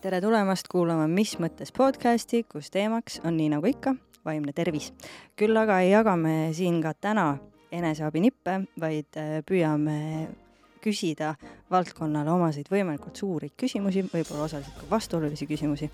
tere 0.00 0.20
tulemast 0.22 0.68
kuulama 0.72 1.04
Mis 1.10 1.34
mõttes 1.42 1.72
podcasti, 1.76 2.44
kus 2.48 2.70
teemaks 2.72 3.18
on 3.26 3.36
nii 3.36 3.50
nagu 3.52 3.68
ikka 3.68 3.92
vaimne 4.24 4.54
tervis. 4.56 4.92
küll 5.36 5.56
aga 5.60 5.80
ei 5.84 5.90
jaga 5.90 6.16
me 6.16 6.52
siin 6.56 6.80
ka 6.82 6.94
täna 6.94 7.36
eneseabinippe, 7.72 8.60
vaid 8.80 9.18
äh, 9.20 9.42
püüame 9.44 10.28
küsida 10.80 11.34
valdkonnale 11.70 12.30
omaseid 12.30 12.70
võimalikult 12.70 13.16
suuri 13.16 13.50
küsimusi, 13.56 14.06
võib-olla 14.08 14.46
osaliselt 14.46 14.78
ka 14.80 14.90
vastuolulisi 14.90 15.46
küsimusi. 15.46 15.90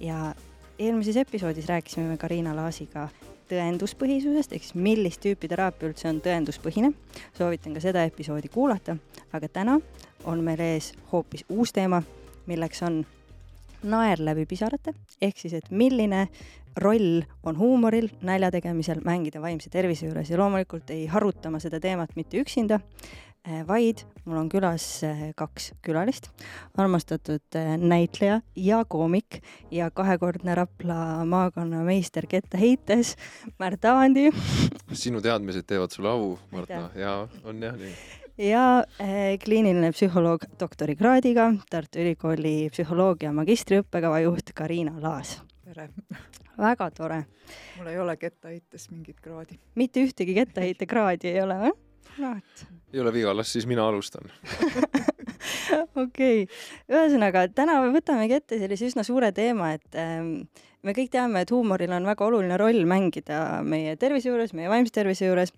ja 0.00 0.34
eelmises 0.78 1.16
episoodis 1.16 1.68
rääkisime 1.68 2.08
me 2.08 2.16
Karina 2.16 2.56
Laasiga 2.56 3.08
tõenduspõhisusest, 3.50 4.54
ehk 4.54 4.66
siis 4.66 4.74
millist 4.78 5.22
tüüpi 5.24 5.48
teraapia 5.50 5.90
üldse 5.90 6.08
on 6.08 6.20
tõenduspõhine. 6.24 6.92
soovitan 7.38 7.74
ka 7.74 7.80
seda 7.80 8.04
episoodi 8.04 8.48
kuulata, 8.48 8.96
aga 9.32 9.48
täna 9.48 9.78
on 10.24 10.44
meil 10.44 10.60
ees 10.60 10.92
hoopis 11.12 11.44
uus 11.48 11.72
teema, 11.72 12.02
milleks 12.46 12.82
on 12.82 13.02
naer 13.82 14.20
läbi 14.20 14.46
pisarate, 14.48 14.94
ehk 15.22 15.38
siis, 15.40 15.54
et 15.56 15.70
milline 15.70 16.26
roll 16.80 17.22
on 17.42 17.58
huumoril 17.58 18.10
nalja 18.22 18.50
tegemisel 18.54 19.00
mängida 19.04 19.40
vaimse 19.42 19.70
tervise 19.72 20.06
juures. 20.06 20.30
Ja 20.30 20.38
loomulikult 20.38 20.90
ei 20.94 21.06
haruta 21.10 21.50
ma 21.50 21.60
seda 21.62 21.80
teemat 21.82 22.14
mitte 22.16 22.38
üksinda, 22.40 22.78
eh, 23.44 23.64
vaid 23.66 24.04
mul 24.24 24.38
on 24.38 24.50
külas 24.52 24.86
eh, 25.06 25.24
kaks 25.36 25.72
külalist, 25.82 26.30
armastatud 26.78 27.58
eh, 27.58 27.74
näitleja 27.80 28.40
ja 28.56 28.84
koomik 28.84 29.40
ja 29.70 29.90
kahekordne 29.90 30.54
Rapla 30.54 31.24
maakonna 31.26 31.82
meister 31.84 32.28
kettaheites 32.30 33.16
Märt 33.58 33.84
Avandi. 33.84 34.30
sinu 34.92 35.20
teadmised 35.20 35.66
teevad 35.66 35.90
sulle 35.90 36.14
au, 36.14 36.32
Marta, 36.52 36.88
ja 36.94 37.20
on 37.44 37.62
jah 37.62 37.76
nii 37.80 38.19
ja 38.40 38.64
eh, 39.00 39.38
kliiniline 39.42 39.92
psühholoog 39.92 40.46
doktorikraadiga, 40.60 41.50
Tartu 41.70 42.00
Ülikooli 42.00 42.70
psühholoogia 42.72 43.32
magistriõppekava 43.36 44.22
juht 44.24 44.54
Karina 44.56 44.94
Laas. 45.00 45.40
tere! 45.64 45.90
väga 46.60 46.90
tore. 46.96 47.22
mul 47.78 47.92
ei 47.92 47.98
ole 48.00 48.16
kettaheites 48.16 48.90
mingit 48.90 49.20
kraadi. 49.20 49.58
mitte 49.74 50.04
ühtegi 50.04 50.34
kettaheite 50.36 50.86
kraadi 50.86 51.34
ei 51.34 51.42
ole 51.42 51.58
või? 51.66 51.72
et. 52.36 52.66
ei 52.92 53.00
ole 53.00 53.12
viga, 53.12 53.36
las 53.36 53.52
siis 53.52 53.66
mina 53.68 53.86
alustan 53.88 54.32
okei 56.04 56.44
okay., 56.44 56.46
ühesõnaga 56.88 57.46
täna 57.54 57.80
võtamegi 57.92 58.40
ette 58.40 58.60
sellise 58.60 58.88
üsna 58.88 59.04
suure 59.04 59.32
teema, 59.36 59.74
et 59.76 60.00
ähm, 60.00 60.48
me 60.82 60.96
kõik 60.96 61.12
teame, 61.12 61.44
et 61.44 61.52
huumoril 61.52 61.92
on 61.96 62.08
väga 62.08 62.28
oluline 62.28 62.60
roll 62.60 62.84
mängida 62.88 63.60
meie 63.64 63.96
tervise 64.00 64.32
juures, 64.32 64.56
meie 64.56 64.72
vaimse 64.72 64.96
tervise 64.96 65.28
juures 65.28 65.52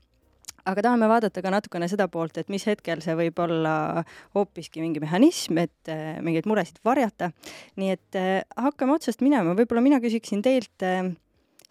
aga 0.68 0.84
tahame 0.86 1.08
vaadata 1.10 1.42
ka 1.42 1.50
natukene 1.52 1.88
seda 1.90 2.06
poolt, 2.12 2.38
et 2.38 2.50
mis 2.52 2.64
hetkel 2.68 3.02
see 3.04 3.14
võib 3.18 3.38
olla 3.42 4.02
hoopiski 4.36 4.82
mingi 4.84 5.02
mehhanism, 5.02 5.58
et 5.62 5.90
äh, 5.90 6.20
mingeid 6.24 6.46
muresid 6.50 6.78
varjata. 6.86 7.32
nii 7.80 7.90
et 7.96 8.18
äh, 8.18 8.42
hakkame 8.56 8.94
otsast 8.96 9.24
minema, 9.24 9.56
võib-olla 9.58 9.82
mina 9.84 10.00
küsiksin 10.02 10.42
teilt 10.44 10.86
äh, 10.86 11.10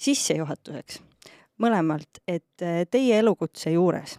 sissejuhatuseks 0.02 1.02
mõlemalt, 1.62 2.24
et 2.26 2.64
teie 2.90 3.20
elukutse 3.22 3.70
juures, 3.70 4.16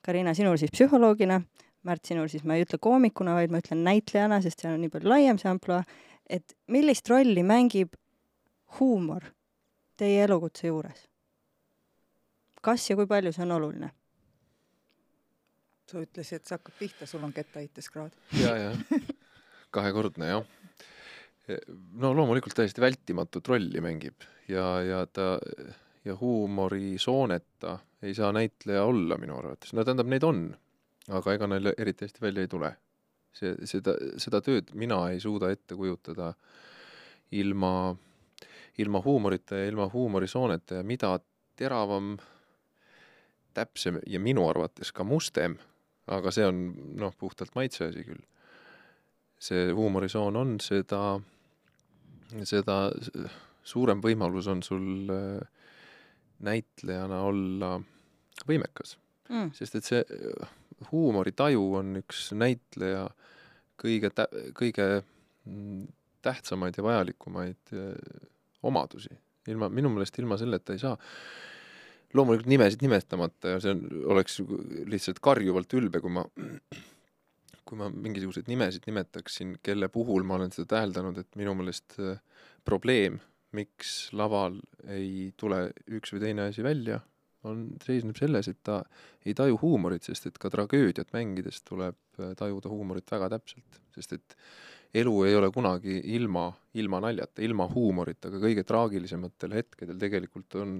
Karina, 0.00 0.32
sinul 0.32 0.56
siis 0.56 0.70
psühholoogina, 0.72 1.42
Märt, 1.86 2.02
sinul 2.08 2.26
siis 2.26 2.42
ma 2.42 2.56
ei 2.56 2.64
ütle 2.64 2.80
koomikuna, 2.82 3.36
vaid 3.36 3.52
ma 3.54 3.60
ütlen 3.62 3.84
näitlejana, 3.86 4.40
sest 4.42 4.64
see 4.64 4.72
on 4.72 4.80
nii 4.82 4.90
palju 4.90 5.06
laiem 5.06 5.36
see 5.38 5.50
ampluaa, 5.52 5.84
et 6.26 6.56
millist 6.72 7.06
rolli 7.12 7.44
mängib 7.46 7.92
huumor 8.80 9.28
teie 10.00 10.24
elukutse 10.24 10.66
juures? 10.66 11.04
kas 12.66 12.88
ja 12.90 12.96
kui 12.98 13.06
palju 13.06 13.30
see 13.30 13.44
on 13.44 13.54
oluline? 13.60 13.92
Sa 15.90 16.02
ütlesid, 16.02 16.40
et 16.40 16.48
see 16.48 16.56
hakkab 16.58 16.78
pihta, 16.78 17.06
sul 17.06 17.24
on 17.26 17.32
kettaheiteskraad. 17.36 18.14
ja, 18.40 18.56
ja 18.56 19.00
kahekordne 19.76 20.30
jah. 20.30 20.46
no 22.02 22.12
loomulikult 22.16 22.56
täiesti 22.58 22.82
vältimatut 22.82 23.48
rolli 23.48 23.82
mängib 23.84 24.24
ja, 24.50 24.66
ja 24.82 25.04
ta 25.06 25.36
ja 26.06 26.16
huumorisooneta 26.16 27.78
ei 28.02 28.14
saa 28.14 28.32
näitleja 28.32 28.84
olla 28.84 29.18
minu 29.18 29.38
arvates, 29.38 29.72
no 29.72 29.84
tähendab, 29.84 30.06
neid 30.10 30.22
on, 30.22 30.42
aga 31.08 31.34
ega 31.34 31.48
neil 31.50 31.72
eriti 31.74 32.06
hästi 32.06 32.22
välja 32.22 32.44
ei 32.46 32.50
tule. 32.50 32.76
see, 33.36 33.52
seda, 33.68 33.92
seda 34.16 34.40
tööd 34.40 34.70
mina 34.72 34.96
ei 35.12 35.18
suuda 35.20 35.50
ette 35.52 35.76
kujutada 35.76 36.30
ilma, 37.36 37.96
ilma 38.78 39.02
huumorita 39.04 39.58
ja 39.60 39.66
ilma 39.68 39.90
huumorisooneta 39.92 40.78
ja 40.78 40.82
mida 40.82 41.18
teravam, 41.56 42.14
täpsem 43.54 43.98
ja 44.06 44.20
minu 44.20 44.48
arvates 44.48 44.92
ka 44.92 45.04
mustem 45.04 45.58
aga 46.06 46.32
see 46.34 46.46
on 46.46 46.62
noh, 47.00 47.14
puhtalt 47.18 47.54
maitse 47.58 47.88
asi 47.90 48.04
küll. 48.06 48.22
see 49.38 49.70
huumorisoon 49.76 50.36
on, 50.40 50.54
seda, 50.64 51.18
seda 52.48 52.76
suurem 53.66 54.00
võimalus 54.04 54.48
on 54.48 54.62
sul 54.64 55.10
äh, 55.12 55.66
näitlejana 56.46 57.20
olla 57.26 57.74
võimekas 58.48 58.96
mm.. 59.28 59.50
sest 59.56 59.76
et 59.76 59.88
see 59.88 60.00
äh, 60.00 60.54
huumoritaju 60.92 61.66
on 61.80 62.00
üks 62.00 62.30
näitleja 62.36 63.06
kõige 63.80 64.12
tä-, 64.14 64.30
kõige 64.56 64.88
mm, 65.02 65.84
tähtsamaid 66.24 66.78
ja 66.78 66.86
vajalikumaid 66.86 67.76
äh, 67.76 67.92
omadusi. 68.62 69.12
ilma, 69.48 69.68
minu 69.68 69.92
meelest 69.92 70.18
ilma 70.18 70.38
selleta 70.40 70.74
ei 70.74 70.82
saa 70.82 70.96
loomulikult 72.14 72.50
nimesid 72.50 72.84
nimetamata 72.84 73.56
ja 73.56 73.62
see 73.62 73.74
on, 73.74 73.82
oleks 74.14 74.38
lihtsalt 74.90 75.18
karjuvalt 75.24 75.72
ülbe, 75.78 76.02
kui 76.04 76.12
ma, 76.14 76.24
kui 77.66 77.80
ma 77.80 77.90
mingisuguseid 77.90 78.50
nimesid 78.50 78.86
nimetaksin, 78.86 79.56
kelle 79.64 79.88
puhul 79.92 80.26
ma 80.26 80.38
olen 80.38 80.54
seda 80.54 80.76
täheldanud, 80.76 81.18
et 81.22 81.40
minu 81.40 81.56
meelest 81.58 81.98
äh, 81.98 82.20
probleem, 82.66 83.18
miks 83.56 84.12
laval 84.16 84.58
ei 84.92 85.32
tule 85.38 85.68
üks 85.98 86.14
või 86.14 86.24
teine 86.26 86.50
asi 86.50 86.64
välja, 86.66 87.00
on, 87.46 87.66
seisneb 87.84 88.18
selles, 88.18 88.48
et 88.50 88.60
ta 88.66 88.80
ei 89.26 89.34
taju 89.38 89.58
huumorit, 89.62 90.06
sest 90.06 90.30
et 90.30 90.38
ka 90.42 90.50
tragöödiat 90.52 91.12
mängides 91.16 91.62
tuleb 91.66 91.98
äh, 92.20 92.32
tajuda 92.38 92.72
huumorit 92.72 93.10
väga 93.12 93.30
täpselt, 93.36 93.82
sest 93.96 94.16
et 94.18 94.38
elu 94.96 95.14
ei 95.26 95.36
ole 95.36 95.50
kunagi 95.52 95.98
ilma, 96.16 96.48
ilma 96.78 97.00
naljata, 97.04 97.42
ilma 97.44 97.66
huumorita, 97.70 98.30
aga 98.30 98.40
kõige 98.42 98.64
traagilisematel 98.66 99.56
hetkedel 99.58 99.98
tegelikult 100.00 100.56
on 100.62 100.78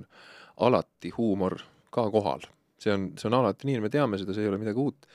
alati 0.56 1.10
huumor 1.16 1.58
ka 1.90 2.10
kohal. 2.10 2.46
see 2.78 2.92
on, 2.92 3.10
see 3.18 3.28
on 3.30 3.34
alati 3.38 3.68
nii, 3.68 3.80
me 3.80 3.90
teame 3.92 4.18
seda, 4.20 4.34
see 4.36 4.44
ei 4.44 4.50
ole 4.52 4.60
midagi 4.60 4.80
uut. 4.80 5.06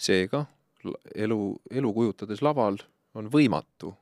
seega 0.00 0.44
elu, 1.14 1.40
elu 1.70 1.92
kujutades 1.94 2.42
laval 2.42 2.78
on 3.14 3.28
võimatu 3.32 3.92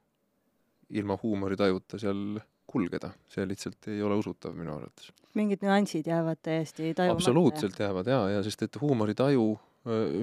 ilma 0.97 1.17
huumoritajuta 1.23 1.99
seal 2.03 2.41
kulgeda, 2.71 3.11
see 3.31 3.47
lihtsalt 3.51 3.91
ei 3.91 4.03
ole 4.07 4.19
usutav 4.21 4.55
minu 4.59 4.77
arvates. 4.77 5.11
mingid 5.35 5.63
nüansid 5.67 6.07
jäävad 6.07 6.41
täiesti 6.43 6.95
tajumata? 6.95 7.19
absoluutselt 7.19 7.79
jäävad 7.79 8.11
jaa, 8.11 8.29
ja 8.37 8.43
sest 8.47 8.63
et 8.67 8.81
huumoritaju, 8.81 9.47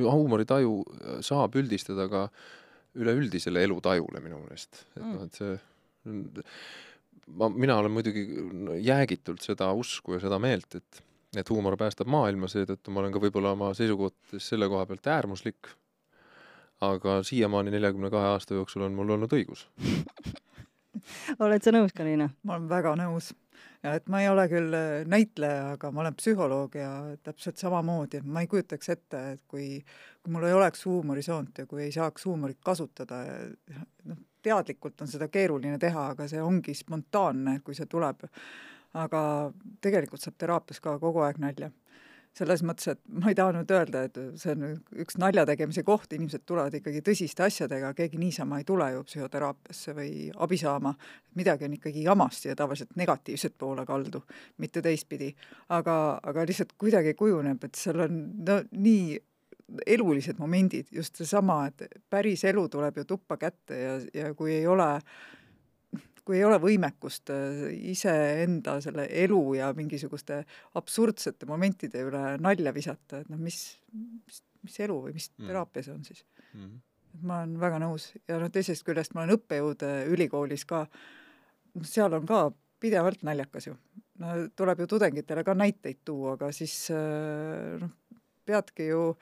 huumoritaju 0.03 0.73
saab 1.25 1.55
üldistada 1.59 2.07
ka 2.11 2.27
üleüldisele 2.97 3.63
elutajule 3.67 4.23
minu 4.23 4.39
meelest, 4.43 4.85
et 4.95 5.03
mm. 5.03 5.15
noh, 5.15 5.27
et 5.27 5.41
see 5.41 5.57
ma, 7.27 7.49
mina 7.49 7.77
olen 7.77 7.91
muidugi 7.91 8.25
jäägitult 8.85 9.43
seda 9.45 9.71
usku 9.73 10.17
ja 10.17 10.21
seda 10.23 10.39
meelt, 10.39 10.79
et, 10.79 11.03
et 11.37 11.49
huumor 11.49 11.77
päästab 11.79 12.09
maailma, 12.11 12.49
seetõttu 12.51 12.93
ma 12.93 13.03
olen 13.03 13.15
ka 13.15 13.21
võib-olla 13.23 13.53
oma 13.57 13.73
seisukohtades 13.77 14.49
selle 14.53 14.69
koha 14.71 14.85
pealt 14.89 15.11
äärmuslik. 15.13 15.73
aga 16.81 17.23
siiamaani 17.25 17.71
neljakümne 17.73 18.09
kahe 18.13 18.35
aasta 18.35 18.53
jooksul 18.53 18.83
on 18.85 18.93
mul 18.93 19.09
olnud 19.15 19.31
õigus 19.33 19.65
oled 21.45 21.63
sa 21.63 21.73
nõus, 21.73 21.93
Karina? 21.97 22.29
ma 22.43 22.57
olen 22.57 22.69
väga 22.69 22.93
nõus 22.99 23.31
ja 23.83 23.95
et 23.97 24.07
ma 24.11 24.21
ei 24.21 24.29
ole 24.29 24.45
küll 24.51 24.75
äh, 24.77 25.01
näitleja, 25.09 25.73
aga 25.75 25.91
ma 25.93 26.03
olen 26.03 26.17
psühholoog 26.17 26.77
ja 26.77 26.91
täpselt 27.25 27.57
samamoodi, 27.61 28.21
et 28.21 28.29
ma 28.29 28.43
ei 28.43 28.49
kujutaks 28.51 28.93
ette, 28.93 29.23
et 29.35 29.43
kui, 29.49 29.67
kui 30.21 30.33
mul 30.33 30.47
ei 30.47 30.55
oleks 30.57 30.85
huumorisoont 30.85 31.63
ja 31.63 31.67
kui 31.69 31.85
ei 31.85 31.93
saaks 31.95 32.25
huumorit 32.29 32.59
kasutada, 32.65 33.23
noh, 34.05 34.21
teadlikult 34.47 35.03
on 35.03 35.11
seda 35.11 35.29
keeruline 35.31 35.79
teha, 35.81 36.11
aga 36.13 36.27
see 36.29 36.43
ongi 36.43 36.75
spontaanne, 36.77 37.59
kui 37.65 37.77
see 37.77 37.89
tuleb. 37.89 38.27
aga 38.97 39.19
tegelikult 39.83 40.23
saab 40.23 40.37
teraapias 40.39 40.79
ka 40.81 40.95
kogu 40.97 41.21
aeg 41.21 41.41
nalja. 41.43 41.69
selles 42.37 42.61
mõttes, 42.61 42.91
et 42.91 42.99
ma 43.09 43.31
ei 43.31 43.35
taha 43.35 43.53
nüüd 43.55 43.71
öelda, 43.73 44.03
et 44.05 44.17
see 44.37 44.51
on 44.53 44.75
üks 45.01 45.15
nalja 45.17 45.41
tegemise 45.49 45.81
koht, 45.83 46.11
inimesed 46.13 46.43
tulevad 46.45 46.75
ikkagi 46.77 47.01
tõsiste 47.01 47.41
asjadega, 47.47 47.95
keegi 47.97 48.19
niisama 48.21 48.59
ei 48.61 48.65
tule 48.67 48.91
ju 48.93 49.01
psühhoteraapiasse 49.07 49.95
või 49.97 50.11
abi 50.45 50.59
saama, 50.61 50.91
midagi 51.35 51.65
on 51.65 51.73
ikkagi 51.79 52.03
jamasti 52.05 52.51
ja 52.51 52.55
tavaliselt 52.55 52.93
negatiivset 52.95 53.57
poole 53.57 53.87
kaldu, 53.89 54.21
mitte 54.61 54.85
teistpidi. 54.85 55.31
aga, 55.69 56.19
aga 56.23 56.45
lihtsalt 56.45 56.77
kuidagi 56.77 57.15
kujuneb, 57.17 57.63
et 57.63 57.81
seal 57.81 58.05
on 58.05 58.21
no 58.45 58.61
nii 58.71 59.17
elulised 59.85 60.37
momendid, 60.39 60.87
just 60.91 61.19
seesama, 61.19 61.65
et 61.67 61.99
päris 62.09 62.45
elu 62.47 62.67
tuleb 62.71 63.01
ju 63.01 63.07
tuppa 63.07 63.37
kätte 63.41 63.79
ja, 63.79 63.97
ja 64.13 64.33
kui 64.37 64.53
ei 64.55 64.67
ole 64.67 64.87
kui 66.27 66.41
ei 66.41 66.43
ole 66.43 66.57
võimekust 66.59 67.31
äh, 67.31 67.69
iseenda 67.91 68.77
selle 68.83 69.07
elu 69.23 69.41
ja 69.61 69.71
mingisuguste 69.75 70.41
absurdsete 70.79 71.47
momentide 71.47 72.03
üle 72.03 72.23
nalja 72.43 72.73
visata, 72.75 73.21
et 73.23 73.31
noh, 73.31 73.39
mis, 73.39 73.61
mis, 73.93 74.41
mis 74.67 74.75
elu 74.83 74.97
või 75.05 75.15
mis 75.15 75.29
mm. 75.31 75.47
teraapia 75.47 75.85
see 75.85 75.95
on 75.95 76.03
siis 76.07 76.25
mm.? 76.51 76.75
ma 77.27 77.41
olen 77.41 77.55
väga 77.61 77.79
nõus 77.81 78.11
ja 78.27 78.41
noh, 78.41 78.51
teisest 78.53 78.85
küljest 78.85 79.15
ma 79.15 79.23
olen 79.23 79.37
õppejõud 79.37 79.87
äh, 79.87 80.01
ülikoolis 80.11 80.67
ka, 80.69 80.83
seal 81.87 82.17
on 82.19 82.27
ka 82.29 82.47
pidevalt 82.83 83.23
naljakas 83.25 83.69
ju. 83.69 83.77
no 84.21 84.35
tuleb 84.55 84.83
ju 84.83 84.91
tudengitele 84.91 85.43
ka 85.47 85.55
näiteid 85.57 86.03
tuua, 86.05 86.35
aga 86.35 86.51
siis 86.55 86.75
äh, 86.93 87.77
noh, 87.81 87.95
peadki 88.47 88.91
ju, 88.91 89.13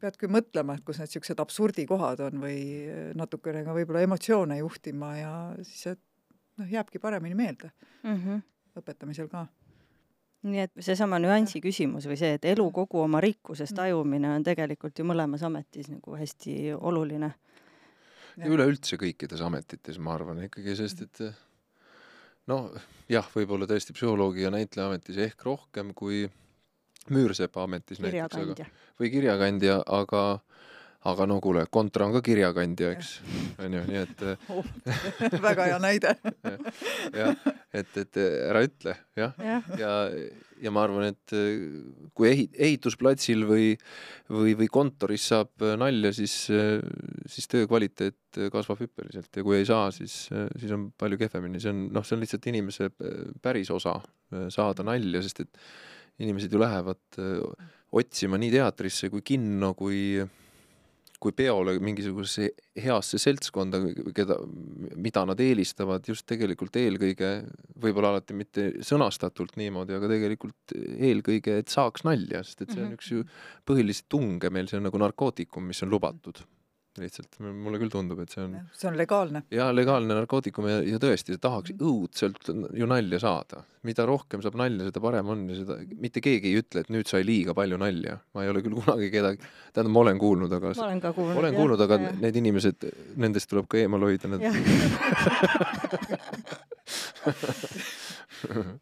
peadki 0.00 0.30
mõtlema, 0.30 0.76
et 0.78 0.84
kus 0.86 1.00
need 1.00 1.10
niisugused 1.10 1.40
absurdikohad 1.42 2.22
on 2.28 2.42
või 2.42 2.58
natukene 3.18 3.64
ka 3.66 3.76
võib-olla 3.76 4.04
emotsioone 4.06 4.60
juhtima 4.60 5.14
ja 5.18 5.32
siis 5.62 5.94
et 5.94 6.02
noh, 6.58 6.68
jääbki 6.70 6.98
paremini 7.02 7.34
meelde 7.38 7.72
mm 8.02 8.16
-hmm. 8.16 8.42
õpetamisel 8.82 9.30
ka 9.32 9.46
nii 10.46 10.62
et 10.62 10.72
seesama 10.84 11.18
nüansi 11.18 11.60
küsimus 11.62 12.06
või 12.06 12.18
see, 12.20 12.36
et 12.38 12.46
elu 12.46 12.68
kogu 12.74 13.02
oma 13.02 13.20
rikkuses 13.22 13.72
mm. 13.72 13.76
tajumine 13.80 14.30
on 14.36 14.46
tegelikult 14.46 14.98
ju 14.98 15.06
mõlemas 15.08 15.42
ametis 15.46 15.90
nagu 15.90 16.14
hästi 16.18 16.74
oluline. 16.78 17.32
ja 18.36 18.46
üleüldse 18.46 18.96
kõikides 19.00 19.42
ametites, 19.42 19.98
ma 19.98 20.14
arvan 20.14 20.44
ikkagi, 20.46 20.76
sest 20.78 21.02
et 21.02 21.22
noh, 22.46 22.70
jah, 23.10 23.26
võib-olla 23.34 23.66
tõesti 23.66 23.96
psühholoogi 23.96 24.46
ja 24.46 24.52
näitleja 24.54 24.88
ametis 24.88 25.18
ehk 25.26 25.42
rohkem 25.44 25.90
kui 25.94 26.28
müürsepa 27.14 27.64
ametis 27.64 28.02
näiteks, 28.04 28.38
aga 28.42 28.68
või 28.98 29.12
kirjakandja, 29.14 29.80
aga 29.86 30.24
aga 31.06 31.28
no 31.30 31.38
kuule, 31.42 31.62
kontra 31.70 32.08
on 32.08 32.14
ka 32.16 32.22
kirjakandja, 32.26 32.90
eks, 32.96 33.12
onju, 33.62 33.82
nii 33.86 34.00
et 34.00 34.24
oh, 34.54 34.66
väga 35.44 35.68
hea 35.70 35.78
näide. 35.82 36.14
Jah, 37.20 37.38
et, 37.72 37.94
et 38.02 38.18
ära 38.18 38.62
ütle, 38.66 38.94
jah, 39.16 39.34
ja, 39.42 39.58
ja, 39.78 39.92
ja 40.60 40.72
ma 40.74 40.82
arvan, 40.84 41.12
et 41.12 41.34
kui 42.16 42.28
ehi-, 42.28 42.48
ehitusplatsil 42.52 43.44
või, 43.48 43.68
või, 44.32 44.56
või 44.58 44.68
kontoris 44.72 45.28
saab 45.30 45.64
nalja, 45.80 46.10
siis, 46.16 46.34
siis 47.30 47.50
töö 47.50 47.68
kvaliteet 47.70 48.40
kasvab 48.52 48.82
hüppeliselt 48.82 49.38
ja 49.38 49.44
kui 49.46 49.60
ei 49.60 49.68
saa, 49.68 49.92
siis, 49.94 50.16
siis 50.28 50.74
on 50.74 50.88
palju 50.98 51.20
kehvemini, 51.20 51.62
see 51.62 51.72
on, 51.72 51.86
noh, 51.94 52.06
see 52.06 52.18
on 52.18 52.24
lihtsalt 52.24 52.50
inimese 52.50 52.90
päris 53.44 53.70
osa, 53.74 53.98
saada 54.52 54.86
nalja, 54.88 55.22
sest 55.24 55.46
et 55.46 55.62
inimesed 56.18 56.52
ju 56.52 56.60
lähevad 56.60 57.20
otsima 57.98 58.38
nii 58.40 58.52
teatrisse 58.52 59.08
kui 59.12 59.24
kinno 59.24 59.72
kui 59.78 60.20
kui 61.18 61.34
peole 61.34 61.74
mingisugusesse 61.82 62.52
heasse 62.78 63.18
seltskonda, 63.18 63.80
keda, 64.14 64.36
mida 65.02 65.24
nad 65.26 65.40
eelistavad 65.42 66.06
just 66.06 66.28
tegelikult 66.30 66.78
eelkõige, 66.78 67.30
võib-olla 67.82 68.12
alati 68.14 68.36
mitte 68.38 68.68
sõnastatult 68.86 69.56
niimoodi, 69.58 69.96
aga 69.98 70.10
tegelikult 70.12 70.76
eelkõige, 70.76 71.58
et 71.58 71.74
saaks 71.74 72.06
nalja, 72.06 72.44
sest 72.46 72.62
et 72.62 72.70
see 72.70 72.84
on 72.84 72.92
mhm. 72.92 73.00
üks 73.00 73.10
ju 73.10 73.26
põhilisi 73.66 74.06
tunge 74.06 74.52
meil, 74.54 74.70
see 74.70 74.78
on 74.78 74.86
nagu 74.86 75.02
narkootikum, 75.02 75.66
mis 75.72 75.82
on 75.82 75.90
lubatud 75.96 76.44
lihtsalt, 77.02 77.38
mulle 77.40 77.78
küll 77.80 77.90
tundub, 77.92 78.18
et 78.22 78.32
see 78.32 78.42
on 78.44 78.54
see 78.76 78.88
on 78.90 78.96
legaalne. 78.98 79.42
jaa, 79.54 79.68
legaalne 79.74 80.16
narkootikum 80.16 80.68
ja, 80.70 80.78
ja 80.86 80.98
tõesti, 81.02 81.38
tahaks 81.42 81.74
õudselt 81.76 82.50
ju 82.50 82.88
nalja 82.90 83.18
saada. 83.22 83.64
mida 83.86 84.04
rohkem 84.08 84.42
saab 84.44 84.56
nalja, 84.58 84.88
seda 84.88 85.00
parem 85.00 85.28
on 85.32 85.44
ja 85.48 85.56
seda, 85.60 85.78
mitte 86.02 86.20
keegi 86.24 86.50
ei 86.50 86.58
ütle, 86.62 86.82
et 86.84 86.90
nüüd 86.92 87.06
sai 87.10 87.22
liiga 87.26 87.54
palju 87.56 87.76
nalja. 87.80 88.18
ma 88.34 88.44
ei 88.44 88.52
ole 88.52 88.60
küll 88.64 88.76
kunagi 88.78 89.08
kedagi, 89.14 89.38
tähendab, 89.72 89.92
ma 89.94 90.00
olen 90.04 90.18
kuulnud, 90.22 90.52
aga 90.58 90.66
ma 90.74 90.86
olen 90.88 91.02
ka 91.04 91.12
kuulnud, 91.16 91.42
olen 91.42 91.58
kuulnud, 91.58 91.80
aga 91.86 91.94
ja. 92.02 92.12
need 92.26 92.36
inimesed, 92.42 92.78
nendest 93.16 93.50
tuleb 93.52 93.66
ka 93.70 93.74
eemal 93.82 94.02
hoida, 94.08 94.26
need 94.34 94.42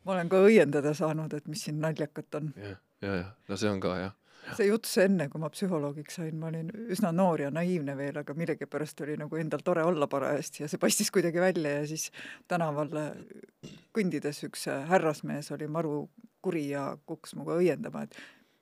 ma 0.05 0.13
olen 0.15 0.29
ka 0.31 0.37
õiendada 0.45 0.93
saanud, 0.97 1.33
et 1.37 1.47
mis 1.51 1.63
siin 1.69 1.81
naljakat 1.83 2.41
on 2.41 2.53
ja,. 2.57 2.63
jah, 2.71 2.79
ja, 3.03 3.13
ja 3.23 3.27
no 3.51 3.59
see 3.61 3.71
on 3.73 3.81
ka 3.83 3.99
jah 4.01 4.15
see 4.55 4.69
jutt 4.69 4.89
enne, 5.03 5.29
kui 5.33 5.41
ma 5.43 5.51
psühholoogiks 5.53 6.21
sain, 6.21 6.39
ma 6.41 6.51
olin 6.51 6.71
üsna 6.93 7.13
noor 7.15 7.43
ja 7.47 7.51
naiivne 7.55 7.97
veel, 7.99 8.21
aga 8.23 8.37
millegipärast 8.39 9.01
oli 9.07 9.17
nagu 9.21 9.41
endal 9.41 9.65
tore 9.67 9.85
olla 9.87 10.09
parajasti 10.11 10.65
ja 10.65 10.71
see 10.71 10.81
paistis 10.83 11.11
kuidagi 11.15 11.43
välja 11.43 11.81
ja 11.81 11.85
siis 11.91 12.11
tänaval 12.49 12.93
kõndides 13.97 14.45
üks 14.49 14.69
härrasmees 14.91 15.51
oli 15.57 15.69
maru 15.71 16.07
kuri 16.47 16.69
ja 16.71 16.93
kukkus 17.09 17.35
minuga 17.35 17.59
õiendama, 17.59 18.05
et 18.07 18.17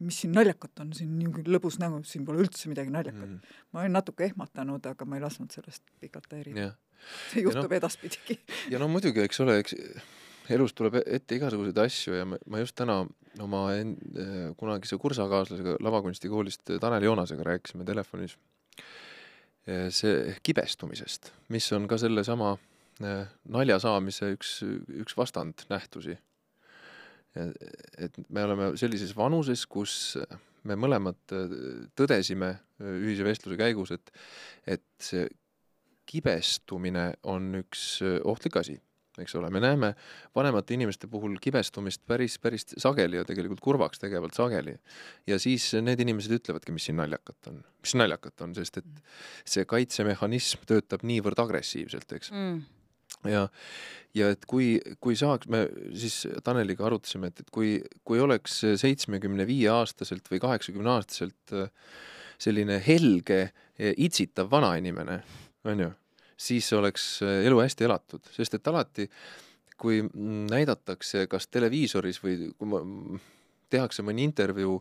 mis 0.04 0.22
siin 0.22 0.32
naljakat 0.34 0.82
on, 0.82 0.92
siin 0.96 1.12
niisugune 1.18 1.52
lõbus 1.54 1.78
nägu, 1.82 2.00
siin 2.08 2.24
pole 2.26 2.42
üldse 2.44 2.70
midagi 2.70 2.92
naljakat 2.92 3.26
mm. 3.28 3.36
-hmm. 3.36 3.60
ma 3.72 3.84
olin 3.84 3.94
natuke 3.98 4.26
ehmatanud, 4.28 4.86
aga 4.90 5.06
ma 5.08 5.18
ei 5.18 5.24
lasknud 5.24 5.54
sellest 5.54 5.84
pikalt 6.00 6.32
häirida. 6.32 6.72
see 7.32 7.44
juhtub 7.44 7.70
no, 7.70 7.76
edaspidigi. 7.76 8.38
ja 8.72 8.80
no 8.80 8.88
muidugi, 8.88 9.20
eks 9.20 9.40
ole, 9.44 9.58
eks 9.62 9.76
elus 10.56 10.74
tuleb 10.74 11.00
ette 11.04 11.36
igasuguseid 11.36 11.78
asju 11.84 12.16
ja 12.16 12.24
ma, 12.28 12.40
ma 12.48 12.60
just 12.62 12.76
täna 12.80 13.02
oma 13.42 13.64
en, 13.74 13.96
kunagise 14.60 14.98
kursakaaslasega 15.00 15.78
lavakunstikoolist 15.82 16.76
Tanel 16.80 17.08
Joonasega 17.08 17.46
rääkisime 17.46 17.84
telefonis 17.84 18.36
see 19.64 20.34
kibestumisest, 20.44 21.30
mis 21.48 21.66
on 21.72 21.88
ka 21.88 21.96
sellesama 22.00 22.52
eh, 23.00 23.24
nalja 23.52 23.78
saamise 23.80 24.34
üks, 24.36 24.58
üks 25.00 25.16
vastandnähtusi. 25.16 26.18
et 27.34 28.18
me 28.28 28.44
oleme 28.44 28.66
sellises 28.78 29.10
vanuses, 29.16 29.64
kus 29.66 30.14
me 30.62 30.76
mõlemad 30.78 31.18
tõdesime 31.98 32.52
ühise 32.78 33.24
vestluse 33.26 33.58
käigus, 33.58 33.90
et, 33.90 34.12
et 34.76 34.84
see 35.02 35.26
kibestumine 36.06 37.08
on 37.26 37.48
üks 37.58 37.98
ohtlik 38.22 38.60
asi 38.60 38.78
eks 39.22 39.34
ole, 39.38 39.50
me 39.54 39.60
näeme 39.62 39.92
vanemate 40.34 40.74
inimeste 40.74 41.08
puhul 41.10 41.36
kibestumist 41.42 42.02
päris, 42.06 42.36
päris 42.42 42.66
sageli 42.72 43.20
ja 43.20 43.24
tegelikult 43.28 43.62
kurvaks 43.64 44.02
tegevalt 44.02 44.34
sageli. 44.34 44.74
ja 45.26 45.38
siis 45.38 45.70
need 45.80 46.00
inimesed 46.02 46.34
ütlevadki, 46.38 46.74
mis 46.74 46.88
siin 46.88 46.98
naljakat 46.98 47.50
on, 47.50 47.60
mis 47.84 47.94
naljakat 47.98 48.46
on, 48.46 48.54
sest 48.58 48.80
et 48.82 49.02
see 49.56 49.66
kaitsemehhanism 49.70 50.66
töötab 50.68 51.06
niivõrd 51.06 51.44
agressiivselt, 51.46 52.16
eks. 52.18 52.32
Mm. 52.34 52.62
Ja, 53.30 53.46
ja 54.16 54.30
et 54.34 54.44
kui, 54.50 54.74
kui 55.00 55.16
saaks, 55.16 55.48
me 55.48 55.64
siis 55.96 56.24
Taneliga 56.44 56.88
arutasime, 56.88 57.30
et, 57.30 57.44
et 57.44 57.52
kui, 57.54 57.78
kui 58.04 58.20
oleks 58.20 58.58
seitsmekümne 58.80 59.46
viie 59.48 59.70
aastaselt 59.72 60.28
või 60.32 60.42
kaheksakümne 60.42 60.96
aastaselt 60.98 61.56
selline 62.42 62.80
helge, 62.84 63.46
itsitav 63.78 64.50
vanainimene, 64.52 65.22
onju 65.70 65.92
siis 66.44 66.70
oleks 66.76 67.08
äh, 67.24 67.42
elu 67.48 67.60
hästi 67.62 67.88
elatud, 67.88 68.30
sest 68.34 68.58
et 68.58 68.72
alati, 68.72 69.08
kui 69.80 70.04
näidatakse 70.50 71.26
kas 71.30 71.48
televiisoris 71.50 72.20
või 72.22 72.50
kui 72.54 72.70
ma, 72.70 72.80
tehakse 73.72 74.04
mõni 74.06 74.26
intervjuu 74.28 74.78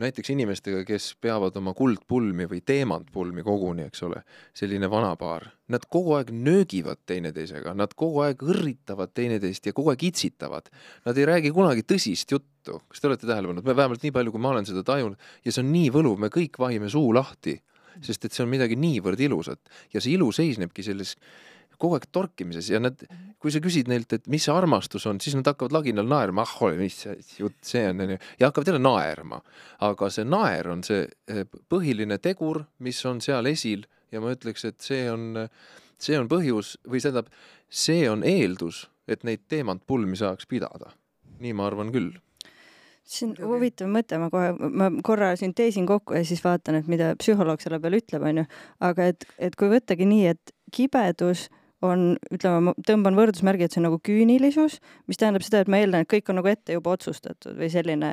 näiteks 0.00 0.30
inimestega, 0.32 0.84
kes 0.88 1.10
peavad 1.20 1.56
oma 1.60 1.74
kuldpulmi 1.76 2.46
või 2.48 2.62
teemantpulmi 2.64 3.44
koguni, 3.44 3.86
eks 3.90 4.04
ole, 4.06 4.22
selline 4.56 4.88
vanapaar, 4.90 5.50
nad 5.72 5.84
kogu 5.92 6.14
aeg 6.16 6.32
nöögivad 6.32 7.02
teineteisega, 7.08 7.74
nad 7.76 7.92
kogu 7.98 8.22
aeg 8.24 8.44
õrritavad 8.46 9.12
teineteist 9.14 9.68
ja 9.68 9.74
kogu 9.76 9.92
aeg 9.92 10.06
itsitavad. 10.08 10.70
Nad 11.04 11.20
ei 11.20 11.28
räägi 11.28 11.52
kunagi 11.52 11.84
tõsist 11.84 12.32
juttu, 12.32 12.78
kas 12.88 13.02
te 13.02 13.10
olete 13.10 13.28
tähele 13.28 13.52
pannud, 13.52 13.68
vähemalt 13.68 14.06
nii 14.06 14.14
palju, 14.16 14.32
kui 14.32 14.44
ma 14.44 14.54
olen 14.54 14.68
seda 14.68 14.84
tajunud. 14.86 15.20
Ja 15.44 15.52
see 15.52 15.64
on 15.64 15.72
nii 15.74 15.92
võluv, 15.92 16.16
me 16.24 16.32
kõik 16.32 16.56
vahime 16.62 16.88
suu 16.92 17.12
lahti 17.12 17.58
sest 18.00 18.24
et 18.24 18.34
see 18.34 18.44
on 18.44 18.52
midagi 18.52 18.78
niivõrd 18.80 19.20
ilusat. 19.20 19.60
Ja 19.94 20.00
see 20.00 20.16
ilu 20.16 20.30
seisnebki 20.34 20.84
selles 20.86 21.16
kogu 21.82 21.96
aeg 21.98 22.06
torkimises 22.14 22.68
ja 22.70 22.78
nad, 22.82 23.00
kui 23.42 23.50
sa 23.50 23.60
küsid 23.62 23.88
neilt, 23.90 24.12
et 24.14 24.28
mis 24.30 24.44
see 24.46 24.54
armastus 24.54 25.06
on, 25.10 25.18
siis 25.22 25.34
nad 25.34 25.48
hakkavad 25.50 25.74
laginal 25.74 26.06
naerma, 26.08 26.44
ah 26.46 26.54
ole, 26.62 26.76
mis 26.78 27.00
jutt 27.38 27.58
see 27.66 27.82
on, 27.90 28.04
onju, 28.04 28.18
ja 28.38 28.50
hakkavad 28.50 28.70
jälle 28.70 28.82
naerma. 28.82 29.40
aga 29.82 30.10
see 30.14 30.28
naer 30.28 30.70
on 30.70 30.84
see 30.86 31.06
eh, 31.28 31.42
põhiline 31.72 32.20
tegur, 32.22 32.62
mis 32.78 33.02
on 33.08 33.20
seal 33.24 33.50
esil. 33.50 33.86
Ja 34.12 34.20
ma 34.20 34.34
ütleks, 34.34 34.66
et 34.68 34.84
see 34.84 35.06
on, 35.08 35.46
see 35.98 36.18
on 36.20 36.28
põhjus 36.28 36.76
või 36.84 37.00
tähendab, 37.00 37.30
see 37.72 38.04
on 38.10 38.22
eeldus, 38.28 38.84
et 39.08 39.24
neid 39.24 39.46
teemantpulmi 39.48 40.18
saaks 40.20 40.46
pidada. 40.46 40.92
nii 41.42 41.56
ma 41.58 41.66
arvan 41.66 41.90
küll 41.90 42.12
see 43.08 43.28
on 43.28 43.34
huvitav 43.50 43.90
mõte, 43.92 44.18
ma 44.20 44.28
kohe, 44.32 44.52
ma 44.58 44.90
korra 45.04 45.32
sünteesin 45.38 45.88
kokku 45.88 46.16
ja 46.16 46.22
siis 46.26 46.42
vaatan, 46.44 46.78
et 46.80 46.90
mida 46.90 47.12
psühholoog 47.18 47.62
selle 47.62 47.80
peale 47.82 47.98
ütleb, 48.02 48.24
onju. 48.30 48.46
aga 48.88 49.10
et, 49.12 49.26
et 49.42 49.58
kui 49.58 49.72
võttagi 49.72 50.06
nii, 50.08 50.30
et 50.34 50.54
kibedus 50.74 51.48
on, 51.82 52.12
ütleme, 52.30 52.68
ma 52.68 52.74
tõmban 52.86 53.18
võrdusmärgi, 53.18 53.66
et 53.66 53.74
see 53.74 53.82
on 53.82 53.88
nagu 53.90 53.98
küünilisus, 54.06 54.78
mis 55.10 55.18
tähendab 55.20 55.44
seda, 55.46 55.64
et 55.64 55.72
ma 55.72 55.82
eeldan, 55.82 56.04
et 56.04 56.12
kõik 56.12 56.30
on 56.30 56.38
nagu 56.38 56.50
ette 56.52 56.78
juba 56.78 56.94
otsustatud 56.94 57.58
või 57.58 57.70
selline 57.72 58.12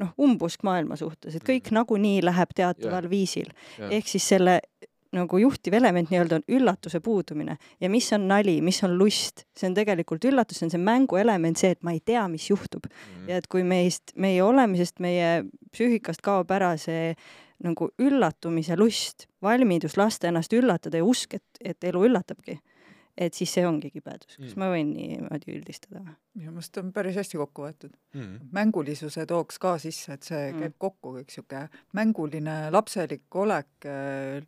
noh, 0.00 0.12
umbusk 0.20 0.64
maailma 0.66 0.98
suhtes, 0.98 1.36
et 1.36 1.46
kõik 1.46 1.70
mm. 1.70 1.78
nagunii 1.80 2.20
läheb 2.26 2.54
teataval 2.56 3.06
yeah. 3.06 3.12
viisil. 3.12 3.52
ehk 3.90 4.10
siis 4.10 4.26
selle 4.34 4.58
nagu 5.16 5.38
juhtiv 5.42 5.74
element 5.74 6.10
nii-öelda 6.10 6.38
on 6.38 6.44
üllatuse 6.56 7.00
puudumine 7.02 7.56
ja 7.80 7.90
mis 7.90 8.12
on 8.14 8.28
nali, 8.30 8.60
mis 8.62 8.78
on 8.86 8.96
lust, 8.98 9.44
see 9.58 9.68
on 9.70 9.74
tegelikult 9.74 10.24
üllatus, 10.30 10.60
see 10.60 10.68
on 10.68 10.74
see 10.74 10.82
mänguelement, 10.82 11.58
see, 11.58 11.72
et 11.74 11.82
ma 11.86 11.94
ei 11.96 12.02
tea, 12.04 12.22
mis 12.30 12.46
juhtub 12.50 12.86
mm. 12.86 12.96
-hmm. 12.96 13.28
ja 13.30 13.40
et 13.42 13.48
kui 13.50 13.64
meist, 13.66 14.14
meie 14.14 14.42
olemisest, 14.42 15.00
meie 15.00 15.44
psüühikast 15.72 16.22
kaob 16.22 16.50
ära 16.50 16.76
see 16.78 17.14
nagu 17.64 17.90
üllatumise 18.00 18.76
lust, 18.78 19.26
valmidus 19.42 19.96
lasta 19.96 20.28
ennast 20.28 20.52
üllatada 20.52 21.00
ja 21.00 21.04
usk, 21.04 21.34
et, 21.34 21.60
et 21.60 21.84
elu 21.84 22.06
üllatabki. 22.08 22.60
Et 23.20 23.36
siis 23.36 23.52
see 23.52 23.66
ongi 23.68 23.90
kibedus. 23.92 24.36
kas 24.38 24.54
Mm. 24.54 24.60
ma 24.62 24.68
võin 24.72 24.92
niimoodi 24.96 25.52
üldistada 25.52 26.00
või? 26.00 26.14
minu 26.40 26.52
meelest 26.54 26.78
on 26.80 26.92
päris 26.96 27.18
hästi 27.20 27.36
kokku 27.36 27.66
võetud. 27.66 27.92
mm.. 28.14 28.48
mängulisuse 28.56 29.26
tooks 29.28 29.58
ka 29.60 29.74
sisse, 29.82 30.12
et 30.16 30.22
see 30.24 30.52
Mm. 30.52 30.60
käib 30.64 30.74
kokku 30.78 31.12
kõik 31.18 31.30
sihuke 31.34 31.68
mänguline 31.92 32.56
lapselik 32.72 33.36
olek, 33.36 33.86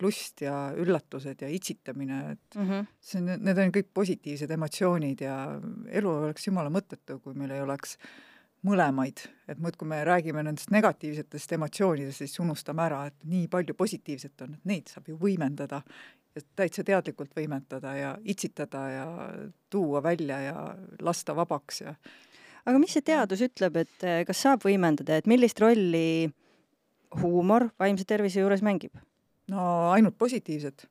lust 0.01 0.41
ja 0.41 0.73
üllatused 0.77 1.41
ja 1.45 1.47
itsitamine, 1.49 2.19
et 2.31 2.55
Mm 2.55 2.69
-hmm. 2.69 2.87
see 2.99 3.21
on, 3.21 3.25
need 3.43 3.57
on 3.57 3.71
kõik 3.71 3.93
positiivsed 3.93 4.51
emotsioonid 4.51 5.21
ja 5.21 5.37
elu 5.91 6.09
oleks 6.09 6.47
jumala 6.47 6.69
mõttetu, 6.69 7.19
kui 7.19 7.33
meil 7.33 7.51
ei 7.51 7.61
oleks 7.61 7.97
mõlemaid, 8.63 9.27
et 9.47 9.59
muudkui 9.59 9.87
me 9.87 10.03
räägime 10.07 10.43
nendest 10.43 10.71
negatiivsetest 10.71 11.51
emotsioonidest, 11.51 12.17
siis 12.17 12.39
unustame 12.39 12.81
ära, 12.85 13.05
et 13.07 13.13
nii 13.27 13.47
palju 13.47 13.73
positiivset 13.73 14.41
on, 14.41 14.53
et 14.53 14.65
neid 14.65 14.87
saab 14.87 15.07
ju 15.07 15.17
võimendada 15.19 15.81
täitsa 16.55 16.83
teadlikult 16.83 17.33
võimendada 17.37 17.95
ja 17.97 18.13
itsitada 18.23 18.83
ja 18.89 19.07
tuua 19.69 20.03
välja 20.03 20.39
ja 20.41 20.55
lasta 21.01 21.35
vabaks 21.35 21.81
ja 21.81 21.95
aga 22.65 22.79
mis 22.79 22.95
see 22.95 23.05
teadus 23.05 23.43
ütleb, 23.45 23.83
et 23.83 24.07
eh, 24.07 24.23
kas 24.27 24.45
saab 24.45 24.63
võimendada, 24.65 25.17
et 25.19 25.27
millist 25.29 25.59
rolli 25.61 26.31
huumor 27.21 27.69
vaimse 27.79 28.05
tervise 28.09 28.41
juures 28.41 28.63
mängib? 28.65 28.95
no 29.51 29.91
ainult 29.91 30.17
positiivset. 30.17 30.87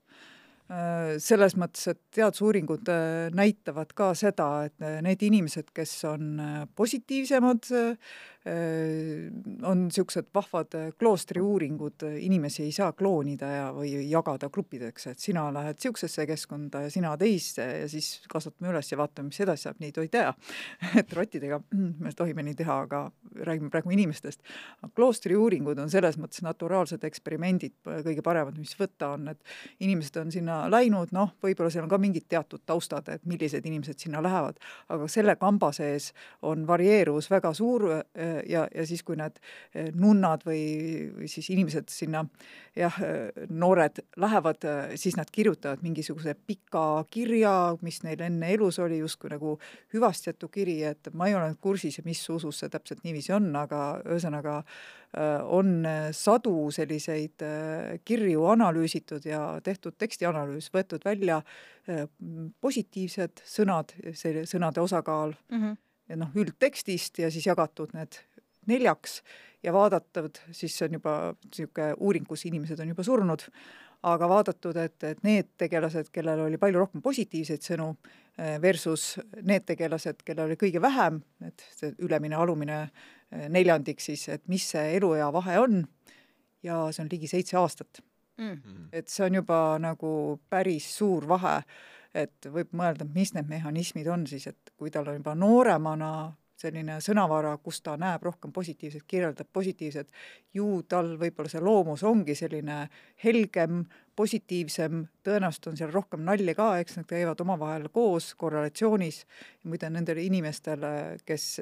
selles 1.21 1.53
mõttes, 1.59 1.85
et 1.91 1.99
teadusuuringud 2.17 2.89
äh, 2.89 3.27
näitavad 3.37 3.91
ka 3.93 4.13
seda, 4.17 4.47
et 4.71 4.81
äh, 4.81 5.03
need 5.05 5.21
inimesed, 5.27 5.67
kes 5.77 5.91
on 6.09 6.39
äh, 6.41 6.63
positiivsemad, 6.79 7.69
on 8.45 9.85
niisugused 9.87 10.27
vahvad 10.35 10.75
kloostriuuringud, 10.99 12.03
inimesi 12.19 12.65
ei 12.67 12.73
saa 12.75 12.93
kloonida 12.93 13.51
ja, 13.53 13.67
või 13.75 13.93
jagada 14.11 14.49
gruppideks, 14.51 15.07
et 15.13 15.23
sina 15.23 15.45
lähed 15.55 15.79
niisugusesse 15.79 16.27
keskkonda 16.27 16.83
ja 16.87 16.91
sina 16.91 17.13
teise 17.21 17.67
ja 17.83 17.89
siis 17.91 18.09
kasvatame 18.31 18.73
üles 18.73 18.91
ja 18.91 18.99
vaatame, 18.99 19.31
mis 19.31 19.41
edasi 19.45 19.69
saab, 19.69 19.79
nii 19.79 19.93
ei 20.03 20.11
teha. 20.11 20.35
et 21.01 21.13
rottidega 21.15 21.61
me 21.73 22.13
tohime 22.17 22.43
nii 22.49 22.57
teha, 22.59 22.79
aga 22.89 23.05
räägime 23.47 23.71
praegu 23.71 23.95
inimestest. 23.95 24.43
kloostriuuringud 24.95 25.79
on 25.79 25.91
selles 25.91 26.19
mõttes 26.19 26.43
naturaalsed 26.43 27.05
eksperimendid 27.07 27.77
kõige 27.87 28.25
paremad, 28.27 28.59
mis 28.59 28.75
võtta 28.79 29.13
on, 29.17 29.31
et 29.33 29.55
inimesed 29.81 30.19
on 30.19 30.35
sinna 30.35 30.59
läinud, 30.71 31.15
noh, 31.15 31.35
võib-olla 31.43 31.71
seal 31.71 31.87
on 31.87 31.93
ka 31.93 32.01
mingid 32.03 32.27
teatud 32.29 32.65
taustad, 32.67 33.09
et 33.09 33.25
millised 33.29 33.67
inimesed 33.67 34.03
sinna 34.03 34.23
lähevad, 34.25 34.59
aga 34.93 35.09
selle 35.11 35.37
kamba 35.41 35.73
sees 35.77 36.11
on 36.43 36.67
varieeruvus 36.67 37.31
väga 37.31 37.55
suur 37.55 37.89
ja, 38.49 38.67
ja 38.75 38.87
siis, 38.87 39.03
kui 39.07 39.17
need 39.19 39.39
nunnad 39.99 40.45
või, 40.47 40.62
siis 41.31 41.51
inimesed 41.55 41.91
sinna 41.93 42.25
jah, 42.79 42.97
noored 43.51 44.03
lähevad, 44.21 44.67
siis 45.01 45.17
nad 45.19 45.31
kirjutavad 45.33 45.83
mingisuguse 45.85 46.35
pika 46.47 47.05
kirja, 47.12 47.55
mis 47.83 48.03
neil 48.07 48.23
enne 48.25 48.53
elus 48.55 48.81
oli, 48.83 49.03
justkui 49.03 49.33
nagu 49.33 49.59
hüvastijätu 49.95 50.49
kiri, 50.53 50.81
et 50.93 51.12
ma 51.15 51.29
ei 51.29 51.37
ole 51.39 51.53
nüüd 51.53 51.62
kursis, 51.62 52.01
mis 52.07 52.23
usus 52.33 52.62
see 52.62 52.73
täpselt 52.73 53.05
niiviisi 53.05 53.35
on, 53.37 53.51
aga 53.57 53.85
ühesõnaga 54.07 54.62
on 55.53 55.85
sadu 56.17 56.71
selliseid 56.73 57.45
kirju 58.05 58.47
analüüsitud 58.49 59.27
ja 59.29 59.43
tehtud 59.65 59.99
tekstianalüüs, 60.01 60.71
võetud 60.73 61.05
välja 61.05 61.43
positiivsed 62.61 63.45
sõnad, 63.45 63.93
see 64.17 64.47
sõnade 64.49 64.81
osakaal 64.81 65.35
mm. 65.51 65.59
-hmm. 65.59 65.77
Noh, 66.19 66.33
üldtekstist 66.38 67.23
ja 67.23 67.31
siis 67.33 67.47
jagatud 67.47 67.95
need 67.97 68.19
neljaks 68.71 69.21
ja 69.62 69.73
vaadatud, 69.75 70.38
siis 70.54 70.75
see 70.76 70.88
on 70.88 70.99
juba 70.99 71.14
niisugune 71.45 71.92
uuring, 71.99 72.26
kus 72.28 72.47
inimesed 72.49 72.81
on 72.83 72.92
juba 72.92 73.07
surnud, 73.07 73.47
aga 74.11 74.28
vaadatud, 74.31 74.76
et, 74.83 74.97
et 75.07 75.23
need 75.26 75.52
tegelased, 75.61 76.11
kellel 76.14 76.45
oli 76.47 76.59
palju 76.61 76.83
rohkem 76.83 77.02
positiivseid 77.04 77.62
sõnu, 77.62 77.92
versus 78.62 79.19
need 79.45 79.66
tegelased, 79.69 80.23
kellel 80.26 80.50
oli 80.50 80.59
kõige 80.59 80.81
vähem, 80.83 81.21
et 81.47 81.64
see 81.76 81.92
ülemine, 82.02 82.38
alumine 82.38 82.87
neljandik 83.52 84.00
siis, 84.02 84.26
et 84.33 84.42
mis 84.50 84.64
see 84.75 84.97
eluea 84.97 85.28
vahe 85.35 85.59
on, 85.61 85.83
ja 86.66 86.87
see 86.90 87.04
on 87.04 87.12
ligi 87.12 87.31
seitse 87.31 87.59
aastat. 87.61 88.02
Mm. 88.40 88.88
et 88.97 89.12
see 89.12 89.26
on 89.26 89.35
juba 89.37 89.76
nagu 89.78 90.11
päris 90.50 90.87
suur 90.97 91.26
vahe, 91.28 91.59
et 92.14 92.49
võib 92.52 92.73
mõelda, 92.76 93.07
mis 93.09 93.33
need 93.35 93.49
mehhanismid 93.49 94.09
on 94.12 94.26
siis, 94.28 94.47
et 94.50 94.73
kui 94.76 94.90
tal 94.92 95.09
on 95.09 95.19
juba 95.21 95.35
nooremana 95.38 96.12
selline 96.62 96.99
sõnavara, 97.02 97.57
kus 97.64 97.81
ta 97.83 97.97
näeb 97.99 98.23
rohkem 98.23 98.52
positiivset, 98.54 99.04
kirjeldab 99.09 99.49
positiivset, 99.52 100.09
ju 100.54 100.83
tal 100.88 101.16
võib-olla 101.19 101.50
see 101.50 101.62
loomus 101.64 102.04
ongi 102.07 102.37
selline 102.38 102.85
helgem, 103.25 103.83
positiivsem, 104.16 105.07
tõenäoliselt 105.25 105.69
on 105.71 105.76
seal 105.78 105.92
rohkem 105.92 106.23
nalja 106.26 106.54
ka, 106.57 106.66
eks 106.83 106.99
nad 106.99 107.07
käivad 107.09 107.40
omavahel 107.40 107.88
koos 107.92 108.33
korrelatsioonis. 108.38 109.23
muide, 109.64 109.88
nendele 109.90 110.25
inimestele, 110.26 111.19
kes 111.25 111.61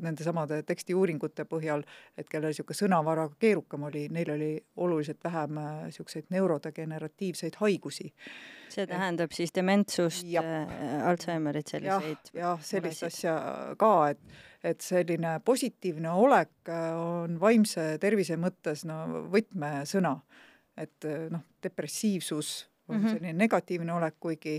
nendesamade 0.00 0.62
tekstiuuringute 0.66 1.44
põhjal, 1.44 1.84
et 2.16 2.28
kellel 2.32 2.50
niisugune 2.52 2.78
sõnavara 2.78 3.28
keerukam 3.38 3.86
oli, 3.90 4.06
neil 4.10 4.32
oli 4.34 4.52
oluliselt 4.76 5.20
vähem 5.24 5.60
niisuguseid 5.84 6.30
neurodegeneratiivseid 6.30 7.60
haigusi. 7.60 8.12
see 8.72 8.86
tähendab 8.88 9.32
siis 9.36 9.52
dementsust, 9.54 10.24
Jah. 10.32 10.68
Alžeimerit, 11.04 11.68
selliseid 11.68 12.30
jah, 12.32 12.56
sellist 12.64 13.02
muresid. 13.02 13.06
asja 13.06 13.74
ka, 13.78 13.92
et, 14.14 14.38
et 14.64 14.80
selline 14.80 15.40
positiivne 15.44 16.10
olek 16.10 16.72
on 16.96 17.36
vaimse 17.40 17.98
tervise 18.00 18.38
mõttes 18.40 18.86
no 18.88 19.26
võtmesõna. 19.30 20.16
Et 20.76 21.08
noh, 21.30 21.42
depressiivsus 21.62 22.68
on 22.88 22.96
Mhm. 22.96 23.08
selline 23.08 23.32
negatiivne 23.32 23.92
olek, 23.94 24.16
kuigi 24.20 24.56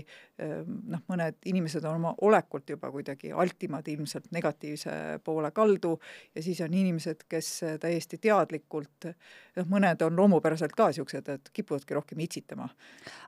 noh, 0.86 1.02
mõned 1.08 1.36
inimesed 1.44 1.84
on 1.84 1.98
oma 2.00 2.14
olekult 2.22 2.70
juba 2.70 2.90
kuidagi 2.90 3.32
altimad 3.32 3.88
ilmselt 3.88 4.30
negatiivse 4.32 5.20
poole 5.24 5.50
kaldu 5.50 5.98
ja 6.34 6.42
siis 6.42 6.60
on 6.60 6.74
inimesed, 6.74 7.26
kes 7.28 7.60
täiesti 7.80 8.18
teadlikult, 8.18 9.10
noh, 9.56 9.68
mõned 9.68 10.02
on 10.06 10.16
loomupäraselt 10.16 10.72
ka 10.72 10.88
niisugused, 10.88 11.28
et 11.28 11.52
kipuvadki 11.52 11.94
rohkem 11.94 12.18
itsitama. 12.24 12.68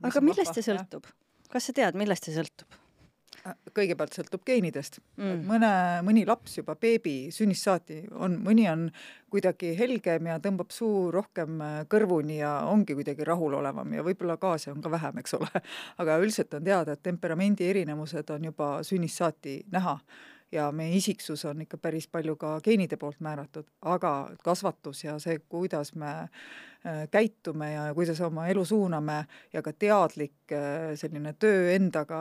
aga 0.02 0.21
millest 0.21 0.55
see 0.55 0.73
sõltub? 0.73 1.07
kas 1.50 1.66
sa 1.66 1.73
tead, 1.73 1.95
millest 1.95 2.25
see 2.25 2.35
sõltub 2.35 2.86
kõigepealt 3.76 4.17
sõltub 4.17 4.45
geenidest 4.47 5.00
mm.? 5.17 5.43
mõne, 5.49 5.71
mõni 6.07 6.25
laps 6.29 6.59
juba 6.59 6.76
beebi 6.81 7.33
sünnist 7.35 7.67
saati 7.67 8.03
on, 8.12 8.38
mõni 8.45 8.67
on 8.71 8.87
kuidagi 9.33 9.73
helgem 9.79 10.31
ja 10.31 10.38
tõmbab 10.43 10.73
suu 10.75 11.11
rohkem 11.15 11.61
äh, 11.65 11.81
kõrvuni 11.93 12.41
ja 12.41 12.53
ongi 12.71 12.97
kuidagi 12.99 13.26
rahulolevam 13.26 13.97
ja 13.97 14.05
võib-olla 14.07 14.38
gaase 14.41 14.73
on 14.73 14.81
ka 14.85 14.93
vähem, 14.93 15.21
eks 15.23 15.37
ole. 15.38 15.50
aga 16.03 16.21
üldiselt 16.23 16.55
on 16.57 16.65
teada, 16.65 16.97
et 16.97 17.05
temperamendi 17.07 17.69
erinevused 17.71 18.33
on 18.35 18.49
juba 18.50 18.71
sünnist 18.87 19.23
saati 19.23 19.61
näha 19.73 19.99
ja 20.53 20.71
meie 20.73 20.95
isiksus 20.97 21.45
on 21.45 21.61
ikka 21.65 21.79
päris 21.83 22.07
palju 22.09 22.37
ka 22.38 22.57
geenide 22.65 22.97
poolt 23.00 23.21
määratud, 23.21 23.67
aga 23.83 24.12
kasvatus 24.45 25.05
ja 25.05 25.19
see, 25.23 25.41
kuidas 25.49 25.95
me 25.95 26.29
käitume 27.11 27.73
ja 27.73 27.87
kuidas 27.95 28.21
oma 28.21 28.47
elu 28.50 28.64
suuname 28.64 29.25
ja 29.52 29.62
ka 29.62 29.73
teadlik 29.73 30.52
äh, 30.55 30.95
selline 30.95 31.33
töö 31.38 31.73
endaga, 31.75 32.21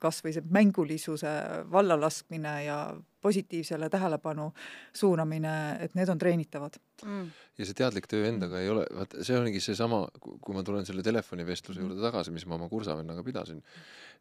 kas 0.00 0.22
või 0.24 0.34
see 0.36 0.44
mängulisuse 0.54 1.32
vallalaskmine 1.72 2.54
ja 2.64 2.78
positiivsele 3.20 3.88
tähelepanu 3.90 4.52
suunamine, 4.94 5.54
et 5.84 5.94
need 5.98 6.08
on 6.08 6.18
treenitavad. 6.18 6.78
Mm. 7.04 7.30
ja 7.58 7.66
see 7.66 7.76
teadlik 7.78 8.08
töö 8.10 8.26
endaga 8.28 8.60
ei 8.62 8.70
ole, 8.72 8.86
vaata 8.94 9.24
see 9.26 9.38
ongi 9.38 9.60
seesama, 9.62 10.04
kui 10.18 10.56
ma 10.56 10.64
tulen 10.66 10.86
selle 10.86 11.02
telefonivestluse 11.06 11.82
juurde 11.82 12.02
tagasi, 12.02 12.34
mis 12.34 12.46
ma 12.46 12.56
oma 12.58 12.68
kursavennaga 12.70 13.22
pidasin, 13.26 13.60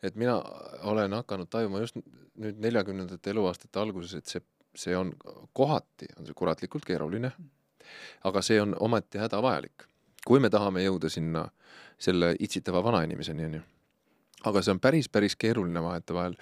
et 0.06 0.18
mina 0.20 0.38
olen 0.90 1.18
hakanud 1.18 1.50
tajuma 1.50 1.82
just 1.86 1.98
nüüd 2.38 2.62
neljakümnendate 2.62 3.34
eluaastate 3.34 3.82
alguses, 3.82 4.18
et 4.18 4.30
see, 4.30 4.44
see 4.78 4.98
on 4.98 5.14
kohati, 5.58 6.10
on 6.20 6.30
see 6.30 6.38
kuratlikult 6.38 6.86
keeruline, 6.86 7.32
aga 8.24 8.42
see 8.42 8.62
on 8.62 8.76
ometi 8.80 9.18
hädavajalik. 9.18 9.88
kui 10.28 10.40
me 10.40 10.50
tahame 10.50 10.84
jõuda 10.84 11.10
sinna 11.10 11.48
selle 11.98 12.36
itsitava 12.40 12.84
vanainimeseni, 12.84 13.46
on 13.46 13.54
ju 13.54 13.62
aga 14.46 14.62
see 14.62 14.72
on 14.76 14.80
päris, 14.80 15.10
päris 15.10 15.36
keeruline 15.36 15.82
vahetevahel 15.82 16.36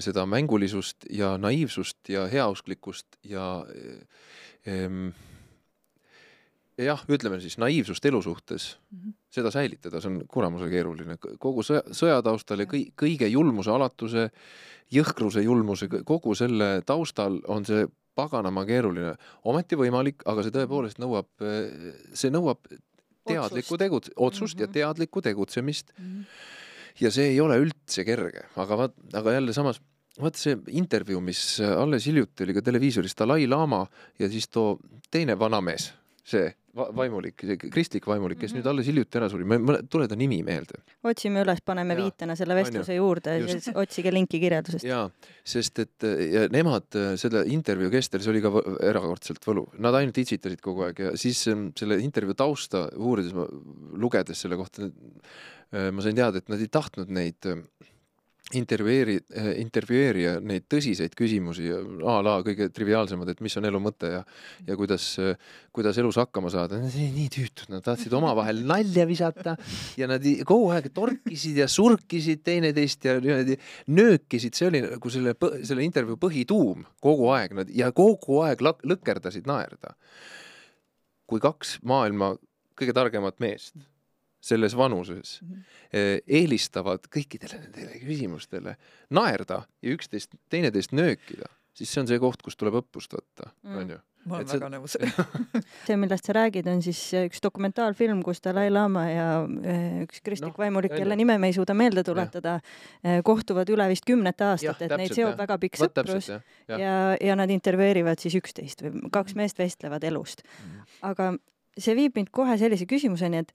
seda 0.00 0.26
mängulisust 0.26 1.08
ja 1.10 1.36
naiivsust 1.38 2.08
ja 2.08 2.26
heausklikkust 2.30 3.18
ja 3.24 3.66
ehm, 4.66 5.08
jah, 6.84 7.02
ütleme 7.08 7.40
siis 7.40 7.58
naiivsust 7.58 8.04
elu 8.04 8.22
suhtes 8.22 8.78
mm, 8.90 8.98
-hmm. 8.98 9.12
seda 9.30 9.50
säilitada, 9.50 10.00
see 10.00 10.10
on 10.10 10.22
kuramuse 10.28 10.68
keeruline. 10.70 11.16
kogu 11.38 11.62
sõja, 11.62 11.82
sõja 11.90 12.22
taustal 12.22 12.60
ja 12.60 12.66
kõi, 12.66 12.90
kõige 13.02 13.28
julmuse, 13.28 13.70
alatuse, 13.70 14.30
jõhkruse, 14.92 15.42
julmuse, 15.42 15.88
kogu 16.04 16.34
selle 16.34 16.82
taustal 16.86 17.40
on 17.48 17.64
see 17.64 17.86
paganama 18.16 18.64
keeruline. 18.68 19.14
ometi 19.44 19.78
võimalik, 19.78 20.24
aga 20.26 20.44
see 20.44 20.54
tõepoolest 20.54 21.00
nõuab, 21.02 21.28
see 22.16 22.32
nõuab 22.32 22.64
teadlikku 23.26 23.78
tegut-, 23.80 24.12
otsust 24.16 24.56
mm 24.56 24.64
-hmm. 24.64 24.68
ja 24.68 24.72
teadlikku 24.78 25.22
tegutsemist 25.22 25.92
mm. 25.98 26.04
-hmm. 26.04 26.24
ja 27.00 27.10
see 27.10 27.28
ei 27.34 27.40
ole 27.40 27.58
üldse 27.60 28.04
kerge, 28.04 28.46
aga 28.56 28.78
vaat, 28.82 28.96
aga 29.12 29.38
jälle 29.38 29.52
samas 29.52 29.80
vaata 30.20 30.40
see 30.40 30.56
intervjuu, 30.80 31.20
mis 31.20 31.60
alles 31.60 32.06
hiljuti 32.08 32.44
oli 32.44 32.54
ka 32.56 32.62
televiisoris, 32.62 33.16
Dalai-laama 33.18 33.86
ja 34.18 34.28
siis 34.32 34.48
too 34.48 34.78
teine 35.10 35.38
vanamees, 35.38 35.92
see 36.24 36.54
vaimulik, 36.76 37.44
kristlik 37.72 38.06
vaimulik, 38.06 38.38
kes 38.38 38.52
mm. 38.52 38.56
-hmm. 38.56 38.62
nüüd 38.62 38.70
alles 38.70 38.90
hiljuti 38.90 39.20
ära 39.20 39.28
suri, 39.32 39.46
ma, 39.48 39.76
ei 39.76 39.88
tule 39.90 40.08
ta 40.08 40.16
nimi 40.18 40.42
meelde. 40.46 40.82
otsime 41.04 41.42
üles, 41.42 41.62
paneme 41.64 41.94
Jaa, 41.94 42.04
viitena 42.04 42.36
selle 42.36 42.54
vestluse 42.58 42.94
juurde, 42.98 43.38
Just. 43.40 43.52
siis 43.52 43.76
otsige 43.76 44.12
linki 44.12 44.40
kirjeldusest. 44.42 44.84
jaa, 44.84 45.08
sest 45.44 45.78
et 45.78 46.08
ja 46.32 46.46
nemad 46.52 47.00
selle 47.16 47.44
intervjuu 47.52 47.90
kestel, 47.90 48.22
see 48.24 48.34
oli 48.34 48.44
ka 48.44 48.52
erakordselt 48.90 49.44
võluv, 49.46 49.72
nad 49.78 49.96
ainult 49.98 50.18
itsitasid 50.18 50.60
kogu 50.64 50.86
aeg 50.86 51.04
ja 51.06 51.16
siis 51.16 51.46
ähm, 51.48 51.68
selle 51.78 51.98
intervjuu 52.02 52.36
tausta 52.38 52.86
uurides, 52.96 53.34
lugedes 53.96 54.40
selle 54.44 54.58
kohta, 54.60 54.90
äh, 55.72 55.90
ma 55.92 56.04
sain 56.04 56.16
teada, 56.16 56.42
et 56.42 56.52
nad 56.52 56.62
ei 56.62 56.70
tahtnud 56.72 57.12
neid 57.12 57.48
äh, 57.50 57.62
intervjueeri-, 58.54 59.18
intervjueerija 59.58 60.36
neid 60.44 60.66
tõsiseid 60.70 61.16
küsimusi 61.18 61.66
a 62.06 62.16
la 62.22 62.36
kõige 62.46 62.68
triviaalsemad, 62.74 63.32
et 63.32 63.40
mis 63.42 63.56
on 63.58 63.66
elu 63.66 63.80
mõte 63.82 64.10
ja 64.12 64.20
ja 64.68 64.76
kuidas, 64.78 65.08
kuidas 65.74 65.98
elus 65.98 66.18
hakkama 66.20 66.52
saada, 66.52 66.78
nii 66.78 67.26
tüütud, 67.32 67.66
nad 67.74 67.82
tahtsid 67.86 68.14
omavahel 68.14 68.62
nalja 68.68 69.06
visata 69.08 69.56
ja 69.98 70.06
nad 70.10 70.24
kogu 70.46 70.70
aeg 70.76 70.92
torkisid 70.94 71.58
ja 71.58 71.66
surkisid 71.70 72.44
teineteist 72.46 73.08
ja 73.08 73.16
niimoodi 73.18 73.58
nöökisid, 73.90 74.54
see 74.54 74.70
oli 74.70 74.84
nagu 74.86 75.12
selle, 75.12 75.34
selle 75.66 75.86
intervjuu 75.86 76.20
põhituum 76.22 76.86
kogu 77.02 77.32
aeg, 77.34 77.58
nad 77.58 77.74
ja 77.74 77.90
kogu 77.96 78.44
aeg 78.46 78.62
lõkerdasid 78.62 79.50
naerda. 79.50 79.96
kui 81.26 81.42
kaks 81.42 81.80
maailma 81.82 82.36
kõige 82.78 82.94
targemat 82.94 83.40
meest 83.42 83.74
selles 84.46 84.76
vanuses 84.78 85.40
Mhm. 85.42 85.60
eh, 85.92 86.18
eelistavad 86.26 87.06
kõikidele 87.10 87.60
nendele 87.66 88.00
küsimustele 88.02 88.76
naerda 89.10 89.62
ja 89.82 89.94
üksteist, 89.96 90.34
teineteist 90.50 90.92
nöökida, 90.94 91.48
siis 91.74 91.90
see 91.92 92.00
on 92.04 92.06
see 92.10 92.18
koht, 92.22 92.42
kus 92.46 92.56
tuleb 92.56 92.78
õppust 92.82 93.12
võtta, 93.16 93.50
Mm. 93.64 93.78
onju. 93.82 93.98
ma 94.26 94.34
olen 94.40 94.42
Et 94.42 94.50
see- 94.50 94.58
väga 94.58 94.70
nõus. 94.74 94.94
see, 95.86 95.96
millest 95.96 96.24
sa 96.26 96.32
räägid, 96.34 96.66
on 96.66 96.80
siis 96.82 96.98
üks 97.14 97.38
dokumentaalfilm, 97.44 98.24
kus 98.26 98.40
Dalai-laama 98.42 99.04
ja 99.12 99.26
eh, 99.62 100.00
üks 100.02 100.18
kristlik 100.26 100.50
Noh, 100.50 100.58
vaimulik, 100.58 100.90
kelle 100.96 101.14
nime 101.16 101.36
me 101.38 101.46
ei 101.46 101.54
suuda 101.54 101.74
meelde 101.78 102.02
tuletada, 102.02 102.56
kohtuvad 103.22 103.70
üle 103.70 103.86
vist 103.92 104.04
kümnet 104.08 104.40
aastat, 104.42 104.82
et 104.82 104.96
neid 104.98 105.14
seob 105.14 105.30
jah. 105.34 105.38
väga 105.38 105.58
pikk 105.62 105.78
vot 105.78 105.90
sõprus 105.94 106.26
täpselt 106.26 106.28
jah, 106.32 106.42
jah. 106.68 106.80
ja, 106.80 107.16
ja 107.28 107.36
nad 107.38 107.50
intervjueerivad 107.54 108.18
siis 108.18 108.34
üksteist 108.34 108.82
või 108.82 109.10
kaks 109.14 109.36
meest 109.38 109.58
vestlevad 109.62 110.02
elust. 110.04 110.42
aga 111.02 111.36
see 111.78 111.94
viib 111.94 112.16
mind 112.18 112.30
kohe 112.34 112.58
sellise 112.58 112.86
küsimuseni, 112.88 113.44
et 113.44 113.52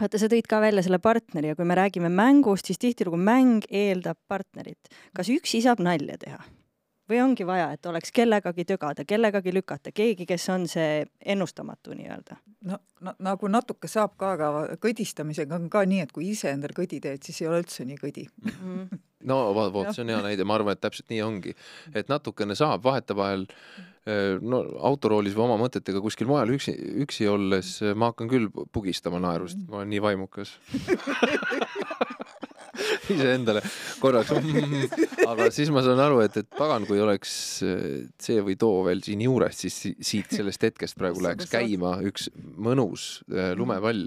vaata, 0.00 0.20
sa 0.20 0.30
tõid 0.32 0.48
ka 0.50 0.60
välja 0.62 0.84
selle 0.86 1.00
partneri 1.02 1.52
ja 1.52 1.58
kui 1.58 1.68
me 1.68 1.76
räägime 1.78 2.10
mängust, 2.12 2.68
siis 2.68 2.80
tihtilugu 2.82 3.20
mäng 3.20 3.68
eeldab 3.70 4.18
partnerit. 4.28 4.92
kas 5.16 5.30
üksi 5.32 5.62
saab 5.64 5.82
nalja 5.84 6.18
teha? 6.18 6.42
või 7.12 7.20
ongi 7.20 7.44
vaja, 7.46 7.72
et 7.74 7.86
oleks 7.86 8.12
kellegagi 8.14 8.64
tögada, 8.64 9.04
kellegagi 9.08 9.52
lükata, 9.54 9.92
keegi, 9.94 10.26
kes 10.28 10.48
on 10.54 10.66
see 10.70 11.04
ennustamatu 11.34 11.96
nii-öelda? 11.98 12.38
no, 12.70 12.78
no 13.00 13.14
nagu 13.26 13.50
natuke 13.50 13.90
saab 13.90 14.16
ka, 14.20 14.32
aga 14.36 14.78
kõdistamisega 14.82 15.58
on 15.58 15.68
ka 15.72 15.84
nii, 15.88 16.02
et 16.06 16.12
kui 16.14 16.30
ise 16.32 16.52
endale 16.54 16.76
kõdi 16.76 17.02
teed, 17.02 17.22
siis 17.26 17.42
ei 17.42 17.50
ole 17.50 17.62
üldse 17.64 17.86
nii 17.88 17.98
kõdi. 18.00 18.26
no 19.30 19.38
vot, 19.56 19.72
vot 19.74 19.90
Jah. 19.90 19.96
see 19.96 20.06
on 20.06 20.14
hea 20.14 20.20
näide, 20.28 20.46
ma 20.48 20.58
arvan, 20.58 20.78
et 20.78 20.84
täpselt 20.84 21.10
nii 21.12 21.22
ongi, 21.26 21.56
et 21.94 22.12
natukene 22.12 22.56
saab 22.58 22.86
vahetevahel 22.86 23.48
eh, 23.50 23.91
no 24.42 24.62
autoroolis 24.88 25.36
või 25.36 25.44
oma 25.44 25.58
mõtetega 25.60 26.00
kuskil 26.02 26.26
mujal 26.26 26.50
üksi, 26.56 26.74
üksi 27.04 27.28
olles 27.30 27.76
eh, 27.84 27.92
ma 27.94 28.10
hakkan 28.10 28.30
küll 28.30 28.48
pugistama 28.74 29.20
naerust, 29.22 29.60
ma 29.68 29.82
olen 29.82 29.92
nii 29.92 30.02
vaimukas 30.02 30.56
iseendale 33.16 33.62
korraks. 34.02 34.32
Mm, 34.36 34.86
aga 35.30 35.48
siis 35.54 35.70
ma 35.74 35.82
saan 35.84 36.00
aru, 36.02 36.20
et, 36.24 36.36
et 36.42 36.48
pagan, 36.58 36.86
kui 36.88 37.00
oleks 37.02 37.32
eh, 37.66 38.04
see 38.22 38.40
või 38.44 38.56
too 38.60 38.82
veel 38.86 39.02
siin 39.04 39.22
juures, 39.24 39.58
siis 39.64 39.76
si- 39.86 39.94
siit 40.00 40.32
sellest 40.34 40.62
hetkest 40.66 40.98
praegu 41.00 41.22
läheks 41.24 41.50
käima 41.52 41.94
üks 42.08 42.28
mõnus 42.56 43.06
eh, 43.32 43.52
lumepall, 43.58 44.06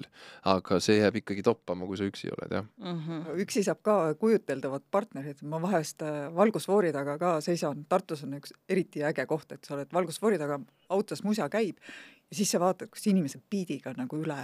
aga 0.52 0.80
see 0.84 1.00
jääb 1.02 1.22
ikkagi 1.22 1.46
toppama, 1.46 1.88
kui 1.90 2.00
sa 2.00 2.08
üksi 2.10 2.32
oled, 2.34 2.58
jah. 2.60 2.66
Mhm. 2.82 3.24
üksi 3.46 3.64
saab 3.68 3.82
ka 3.86 3.98
kujuteldavat 4.22 4.84
partnerit, 4.92 5.42
ma 5.48 5.60
vahest 5.64 6.04
äh, 6.06 6.26
valgusfoori 6.36 6.92
taga 6.96 7.18
ka 7.22 7.36
seisan, 7.46 7.86
Tartus 7.90 8.24
on 8.26 8.38
üks 8.40 8.54
eriti 8.70 9.04
äge 9.06 9.26
koht, 9.30 9.52
et 9.56 9.66
sa 9.66 9.76
oled 9.78 9.92
valgusfoori 9.94 10.38
taga, 10.42 10.60
autos 10.94 11.24
musa 11.26 11.48
käib 11.52 11.78
ja 12.26 12.38
siis 12.40 12.50
sa 12.56 12.60
vaatad, 12.62 12.90
kus 12.94 13.06
inimesed 13.12 13.44
biidiga 13.52 13.94
nagu 13.98 14.18
üle 14.22 14.38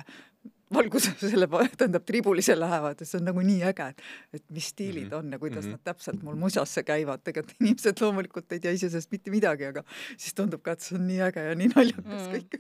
valguse 0.74 1.12
selle, 1.32 1.48
tähendab 1.78 2.06
tribulise 2.08 2.56
lähevad 2.60 3.00
ja 3.00 3.06
see 3.06 3.20
on 3.20 3.26
nagu 3.30 3.42
nii 3.46 3.62
äge, 3.72 3.88
et 3.94 4.02
et 4.34 4.44
mis 4.50 4.68
stiilid 4.74 5.10
Mhm. 5.12 5.18
on 5.18 5.32
ja 5.32 5.40
kuidas 5.40 5.66
Mhm. 5.66 5.72
nad 5.72 5.80
täpselt 5.84 6.24
mul 6.24 6.36
musasse 6.36 6.84
käivad, 6.84 7.22
tegelikult 7.24 7.56
inimesed 7.62 8.02
loomulikult 8.02 8.52
ei 8.52 8.60
tea 8.60 8.72
ise 8.72 8.90
sellest 8.90 9.12
mitte 9.12 9.32
midagi, 9.32 9.66
aga 9.66 9.84
siis 10.18 10.34
tundub 10.34 10.62
ka, 10.64 10.72
et 10.72 10.80
see 10.82 10.96
on 10.98 11.08
nii 11.08 11.20
äge 11.28 11.44
ja 11.50 11.56
nii 11.56 11.68
naljakas 11.76 12.28
Mm. 12.28 12.34
kõik. 12.36 12.60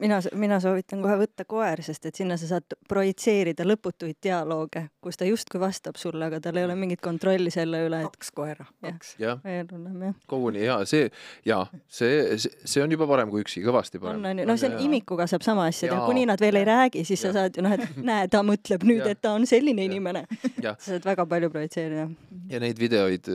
mina, 0.00 0.20
mina 0.34 0.60
soovitan 0.60 1.02
kohe 1.02 1.16
võtta 1.26 1.44
koer, 1.46 1.82
sest 1.82 2.06
et 2.06 2.14
sinna 2.14 2.36
sa 2.36 2.46
saad 2.46 2.64
projitseerida 2.88 3.64
lõputuid 3.64 4.16
dialoogi, 4.22 4.86
kus 5.00 5.16
ta 5.16 5.24
justkui 5.28 5.60
vastab 5.60 5.96
sulle, 6.00 6.24
aga 6.26 6.40
tal 6.40 6.56
ei 6.56 6.64
ole 6.64 6.74
mingit 6.78 7.00
kontrolli 7.04 7.50
selle 7.50 7.82
üle, 7.88 8.00
et 8.04 8.16
kaks 8.16 8.30
koera, 8.36 8.66
kaks. 8.82 9.14
veel 9.18 9.66
hullem 9.72 10.02
jah. 10.08 10.14
koguni 10.26 10.64
ja 10.64 10.78
see 10.84 11.10
ja 11.46 11.66
see, 11.88 12.36
see, 12.38 12.82
on 12.82 12.90
juba 12.90 13.06
parem 13.06 13.30
kui 13.30 13.42
üksi, 13.44 13.62
kõvasti 13.64 14.00
parem. 14.00 14.20
on, 14.20 14.26
on 14.32 14.38
ju, 14.38 14.46
noh, 14.46 14.56
see 14.60 14.70
on 14.72 14.78
imikuga 14.86 15.26
saab 15.30 15.42
sama 15.46 15.66
asja 15.70 15.88
teha, 15.90 16.06
kuni 16.06 16.26
nad 16.26 16.40
veel 16.40 16.56
ei 16.56 16.64
räägi, 16.68 17.04
siis 17.04 17.20
sa 17.22 17.28
Jah. 17.32 17.45
Saad 17.46 17.56
ju 17.58 17.64
noh, 17.64 17.72
et 17.78 17.96
näe, 18.10 18.28
ta 18.32 18.42
mõtleb 18.46 18.84
nüüd, 18.86 19.06
et 19.06 19.20
ta 19.22 19.32
on 19.38 19.46
selline 19.48 19.82
Jah. 19.86 19.90
inimene. 19.92 20.24
sa 20.66 20.76
saad 20.92 21.06
väga 21.06 21.26
palju 21.30 21.50
projitseerida. 21.54 22.08
ja 22.50 22.60
neid 22.62 22.78
videoid, 22.78 23.30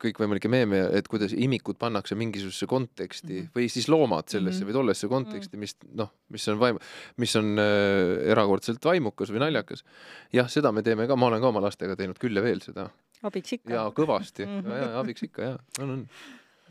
kõikvõimalikke 0.00 0.48
meeme, 0.52 0.82
et 0.96 1.08
kuidas 1.10 1.32
imikud 1.36 1.78
pannakse 1.80 2.14
mingisugusesse 2.18 2.66
konteksti 2.70 3.32
mm 3.32 3.40
-hmm. 3.42 3.52
või 3.56 3.68
siis 3.68 3.88
loomad 3.88 4.28
sellesse 4.28 4.40
mm 4.40 4.50
Mhm. 4.50 4.62
-hmm. 4.62 4.70
või 4.70 4.78
tollesse 4.80 5.08
konteksti, 5.08 5.56
mis 5.56 5.76
noh, 5.94 6.10
mis 6.28 6.48
on 6.48 6.58
vaim-, 6.58 6.78
mis 7.16 7.36
on 7.36 7.58
äh, 7.58 8.30
erakordselt 8.30 8.84
vaimukas 8.84 9.30
või 9.32 9.38
naljakas. 9.40 9.84
jah, 10.32 10.48
seda 10.48 10.72
me 10.72 10.82
teeme 10.82 11.06
ka, 11.06 11.16
ma 11.16 11.26
olen 11.26 11.40
ka 11.40 11.48
oma 11.48 11.60
lastega 11.60 11.96
teinud 11.96 12.18
küll 12.18 12.36
ja 12.36 12.42
veel 12.42 12.60
seda 12.60 12.90
abiks 13.22 13.52
ikka 13.52 13.74
ja. 13.74 13.86
kõvasti 13.94 14.46
Mhm. 14.46 14.70
ja, 14.70 14.76
ja 14.76 15.00
abiks 15.00 15.22
ikka 15.22 15.42
ja 15.42 15.58
on, 15.80 15.90
on. 15.90 16.08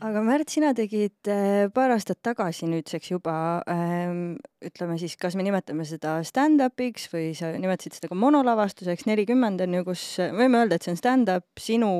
Aga 0.00 0.22
Märt, 0.24 0.48
sina 0.52 0.70
tegid 0.76 1.28
äh, 1.28 1.68
paar 1.74 1.92
aastat 1.94 2.20
tagasi 2.24 2.68
nüüdseks 2.70 3.10
juba 3.12 3.34
ähm, 3.70 4.38
ütleme 4.64 4.96
siis, 5.00 5.16
kas 5.20 5.36
me 5.36 5.44
nimetame 5.46 5.84
seda 5.88 6.18
stand-up'iks 6.26 7.08
või 7.12 7.30
sa 7.36 7.52
nimetasid 7.56 7.98
seda 7.98 8.10
ka 8.10 8.18
monolavastuseks, 8.18 9.06
nelikümmend 9.10 9.60
on 9.66 9.78
ju, 9.80 9.84
kus 9.90 10.04
võime 10.36 10.62
öelda, 10.62 10.78
et 10.78 10.86
see 10.86 10.94
on 10.94 11.00
stand-up 11.00 11.60
sinu, 11.60 11.90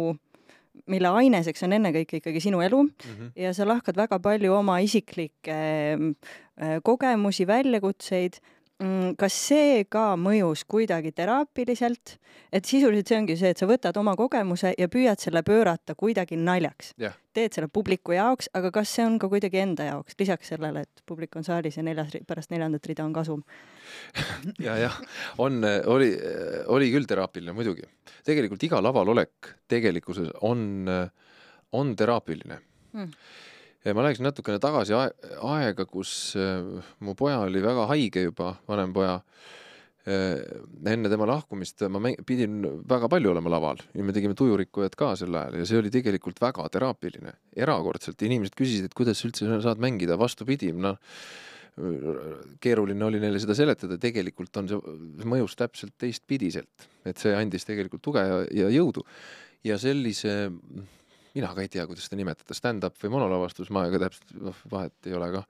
mille 0.91 1.11
aineseks 1.21 1.67
on 1.67 1.77
ennekõike 1.77 2.21
ikkagi 2.21 2.41
sinu 2.41 2.63
elu 2.65 2.85
Mhm. 2.87 3.33
ja 3.37 3.53
sa 3.55 3.67
lahkad 3.69 3.99
väga 3.99 4.19
palju 4.23 4.55
oma 4.57 4.79
isiklikke 4.81 5.59
äh, 5.99 6.79
kogemusi, 6.87 7.47
väljakutseid. 7.47 8.41
Kas 9.21 9.35
see 9.37 9.85
ka 9.93 10.15
mõjus 10.17 10.63
kuidagi 10.69 11.13
teraapiliselt, 11.13 12.15
et 12.53 12.65
sisuliselt 12.65 13.11
see 13.11 13.19
ongi 13.19 13.37
see, 13.37 13.51
et 13.53 13.61
sa 13.61 13.69
võtad 13.69 13.97
oma 14.01 14.15
kogemuse 14.17 14.73
ja 14.79 14.89
püüad 14.89 15.21
selle 15.21 15.43
pöörata 15.47 15.95
kuidagi 15.99 16.39
naljaks 16.41 16.95
Jah. 17.01 17.17
teed 17.37 17.57
selle 17.57 17.69
publiku 17.69 18.17
jaoks, 18.17 18.49
aga 18.57 18.73
kas 18.75 18.95
see 18.97 19.05
on 19.05 19.19
ka 19.21 19.29
kuidagi 19.33 19.61
enda 19.61 19.91
jaoks, 19.91 20.17
lisaks 20.21 20.55
sellele, 20.55 20.87
et 20.89 21.05
publik 21.07 21.37
on 21.37 21.45
saalis 21.45 21.77
ja 21.77 21.85
neljas, 21.85 22.17
pärast 22.27 22.55
neljandat 22.55 22.89
rida 22.89 23.05
on 23.05 23.13
kasum? 23.13 23.45
ja, 24.67 24.79
jah, 24.81 24.97
on, 25.39 25.61
oli, 25.93 26.15
oli 26.73 26.91
küll 26.95 27.09
teraapiline 27.11 27.53
muidugi. 27.57 27.85
tegelikult 28.25 28.65
iga 28.65 28.81
laval 28.83 29.13
olek 29.13 29.55
tegelikkuses 29.69 30.33
on, 30.41 30.89
on 31.77 31.97
teraapiline 31.97 32.63
Mm. 32.93 33.11
Ma 33.85 34.05
läheksin 34.05 34.27
natukene 34.29 34.61
tagasi 34.63 34.97
ae- 34.97 35.37
aega, 35.49 35.87
kus 35.89 36.35
äh, 36.39 36.61
mu 37.01 37.17
poja 37.19 37.41
oli 37.47 37.63
väga 37.65 37.87
haige 37.93 38.29
juba, 38.29 38.55
vanem 38.69 38.95
poja. 38.97 39.21
enne 40.11 41.11
tema 41.13 41.27
lahkumist 41.29 41.83
ma 41.93 42.01
pidin 42.27 42.63
väga 42.89 43.09
palju 43.13 43.31
olema 43.35 43.51
laval. 43.53 43.83
Ja 43.95 44.03
me 44.03 44.15
tegime 44.17 44.35
Tujurikkujat 44.35 44.97
ka 44.99 45.11
sel 45.15 45.37
ajal. 45.37 45.59
Ja 45.61 45.67
see 45.69 45.79
oli 45.79 45.93
tegelikult 45.93 46.41
väga 46.41 46.65
teraapiline, 46.73 47.35
erakordselt, 47.55 48.25
inimesed 48.25 48.57
küsisid, 48.57 48.89
et 48.89 48.97
kuidas 48.97 49.21
sa 49.21 49.29
üldse 49.29 49.61
saad 49.61 49.83
mängida, 49.85 50.17
vastupidi, 50.19 50.73
noh 50.73 50.97
keeruline 52.61 53.05
oli 53.05 53.21
neile 53.23 53.41
seda 53.43 53.55
seletada, 53.57 53.99
tegelikult 54.01 54.57
on 54.61 54.71
see, 54.71 54.95
mõjus 55.29 55.57
täpselt 55.59 55.95
teistpidiselt, 56.01 56.89
et 57.07 57.21
see 57.21 57.33
andis 57.37 57.67
tegelikult 57.69 58.03
tuge 58.05 58.25
ja, 58.27 58.41
ja 58.65 58.71
jõudu. 58.75 59.05
Ja 59.67 59.77
sellise 59.81 60.51
mina 61.35 61.53
ka 61.55 61.65
ei 61.65 61.71
tea, 61.73 61.87
kuidas 61.89 62.09
seda 62.09 62.19
nimetada, 62.21 62.57
stand-up 62.57 62.97
või 63.03 63.15
monolavastus, 63.17 63.71
ma 63.75 63.87
ega 63.89 64.03
täpselt 64.07 64.35
noh, 64.41 64.65
vahet 64.71 65.11
ei 65.11 65.17
ole 65.19 65.31
ka. 65.37 65.45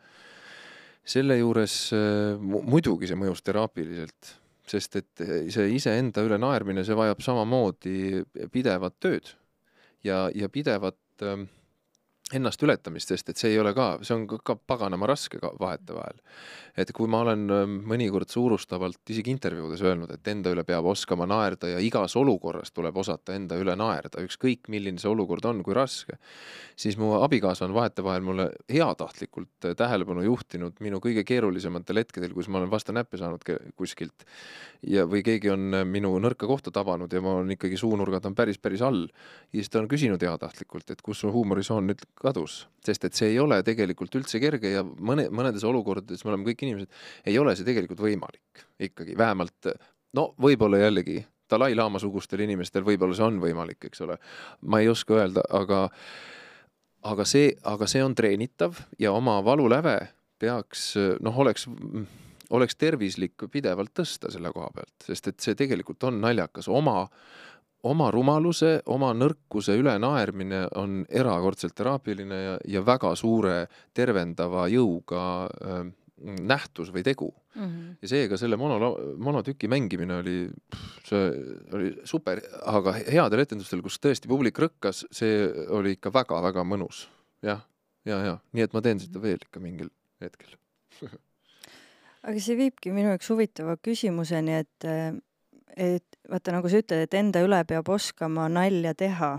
selle 1.05 1.39
juures 1.39 1.77
äh, 1.97 2.37
mu- 2.39 2.63
muidugi 2.63 3.09
see 3.11 3.19
mõjus 3.19 3.43
teraapiliselt, 3.43 4.35
sest 4.71 5.01
et 5.01 5.25
äh, 5.25 5.49
see 5.53 5.71
iseenda 5.77 6.25
üle 6.27 6.39
naermine, 6.39 6.85
see 6.85 6.99
vajab 6.99 7.23
samamoodi 7.25 8.25
pidevat 8.53 8.99
tööd 9.01 9.33
ja, 10.05 10.29
ja 10.35 10.49
pidevat 10.53 10.99
ähm, 11.25 11.49
ennast 12.35 12.63
ületamist, 12.63 13.11
sest 13.11 13.33
et 13.33 13.41
see 13.41 13.51
ei 13.55 13.59
ole 13.61 13.73
ka, 13.75 13.97
see 14.07 14.15
on 14.15 14.27
ka, 14.31 14.55
paganama 14.55 15.09
raske 15.11 15.41
ka 15.43 15.53
vahetevahel. 15.61 16.21
et 16.79 16.93
kui 16.95 17.11
ma 17.11 17.21
olen 17.25 17.51
ähm, 17.51 17.73
mõnikord 17.91 18.31
suurustavalt 18.31 19.11
isegi 19.11 19.33
intervjuudes 19.35 19.83
öelnud, 19.85 20.13
et 20.15 20.29
enda 20.31 20.53
üle 20.55 20.63
peab 20.65 20.87
oskama 20.87 21.27
naerda 21.29 21.73
ja 21.73 21.81
igas 21.83 22.15
olukorras 22.17 22.71
tuleb 22.73 22.97
osata 22.97 23.35
enda 23.35 23.59
üle 23.61 23.75
naerda, 23.77 24.23
ükskõik 24.23 24.71
milline 24.73 25.03
see 25.03 25.11
olukord 25.11 25.45
on, 25.51 25.65
kui 25.67 25.75
raske, 25.77 26.17
siis 26.79 26.97
mu 27.01 27.13
abikaasa 27.19 27.67
on 27.67 27.75
vahetevahel 27.75 28.25
mulle 28.25 28.49
heatahtlikult 28.71 29.69
äh, 29.69 29.75
tähelepanu 29.77 30.25
juhtinud 30.29 30.79
minu 30.81 31.03
kõige 31.03 31.27
keerulisematel 31.27 32.05
hetkedel, 32.05 32.35
kus 32.37 32.49
ma 32.49 32.63
olen 32.63 32.71
vastu 32.71 32.95
näppe 32.97 33.19
saanud 33.21 33.45
kuskilt 33.77 34.25
ja, 34.87 35.05
või 35.11 35.25
keegi 35.27 35.51
on 35.53 35.83
äh, 35.83 35.85
minu 35.85 36.15
nõrka 36.23 36.49
kohta 36.49 36.73
tabanud 36.75 37.13
ja 37.13 37.23
ma 37.25 37.41
olen 37.41 37.57
ikkagi 37.57 37.79
suunurgad 37.81 38.31
on 38.31 38.39
päris, 38.39 38.63
päris 38.63 38.83
all. 38.87 39.09
ja 39.51 39.59
siis 39.59 39.71
ta 39.71 39.83
on 39.83 39.91
küsinud 39.91 40.23
heatahtlikult, 40.23 40.95
et 40.95 41.03
kus 41.03 41.21
su 41.25 41.35
huumorisoon 41.35 41.91
nüüd 41.91 42.07
kadus, 42.21 42.63
sest 42.85 43.05
et 43.09 43.17
see 43.17 43.33
ei 43.33 43.39
ole 43.41 43.61
tegelikult 43.67 44.15
üldse 44.21 44.41
kerge 44.43 44.75
ja 44.75 44.85
mõne, 44.85 45.29
mõnedes 45.33 45.65
olukordades 45.69 46.25
me 46.25 46.35
oleme 46.35 46.49
kõik 46.51 46.65
inimesed, 46.67 47.03
ei 47.27 47.39
ole 47.41 47.55
see 47.57 47.69
tegelikult 47.69 48.03
võimalik 48.05 48.65
ikkagi, 48.89 49.17
vähemalt 49.19 49.73
no 50.19 50.31
võib-olla 50.41 50.83
jällegi 50.85 51.23
Dalai-laama 51.51 51.99
sugustel 51.99 52.45
inimestel 52.45 52.85
võib-olla 52.87 53.17
see 53.19 53.27
on 53.27 53.41
võimalik, 53.43 53.89
eks 53.89 54.05
ole. 54.05 54.15
ma 54.71 54.79
ei 54.79 54.89
oska 54.89 55.17
öelda, 55.19 55.43
aga 55.51 55.89
aga 57.11 57.25
see, 57.27 57.55
aga 57.67 57.89
see 57.91 58.03
on 58.05 58.15
treenitav 58.15 58.79
ja 59.01 59.13
oma 59.17 59.41
valuläve 59.45 59.97
peaks 60.39 60.93
noh, 61.25 61.39
oleks 61.43 61.67
oleks 62.51 62.77
tervislik 62.77 63.47
pidevalt 63.53 63.93
tõsta 63.95 64.31
selle 64.33 64.53
koha 64.55 64.71
pealt, 64.75 64.97
sest 65.07 65.31
et 65.31 65.45
see 65.45 65.59
tegelikult 65.59 66.09
on 66.09 66.21
naljakas, 66.23 66.69
oma 66.69 67.05
oma 67.89 68.11
rumaluse, 68.13 68.81
oma 68.93 69.13
nõrkuse 69.17 69.77
ülenaermine 69.81 70.67
on 70.81 71.01
erakordselt 71.09 71.75
teraapiline 71.79 72.41
ja, 72.43 72.59
ja 72.69 72.83
väga 72.87 73.15
suure 73.17 73.65
tervendava 73.97 74.67
jõuga 74.69 75.23
äh, 75.47 75.87
nähtus 76.21 76.91
või 76.93 77.03
tegu 77.05 77.31
mm. 77.55 77.63
-hmm. 77.63 77.95
ja 78.03 78.09
seega 78.09 78.37
selle 78.37 78.57
mono, 78.61 78.93
monotüki 79.17 79.69
mängimine 79.69 80.19
oli, 80.21 80.37
see 81.09 81.31
oli 81.73 81.95
super, 82.05 82.43
aga 82.69 82.95
headel 83.01 83.45
etendustel, 83.47 83.83
kus 83.83 83.97
tõesti 84.01 84.29
publik 84.29 84.59
rõkkas, 84.59 85.07
see 85.11 85.49
oli 85.69 85.97
ikka 85.97 86.13
väga-väga 86.13 86.65
mõnus. 86.65 87.09
jah, 87.43 87.65
ja, 88.05 88.19
ja, 88.19 88.25
ja 88.25 88.39
nii 88.53 88.69
et 88.69 88.77
ma 88.77 88.85
teen 88.85 89.01
seda 89.01 89.23
veel 89.23 89.41
ikka 89.41 89.61
mingil 89.61 89.89
hetkel 90.21 90.57
aga 92.27 92.37
see 92.37 92.57
viibki 92.59 92.93
minu 92.93 93.15
jaoks 93.15 93.31
huvitava 93.33 93.77
küsimuseni, 93.81 94.61
et 94.61 94.89
et 95.77 96.19
vaata, 96.31 96.55
nagu 96.55 96.71
sa 96.71 96.81
ütled, 96.83 97.07
et 97.07 97.17
enda 97.19 97.43
üle 97.45 97.61
peab 97.69 97.89
oskama 97.93 98.49
nalja 98.53 98.95
teha. 98.95 99.39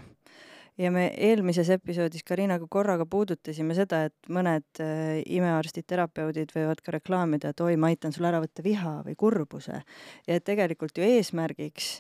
ja 0.82 0.89
me 0.91 1.10
eelmises 1.20 1.70
episoodis 1.70 2.24
Karinaga 2.26 2.65
korraga 2.70 3.06
puudutasime 3.06 3.76
seda, 3.78 4.06
et 4.08 4.30
mõned 4.32 4.80
äh, 4.82 5.20
imearstid, 5.30 5.86
terapeudid 5.86 6.54
võivad 6.56 6.82
ka 6.82 6.96
reklaamida, 6.96 7.52
et 7.52 7.62
oi, 7.62 7.76
ma 7.78 7.91
aitan 7.91 8.15
sul 8.15 8.26
ära 8.26 8.39
võtta 8.41 8.63
viha 8.65 9.02
või 9.06 9.15
kurbuse. 9.20 9.84
ja 10.28 10.39
tegelikult 10.39 10.98
ju 10.98 11.06
eesmärgiks 11.06 11.91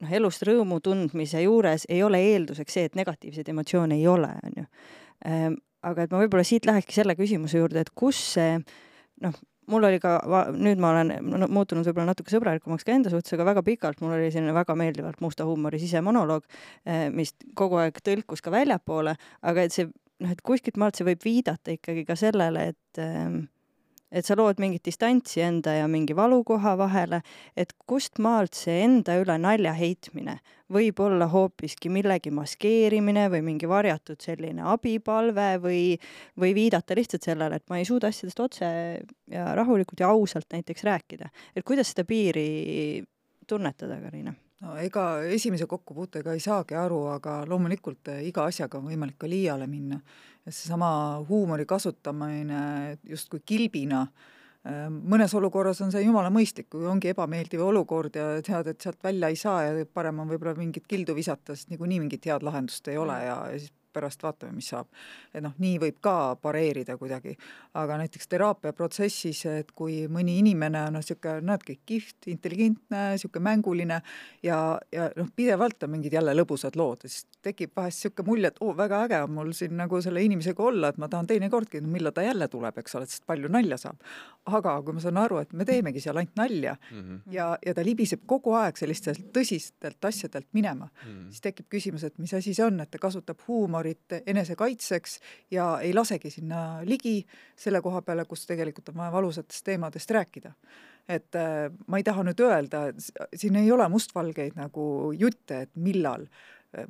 noh, 0.00 0.12
elust 0.20 0.44
rõõmu 0.46 0.80
tundmise 0.84 1.42
juures 1.44 1.86
ei 1.88 2.02
ole 2.06 2.20
eelduseks 2.32 2.76
see, 2.76 2.86
et 2.90 2.98
negatiivseid 2.98 3.48
emotsioone 3.52 3.98
ei 3.98 4.06
ole, 4.08 4.32
on 4.44 4.62
ju. 4.62 4.68
Ähm, 5.26 5.58
aga 5.82 6.04
et 6.04 6.12
ma 6.12 6.20
võib-olla 6.22 6.44
siit 6.46 6.68
lähekski 6.68 7.00
selle 7.00 7.16
küsimuse 7.16 7.60
juurde, 7.60 7.84
et 7.84 7.92
kus 7.96 8.20
see 8.36 8.58
noh, 9.24 9.36
mul 9.70 9.86
oli 9.88 10.00
ka, 10.02 10.18
nüüd 10.56 10.82
ma 10.82 10.92
olen 10.94 11.14
muutunud 11.50 11.86
võib-olla 11.86 12.10
natuke 12.10 12.32
sõbralikumaks 12.34 12.86
ka 12.86 12.94
enda 12.96 13.12
suhtes, 13.12 13.34
aga 13.36 13.46
väga 13.52 13.64
pikalt 13.66 14.02
mul 14.04 14.16
oli 14.18 14.30
selline 14.34 14.54
väga 14.56 14.76
meeldivalt 14.78 15.22
musta 15.24 15.46
huumori 15.48 15.80
sisemonoloog, 15.82 16.46
eh, 16.86 17.08
mis 17.14 17.34
kogu 17.58 17.80
aeg 17.82 18.02
tõlkus 18.04 18.44
ka 18.44 18.52
väljapoole, 18.54 19.16
aga 19.46 19.66
et 19.66 19.76
see 19.76 19.88
noh, 20.20 20.30
et 20.32 20.42
kuskilt 20.44 20.78
maalt 20.80 20.98
see 20.98 21.08
võib 21.08 21.24
viidata 21.24 21.74
ikkagi 21.74 22.04
ka 22.08 22.16
sellele, 22.18 22.70
et 22.74 23.02
äh, 23.02 23.40
et 24.12 24.26
sa 24.26 24.36
lood 24.38 24.60
mingit 24.62 24.84
distantsi 24.84 25.42
enda 25.44 25.74
ja 25.78 25.88
mingi 25.88 26.16
valukoha 26.16 26.76
vahele, 26.78 27.22
et 27.56 27.74
kust 27.86 28.18
maalt 28.18 28.54
see 28.58 28.80
enda 28.84 29.18
üle 29.22 29.36
nalja 29.38 29.74
heitmine 29.76 30.40
võib 30.70 31.00
olla 31.02 31.26
hoopiski 31.30 31.90
millegi 31.92 32.30
maskeerimine 32.34 33.26
või 33.32 33.42
mingi 33.46 33.68
varjatud 33.70 34.20
selline 34.22 34.62
abipalve 34.70 35.48
või, 35.62 35.82
või 36.38 36.52
viidata 36.54 36.96
lihtsalt 36.98 37.26
sellele, 37.26 37.58
et 37.58 37.66
ma 37.70 37.80
ei 37.80 37.88
suuda 37.88 38.10
asjadest 38.10 38.44
otse 38.44 38.68
ja 39.30 39.48
rahulikult 39.58 40.02
ja 40.02 40.12
ausalt 40.14 40.50
näiteks 40.54 40.86
rääkida. 40.86 41.30
et 41.56 41.66
kuidas 41.66 41.90
seda 41.90 42.06
piiri 42.06 43.02
tunnetada, 43.46 43.98
Karina? 44.00 44.34
No 44.64 44.74
ega 44.80 45.04
esimese 45.36 45.68
kokkupuutega 45.70 46.34
ei 46.36 46.42
saagi 46.44 46.76
aru, 46.78 47.04
aga 47.14 47.40
loomulikult 47.48 48.12
iga 48.26 48.46
asjaga 48.50 48.80
on 48.80 48.90
võimalik 48.90 49.18
ka 49.20 49.30
liiale 49.30 49.68
minna. 49.70 50.00
Seesama 50.46 50.90
huumori 51.28 51.66
kasutamine 51.68 52.98
justkui 53.08 53.42
kilbina, 53.46 54.06
ähm, 54.66 55.00
mõnes 55.12 55.34
olukorras 55.36 55.82
on 55.84 55.92
see 55.92 56.04
jumala 56.04 56.32
mõistlik, 56.32 56.70
kui 56.72 56.86
ongi 56.88 57.12
ebameeldiv 57.12 57.62
olukord 57.64 58.16
ja 58.16 58.30
tead, 58.44 58.72
et 58.72 58.80
sealt 58.80 59.02
välja 59.04 59.28
ei 59.28 59.36
saa 59.40 59.62
ja 59.68 59.84
parem 59.86 60.22
on 60.24 60.32
võib-olla 60.32 60.56
mingit 60.58 60.88
kildu 60.88 61.16
visata, 61.16 61.54
sest 61.56 61.72
niikuinii 61.72 62.00
mingit 62.06 62.26
head 62.30 62.46
lahendust 62.46 62.88
ei 62.88 62.98
ole 63.00 63.20
ja, 63.24 63.36
ja 63.52 63.60
siis 63.60 63.72
pärast 63.92 64.22
vaatame, 64.22 64.52
mis 64.56 64.70
saab. 64.72 64.86
et 65.34 65.42
noh, 65.42 65.54
nii 65.58 65.78
võib 65.82 66.00
ka 66.00 66.36
pareerida 66.42 66.96
kuidagi, 67.00 67.36
aga 67.74 67.98
näiteks 68.00 68.28
teraapiaprotsessis, 68.28 69.44
et 69.50 69.72
kui 69.76 70.06
mõni 70.08 70.38
inimene 70.40 70.84
on 70.86 70.98
noh, 70.98 71.04
niisugune 71.04 71.46
näedki, 71.50 71.78
kihvt, 71.86 72.28
intelligentne, 72.32 73.02
niisugune 73.14 73.44
mänguline 73.44 74.00
ja, 74.46 74.58
ja 74.92 75.10
noh, 75.16 75.30
pidevalt 75.36 75.82
on 75.86 75.94
mingid 75.96 76.14
jälle 76.16 76.34
lõbusad 76.36 76.76
lood, 76.78 77.06
siis 77.06 77.26
tekib 77.42 77.74
vahest 77.76 78.04
niisugune 78.04 78.28
mulje, 78.30 78.52
et 78.52 78.60
oo, 78.60 78.74
väga 78.76 79.04
äge 79.06 79.22
on 79.24 79.34
mul 79.38 79.52
siin 79.56 79.76
nagu 79.78 80.00
selle 80.04 80.22
inimesega 80.24 80.62
olla, 80.64 80.90
et 80.90 81.00
ma 81.00 81.08
tahan 81.08 81.28
teinekordki, 81.30 81.82
millal 81.86 82.14
ta 82.16 82.24
jälle 82.26 82.48
tuleb, 82.50 82.78
eks 82.82 82.98
ole, 82.98 83.08
sest 83.10 83.26
palju 83.26 83.50
nalja 83.52 83.78
saab. 83.80 84.00
aga 84.50 84.72
kui 84.82 84.96
ma 84.96 85.00
saan 85.00 85.18
aru, 85.20 85.38
et 85.38 85.52
me 85.52 85.64
teemegi 85.68 86.00
seal 86.00 86.16
ainult 86.16 86.36
nalja 86.36 86.72
mm 86.74 87.00
-hmm. 87.00 87.18
ja, 87.30 87.58
ja 87.66 87.74
ta 87.74 87.84
libiseb 87.84 88.22
kogu 88.26 88.54
aeg 88.56 88.76
sellistelt 88.76 89.30
tõsistelt 89.36 90.08
asjadelt 90.08 90.46
minema 90.52 90.88
mm, 90.88 91.10
-hmm. 91.10 91.28
siis 91.30 91.40
tekib 91.40 91.66
küsimus, 91.68 92.04
et 92.04 92.18
mis 92.18 92.34
asi 92.34 92.54
see 92.54 92.64
on, 92.64 92.80
et 92.80 92.90
ta 92.90 92.98
kasutab 92.98 93.38
huumorit 93.48 93.79
enesekaitseks 94.26 95.18
ja 95.50 95.72
ei 95.80 95.94
lasegi 95.94 96.30
sinna 96.30 96.80
ligi 96.84 97.24
selle 97.56 97.80
koha 97.80 98.02
peale, 98.02 98.24
kus 98.24 98.46
tegelikult 98.46 98.88
on 98.92 99.02
vaja 99.02 99.12
valusatest 99.12 99.64
teemadest 99.64 100.10
rääkida 100.10 100.54
et 101.08 101.34
äh, 101.34 101.72
ma 101.86 101.98
ei 101.98 102.06
taha 102.06 102.22
nüüd 102.26 102.40
öelda, 102.44 102.86
siin 103.34 103.56
ei 103.58 103.72
ole 103.72 103.88
mustvalgeid 103.90 104.54
nagu 104.58 104.84
jutte, 105.18 105.64
et 105.66 105.72
millal 105.74 106.26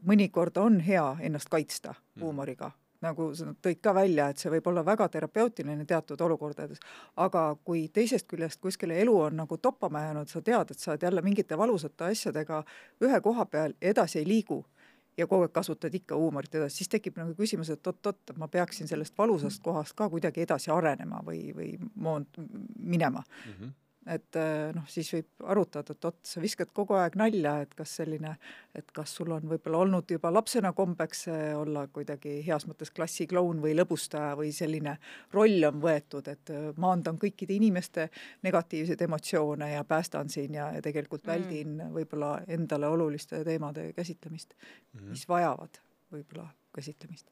mõnikord 0.04 0.58
on 0.60 0.80
hea 0.84 1.16
ennast 1.24 1.48
kaitsta 1.48 1.94
mm. 1.94 2.22
huumoriga, 2.22 2.70
nagu 3.04 3.30
sa 3.36 3.52
tõid 3.64 3.80
ka 3.82 3.94
välja, 3.96 4.28
et 4.28 4.40
see 4.40 4.52
võib 4.52 4.66
olla 4.68 4.84
väga 4.84 5.08
terapeutiline 5.08 5.86
teatud 5.88 6.20
olukordades, 6.20 6.82
aga 7.16 7.44
kui 7.64 7.86
teisest 7.88 8.28
küljest 8.28 8.60
kuskile 8.60 8.98
elu 9.00 9.14
on 9.28 9.40
nagu 9.40 9.56
toppama 9.56 10.04
jäänud, 10.04 10.28
sa 10.28 10.42
tead, 10.44 10.74
et 10.74 10.78
sa 10.78 10.92
oled 10.92 11.08
jälle 11.08 11.24
mingite 11.24 11.58
valusate 11.58 12.10
asjadega 12.10 12.62
ühe 13.06 13.20
koha 13.24 13.46
peal 13.46 13.74
ja 13.80 13.94
edasi 13.94 14.20
ei 14.20 14.28
liigu 14.28 14.64
ja 15.18 15.26
kogu 15.26 15.46
aeg 15.46 15.52
kasutad 15.52 15.94
ikka 15.94 16.16
huumorit 16.16 16.54
edasi, 16.54 16.80
siis 16.80 16.88
tekib 16.92 17.18
nagu 17.20 17.34
küsimus, 17.38 17.70
et 17.70 17.86
oot-oot, 17.86 18.34
ma 18.38 18.48
peaksin 18.48 18.88
sellest 18.88 19.18
valusast 19.18 19.62
kohast 19.62 19.96
ka 19.98 20.08
kuidagi 20.12 20.44
edasi 20.46 20.70
arenema 20.74 21.22
või, 21.26 21.50
või 21.56 21.70
moond-, 21.94 22.42
minema 22.78 23.22
mm. 23.22 23.52
-hmm 23.52 23.78
et 24.08 24.36
äh, 24.38 24.70
noh, 24.72 24.86
siis 24.88 25.10
võib 25.12 25.44
arutada, 25.52 25.92
et 25.92 26.06
oot, 26.08 26.18
sa 26.24 26.40
viskad 26.40 26.70
kogu 26.76 26.96
aeg 26.96 27.18
nalja, 27.20 27.58
et 27.64 27.74
kas 27.76 27.92
selline, 28.00 28.32
et 28.76 28.92
kas 28.96 29.12
sul 29.18 29.32
on 29.34 29.44
võib-olla 29.50 29.82
olnud 29.84 30.14
juba 30.14 30.32
lapsena 30.32 30.72
kombeks 30.76 31.26
äh, 31.28 31.42
olla 31.58 31.84
kuidagi 31.92 32.38
heas 32.46 32.64
mõttes 32.68 32.92
klassikloun 32.96 33.60
või 33.60 33.74
lõbustaja 33.76 34.32
või 34.40 34.54
selline 34.56 34.96
roll 35.34 35.68
on 35.68 35.82
võetud, 35.84 36.30
et 36.32 36.54
äh, 36.54 36.70
maandan 36.80 37.20
kõikide 37.20 37.56
inimeste 37.58 38.08
negatiivseid 38.46 39.04
emotsioone 39.08 39.72
ja 39.74 39.84
päästan 39.84 40.32
siin 40.32 40.56
ja, 40.56 40.70
ja 40.76 40.84
tegelikult 40.84 41.26
mm. 41.26 41.32
väldin 41.34 41.76
mm. 41.76 41.92
võib-olla 41.98 42.32
endale 42.48 42.88
oluliste 42.88 43.44
teemade 43.44 43.90
käsitlemist 43.92 44.56
mm, 44.56 44.98
-hmm. 44.98 45.12
mis 45.12 45.28
vajavad 45.28 45.82
võib-olla 46.10 46.48
käsitlemist 46.74 47.28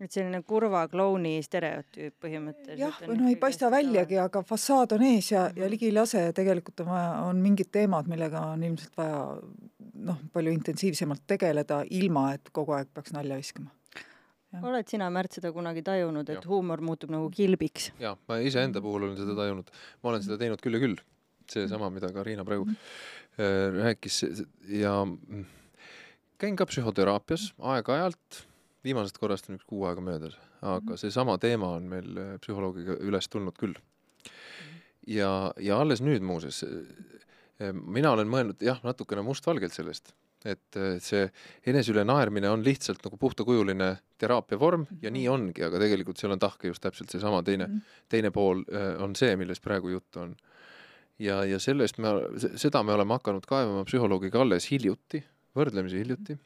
et 0.00 0.14
selline 0.14 0.40
kurva 0.48 0.86
klouni 0.88 1.34
stereotüüp 1.44 2.14
põhimõtteliselt. 2.24 2.80
jah, 2.80 3.00
või 3.04 3.18
no 3.20 3.28
ei 3.28 3.36
paista 3.40 3.68
väljagi, 3.72 4.16
aga 4.22 4.42
fassaad 4.46 4.94
on 4.96 5.04
ees 5.10 5.32
ja, 5.32 5.44
ja 5.48 5.64
mhm. 5.64 5.72
ligi 5.74 5.90
ei 5.90 5.96
lase 5.96 6.24
ja 6.28 6.36
tegelikult 6.36 6.80
on 6.84 6.92
vaja, 6.94 7.10
on 7.28 7.42
mingid 7.44 7.70
teemad, 7.74 8.08
millega 8.10 8.46
on 8.54 8.64
ilmselt 8.66 8.96
vaja 9.00 9.20
noh, 10.08 10.22
palju 10.32 10.54
intensiivsemalt 10.56 11.26
tegeleda, 11.28 11.82
ilma 12.00 12.30
et 12.38 12.48
kogu 12.56 12.74
aeg 12.78 12.90
peaks 12.94 13.14
nalja 13.16 13.36
viskama. 13.40 13.70
oled 14.62 14.88
sina, 14.90 15.10
Märt, 15.12 15.36
seda 15.36 15.52
kunagi 15.54 15.84
tajunud, 15.86 16.28
et 16.28 16.40
ja. 16.40 16.48
huumor 16.48 16.82
muutub 16.84 17.12
nagu 17.12 17.28
kilbiks? 17.34 17.92
jaa, 18.00 18.16
ma 18.28 18.40
iseenda 18.44 18.82
puhul 18.82 19.08
olen 19.10 19.16
seda 19.20 19.36
tajunud. 19.38 19.72
ma 20.02 20.14
olen 20.14 20.26
seda 20.26 20.40
teinud 20.40 20.64
küll 20.64 20.80
ja 20.80 20.84
küll. 20.86 21.00
seesama, 21.50 21.90
mida 21.90 22.12
Karina 22.14 22.44
praegu 22.46 22.64
mm 22.64 22.74
-hmm. 22.74 23.82
rääkis 23.82 24.22
ja 24.68 25.04
mm, 25.04 25.44
käin 26.38 26.56
ka 26.56 26.66
psühhoteraapias 26.66 27.52
aeg-ajalt 27.58 28.46
viimasest 28.84 29.18
korrast 29.20 29.50
on 29.50 29.58
üks 29.58 29.68
kuu 29.68 29.84
aega 29.88 30.04
möödas, 30.04 30.36
aga 30.60 30.94
mhm. 30.94 31.00
seesama 31.02 31.36
teema 31.42 31.74
on 31.76 31.88
meil 31.90 32.18
äh, 32.18 32.34
psühholoogiga 32.42 32.98
üles 33.06 33.28
tulnud 33.28 33.58
küll. 33.60 33.76
ja, 35.06 35.52
ja 35.60 35.80
alles 35.80 36.02
nüüd 36.04 36.24
muuseas, 36.24 36.62
äh, 36.64 37.72
mina 37.72 38.14
olen 38.16 38.30
mõelnud 38.30 38.64
jah, 38.64 38.80
natukene 38.86 39.24
mustvalgelt 39.26 39.74
sellest, 39.76 40.14
et 40.44 40.76
äh, 40.80 40.96
see 41.04 41.26
enese 41.68 41.92
üle 41.92 42.04
naermine 42.08 42.48
on 42.50 42.64
lihtsalt 42.64 43.02
nagu 43.04 43.18
puhtakujuline 43.20 43.90
teraapiavorm 44.20 44.86
ja 45.02 45.12
nii 45.12 45.26
ongi, 45.28 45.64
aga 45.66 45.80
tegelikult 45.82 46.20
seal 46.20 46.32
on 46.32 46.40
tahke 46.40 46.70
just 46.70 46.82
täpselt 46.84 47.12
seesama 47.12 47.42
teine 47.44 47.66
-hmm. 47.66 47.82
teine 48.08 48.30
pool 48.30 48.64
äh, 48.72 48.94
on 49.02 49.16
see, 49.16 49.36
millest 49.36 49.62
praegu 49.62 49.88
juttu 49.88 50.20
on. 50.20 50.36
ja, 51.18 51.44
ja 51.44 51.58
sellest 51.58 51.98
me, 51.98 52.08
seda 52.56 52.82
me 52.82 52.92
oleme 52.92 53.12
hakanud 53.12 53.46
kaevama 53.46 53.84
psühholoogiga 53.84 54.40
alles 54.40 54.70
hiljuti, 54.70 55.24
võrdlemisi 55.56 55.98
hiljuti. 56.00 56.38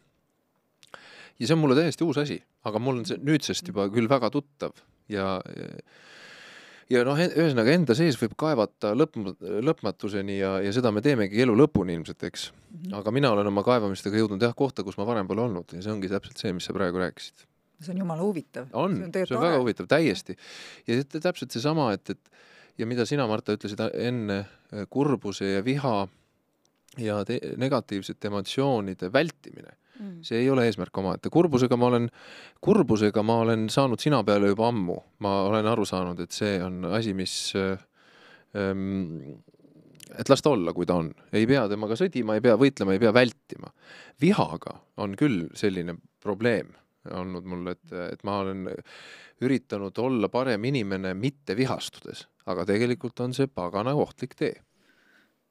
Ja 1.39 1.47
see 1.47 1.57
on 1.57 1.63
mulle 1.63 1.77
täiesti 1.79 2.07
uus 2.07 2.19
asi, 2.23 2.39
aga 2.69 2.81
mul 2.83 3.01
on 3.03 3.07
see 3.09 3.21
nüüdsest 3.23 3.71
juba 3.71 3.87
küll 3.93 4.11
väga 4.11 4.31
tuttav 4.35 4.77
ja, 5.11 5.39
ja 6.91 7.03
noh, 7.07 7.19
ühesõnaga 7.19 7.75
enda 7.75 7.97
sees 7.99 8.19
võib 8.21 8.37
kaevata 8.41 8.93
lõpp, 8.97 9.19
lõpmatuseni 9.41 10.39
ja, 10.39 10.57
ja 10.65 10.75
seda 10.77 10.93
me 10.95 11.03
teemegi 11.05 11.43
elu 11.45 11.57
lõpuni 11.59 11.97
ilmselt, 11.99 12.23
eks. 12.29 12.51
-hmm. 12.53 12.95
aga 13.01 13.15
mina 13.15 13.33
olen 13.35 13.51
oma 13.51 13.65
kaevamistega 13.67 14.21
jõudnud 14.21 14.43
jah, 14.43 14.55
kohta, 14.57 14.87
kus 14.87 14.99
ma 15.01 15.09
varem 15.09 15.29
pole 15.31 15.45
olnud 15.45 15.77
ja 15.77 15.83
see 15.83 15.93
ongi 15.93 16.13
täpselt 16.13 16.41
see, 16.41 16.55
mis 16.57 16.71
sa 16.71 16.77
praegu 16.77 17.03
rääkisid. 17.03 17.47
see 17.81 17.93
on 17.93 18.03
jumala 18.05 18.23
huvitav. 18.23 18.69
on, 18.73 18.97
see 18.97 19.11
on, 19.11 19.15
see 19.27 19.37
on 19.37 19.47
väga 19.49 19.63
huvitav, 19.63 19.91
täiesti. 19.91 20.37
ja 20.87 21.03
täpselt 21.05 21.51
seesama, 21.51 21.93
et, 21.93 22.11
et 22.11 22.79
ja 22.79 22.87
mida 22.87 23.07
sina, 23.07 23.27
Marta, 23.27 23.55
ütlesid 23.55 23.81
enne, 23.93 24.45
kurbuse 24.91 25.57
ja 25.57 25.65
viha 25.65 26.07
ja 26.99 27.25
te 27.27 27.41
negatiivsete 27.59 28.31
emotsioonide 28.31 29.11
vältimine 29.13 29.75
mm.. 29.99 30.21
see 30.27 30.43
ei 30.43 30.51
ole 30.51 30.67
eesmärk 30.69 31.03
omaette, 31.03 31.33
kurbusega 31.33 31.79
ma 31.81 31.91
olen, 31.93 32.11
kurbusega 32.65 33.25
ma 33.27 33.41
olen 33.45 33.69
saanud 33.73 34.03
sina 34.03 34.23
peale 34.27 34.53
juba 34.53 34.69
ammu, 34.73 34.99
ma 35.25 35.35
olen 35.49 35.69
aru 35.71 35.87
saanud, 35.89 36.21
et 36.25 36.35
see 36.35 36.57
on 36.65 36.85
asi, 36.93 37.15
mis 37.17 37.35
ähm, 37.57 39.35
et 40.15 40.31
las 40.31 40.43
ta 40.45 40.55
olla, 40.55 40.75
kui 40.77 40.87
ta 40.87 40.99
on, 41.01 41.11
ei 41.35 41.47
pea 41.51 41.67
temaga 41.71 41.99
sõdima, 41.99 42.37
ei 42.37 42.45
pea 42.45 42.57
võitlema, 42.61 42.95
ei 42.95 43.03
pea 43.03 43.13
vältima. 43.15 43.73
vihaga 44.21 44.79
on 45.03 45.17
küll 45.19 45.49
selline 45.59 45.97
probleem 46.23 46.75
olnud 47.13 47.45
mul, 47.45 47.67
et, 47.75 47.85
et 47.93 48.23
ma 48.25 48.39
olen 48.41 48.69
üritanud 49.45 49.99
olla 50.01 50.31
parem 50.33 50.65
inimene 50.65 51.13
mitte 51.19 51.57
vihastudes, 51.57 52.25
aga 52.49 52.65
tegelikult 52.69 53.21
on 53.21 53.35
see 53.37 53.51
pagana 53.51 53.93
ohtlik 53.95 54.37
tee. 54.39 54.55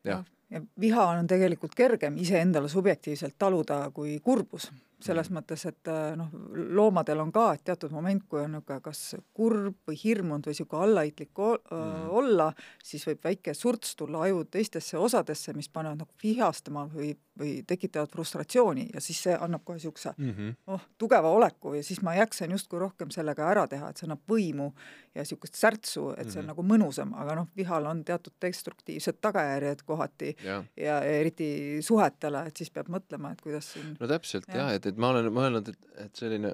jah 0.03 0.23
ja 0.53 0.61
viha 0.79 1.05
on 1.17 1.27
tegelikult 1.27 1.75
kergem 1.75 2.17
iseendale 2.21 2.69
subjektiivselt 2.69 3.35
taluda 3.41 3.79
kui 3.93 4.19
kurbus 4.23 4.69
selles 5.03 5.29
mm. 5.29 5.39
mõttes, 5.39 5.65
et 5.69 5.91
äh, 5.91 6.13
noh, 6.19 6.29
loomadel 6.53 7.23
on 7.23 7.31
ka, 7.35 7.45
teatud 7.63 7.93
moment, 7.95 8.23
kui 8.29 8.41
on 8.41 8.55
niisugune 8.57 8.79
kas 8.83 9.01
kurb 9.35 9.75
või 9.89 9.97
hirmunud 10.03 10.47
või 10.47 10.55
niisugune 10.55 10.87
allaheitlik 10.87 11.43
mm. 11.43 12.09
olla, 12.21 12.49
siis 12.83 13.05
võib 13.07 13.23
väike 13.29 13.53
surts 13.57 13.95
tulla 13.99 14.23
aju 14.27 14.43
teistesse 14.51 14.97
osadesse, 14.97 15.53
mis 15.57 15.69
panevad 15.69 16.03
nagu 16.03 16.23
vihastama 16.23 16.85
või, 16.93 17.13
või 17.39 17.53
tekitavad 17.67 18.11
frustratsiooni 18.13 18.89
ja 18.93 19.01
siis 19.03 19.23
see 19.27 19.35
annab 19.35 19.63
kohe 19.65 19.79
niisuguse 19.79 20.13
mm 20.17 20.33
-hmm. 20.33 20.55
oh, 20.67 20.81
tugeva 20.97 21.29
oleku 21.29 21.73
ja 21.73 21.83
siis 21.83 22.01
ma 22.01 22.15
jaksan 22.15 22.51
justkui 22.51 22.79
rohkem 22.79 23.11
sellega 23.11 23.49
ära 23.49 23.67
teha, 23.67 23.89
et 23.89 23.97
see 23.97 24.07
annab 24.07 24.21
võimu 24.29 24.71
ja 25.15 25.21
niisugust 25.21 25.55
särtsu, 25.55 26.09
et 26.17 26.31
see 26.31 26.39
on 26.39 26.45
mm 26.45 26.49
-hmm. 26.49 26.53
nagu 26.53 26.63
mõnusam, 26.63 27.13
aga 27.15 27.35
noh, 27.35 27.47
vihal 27.57 27.85
on 27.85 28.03
teatud 28.03 28.33
destruktiivsed 28.41 29.21
tagajärjed 29.21 29.81
kohati 29.85 30.35
ja, 30.43 30.63
ja 30.77 31.01
eriti 31.01 31.81
suhetele, 31.81 32.45
et 32.47 32.57
siis 32.57 32.71
peab 32.71 32.89
mõtlema, 32.89 33.31
et 33.31 33.41
kuidas 33.41 33.73
siin 33.73 33.97
no 33.99 34.07
täpselt 34.07 34.47
ja. 34.47 34.55
jah, 34.57 34.73
et, 34.73 34.85
et 34.85 34.92
ma 34.97 35.13
olen 35.13 35.29
mõelnud, 35.33 35.71
et, 35.73 35.87
et 36.05 36.19
selline, 36.19 36.53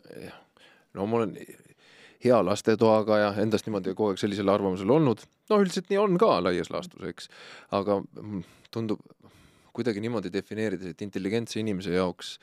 no 0.98 1.08
ma 1.10 1.22
olen 1.22 1.36
hea 2.24 2.40
lastetoaga 2.44 3.20
ja 3.22 3.30
endast 3.42 3.68
niimoodi 3.68 3.94
kogu 3.96 4.14
aeg 4.14 4.22
sellisel 4.22 4.52
arvamusel 4.52 4.92
olnud, 4.92 5.24
no 5.50 5.60
üldiselt 5.64 5.92
nii 5.92 6.00
on 6.02 6.18
ka 6.22 6.32
laias 6.44 6.72
laastus, 6.74 7.04
eks, 7.12 7.30
aga 7.76 8.02
tundub 8.74 9.04
kuidagi 9.76 10.02
niimoodi 10.04 10.32
defineerides, 10.34 10.92
et 10.94 11.06
intelligentse 11.06 11.60
inimese 11.62 11.94
jaoks 11.96 12.34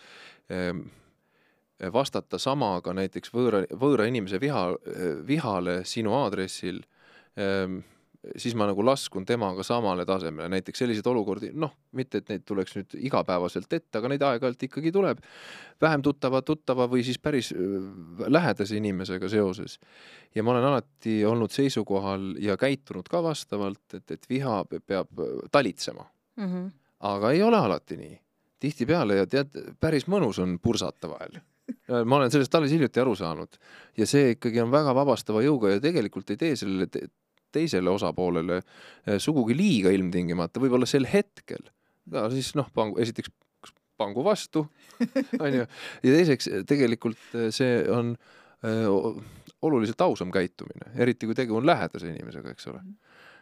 eh, 0.48 0.72
vastata 1.92 2.40
samaga 2.40 2.94
näiteks 2.96 3.34
võõra, 3.34 3.66
võõra 3.76 4.06
inimese 4.08 4.40
viha, 4.40 4.70
vihale 5.28 5.82
sinu 5.84 6.14
aadressil 6.16 6.80
eh, 7.36 7.76
siis 8.36 8.54
ma 8.58 8.66
nagu 8.68 8.84
laskun 8.84 9.24
temaga 9.26 9.64
samale 9.66 10.06
tasemele, 10.08 10.48
näiteks 10.52 10.82
selliseid 10.82 11.06
olukordi, 11.10 11.50
noh, 11.54 11.72
mitte 11.96 12.20
et 12.22 12.30
neid 12.32 12.44
tuleks 12.48 12.76
nüüd 12.76 12.96
igapäevaselt 13.08 13.72
ette, 13.72 13.98
aga 13.98 14.10
neid 14.10 14.24
aeg-ajalt 14.26 14.66
ikkagi 14.68 14.92
tuleb, 14.94 15.22
vähem 15.82 16.04
tuttava, 16.04 16.42
tuttava 16.46 16.88
või 16.90 17.04
siis 17.06 17.20
päris 17.22 17.52
lähedase 18.26 18.78
inimesega 18.80 19.28
seoses. 19.32 19.78
ja 20.34 20.42
ma 20.42 20.52
olen 20.52 20.68
alati 20.70 21.18
olnud 21.24 21.50
seisukohal 21.50 22.34
ja 22.42 22.56
käitunud 22.56 23.08
ka 23.08 23.22
vastavalt, 23.22 23.84
et, 23.94 24.10
et 24.10 24.30
viha 24.30 24.64
peab 24.86 25.26
talitsema 25.52 26.06
mm. 26.36 26.46
-hmm. 26.46 26.70
aga 27.00 27.30
ei 27.30 27.42
ole 27.42 27.56
alati 27.56 27.96
nii. 27.96 28.20
tihtipeale 28.60 29.16
ja 29.16 29.26
tead, 29.26 29.76
päris 29.80 30.08
mõnus 30.08 30.40
on 30.42 30.58
pursata 30.58 31.08
vahel 31.08 31.40
ma 32.04 32.16
olen 32.16 32.30
sellest 32.30 32.54
alles 32.54 32.70
hiljuti 32.70 33.00
aru 33.00 33.14
saanud 33.14 33.56
ja 33.98 34.06
see 34.06 34.30
ikkagi 34.30 34.60
on 34.62 34.70
väga 34.70 34.94
vabastava 34.94 35.42
jõuga 35.42 35.74
ja 35.74 35.80
tegelikult 35.80 36.30
ei 36.30 36.36
tee 36.36 36.56
sellele 36.56 36.86
teisele 37.56 37.92
osapoolele 37.92 38.60
eh, 38.60 39.18
sugugi 39.22 39.56
liiga 39.56 39.92
ilmtingimata, 39.94 40.62
võib-olla 40.62 40.88
sel 40.88 41.08
hetkel. 41.10 41.64
no 42.12 42.28
siis 42.34 42.52
noh, 42.58 42.68
pangu, 42.74 43.00
esiteks 43.02 43.32
pangu 43.96 44.24
vastu, 44.26 44.66
onju, 45.44 45.64
ja 45.64 46.12
teiseks 46.18 46.50
tegelikult 46.68 47.20
eh, 47.34 47.48
see 47.54 47.80
on 47.92 48.14
öö, 48.64 48.76
eh, 48.76 49.42
oluliselt 49.66 50.00
ausam 50.04 50.30
käitumine, 50.34 50.92
eriti 51.00 51.28
kui 51.28 51.36
tegu 51.36 51.56
on 51.58 51.66
lähedase 51.66 52.10
inimesega, 52.12 52.52
eks 52.52 52.68
ole. 52.70 52.82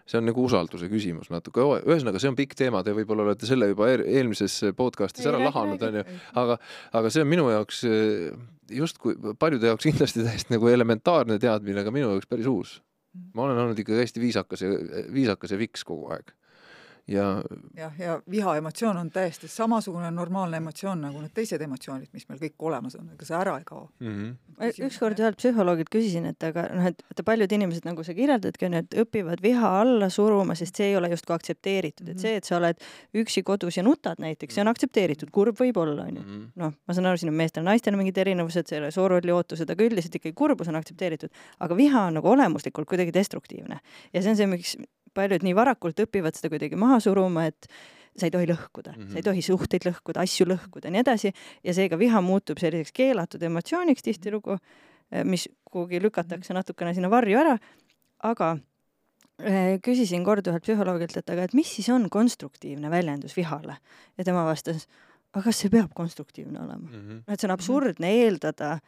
See 0.08 0.18
on 0.20 0.26
nagu 0.28 0.42
usalduse 0.44 0.86
küsimus 0.92 1.30
natuke, 1.32 1.64
ühesõnaga, 1.88 2.20
see 2.20 2.28
on 2.28 2.36
pikk 2.36 2.52
teema, 2.60 2.82
te 2.84 2.92
võib-olla 2.92 3.24
olete 3.24 3.48
selle 3.48 3.70
juba 3.70 3.88
eelmises 3.94 4.58
podcast'is 4.76 5.24
ära 5.30 5.40
lahanud, 5.40 5.80
onju, 5.80 6.02
aga, 6.42 6.58
aga 7.00 7.12
see 7.12 7.24
on 7.24 7.30
minu 7.30 7.46
jaoks 7.48 7.80
justkui 8.70 9.16
paljude 9.40 9.72
jaoks 9.72 9.88
kindlasti 9.88 10.26
täiesti 10.26 10.52
nagu 10.52 10.68
elementaarne 10.68 11.38
teadmine, 11.40 11.80
aga 11.80 11.94
minu 11.94 12.12
jaoks 12.12 12.28
päris 12.28 12.50
uus 12.52 12.76
ma 13.34 13.46
olen 13.46 13.60
olnud 13.64 13.78
ikka 13.78 13.98
hästi 13.98 14.22
viisakas 14.22 14.64
ja, 14.64 14.70
viisakas 15.14 15.54
ja 15.54 15.58
viks 15.60 15.84
kogu 15.86 16.10
aeg 16.14 16.34
ja 17.08 17.42
jah, 17.76 17.92
ja 17.98 18.20
vihaemotsioon 18.30 18.96
on 18.96 19.10
täiesti 19.10 19.48
samasugune 19.48 20.10
normaalne 20.10 20.56
emotsioon 20.56 21.02
nagu 21.04 21.20
need 21.20 21.34
teised 21.36 21.60
emotsioonid, 21.60 22.08
mis 22.16 22.24
meil 22.28 22.40
kõik 22.40 22.64
olemas 22.68 22.96
on, 22.96 23.10
ega 23.12 23.26
see 23.28 23.36
ära 23.36 23.58
ei 23.60 23.66
kao 23.68 23.82
mm. 24.00 24.14
-hmm. 24.14 24.86
ükskord 24.86 25.20
ühelt 25.20 25.36
psühholoogilt 25.36 25.90
küsisin, 25.92 26.24
et 26.32 26.46
aga 26.48 26.64
noh, 26.72 26.86
et 26.88 27.04
vaata 27.04 27.26
paljud 27.26 27.52
inimesed, 27.52 27.84
nagu 27.84 28.04
sa 28.04 28.14
kirjeldadki, 28.16 28.66
on 28.66 28.78
ju, 28.78 28.82
et 28.86 28.96
õpivad 29.04 29.42
viha 29.44 29.72
alla 29.82 30.08
suruma, 30.08 30.56
sest 30.56 30.80
see 30.80 30.88
ei 30.92 30.96
ole 30.96 31.10
justkui 31.12 31.36
aktsepteeritud 31.36 32.06
mm, 32.06 32.08
-hmm. 32.08 32.16
et 32.16 32.16
mhm. 32.16 32.22
see, 32.22 32.36
et 32.36 32.44
sa 32.44 32.56
oled 32.56 32.80
üksi 33.24 33.42
kodus 33.42 33.76
ja 33.76 33.82
nutad 33.82 34.18
näiteks, 34.18 34.54
see 34.54 34.64
on 34.64 34.72
aktsepteeritud, 34.72 35.30
kurb 35.30 35.60
võib 35.60 35.76
olla, 35.76 36.08
on 36.08 36.16
ju. 36.16 36.22
Mhm. 36.22 36.42
noh, 36.56 36.72
ma 36.88 36.94
saan 36.94 37.06
aru, 37.06 37.20
siin 37.20 37.34
on 37.34 37.36
meestel-naistel 37.36 37.96
mingid 37.96 38.16
erinevused, 38.16 38.66
selle 38.66 38.90
soorolli 38.90 39.32
ootused, 39.32 39.70
aga 39.70 39.84
üldiselt 39.84 40.14
ikkagi 40.14 40.32
kurbus 40.32 40.68
on 40.68 40.80
aktsepteeritud, 40.80 41.30
aga 41.60 41.76
viha 41.76 42.08
on 42.08 42.14
nagu 42.14 42.28
olemuslikult 42.28 42.88
kuidagi 42.88 43.12
destruktiivne 43.12 43.80
ja 44.12 44.22
see 44.22 44.30
on 44.30 44.36
see, 44.36 44.46
miks 44.46 44.76
paljud 45.14 45.44
nii 45.46 45.54
varakult 45.56 46.00
õpivad 46.04 46.36
seda 46.36 46.50
kuidagi 46.52 46.78
maha 46.80 47.00
suruma, 47.02 47.46
et 47.50 47.68
sa 48.14 48.28
ei 48.28 48.34
tohi 48.34 48.46
lõhkuda 48.48 48.94
mm, 48.94 49.00
-hmm. 49.00 49.10
sa 49.10 49.18
ei 49.18 49.22
mhm. 49.22 49.28
tohi 49.28 49.42
suhteid 49.42 49.86
lõhkuda, 49.88 50.22
asju 50.22 50.46
lõhkuda 50.46 50.90
ja 50.90 50.94
nii 50.94 51.02
edasi 51.02 51.32
ja 51.64 51.74
seega 51.74 51.98
viha 51.98 52.20
muutub 52.22 52.60
selliseks 52.62 52.94
keelatud 52.94 53.42
emotsiooniks 53.42 54.06
tihtilugu, 54.06 54.58
eh, 55.10 55.24
mis 55.24 55.48
kuhugi 55.70 56.02
lükatakse 56.02 56.54
natukene 56.54 56.94
sinna 56.94 57.10
varju 57.10 57.40
ära, 57.40 57.56
aga 58.22 58.56
eh, 59.42 59.80
küsisin 59.82 60.24
kord 60.24 60.46
ühelt 60.46 60.62
psühholoogilt, 60.62 61.16
et 61.18 61.30
aga 61.30 61.48
et 61.48 61.54
mis 61.54 61.74
siis 61.76 61.88
on 61.90 62.06
konstruktiivne 62.10 62.90
väljendus 62.90 63.36
vihale 63.36 63.78
ja 64.18 64.24
tema 64.24 64.44
vastas, 64.46 64.86
aga 65.34 65.48
kas 65.48 65.64
see 65.64 65.70
peab 65.70 65.90
konstruktiivne 65.94 66.60
olema 66.60 66.86
mm? 66.86 67.00
-hmm. 67.00 67.32
et 67.32 67.40
see 67.40 67.48
on 67.50 67.56
absurdne 67.56 68.14
eeldada 68.22 68.78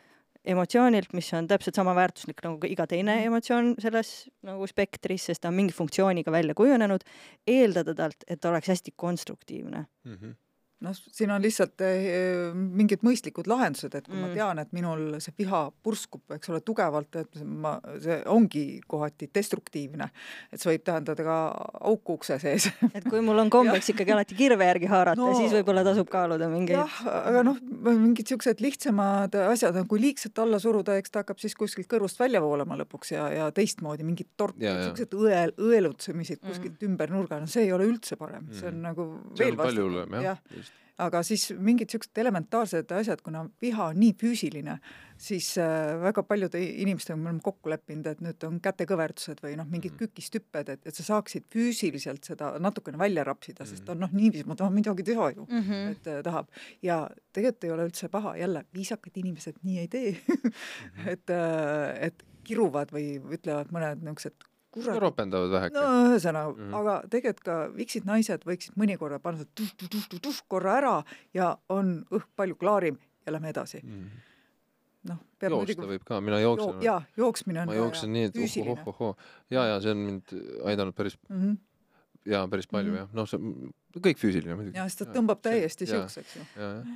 emotsioonilt, 0.46 1.12
mis 1.16 1.28
on 1.34 1.48
täpselt 1.50 1.78
sama 1.78 1.94
väärtuslik 1.96 2.42
nagu 2.44 2.70
iga 2.70 2.86
teine 2.86 3.18
mhm. 3.18 3.26
emotsioon 3.32 3.74
selles 3.82 4.14
nagu 4.46 4.66
spektris, 4.70 5.28
sest 5.30 5.42
ta 5.42 5.52
on 5.52 5.58
mingi 5.58 5.74
funktsiooniga 5.76 6.32
välja 6.34 6.54
kujunenud, 6.58 7.06
eeldada 7.46 7.94
talt, 7.94 8.26
et 8.26 8.40
ta 8.40 8.50
oleks 8.52 8.74
hästi 8.74 8.96
konstruktiivne 8.96 9.86
mm. 9.86 10.14
-hmm 10.14 10.34
noh, 10.84 10.92
siin 10.92 11.30
on 11.32 11.40
lihtsalt 11.40 11.80
eh, 11.86 12.52
mingid 12.52 13.04
mõistlikud 13.06 13.48
lahendused, 13.48 13.94
et 13.96 14.06
kui 14.06 14.16
mm. 14.16 14.24
ma 14.26 14.32
tean, 14.34 14.60
et 14.60 14.72
minul 14.76 15.16
see 15.24 15.32
viha 15.38 15.62
purskub, 15.84 16.22
eks 16.36 16.52
ole, 16.52 16.60
tugevalt, 16.66 17.16
et 17.22 17.40
ma, 17.44 17.76
see 18.02 18.18
ongi 18.32 18.64
kohati 18.88 19.30
destruktiivne, 19.34 20.08
et 20.52 20.60
see 20.60 20.74
võib 20.74 20.84
tähendada 20.86 21.24
ka 21.26 21.38
auku 21.88 22.18
ukse 22.18 22.38
sees 22.42 22.68
et 22.92 23.06
kui 23.06 23.22
mul 23.24 23.40
on 23.40 23.52
kombeks 23.52 23.88
ikkagi 23.94 24.12
alati 24.12 24.36
kirve 24.38 24.68
järgi 24.68 24.90
haarata 24.90 25.20
no,, 25.20 25.32
siis 25.38 25.54
võib-olla 25.56 25.84
tasub 25.86 26.10
kaaluda 26.12 26.50
mingeid. 26.52 26.78
jah, 26.82 26.98
aga 27.22 27.44
noh, 27.46 27.60
mingid 27.86 28.26
niisugused 28.26 28.60
lihtsamad 28.64 29.36
asjad, 29.46 29.78
kui 29.88 30.02
liigselt 30.02 30.38
alla 30.42 30.60
suruda, 30.62 30.98
eks 31.00 31.14
ta 31.14 31.24
hakkab 31.24 31.40
siis 31.40 31.56
kuskilt 31.56 31.88
kõrvust 31.90 32.20
välja 32.20 32.42
voolama 32.44 32.76
lõpuks 32.82 33.14
ja, 33.14 33.30
ja 33.32 33.48
teistmoodi 33.54 34.04
mingid 34.04 34.32
torkid, 34.36 34.66
niisugused 34.66 35.16
õel, 35.16 35.56
õelutsemised 35.56 36.42
kuskilt 36.44 36.76
mm. 36.76 36.90
ümber 36.90 37.14
nurga, 37.14 37.40
no 37.40 37.48
see 37.50 37.64
ei 37.64 37.72
ole 37.72 37.88
üldse 37.88 38.18
parem, 38.20 38.50
see 38.52 38.68
on 38.68 38.80
mm. 38.80 38.86
nagu 38.90 39.08
veel 39.38 39.56
vastu. 39.56 39.88
jah 40.20 40.36
ja. 40.36 40.65
Aga 40.98 41.20
siis 41.22 41.50
mingid 41.60 41.90
niisugused 41.90 42.16
elementaarsed 42.22 42.92
asjad, 42.96 43.20
kuna 43.20 43.42
viha 43.60 43.90
on 43.90 43.98
nii 44.00 44.14
füüsiline, 44.16 44.78
siis 45.20 45.50
äh, 45.60 45.90
väga 46.00 46.22
paljude 46.24 46.56
inimestega 46.64 47.18
me 47.20 47.28
oleme 47.28 47.44
kokku 47.44 47.68
leppinud, 47.68 48.06
et 48.08 48.22
nüüd 48.24 48.46
on 48.48 48.56
kätekõverdused 48.64 49.42
või 49.44 49.58
noh, 49.60 49.68
mingid 49.68 49.92
Mhm. 49.92 49.98
kükistüpped, 49.98 50.70
et, 50.72 50.86
et 50.86 50.94
sa 50.94 51.02
saaksid 51.10 51.44
füüsiliselt 51.52 52.24
seda 52.24 52.54
natukene 52.58 52.96
välja 52.98 53.24
rapsida, 53.28 53.66
sest 53.66 53.82
Mhm. 53.84 53.90
on 53.90 53.98
noh, 54.06 54.10
niiviisi 54.16 54.48
ma 54.48 54.56
tahan 54.56 54.72
midagi 54.72 55.02
teha 55.04 55.30
ju 55.36 55.44
mm. 55.50 55.62
-hmm. 55.62 55.90
et 55.90 56.06
äh, 56.06 56.22
tahab 56.22 56.48
ja 56.82 57.10
tegelikult 57.32 57.64
ei 57.64 57.70
ole 57.70 57.86
üldse 57.90 58.08
paha, 58.08 58.36
jälle 58.36 58.64
viisakad 58.74 59.12
inimesed 59.16 59.56
nii 59.62 59.78
ei 59.78 59.88
tee 59.88 60.16
et, 61.12 61.28
äh, 61.30 62.06
et 62.08 62.22
kiruvad 62.44 62.88
või 62.92 63.18
ütlevad 63.20 63.68
mõned 63.68 64.00
niisugused 64.00 64.32
kurat, 64.76 65.00
ropendavad 65.02 65.52
väheke 65.54 65.80
no 65.80 65.96
ühesõnaga 66.10 66.52
mm. 66.52 66.60
-hmm. 66.60 66.78
aga 66.80 66.94
tegelikult 67.12 67.44
ka 67.48 67.56
viksid 67.76 68.06
naised 68.08 68.46
võiksid 68.48 68.78
mõnikord 68.80 69.18
panna 69.24 69.48
tuh-tuh-tuh-tuh 69.58 70.40
korra 70.48 70.78
ära 70.80 70.94
ja 71.34 71.56
on 71.72 71.98
õhk 72.10 72.28
palju 72.36 72.58
klaarim 72.60 72.98
ja 73.26 73.34
lähme 73.36 73.52
edasi. 73.54 73.82
mm. 73.82 74.10
noh, 75.10 75.22
peab 75.38 75.56
joosta 75.56 75.66
muidugi 75.72 75.92
võib 75.94 76.04
ka, 76.08 76.20
mina 76.20 76.40
jooksen 76.42 76.74
joo, 76.74 76.82
jaa, 76.88 77.00
jooksmine 77.16 77.64
on 77.64 77.72
ma 77.72 77.78
jooksen 77.78 78.12
nii, 78.12 78.30
et 78.30 78.36
ohohohoo. 78.66 79.16
ja, 79.50 79.66
ja 79.72 79.80
see 79.80 79.96
on 79.96 80.04
mind 80.10 80.36
aidanud 80.64 80.94
päris 80.94 81.18
mm. 81.28 81.40
-hmm. 81.40 81.56
Ja 82.26 82.46
päris 82.50 82.66
palju 82.66 82.90
Mhm. 82.92 82.96
jah, 82.98 83.08
noh, 83.14 83.26
see 83.26 83.38
kõik 84.02 84.18
füüsiline 84.20 84.56
muidugi. 84.58 84.76
ja 84.76 84.84
sest 84.88 84.98
ta 85.04 85.04
tõmbab 85.14 85.40
täiesti 85.42 85.86
jaa, 85.88 86.06
siukseks 86.08 86.36
ju. 86.36 86.42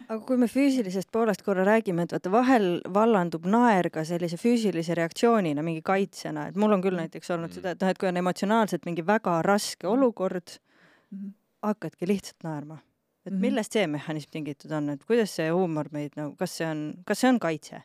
aga 0.08 0.20
kui 0.26 0.36
me 0.36 0.46
füüsilisest 0.46 1.10
poolest 1.12 1.42
korra 1.42 1.64
räägime, 1.64 2.02
et 2.02 2.12
vaata 2.12 2.30
vahel 2.30 2.80
vallandub 2.92 3.46
naer 3.46 3.90
ka 3.90 4.04
sellise 4.04 4.36
füüsilise 4.36 4.94
reaktsioonina, 4.98 5.62
mingi 5.62 5.82
kaitsena, 5.82 6.48
et 6.48 6.56
mul 6.56 6.72
on 6.72 6.82
küll 6.82 6.96
näiteks 6.98 7.30
olnud 7.30 7.50
Mm. 7.50 7.54
seda, 7.54 7.70
et 7.70 7.80
noh, 7.80 7.88
et 7.88 7.98
kui 7.98 8.08
on 8.08 8.16
emotsionaalselt 8.16 8.84
mingi 8.86 9.02
väga 9.06 9.42
raske 9.42 9.86
olukord, 9.86 10.58
Mhm. 11.12 11.32
hakkadki 11.62 12.06
lihtsalt 12.06 12.42
naerma. 12.44 12.78
et 13.26 13.32
Mhm. 13.32 13.40
millest 13.40 13.72
see 13.72 13.86
mehhanism 13.86 14.30
tingitud 14.32 14.72
on, 14.72 14.88
et 14.90 15.04
kuidas 15.06 15.30
see 15.30 15.48
huumor 15.50 15.84
meid 15.92 16.12
nagu, 16.16 16.34
kas 16.38 16.50
see 16.56 16.64
on, 16.66 16.94
kas 17.06 17.18
see 17.20 17.28
on 17.28 17.38
kaitse? 17.38 17.82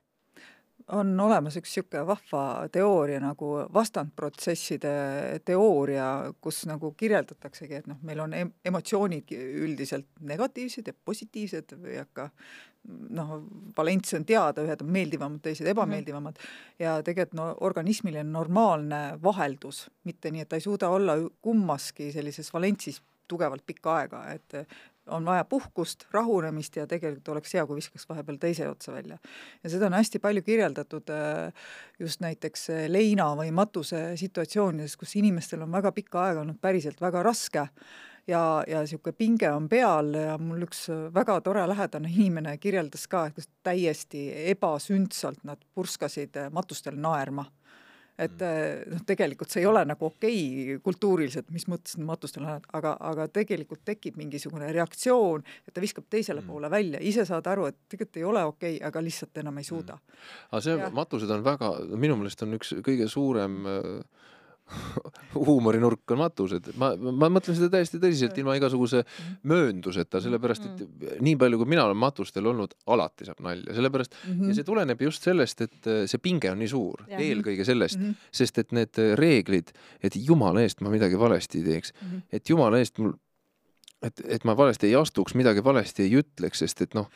On 0.93 1.19
olemas 1.19 1.55
üks 1.57 1.71
niisugune 1.71 2.03
vahva 2.05 2.41
teooria 2.73 3.21
nagu 3.23 3.49
vastandprotsesside 3.73 4.91
teooria, 5.45 6.07
kus 6.41 6.63
nagu 6.69 6.91
kirjeldataksegi, 6.97 7.79
et 7.79 7.89
noh, 7.89 7.97
meil 8.05 8.21
on 8.21 8.35
em 8.37 8.51
emotsioonid 8.65 9.33
üldiselt 9.65 10.07
negatiivsed 10.21 10.91
ja 10.91 10.93
positiivsed 11.05 11.75
või 11.81 11.97
hakka 12.03 12.29
noh, 13.17 13.33
valents 13.77 14.13
on 14.17 14.27
teada, 14.29 14.65
ühed 14.65 14.85
on 14.85 14.93
meeldivamad, 14.93 15.41
teised 15.45 15.67
ebameeldivamad. 15.73 16.39
Ja 16.79 16.99
tegelikult 17.05 17.39
no 17.39 17.49
organismil 17.65 18.19
on 18.21 18.31
normaalne 18.35 19.01
vaheldus, 19.23 19.87
mitte 20.05 20.31
nii, 20.31 20.45
et 20.45 20.53
ta 20.53 20.59
ei 20.59 20.65
suuda 20.65 20.91
olla 20.93 21.17
kummaski 21.41 22.11
sellises 22.13 22.53
valentsis 22.53 23.01
tugevalt 23.27 23.65
pikka 23.65 23.95
aega, 24.03 24.19
et 24.35 24.53
on 25.07 25.25
vaja 25.25 25.43
puhkust, 25.45 26.07
rahunemist 26.11 26.75
ja 26.75 26.87
tegelikult 26.87 27.27
oleks 27.35 27.53
hea, 27.53 27.65
kui 27.67 27.79
viskaks 27.79 28.07
vahepeal 28.09 28.39
teise 28.41 28.69
otsa 28.69 28.93
välja. 28.93 29.17
ja 29.63 29.69
seda 29.69 29.85
on 29.85 29.97
hästi 29.97 30.19
palju 30.19 30.41
kirjeldatud 30.41 31.09
äh, 31.13 31.53
just 31.99 32.23
näiteks 32.25 32.69
äh, 32.69 32.87
leina 32.89 33.31
või 33.37 33.51
matuse 33.51 34.17
situatsioonides, 34.17 34.97
kus 34.97 35.15
inimestel 35.15 35.61
on 35.65 35.71
väga 35.71 35.91
pikka 35.91 36.23
aega 36.25 36.41
olnud 36.41 36.59
päriselt 36.61 37.01
väga 37.01 37.23
raske 37.23 37.67
ja, 38.27 38.63
ja 38.67 38.81
niisugune 38.81 39.17
pinge 39.17 39.51
on 39.51 39.69
peal 39.69 40.13
ja 40.17 40.37
mul 40.41 40.65
üks 40.65 40.87
väga 41.13 41.39
tore 41.45 41.67
lähedane 41.69 42.09
inimene 42.09 42.57
kirjeldas 42.57 43.07
ka, 43.11 43.27
et 43.29 43.49
täiesti 43.63 44.27
ebasündsalt 44.51 45.43
nad 45.43 45.61
purskasid 45.73 46.37
äh, 46.41 46.51
matustel 46.53 46.97
naerma 46.97 47.45
et 48.21 48.43
noh, 48.91 49.01
tegelikult 49.08 49.51
see 49.51 49.63
ei 49.63 49.69
ole 49.69 49.84
nagu 49.88 50.08
okei 50.08 50.38
okay, 50.39 50.80
kultuuriliselt, 50.84 51.49
mis 51.56 51.67
mõttes 51.71 51.97
matustel 51.99 52.45
on, 52.45 52.63
aga, 52.78 52.95
aga 53.12 53.28
tegelikult 53.34 53.84
tekib 53.88 54.19
mingisugune 54.19 54.69
reaktsioon, 54.75 55.43
et 55.67 55.75
ta 55.75 55.84
viskab 55.84 56.08
teisele 56.10 56.41
mm. 56.41 56.51
poole 56.51 56.71
välja, 56.71 57.01
ise 57.04 57.25
saad 57.28 57.47
aru, 57.51 57.69
et 57.71 57.80
tegelikult 57.91 58.21
ei 58.21 58.28
ole 58.28 58.45
okei 58.47 58.78
okay,, 58.78 58.88
aga 58.88 59.04
lihtsalt 59.04 59.43
enam 59.43 59.60
ei 59.60 59.67
suuda. 59.67 59.97
Mm.. 59.99 60.30
aga 60.51 60.63
see, 60.67 60.91
matused 61.01 61.36
on 61.36 61.43
väga, 61.45 61.71
minu 61.95 62.19
meelest 62.19 62.45
on 62.47 62.56
üks 62.60 62.75
kõige 62.86 63.10
suurem 63.12 63.60
äh, 63.69 64.32
huumorinurk 65.36 66.12
on 66.12 66.19
matused, 66.23 66.71
ma, 66.82 66.91
ma 66.97 67.30
mõtlen 67.30 67.58
seda 67.58 67.69
täiesti 67.75 67.99
tõsiselt, 68.01 68.38
ilma 68.41 68.56
igasuguse 68.58 69.04
möönduseta, 69.49 70.21
sellepärast 70.23 70.65
et 70.69 71.19
nii 71.25 71.36
palju, 71.41 71.60
kui 71.62 71.69
mina 71.75 71.86
olen 71.86 71.99
matustel 72.01 72.49
olnud, 72.49 72.73
alati 72.95 73.28
saab 73.28 73.43
nalja, 73.45 73.75
sellepärast 73.78 74.15
mm 74.15 74.32
-hmm. 74.32 74.49
ja 74.49 74.58
see 74.58 74.67
tuleneb 74.67 75.06
just 75.06 75.28
sellest, 75.28 75.62
et 75.67 75.91
see 76.10 76.21
pinge 76.21 76.51
on 76.51 76.60
nii 76.63 76.71
suur, 76.71 77.06
eelkõige 77.10 77.65
sellest 77.67 77.99
mm, 77.99 78.10
-hmm. 78.10 78.32
sest 78.41 78.58
et 78.58 78.71
need 78.71 79.01
reeglid, 79.21 79.71
et 80.01 80.17
jumala 80.17 80.65
eest 80.65 80.82
ma 80.82 80.89
midagi 80.89 81.19
valesti 81.19 81.62
ei 81.62 81.69
teeks 81.69 81.93
mm, 81.93 82.10
-hmm. 82.10 82.21
et 82.32 82.49
jumala 82.49 82.82
eest 82.82 82.97
mul, 82.97 83.13
et, 84.01 84.21
et 84.25 84.43
ma 84.43 84.58
valesti 84.58 84.88
ei 84.88 84.95
astuks, 84.95 85.36
midagi 85.36 85.63
valesti 85.63 86.04
ei 86.04 86.17
ütleks, 86.21 86.65
sest 86.65 86.82
et 86.82 86.93
noh, 86.93 87.10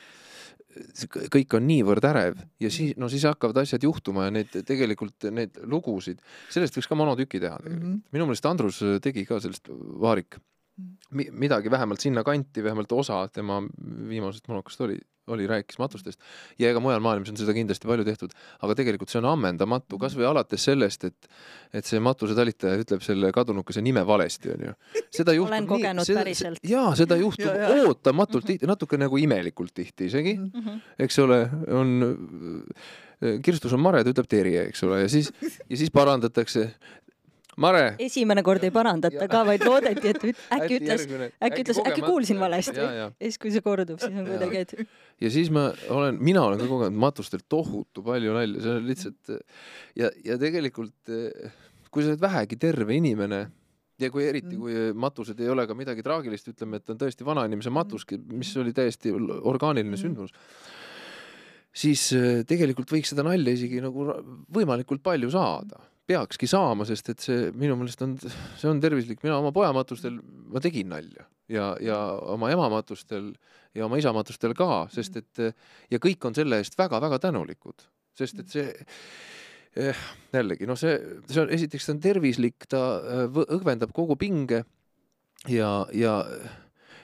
kõik 1.34 1.56
on 1.58 1.66
niivõrd 1.68 2.06
ärev 2.12 2.38
ja 2.62 2.70
siis, 2.74 2.94
no 2.98 3.10
siis 3.10 3.26
hakkavad 3.28 3.58
asjad 3.64 3.84
juhtuma 3.84 4.28
ja 4.28 4.36
neid 4.36 4.54
tegelikult 4.68 5.30
neid 5.34 5.58
lugusid, 5.70 6.22
sellest 6.54 6.78
võiks 6.78 6.90
ka 6.90 6.98
monotüki 7.00 7.42
teha 7.42 7.58
tegelikult 7.58 7.84
mm. 7.88 7.96
-hmm. 7.96 8.16
minu 8.16 8.30
meelest 8.30 8.46
Andrus 8.46 8.84
tegi 9.04 9.26
ka 9.26 9.42
sellest 9.42 9.72
vaarik 10.02 10.40
Mi, 11.10 11.26
midagi 11.32 11.72
vähemalt 11.72 12.04
sinna 12.04 12.22
kanti, 12.24 12.64
vähemalt 12.64 12.92
osa 12.94 13.24
tema 13.34 13.58
viimasest 14.10 14.46
monokast 14.48 14.82
oli, 14.86 14.98
oli, 15.34 15.48
rääkis 15.50 15.80
matustest 15.82 16.22
ja 16.60 16.70
ega 16.70 16.82
mujal 16.84 17.02
maailmas 17.02 17.32
on 17.32 17.40
seda 17.40 17.54
kindlasti 17.58 17.90
palju 17.90 18.06
tehtud, 18.06 18.36
aga 18.62 18.76
tegelikult 18.78 19.10
see 19.10 19.18
on 19.22 19.28
ammendamatu, 19.32 19.98
kasvõi 20.02 20.28
alates 20.30 20.68
sellest, 20.70 21.08
et 21.10 21.30
et 21.74 21.86
see 21.86 22.02
matusetalitaja 22.02 22.78
ütleb 22.84 23.02
selle 23.06 23.32
kadunukese 23.34 23.82
nime 23.86 24.06
valesti, 24.06 24.54
onju. 24.54 24.76
seda 25.18 25.36
juhtub 25.38 25.54
olen 25.54 25.70
kogenud 25.70 26.06
seda, 26.06 26.24
päriselt. 26.24 26.62
jaa, 26.66 26.94
seda 27.00 27.18
juhtub 27.18 27.50
ja, 27.58 27.74
ja. 27.74 27.90
ootamatult 27.90 28.46
tihti, 28.50 28.70
natuke 28.70 29.02
nagu 29.02 29.18
imelikult 29.22 29.74
tihti 29.82 30.10
isegi 30.10 30.38
mm, 30.38 30.52
-hmm. 30.54 30.82
eks 31.06 31.20
ole, 31.26 31.42
on 31.74 32.64
kirstus 33.44 33.74
on 33.76 33.82
mare, 33.84 34.04
ta 34.04 34.14
ütleb 34.14 34.30
Terje, 34.32 34.64
eks 34.70 34.84
ole, 34.88 35.04
ja 35.04 35.12
siis, 35.12 35.32
ja 35.42 35.78
siis 35.78 35.92
parandatakse 35.92 36.70
Mare. 37.60 37.84
esimene 38.00 38.44
kord 38.46 38.64
ei 38.64 38.74
parandata 38.74 39.28
ka, 39.32 39.44
vaid 39.48 39.66
loodeti, 39.68 40.14
et 40.14 40.26
äkki 40.58 40.80
ütles, 40.80 41.06
äkki 41.44 41.64
ütles, 41.66 41.82
äkki 41.84 42.04
kuulsin 42.06 42.40
valesti. 42.42 42.78
ja 42.80 43.10
siis, 43.20 43.40
kui 43.42 43.54
see 43.54 43.64
kordub, 43.66 44.00
siis 44.02 44.16
on 44.16 44.28
kuidagi, 44.28 44.64
et. 44.64 44.76
ja 45.26 45.32
siis 45.34 45.52
ma 45.54 45.70
olen, 45.92 46.20
mina 46.24 46.46
olen 46.48 46.62
ka 46.62 46.70
kogenud 46.70 47.00
matustelt 47.04 47.48
tohutu 47.52 48.04
palju 48.06 48.36
nalja, 48.38 48.64
see 48.64 48.76
on 48.78 48.88
lihtsalt 48.88 49.34
ja, 50.00 50.12
ja 50.26 50.40
tegelikult 50.42 51.12
kui 51.90 52.06
sa 52.06 52.14
oled 52.14 52.22
vähegi 52.22 52.60
terve 52.62 52.96
inimene 52.98 53.42
ja 54.00 54.10
kui 54.14 54.26
eriti, 54.30 54.56
kui 54.56 54.90
matused 54.96 55.40
ei 55.42 55.52
ole 55.52 55.66
ka 55.68 55.76
midagi 55.78 56.04
traagilist, 56.06 56.52
ütleme, 56.54 56.80
et 56.80 56.94
on 56.94 57.00
tõesti 57.02 57.26
vanainimese 57.28 57.74
matus, 57.74 58.06
mis 58.32 58.54
oli 58.62 58.72
täiesti 58.76 59.12
orgaaniline 59.12 60.00
sündmus, 60.00 60.32
siis 61.76 62.08
tegelikult 62.48 62.92
võiks 62.94 63.12
seda 63.12 63.26
nalja 63.28 63.58
isegi 63.58 63.84
nagu 63.84 64.08
võimalikult 64.56 65.04
palju 65.04 65.32
saada 65.34 65.89
peakski 66.10 66.50
saama, 66.50 66.88
sest 66.90 67.12
et 67.14 67.22
see 67.24 67.50
minu 67.54 67.76
meelest 67.78 68.02
on, 68.06 68.16
see 68.58 68.70
on 68.70 68.82
tervislik, 68.82 69.22
mina 69.26 69.38
oma 69.38 69.52
poja 69.56 69.70
matustel, 69.76 70.18
ma 70.50 70.62
tegin 70.64 70.90
nalja 70.94 71.28
ja, 71.52 71.72
ja 71.84 71.98
oma 72.34 72.50
ema 72.54 72.70
matustel 72.72 73.32
ja 73.78 73.86
oma 73.86 74.00
isa 74.02 74.14
matustel 74.16 74.56
ka, 74.58 74.88
sest 74.94 75.20
et 75.22 75.44
ja 75.92 76.02
kõik 76.02 76.26
on 76.30 76.38
selle 76.38 76.62
eest 76.62 76.78
väga-väga 76.80 77.20
tänulikud, 77.28 77.86
sest 78.18 78.42
et 78.44 78.54
see 78.54 78.72
eh, 79.78 80.08
jällegi, 80.34 80.70
noh, 80.70 80.80
see, 80.80 80.96
see 81.30 81.44
on, 81.44 81.54
esiteks 81.54 81.90
ta 81.90 81.96
on 81.96 82.02
tervislik, 82.06 82.70
ta 82.72 82.82
õgvendab 83.44 83.94
kogu 83.96 84.18
pinge 84.20 84.64
ja, 85.50 85.74
ja, 85.94 86.16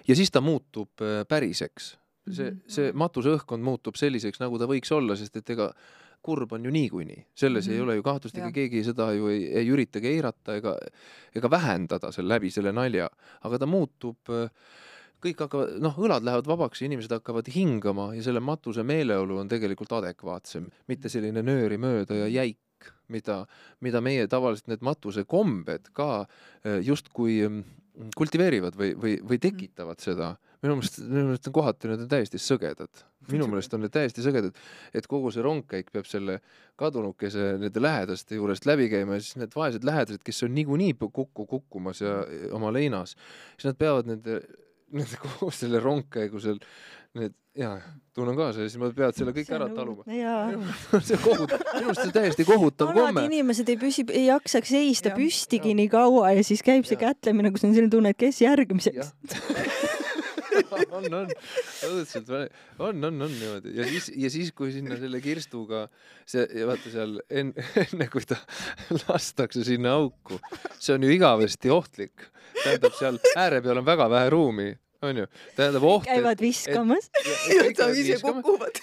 ja 0.07 0.17
siis 0.17 0.33
ta 0.33 0.41
muutub 0.45 1.05
päriseks. 1.29 1.95
see, 2.25 2.55
see 2.65 2.89
matuseõhkkond 2.97 3.61
muutub 3.61 4.01
selliseks, 4.01 4.41
nagu 4.41 4.57
ta 4.57 4.65
võiks 4.69 4.89
olla, 4.91 5.17
sest 5.17 5.37
et 5.37 5.53
ega 5.53 5.69
kurb 6.25 6.55
on 6.57 6.65
ju 6.65 6.73
niikuinii, 6.73 7.21
selles 7.37 7.67
mm 7.67 7.71
-hmm. 7.71 7.75
ei 7.75 7.85
ole 7.85 7.95
ju 7.95 8.03
kahtlust, 8.03 8.37
ega 8.37 8.51
keegi 8.51 8.83
seda 8.83 9.11
ju 9.13 9.29
ei, 9.29 9.45
ei 9.61 9.69
üritagi 9.69 10.09
eirata 10.15 10.57
ega, 10.57 10.75
ega 11.35 11.51
vähendada 11.51 12.11
seal 12.11 12.27
läbi 12.27 12.51
selle 12.51 12.73
nalja, 12.73 13.09
aga 13.45 13.59
ta 13.61 13.69
muutub, 13.69 14.33
kõik 15.25 15.45
hakkavad, 15.45 15.77
noh, 15.81 15.97
õlad 15.97 16.25
lähevad 16.25 16.49
vabaks 16.49 16.81
ja 16.81 16.89
inimesed 16.89 17.13
hakkavad 17.17 17.49
hingama 17.55 18.11
ja 18.15 18.23
selle 18.25 18.39
matuse 18.39 18.83
meeleolu 18.83 19.37
on 19.41 19.49
tegelikult 19.51 19.93
adekvaatsem, 20.01 20.69
mitte 20.87 21.09
selline 21.09 21.41
nööri 21.45 21.77
mööda 21.81 22.17
ja 22.23 22.27
jäik, 22.27 22.91
mida, 23.07 23.45
mida 23.81 24.01
meie 24.01 24.27
tavaliselt 24.27 24.67
need 24.67 24.85
matusekombed 24.85 25.89
ka 25.93 26.25
justkui 26.81 27.41
kultiveerivad 28.15 28.75
või, 28.77 28.93
või, 28.99 29.15
või 29.23 29.39
tekitavad 29.41 30.01
seda. 30.03 30.35
Minu 30.65 30.79
meelest, 30.79 31.03
minu 31.05 31.27
meelest 31.29 31.51
on 31.51 31.59
kohati 31.61 31.91
need 31.91 32.07
on 32.07 32.15
täiesti 32.17 32.41
sõgedad 32.41 33.05
minu 33.31 33.47
meelest 33.49 33.73
on 33.75 33.83
need 33.85 33.93
täiesti 33.93 34.23
sõgedad, 34.25 34.57
et 34.95 35.07
kogu 35.09 35.31
see 35.33 35.45
rongkäik 35.45 35.91
peab 35.93 36.09
selle 36.09 36.39
kadunukese 36.79 37.55
nende 37.61 37.81
lähedaste 37.81 38.39
juurest 38.39 38.67
läbi 38.69 38.89
käima 38.91 39.17
ja 39.17 39.23
siis 39.23 39.39
need 39.41 39.55
vaesed 39.55 39.87
lähedased, 39.87 40.23
kes 40.25 40.43
on 40.47 40.53
niikuinii 40.57 40.95
kokku 41.05 41.45
kukkumas 41.45 42.03
ja 42.03 42.19
oma 42.55 42.73
leinas, 42.75 43.15
siis 43.55 43.71
nad 43.71 43.79
peavad 43.79 44.11
nende, 44.11 44.41
nende 44.93 45.21
kogu 45.21 45.51
selle 45.55 45.81
rongkäigu 45.83 46.41
seal, 46.43 46.61
need 47.15 47.35
jaa, 47.55 47.77
tunnen 48.15 48.35
kaasa 48.35 48.65
ja 48.65 48.69
siis 48.69 48.81
nad 48.81 48.93
peavad 48.95 49.15
selle 49.15 49.31
kõik 49.35 49.51
ära 49.55 49.69
taluma. 49.71 50.03
see 51.07 51.19
kohutav, 51.23 51.63
minu 51.71 51.87
arust 51.87 52.01
see 52.01 52.09
on 52.09 52.15
täiesti 52.19 52.47
kohutav 52.47 52.91
komme. 52.91 53.07
vanad 53.07 53.29
inimesed 53.31 53.71
ei 53.71 53.79
püsi, 53.79 54.05
ei 54.11 54.27
jaksaks 54.27 54.75
seista 54.75 55.13
ja, 55.13 55.17
püstigi 55.17 55.71
ja. 55.71 55.79
nii 55.81 55.89
kaua 55.93 56.35
ja 56.35 56.45
siis 56.45 56.63
käib 56.65 56.87
see 56.87 56.99
ja. 56.99 57.07
kätlemine, 57.09 57.53
kus 57.55 57.65
on 57.65 57.73
selline 57.73 57.93
tunne, 57.93 58.11
et 58.11 58.19
kes 58.19 58.43
järgmiseks 58.43 59.13
on, 60.97 61.07
on, 61.21 61.33
õudselt, 61.89 62.31
on, 62.79 63.03
on, 63.09 63.21
on 63.27 63.33
niimoodi 63.33 63.75
ja 63.77 63.87
siis, 63.89 64.09
ja 64.15 64.31
siis, 64.33 64.53
kui 64.55 64.71
sinna 64.75 64.99
selle 64.99 65.21
kirstuga 65.23 65.85
see, 66.27 66.45
vaata 66.67 66.93
seal 66.93 67.19
enne, 67.29 67.67
enne 67.85 68.09
kui 68.13 68.25
ta 68.27 68.39
lastakse 69.05 69.65
sinna 69.67 69.97
auku, 69.99 70.39
see 70.79 70.95
on 70.97 71.05
ju 71.05 71.13
igavesti 71.15 71.73
ohtlik. 71.73 72.31
tähendab, 72.63 72.97
seal 72.97 73.21
ääre 73.35 73.61
peal 73.65 73.81
on 73.81 73.87
väga 73.87 74.09
vähe 74.11 74.33
ruumi 74.33 74.71
onju, 75.09 75.25
tähendab 75.55 75.85
oht. 75.85 76.05
käivad 76.07 76.41
viskamas. 76.41 77.09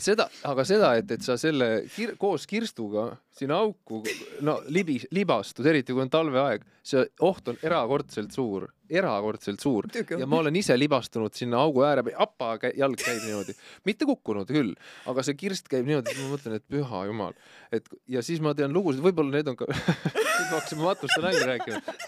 seda, 0.03 0.29
aga 0.49 0.65
seda, 0.69 0.93
et, 1.01 1.11
et 1.17 1.25
sa 1.25 1.37
selle 1.41 1.71
kir 1.93 2.15
koos 2.21 2.47
kirstuga 2.51 3.13
sinna 3.37 3.59
auku, 3.63 4.03
no 4.45 4.59
libis, 4.73 5.07
libastud, 5.15 5.67
eriti 5.69 5.95
kui 5.95 6.05
on 6.05 6.13
talveaeg, 6.13 6.67
see 6.83 7.03
oht 7.23 7.49
on 7.53 7.59
erakordselt 7.63 8.35
suur, 8.35 8.67
erakordselt 8.91 9.63
suur. 9.63 9.87
Ja 10.19 10.27
ma 10.27 10.41
olen 10.43 10.57
ise 10.59 10.75
libastunud 10.79 11.35
sinna 11.39 11.63
augu 11.63 11.85
ääre 11.87 12.05
peal, 12.07 12.19
apa 12.23 12.73
jalg 12.77 12.99
käib 13.01 13.23
niimoodi, 13.23 13.55
mitte 13.89 14.09
kukkunud 14.09 14.51
küll, 14.51 14.75
aga 15.11 15.25
see 15.27 15.39
kirst 15.39 15.71
käib 15.71 15.87
niimoodi, 15.89 16.15
et 16.15 16.23
ma 16.23 16.31
mõtlen, 16.35 16.59
et 16.59 16.67
püha 16.75 17.05
jumal, 17.09 17.37
et 17.75 17.87
ja 18.11 18.25
siis 18.27 18.43
ma 18.43 18.55
tean 18.59 18.75
lugusid, 18.75 19.05
võib-olla 19.05 19.39
need 19.39 19.53
on 19.53 19.59
ka 19.59 19.69
nüüd 19.73 20.49
me 20.49 20.57
hakkasime 20.57 20.89
matuste 20.89 21.23
nalja 21.23 21.51
rääkima. 21.55 21.99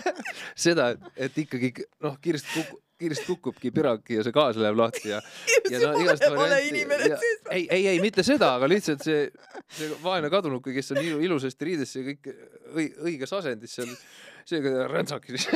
Seda, 0.55 0.95
et 1.17 1.39
ikkagi 1.39 1.75
noh, 2.05 2.19
kirst 2.23 2.51
kukub 2.55 2.83
kirst 3.05 3.27
kukubki 3.27 3.73
piraki 3.75 4.19
ja 4.19 4.25
see 4.25 4.35
gaas 4.35 4.59
läheb 4.61 4.77
lahti 4.79 5.11
ja, 5.11 5.19
ja 5.71 5.81
no 5.83 5.91
igast 5.99 6.23
varianti. 6.31 6.85
ei, 7.51 7.67
ei, 7.67 7.87
ei 7.91 7.99
mitte 8.03 8.23
seda, 8.27 8.53
aga 8.59 8.69
lihtsalt 8.71 9.03
see, 9.05 9.25
see 9.75 9.91
vaene 10.05 10.31
kadunuke, 10.33 10.73
kes 10.77 10.95
on 10.95 11.01
ilu, 11.03 11.19
ilusasti 11.27 11.71
riides 11.71 11.97
ja 11.97 12.05
kõik 12.07 12.31
õiges 13.11 13.35
asendis 13.35 13.75
seal, 13.81 13.91
seega 14.49 14.87
ränsakis 14.91 15.49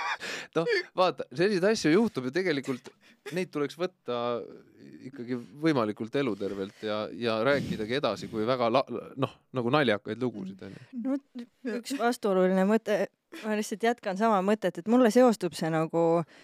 noh, 0.56 0.70
vaata, 0.96 1.26
selliseid 1.32 1.66
asju 1.72 1.94
juhtub 1.94 2.28
ja 2.28 2.34
tegelikult 2.38 2.92
neid 3.32 3.50
tuleks 3.52 3.78
võtta 3.80 4.20
ikkagi 5.08 5.36
võimalikult 5.60 6.16
elutervelt 6.20 6.82
ja, 6.84 7.04
ja 7.16 7.38
rääkidagi 7.44 7.98
edasi, 8.00 8.28
kui 8.32 8.44
väga 8.48 8.70
la, 8.72 8.82
noh, 9.20 9.36
nagu 9.56 9.72
naljakaid 9.72 10.20
lugusid 10.20 10.64
onju. 10.68 10.88
no 11.04 11.18
üks 11.78 11.96
vastuoluline 12.00 12.66
mõte, 12.68 13.06
ma 13.44 13.56
lihtsalt 13.58 13.88
jätkan 13.88 14.20
sama 14.20 14.42
mõtet, 14.44 14.80
et 14.80 14.90
mulle 14.90 15.12
seostub 15.14 15.56
see 15.56 15.72
nagu 15.72 16.04
äh, 16.20 16.42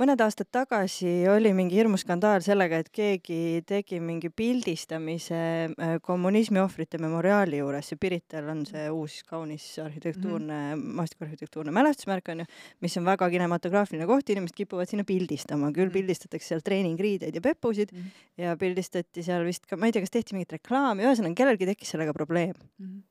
mõned 0.00 0.20
aastad 0.24 0.48
tagasi 0.52 1.10
oli 1.30 1.52
mingi 1.56 1.76
hirmus 1.78 2.04
skandaal 2.04 2.42
sellega, 2.44 2.80
et 2.80 2.88
keegi 2.94 3.60
tegi 3.68 4.00
mingi 4.02 4.30
pildistamise 4.32 5.40
äh, 5.70 5.94
kommunismi 6.04 6.60
ohvrite 6.62 7.00
memoriaali 7.02 7.60
juures 7.60 7.92
ja 7.92 7.98
Pirital 8.00 8.48
on 8.52 8.64
see 8.68 8.86
uus 8.92 9.20
kaunis 9.28 9.66
arhitektuurne 9.82 10.58
mm 10.58 10.80
-hmm., 10.80 10.96
maastikuarhitektuurne 11.00 11.74
mälestusmärk 11.76 12.32
onju, 12.34 12.48
mis 12.80 12.96
on 12.96 13.04
väga 13.04 13.30
kinematograafiline 13.30 14.06
koht, 14.06 14.30
inimesed 14.30 14.56
kipuvad 14.56 14.88
sinna 14.88 15.04
pildistama, 15.04 15.72
küll 15.72 15.88
-hmm. 15.88 15.92
pildistatakse 15.92 16.48
seal 16.54 16.64
treeningriideid 16.64 17.34
ja 17.34 17.40
pepusid 17.40 17.92
mm 17.92 17.98
-hmm. 17.98 18.42
ja 18.42 18.56
pildistati 18.56 19.22
seal 19.22 19.44
vist 19.44 19.66
ka, 19.66 19.76
ma 19.76 19.86
ei 19.86 19.92
tea, 19.92 20.02
kas 20.02 20.10
tehti 20.10 20.34
mingit 20.34 20.52
reklaami, 20.52 21.04
ühesõnaga 21.04 21.34
kellelgi 21.34 21.66
tekkis 21.66 21.96
sellega 21.96 22.12
probleem 22.12 22.54
mm. 22.78 22.86
-hmm 22.86 23.09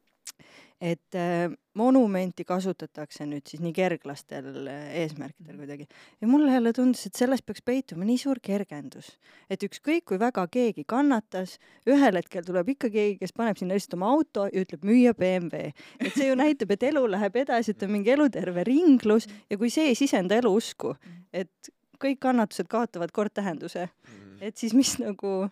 et 0.82 1.16
äh, 1.16 1.52
monumenti 1.76 2.46
kasutatakse 2.48 3.26
nüüd 3.28 3.48
siis 3.50 3.62
nii 3.64 3.74
kerglastel 3.76 4.48
äh, 4.72 4.86
eesmärkidel 5.02 5.54
mhm. 5.54 5.60
kuidagi. 5.60 5.88
ja 6.22 6.28
mulle 6.28 6.54
jälle 6.54 6.74
tundus, 6.74 7.06
et 7.06 7.20
selles 7.20 7.44
peaks 7.44 7.62
peituma 7.66 8.08
nii 8.08 8.18
suur 8.22 8.40
kergendus, 8.44 9.12
et 9.52 9.64
ükskõik 9.64 10.08
kui 10.12 10.20
väga 10.20 10.46
keegi 10.52 10.86
kannatas, 10.88 11.58
ühel 11.90 12.20
hetkel 12.22 12.48
tuleb 12.48 12.72
ikka 12.76 12.92
keegi, 12.94 13.18
kes 13.20 13.36
paneb 13.36 13.60
sinna 13.60 13.76
lihtsalt 13.76 13.98
oma 14.00 14.14
auto 14.16 14.48
ja 14.48 14.64
ütleb 14.64 14.88
müüa 14.88 15.14
BMW. 15.20 15.74
et 16.00 16.16
see 16.16 16.30
ju 16.30 16.40
näitab, 16.40 16.72
et 16.76 16.88
elu 16.92 17.04
läheb 17.12 17.36
edasi, 17.44 17.76
et 17.76 17.84
on 17.84 17.94
mingi 17.98 18.16
eluterve 18.16 18.64
ringlus 18.68 19.28
ja 19.50 19.60
kui 19.60 19.72
see 19.74 19.92
ei 19.92 20.00
sisenda 20.00 20.40
eluusku, 20.40 20.96
mhm. 20.96 21.22
et 21.34 21.74
kõik 22.00 22.22
kannatused 22.24 22.72
kaotavad 22.72 23.12
kord 23.12 23.36
tähenduse, 23.36 23.90
mhm. 24.08 24.44
et 24.48 24.56
siis 24.58 24.74
mis 24.74 24.96
nagu 25.04 25.50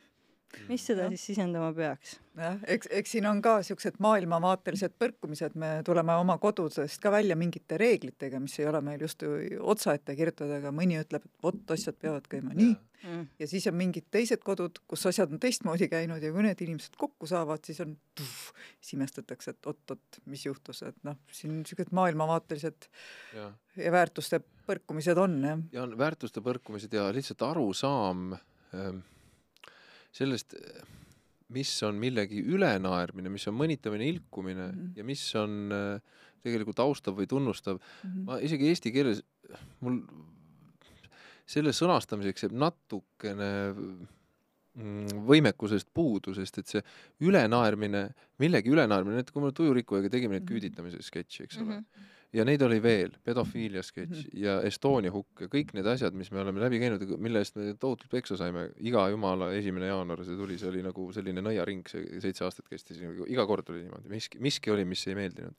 mis 0.67 0.83
seda 0.87 1.05
ja. 1.05 1.11
siis 1.11 1.25
sisendama 1.31 1.69
peaks? 1.75 2.15
jah, 2.37 2.57
eks, 2.69 2.89
eks 2.99 3.15
siin 3.15 3.27
on 3.29 3.41
ka 3.43 3.57
niisugused 3.61 3.99
maailmavaatelised 4.03 4.95
põrkumised, 5.01 5.55
me 5.59 5.71
tuleme 5.85 6.15
oma 6.21 6.37
kodudest 6.41 7.01
ka 7.03 7.11
välja 7.13 7.37
mingite 7.39 7.79
reeglitega, 7.81 8.39
mis 8.43 8.57
ei 8.61 8.67
ole 8.69 8.81
meil 8.85 9.03
justkui 9.03 9.57
otsaette 9.59 10.15
kirjutatud, 10.17 10.53
aga 10.59 10.71
mõni 10.75 10.99
ütleb, 11.01 11.25
et 11.25 11.47
vot, 11.47 11.59
asjad 11.75 11.97
peavad 11.99 12.29
käima 12.31 12.53
nii 12.55 12.73
mm. 12.73 13.25
ja 13.41 13.49
siis 13.49 13.67
on 13.71 13.77
mingid 13.79 14.07
teised 14.13 14.43
kodud, 14.45 14.79
kus 14.87 15.05
asjad 15.09 15.33
on 15.33 15.41
teistmoodi 15.43 15.89
käinud 15.91 16.23
ja 16.23 16.31
kui 16.35 16.45
need 16.45 16.63
inimesed 16.67 16.95
kokku 16.99 17.29
saavad, 17.29 17.63
siis 17.67 17.81
on 17.83 17.97
siis 18.19 18.95
imestatakse, 18.97 19.55
et 19.55 19.71
oot-oot, 19.71 20.21
mis 20.31 20.45
juhtus, 20.47 20.83
et 20.87 20.97
noh, 21.07 21.19
siin 21.33 21.59
niisugused 21.59 21.91
maailmavaatelised 21.97 22.89
ja. 23.35 23.51
ja 23.83 23.93
väärtuste 23.99 24.41
põrkumised 24.69 25.19
on, 25.19 25.37
jah. 25.43 25.67
ja 25.75 25.83
on 25.83 25.99
väärtuste 25.99 26.43
põrkumised 26.45 26.95
ja 26.95 27.09
lihtsalt 27.15 27.45
arusaam 27.51 28.33
ähm 28.73 29.05
sellest, 30.17 30.55
mis 31.55 31.71
on 31.87 31.99
millegi 32.01 32.41
ülenaermine, 32.43 33.31
mis 33.31 33.47
on 33.47 33.55
mõnitamine, 33.57 34.07
ilkumine 34.11 34.67
mm 34.67 34.79
-hmm. 34.79 34.95
ja 34.99 35.03
mis 35.07 35.23
on 35.39 35.71
äh, 35.71 36.17
tegelikult 36.43 36.79
austav 36.83 37.15
või 37.17 37.27
tunnustav 37.27 37.77
mm. 37.77 38.09
-hmm. 38.09 38.25
ma 38.27 38.39
isegi 38.43 38.67
eesti 38.71 38.91
keeles, 38.91 39.23
mul 39.79 40.01
selle 41.47 41.71
sõnastamiseks 41.71 42.43
jääb 42.43 42.57
natukene 42.59 43.51
mm, 44.75 45.23
võimekusest 45.29 45.87
puudu, 45.93 46.33
sest 46.35 46.59
et 46.59 46.67
see 46.67 46.83
ülenaermine, 47.23 48.09
millegi 48.43 48.73
ülenaermine, 48.73 49.23
et 49.23 49.31
kui 49.31 49.43
me 49.43 49.53
Tujurikkujaga 49.55 50.11
tegime 50.11 50.35
neid 50.35 50.43
mhm. 50.43 50.51
küüditamise 50.51 51.01
sketši, 51.01 51.43
eks 51.43 51.63
ole 51.63 51.71
mm, 51.71 51.81
-hmm 51.81 52.13
ja 52.35 52.43
neid 52.47 52.61
oli 52.65 52.77
veel, 52.83 53.13
pedofiilia 53.23 53.83
sketš 53.85 54.09
mm 54.09 54.23
-hmm. 54.23 54.39
ja 54.43 54.55
Estonia 54.67 55.11
hukk 55.11 55.45
ja 55.45 55.47
kõik 55.51 55.73
need 55.77 55.87
asjad, 55.87 56.15
mis 56.17 56.31
me 56.31 56.41
oleme 56.41 56.59
läbi 56.59 56.79
käinud, 56.79 57.03
mille 57.23 57.39
eest 57.39 57.55
me 57.55 57.73
tohutult 57.79 58.11
peksa 58.11 58.37
saime, 58.37 58.69
iga 58.79 59.07
jumala 59.09 59.51
esimene 59.55 59.87
jaanuar 59.87 60.23
see 60.25 60.35
tuli, 60.35 60.57
see 60.59 60.69
oli 60.69 60.83
nagu 60.83 61.07
selline 61.13 61.41
nõiaring, 61.41 61.87
see 61.87 62.19
seitse 62.23 62.43
aastat 62.43 62.67
kestis, 62.69 62.99
iga 63.27 63.45
kord 63.47 63.69
oli 63.69 63.85
niimoodi, 63.85 64.09
miski, 64.11 64.39
miski 64.43 64.71
oli, 64.71 64.85
mis 64.85 65.07
ei 65.07 65.15
meeldinud. 65.15 65.55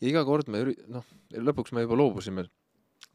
ja 0.00 0.08
iga 0.08 0.24
kord 0.24 0.48
me 0.48 0.62
üri-, 0.62 0.78
noh, 0.88 1.04
lõpuks 1.32 1.74
me 1.74 1.82
juba 1.82 1.98
loobusime 1.98 2.46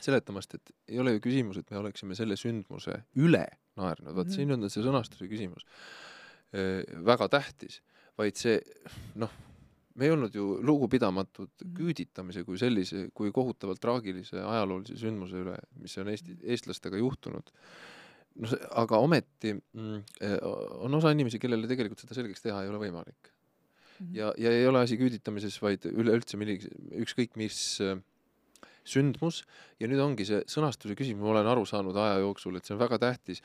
seletamast, 0.02 0.56
et 0.56 0.72
ei 0.90 1.00
ole 1.00 1.16
ju 1.16 1.24
küsimus, 1.24 1.58
et 1.58 1.70
me 1.72 1.78
oleksime 1.78 2.16
selle 2.16 2.36
sündmuse 2.36 3.04
üle 3.16 3.46
naernud, 3.76 4.16
vot 4.16 4.26
mm 4.26 4.32
-hmm. 4.32 4.36
siin 4.36 4.52
on 4.52 4.70
see 4.70 4.84
sõnastuse 4.84 5.30
küsimus 5.32 5.66
väga 7.06 7.30
tähtis, 7.32 7.82
vaid 8.18 8.36
see 8.36 8.60
noh, 9.16 9.32
me 9.96 10.08
ei 10.08 10.14
olnud 10.14 10.36
ju 10.36 10.46
lugupidamatud 10.66 11.50
mm. 11.50 11.74
küüditamise 11.78 12.46
kui 12.48 12.60
sellise, 12.62 13.08
kui 13.18 13.32
kohutavalt 13.36 13.82
traagilise 13.84 14.40
ajaloolise 14.40 14.98
sündmuse 15.00 15.42
üle, 15.42 15.58
mis 15.82 15.98
on 16.02 16.12
Eesti, 16.14 16.38
eestlastega 16.56 17.00
juhtunud. 17.02 17.52
no 18.42 18.52
see, 18.52 18.62
aga 18.80 19.02
ometi 19.04 19.54
mm, 19.58 19.98
eh, 20.24 20.38
on 20.86 21.00
osa 21.00 21.12
inimesi, 21.16 21.42
kellele 21.42 21.70
tegelikult 21.70 22.04
seda 22.04 22.18
selgeks 22.18 22.46
teha 22.46 22.64
ei 22.64 22.72
ole 22.72 22.80
võimalik. 22.86 23.34
Mm.. 24.00 24.14
ja, 24.16 24.32
ja 24.40 24.54
ei 24.56 24.68
ole 24.70 24.86
asi 24.86 25.00
küüditamises, 25.02 25.60
vaid 25.64 25.90
üleüldse 25.92 26.40
millegi, 26.40 26.72
ükskõik 27.04 27.36
mis 27.42 27.60
äh, 27.84 27.98
sündmus. 28.88 29.44
Ja 29.82 29.90
nüüd 29.92 30.02
ongi 30.04 30.28
see 30.28 30.44
sõnastuse 30.50 30.96
küsimus, 30.98 31.26
ma 31.26 31.36
olen 31.36 31.52
aru 31.52 31.68
saanud 31.70 31.98
aja 32.00 32.22
jooksul, 32.24 32.58
et 32.58 32.68
see 32.68 32.78
on 32.78 32.82
väga 32.82 33.02
tähtis 33.02 33.44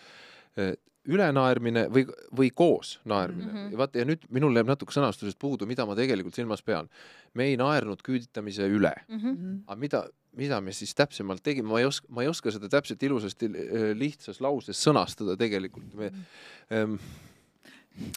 ülenaermine 1.07 1.87
või, 1.93 2.05
või 2.37 2.51
koos 2.55 2.97
naermine 3.05 3.47
mm. 3.47 3.57
-hmm. 3.57 3.73
ja 3.75 3.81
vaata, 3.81 4.01
ja 4.03 4.09
nüüd 4.09 4.27
minul 4.33 4.57
jääb 4.57 4.71
natuke 4.71 4.95
sõnastusest 4.95 5.39
puudu, 5.43 5.69
mida 5.69 5.87
ma 5.87 5.97
tegelikult 5.99 6.35
silmas 6.35 6.63
pean. 6.63 6.89
me 7.35 7.51
ei 7.51 7.57
naernud 7.57 8.03
küüditamise 8.03 8.69
üle 8.69 8.95
mm. 9.09 9.19
-hmm. 9.19 9.59
aga 9.67 9.81
mida, 9.81 10.03
mida 10.37 10.61
me 10.61 10.73
siis 10.73 10.95
täpsemalt 10.95 11.43
tegime, 11.43 11.69
ma 11.69 11.81
ei 11.81 11.87
oska, 11.87 12.07
ma 12.09 12.23
ei 12.23 12.29
oska 12.29 12.51
seda 12.51 12.69
täpselt 12.69 13.03
ilusasti 13.03 13.47
äh, 13.47 13.91
lihtsas 13.95 14.41
lauses 14.41 14.83
sõnastada 14.89 15.37
tegelikult. 15.37 15.95
me 15.95 16.11
mm 16.11 16.15
-hmm. 16.17 16.77
ähm, 16.77 16.99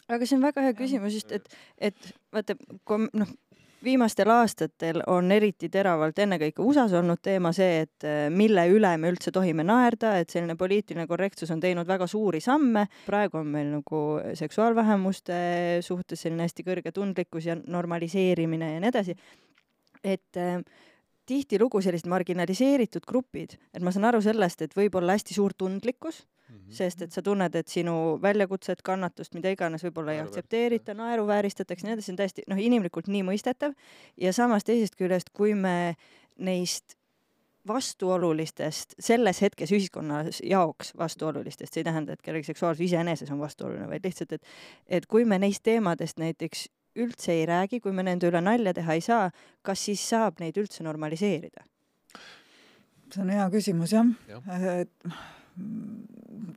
aga 0.08 0.26
see 0.26 0.36
on 0.36 0.42
väga 0.42 0.60
hea 0.60 0.74
küsimus, 0.74 1.14
just 1.14 1.32
et, 1.32 1.48
et 1.78 2.12
vaata, 2.32 2.56
kui 2.84 3.08
noh, 3.12 3.28
viimastel 3.84 4.30
aastatel 4.30 5.00
on 5.10 5.32
eriti 5.32 5.68
teravalt 5.72 6.18
ennekõike 6.20 6.62
USA-s 6.62 6.94
olnud 6.98 7.20
teema 7.22 7.52
see, 7.56 7.84
et 7.84 8.06
äh, 8.06 8.26
mille 8.32 8.66
üle 8.72 8.92
me 9.00 9.12
üldse 9.12 9.32
tohime 9.34 9.64
naerda, 9.66 10.16
et 10.20 10.32
selline 10.32 10.56
poliitiline 10.60 11.06
korrektsus 11.10 11.52
on 11.54 11.62
teinud 11.62 11.88
väga 11.88 12.06
suuri 12.10 12.40
samme. 12.44 12.86
praegu 13.06 13.40
on 13.40 13.46
meil 13.54 13.70
nagu 13.76 14.02
seksuaalvähemuste 14.34 15.40
suhtes 15.86 16.26
selline 16.26 16.46
hästi 16.48 16.66
kõrge 16.66 16.92
tundlikkus 16.92 17.46
ja 17.46 17.56
normaliseerimine 17.56 18.74
ja 18.74 18.80
nii 18.80 18.92
edasi. 18.92 19.16
et 20.04 20.36
äh, 20.36 20.60
tihtilugu 21.26 21.80
sellised 21.80 22.08
marginaliseeritud 22.10 23.06
grupid, 23.06 23.56
et 23.74 23.82
ma 23.82 23.92
saan 23.92 24.08
aru 24.10 24.20
sellest, 24.24 24.62
et 24.62 24.76
võib 24.76 24.96
olla 24.98 25.14
hästi 25.16 25.34
suur 25.34 25.54
tundlikkus 25.54 26.24
-hmm. 26.50 26.72
sest 26.76 27.02
et 27.02 27.12
sa 27.12 27.22
tunned, 27.22 27.54
et 27.54 27.68
sinu 27.68 28.18
väljakutset, 28.22 28.82
kannatust, 28.82 29.34
mida 29.34 29.50
iganes 29.50 29.84
võib-olla 29.84 30.12
ei 30.12 30.20
aktsepteerita, 30.20 30.94
naeruvääristatakse, 30.94 31.86
nii 31.86 31.94
edasi, 31.94 32.06
see 32.06 32.12
on 32.12 32.22
täiesti 32.22 32.46
noh, 32.48 32.58
inimlikult 32.58 33.08
nii 33.08 33.22
mõistetav 33.22 33.76
ja 34.16 34.32
samas 34.32 34.64
teisest 34.64 34.96
küljest, 34.96 35.30
kui 35.32 35.54
me 35.54 35.94
neist 36.38 36.96
vastuolulistest, 37.66 38.94
selles 38.98 39.40
hetkes 39.42 39.72
ühiskonna 39.72 40.24
jaoks 40.42 40.94
vastuolulistest, 40.98 41.72
see 41.72 41.80
ei 41.80 41.84
tähenda, 41.84 42.12
et 42.12 42.22
kellegi 42.22 42.48
seksuaalsus 42.48 42.86
iseeneses 42.86 43.30
on 43.30 43.40
vastuoluline, 43.40 43.88
vaid 43.88 44.04
lihtsalt, 44.04 44.32
et 44.32 44.42
et 44.88 45.06
kui 45.06 45.24
me 45.24 45.38
neist 45.38 45.62
teemadest 45.62 46.18
näiteks 46.18 46.68
üldse 46.96 47.32
ei 47.32 47.46
räägi, 47.46 47.80
kui 47.80 47.92
me 47.92 48.02
nende 48.02 48.28
üle 48.30 48.40
nalja 48.40 48.74
teha 48.74 48.96
ei 48.96 49.04
saa, 49.04 49.30
kas 49.62 49.84
siis 49.84 50.08
saab 50.08 50.40
neid 50.40 50.56
üldse 50.56 50.86
normaliseerida? 50.86 51.66
see 53.10 53.22
on 53.24 53.30
hea 53.34 53.46
küsimus 53.50 53.92
jah 53.92 54.06
ja., 54.46 54.80
et 54.84 55.12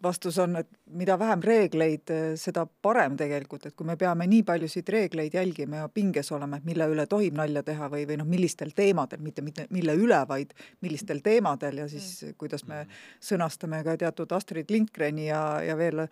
vastus 0.04 0.38
on, 0.38 0.56
et 0.60 0.70
mida 1.00 1.16
vähem 1.20 1.42
reegleid, 1.44 2.12
seda 2.40 2.66
parem 2.86 3.16
tegelikult, 3.20 3.68
et 3.68 3.76
kui 3.78 3.88
me 3.88 3.96
peame 4.00 4.28
nii 4.30 4.44
paljusid 4.48 4.90
reegleid 4.94 5.36
jälgima 5.38 5.84
ja 5.84 5.90
pinges 5.92 6.32
olema, 6.36 6.60
et 6.60 6.68
mille 6.68 6.88
üle 6.92 7.06
tohib 7.10 7.38
nalja 7.40 7.64
teha 7.66 7.90
või, 7.92 8.04
või 8.10 8.20
noh, 8.20 8.28
millistel 8.30 8.74
teemadel, 8.76 9.24
mitte, 9.24 9.46
mitte 9.46 9.68
mille 9.74 9.96
üle, 10.00 10.20
vaid 10.30 10.54
millistel 10.84 11.24
teemadel 11.24 11.84
ja 11.84 11.88
siis 11.92 12.10
mm. 12.24 12.40
kuidas 12.42 12.68
me 12.70 12.84
sõnastame 13.24 13.84
ka 13.88 13.96
teatud 14.02 14.36
Astrid 14.36 14.74
Lindgreni 14.74 15.30
ja, 15.30 15.44
ja 15.64 15.78
veel, 15.80 16.06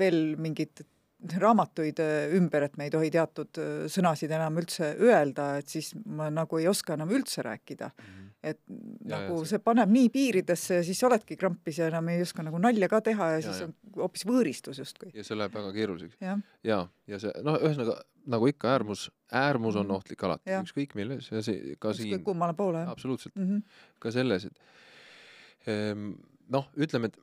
veel 0.00 0.22
mingid 0.40 0.84
raamatuid 1.40 2.00
ümber, 2.36 2.64
et 2.64 2.76
me 2.80 2.86
ei 2.88 2.92
tohi 2.94 3.10
teatud 3.12 3.60
sõnasid 3.92 4.32
enam 4.32 4.56
üldse 4.62 4.94
öelda, 4.96 5.52
et 5.60 5.68
siis 5.68 5.92
ma 6.06 6.30
nagu 6.32 6.58
ei 6.58 6.68
oska 6.70 6.96
enam 6.96 7.12
üldse 7.12 7.44
rääkida 7.44 7.90
mm. 7.92 8.04
-hmm 8.06 8.30
et 8.40 8.60
ja, 8.68 9.18
nagu 9.18 9.34
ja, 9.34 9.44
see... 9.44 9.50
see 9.52 9.64
paneb 9.64 9.90
nii 9.92 10.08
piiridesse 10.12 10.78
ja 10.78 10.84
siis 10.84 11.00
oledki 11.04 11.36
krampis 11.36 11.80
ja 11.80 11.90
enam 11.90 12.08
ei 12.12 12.22
oska 12.24 12.44
nagu 12.44 12.60
nalja 12.62 12.88
ka 12.88 13.02
teha 13.04 13.28
ja, 13.34 13.38
ja 13.38 13.42
siis 13.44 13.60
ja. 13.60 13.68
on 13.68 14.00
hoopis 14.00 14.24
võõristus 14.28 14.80
justkui. 14.80 15.10
ja 15.16 15.24
see 15.26 15.36
läheb 15.36 15.54
väga 15.54 15.72
keeruliseks. 15.76 16.16
ja, 16.24 16.38
ja, 16.64 16.80
ja 17.10 17.20
see 17.20 17.44
noh, 17.44 17.58
ühesõnaga 17.60 17.98
nagu 18.30 18.48
ikka 18.50 18.72
äärmus, 18.72 19.06
äärmus 19.32 19.76
on 19.80 19.86
mhm. 19.86 19.96
ohtlik 19.98 20.24
alati, 20.24 20.52
ükskõik 20.60 20.96
milles 20.96 21.28
ja 21.32 21.44
see 21.44 21.76
ka 21.76 21.92
ükskõik 21.92 22.16
siin. 22.16 22.24
kummale 22.24 22.56
poole, 22.56 22.84
absoluutselt 22.88 23.36
mm, 23.36 23.48
-hmm. 23.48 23.80
ka 24.00 24.12
selles, 24.14 24.48
et 24.48 25.68
ehm, 25.72 26.12
noh, 26.52 26.68
ütleme, 26.80 27.12
et 27.12 27.20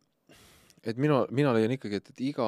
et 0.88 0.98
mina, 1.02 1.24
mina 1.34 1.52
leian 1.56 1.74
ikkagi, 1.74 2.00
et, 2.00 2.10
et 2.14 2.22
iga, 2.30 2.46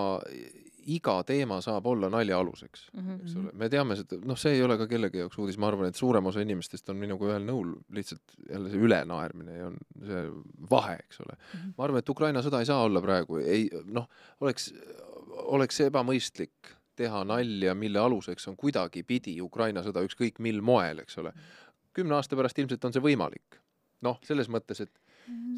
iga 0.88 1.18
teema 1.28 1.60
saab 1.62 1.86
olla 1.92 2.10
nalja 2.10 2.40
aluseks 2.40 2.88
mm, 2.94 3.02
-hmm. 3.02 3.22
eks 3.24 3.36
ole, 3.42 3.52
me 3.54 3.70
teame 3.70 3.96
seda, 4.00 4.20
noh, 4.26 4.38
see 4.38 4.56
ei 4.58 4.64
ole 4.64 4.78
ka 4.78 4.88
kellegi 4.88 5.22
jaoks 5.24 5.38
uudis, 5.38 5.58
ma 5.58 5.68
arvan, 5.68 5.90
et 5.90 6.00
suurem 6.00 6.26
osa 6.26 6.42
inimestest 6.46 6.90
on 6.90 6.98
minuga 7.02 7.30
ühel 7.32 7.46
nõul, 7.46 7.76
lihtsalt 7.96 8.36
jälle 8.50 8.72
see 8.72 8.82
ülenaermine 8.88 9.60
on 9.68 9.78
see 10.06 10.26
vahe, 10.72 10.98
eks 11.04 11.22
ole 11.26 11.36
mm. 11.36 11.60
-hmm. 11.60 11.78
ma 11.78 11.88
arvan, 11.88 12.04
et 12.04 12.10
Ukraina 12.10 12.44
sõda 12.46 12.60
ei 12.60 12.70
saa 12.70 12.84
olla 12.84 13.02
praegu, 13.02 13.38
ei 13.44 13.70
noh, 13.86 14.10
oleks, 14.42 14.74
oleks 15.56 15.82
ebamõistlik 15.88 16.76
teha 17.00 17.24
nalja, 17.28 17.76
mille 17.76 18.00
aluseks 18.00 18.48
on 18.52 18.58
kuidagipidi 18.60 19.38
Ukraina 19.42 19.84
sõda, 19.86 20.04
ükskõik 20.06 20.42
mil 20.44 20.62
moel, 20.62 21.04
eks 21.06 21.18
ole. 21.22 21.34
kümne 21.94 22.16
aasta 22.16 22.38
pärast 22.38 22.60
ilmselt 22.60 22.86
on 22.86 22.94
see 22.96 23.04
võimalik. 23.04 23.60
noh, 24.02 24.20
selles 24.24 24.48
mõttes, 24.48 24.80
et 24.80 25.00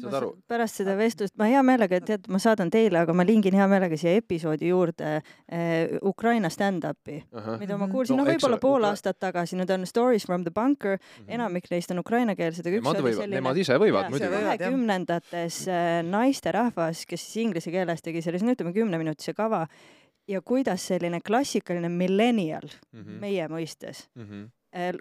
saad 0.02 0.16
aru? 0.18 0.30
pärast 0.50 0.80
seda 0.80 0.94
vestlust 0.98 1.34
ma 1.40 1.48
hea 1.50 1.62
meelega, 1.66 2.00
tead, 2.04 2.26
ma 2.32 2.40
saadan 2.42 2.70
teile, 2.72 3.02
aga 3.02 3.14
ma 3.16 3.26
lingin 3.26 3.56
hea 3.56 3.66
meelega 3.70 3.98
siia 4.00 4.14
episoodi 4.20 4.70
juurde 4.70 5.12
eh, 5.18 5.96
Ukraina 6.08 6.50
stand-up'i, 6.52 7.20
mida 7.60 7.78
ma 7.80 7.88
kuulsin, 7.92 8.18
no, 8.18 8.26
no 8.26 8.30
võib-olla 8.30 8.58
pool 8.62 8.80
Ukra... 8.80 8.92
aastat 8.92 9.20
tagasi, 9.22 9.58
need 9.60 9.72
on 9.74 9.86
Stories 9.88 10.26
from 10.28 10.46
the 10.46 10.54
bunker 10.54 10.96
mm, 10.96 11.24
-hmm. 11.24 11.34
enamik 11.38 11.70
neist 11.70 11.90
on 11.94 12.02
ukrainakeelsed, 12.02 12.66
aga 12.66 12.80
üks 12.80 12.86
nemad 12.86 13.02
oli 13.02 13.14
selline 13.16 13.40
nemad 13.40 13.62
ise 13.64 13.78
võivad 13.82 14.10
muidugi. 14.12 14.44
kahekümnendates 14.48 15.60
eh, 15.68 15.98
naisterahvas, 16.06 17.06
kes 17.06 17.26
siis 17.26 17.44
inglise 17.46 17.74
keeles 17.74 18.02
tegi 18.02 18.22
sellise, 18.22 18.46
no 18.46 18.56
ütleme, 18.56 18.74
kümneminutise 18.76 19.34
kava 19.34 19.66
ja 20.28 20.40
kuidas 20.40 20.86
selline 20.86 21.20
klassikaline 21.20 21.88
millennial 21.88 22.66
mm 22.66 23.00
-hmm. 23.00 23.20
meie 23.20 23.48
mõistes 23.48 24.08
mm 24.14 24.26
-hmm 24.26 24.50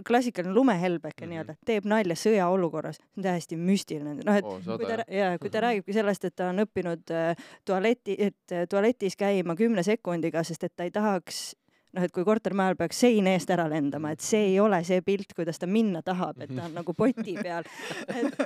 klassikaline 0.07 0.53
lumehelbeke 0.53 1.25
mm 1.25 1.25
-hmm. 1.25 1.29
nii-öelda, 1.29 1.55
teeb 1.65 1.85
nalja 1.85 2.15
sõjaolukorras, 2.15 2.99
see 2.99 3.17
on 3.17 3.23
täiesti 3.23 3.57
müstiline, 3.57 4.15
noh 4.25 4.35
et 4.35 4.45
oh, 4.45 4.59
kui 4.65 4.87
ta, 4.87 5.03
jaa, 5.07 5.37
kui 5.39 5.49
ta 5.49 5.61
räägibki 5.67 5.93
sellest, 5.93 6.25
et 6.25 6.35
ta 6.35 6.49
on 6.49 6.59
õppinud 6.65 7.13
äh, 7.15 7.35
tualeti, 7.65 8.15
et 8.19 8.51
äh, 8.51 8.67
tualetis 8.69 9.15
käima 9.15 9.55
kümne 9.55 9.83
sekundiga, 9.83 10.43
sest 10.43 10.63
et 10.63 10.75
ta 10.75 10.83
ei 10.83 10.91
tahaks 10.91 11.55
noh, 11.95 12.05
et 12.05 12.13
kui 12.15 12.25
kortermajal 12.27 12.77
peaks 12.79 13.01
sein 13.03 13.27
eest 13.31 13.51
ära 13.53 13.67
lendama, 13.71 14.13
et 14.13 14.23
see 14.23 14.51
ei 14.53 14.59
ole 14.63 14.81
see 14.87 15.01
pilt, 15.05 15.33
kuidas 15.37 15.59
ta 15.61 15.69
minna 15.69 16.01
tahab, 16.05 16.39
et 16.43 16.53
ta 16.53 16.65
on 16.67 16.77
nagu 16.79 16.95
poti 16.97 17.35
peal. 17.39 17.67
et, 18.07 18.41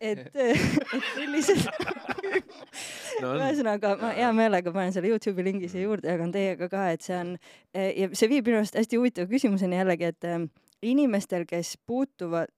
et, 0.00 0.26
et 0.34 1.08
sellised 1.14 1.64
no, 3.22 3.32
ühesõnaga 3.34 3.96
ma 4.00 4.12
hea 4.16 4.30
meelega 4.36 4.74
panen 4.74 4.94
selle 4.94 5.10
Youtube'i 5.12 5.46
lingi 5.46 5.70
siia 5.72 5.86
juurde, 5.86 6.10
jagan 6.12 6.34
teiega 6.34 6.70
ka, 6.72 6.86
et 6.94 7.04
see 7.06 7.18
on 7.18 7.34
ja 7.72 8.10
see 8.12 8.30
viib 8.32 8.48
minu 8.48 8.60
arust 8.62 8.78
hästi 8.78 9.00
huvitava 9.00 9.30
küsimuseni 9.30 9.80
jällegi, 9.80 10.12
et 10.12 10.28
ähm, 10.28 10.48
inimestel, 10.84 11.46
kes 11.48 11.76
puutuvad 11.86 12.52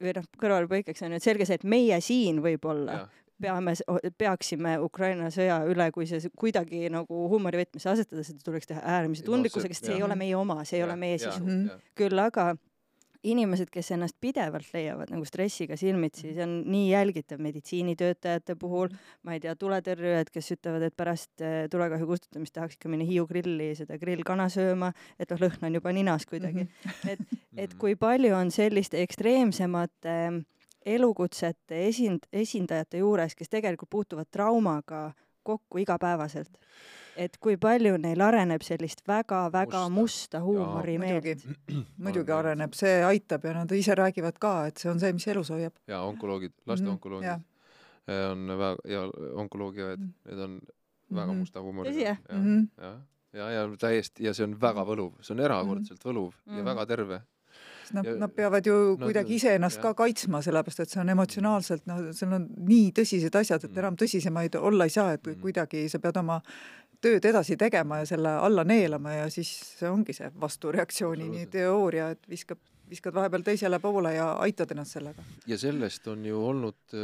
või 0.00 0.14
noh, 0.16 0.28
kõrvalepõikeks 0.40 1.04
on 1.04 1.14
ju, 1.14 1.20
et 1.20 1.26
selge 1.26 1.48
see, 1.48 1.60
et 1.60 1.66
meie 1.68 2.00
siin 2.04 2.40
võib-olla 2.44 3.02
peame, 3.40 3.74
peaksime 4.18 4.76
Ukraina 4.84 5.30
sõja 5.34 5.60
üle, 5.68 5.90
kui 5.94 6.08
see 6.10 6.32
kuidagi 6.38 6.88
nagu 6.92 7.26
huumorivõtmesse 7.32 7.92
asetada, 7.92 8.24
seda 8.26 8.44
tuleks 8.44 8.70
teha 8.70 8.82
äärmise 8.96 9.26
tundlikkusega, 9.26 9.76
sest 9.76 9.90
see 9.90 9.96
ja. 9.96 10.00
ei 10.00 10.08
ole 10.08 10.18
meie 10.20 10.36
oma, 10.38 10.60
see 10.64 10.78
ei 10.78 10.84
ja, 10.84 10.88
ole 10.90 10.98
meie 11.00 11.20
sisu. 11.22 11.78
küll 11.98 12.22
aga 12.22 12.52
inimesed, 13.26 13.68
kes 13.72 13.90
ennast 13.94 14.16
pidevalt 14.20 14.68
leiavad 14.72 15.10
nagu 15.12 15.26
stressiga 15.28 15.76
silmitsi, 15.76 16.32
see 16.32 16.44
on 16.44 16.54
nii 16.70 16.86
jälgitav 16.90 17.42
meditsiinitöötajate 17.44 18.56
puhul, 18.60 18.92
ma 19.26 19.36
ei 19.36 19.42
tea, 19.44 19.52
tuletõrjujad, 19.60 20.30
kes 20.32 20.54
ütlevad, 20.56 20.86
et 20.88 20.96
pärast 20.96 21.44
eh, 21.44 21.66
tulekahju 21.72 22.08
kustutamist 22.08 22.54
tahaks 22.56 22.78
ikka 22.78 22.92
minna 22.92 23.04
Hiiu 23.08 23.26
grilli 23.28 23.72
seda 23.78 23.98
grillkana 24.00 24.48
sööma, 24.52 24.92
et 25.20 25.32
noh, 25.32 25.42
lõhn 25.44 25.68
on 25.68 25.76
juba 25.80 25.92
ninas 25.96 26.24
kuidagi. 26.30 26.64
Mhm. 26.64 27.12
et, 27.12 27.44
et 27.66 27.76
kui 27.82 27.96
palju 28.00 28.32
on 28.36 28.52
selliste 28.54 29.02
ekstreemsemate 29.04 30.16
elukutsete 30.86 31.86
esind-, 31.88 32.28
esindajate 32.32 32.98
juures, 32.98 33.34
kes 33.34 33.48
tegelikult 33.48 33.90
puutuvad 33.90 34.30
traumaga 34.30 35.12
kokku 35.42 35.78
igapäevaselt 35.78 36.58
et 37.20 37.36
kui 37.42 37.56
palju 37.60 37.96
neil 38.00 38.22
areneb 38.24 38.62
sellist 38.64 39.02
väga-väga 39.08 39.82
musta, 39.88 39.94
musta 40.00 40.40
huumorimeelt. 40.44 41.24
muidugi, 41.24 41.84
muidugi 42.04 42.32
areneb, 42.32 42.74
see 42.76 43.00
aitab 43.04 43.44
ja 43.44 43.54
nad 43.58 43.72
ise 43.76 43.94
räägivad 43.98 44.38
ka, 44.40 44.54
et 44.70 44.82
see 44.82 44.90
on 44.92 45.00
see, 45.02 45.12
mis 45.16 45.26
elus 45.32 45.50
hoiab. 45.50 45.76
ja 45.90 46.02
onkoloogid, 46.06 46.54
laste 46.66 46.84
mm 46.84 46.88
-hmm, 46.88 46.92
onkoloogid 46.92 47.48
on 48.30 48.46
väga, 48.58 48.76
ja 48.90 49.02
onkoloogiaõed, 49.42 50.06
need 50.30 50.38
on 50.38 50.60
väga 51.10 51.26
mm 51.26 51.32
-hmm. 51.32 51.38
musta 51.38 51.62
huumoriga. 51.62 51.94
tõsi 51.94 52.06
jah? 52.06 52.18
ja, 52.28 52.38
mm 52.38 52.44
-hmm. 52.44 52.68
ja, 52.82 52.96
ja, 53.32 53.50
ja 53.50 53.68
täiesti, 53.78 54.24
ja 54.24 54.34
see 54.34 54.44
on 54.44 54.60
väga 54.60 54.84
võluv, 54.84 55.20
see 55.20 55.34
on 55.34 55.40
erakordselt 55.40 56.04
võluv 56.04 56.32
mm 56.32 56.52
-hmm. 56.52 56.58
ja 56.58 56.64
väga 56.64 56.86
terve 56.86 57.22
Nad, 57.96 58.06
nad 58.20 58.32
peavad 58.34 58.66
ju 58.66 58.74
no, 58.74 58.98
kuidagi 59.02 59.34
iseennast 59.34 59.80
ka 59.82 59.94
kaitsma, 59.98 60.42
sellepärast 60.44 60.84
et 60.84 60.92
see 60.92 61.00
on 61.02 61.12
emotsionaalselt, 61.14 61.86
noh, 61.90 62.02
seal 62.16 62.36
on 62.36 62.46
nii 62.68 62.92
tõsised 62.96 63.34
asjad, 63.40 63.64
et 63.64 63.72
mm. 63.72 63.80
enam 63.82 63.96
tõsisemaid 63.98 64.58
olla 64.60 64.86
ei 64.86 64.94
saa, 64.94 65.16
et 65.16 65.24
mm. 65.26 65.40
kuidagi 65.42 65.86
sa 65.90 65.98
pead 66.02 66.20
oma 66.22 66.40
tööd 67.00 67.24
edasi 67.24 67.56
tegema 67.60 68.02
ja 68.02 68.08
selle 68.08 68.34
alla 68.44 68.64
neelama 68.64 69.16
ja 69.22 69.30
siis 69.32 69.50
see 69.78 69.88
ongi 69.90 70.14
see 70.16 70.30
vastureaktsioonini 70.40 71.46
teooria, 71.52 72.10
et 72.14 72.30
viskab, 72.30 72.60
viskad 72.90 73.16
vahepeal 73.16 73.44
teisele 73.46 73.80
poole 73.80 74.14
ja 74.14 74.32
aitad 74.44 74.74
ennast 74.74 74.98
sellega. 74.98 75.24
ja 75.46 75.58
sellest 75.58 76.06
on 76.12 76.24
ju 76.26 76.44
olnud, 76.52 76.96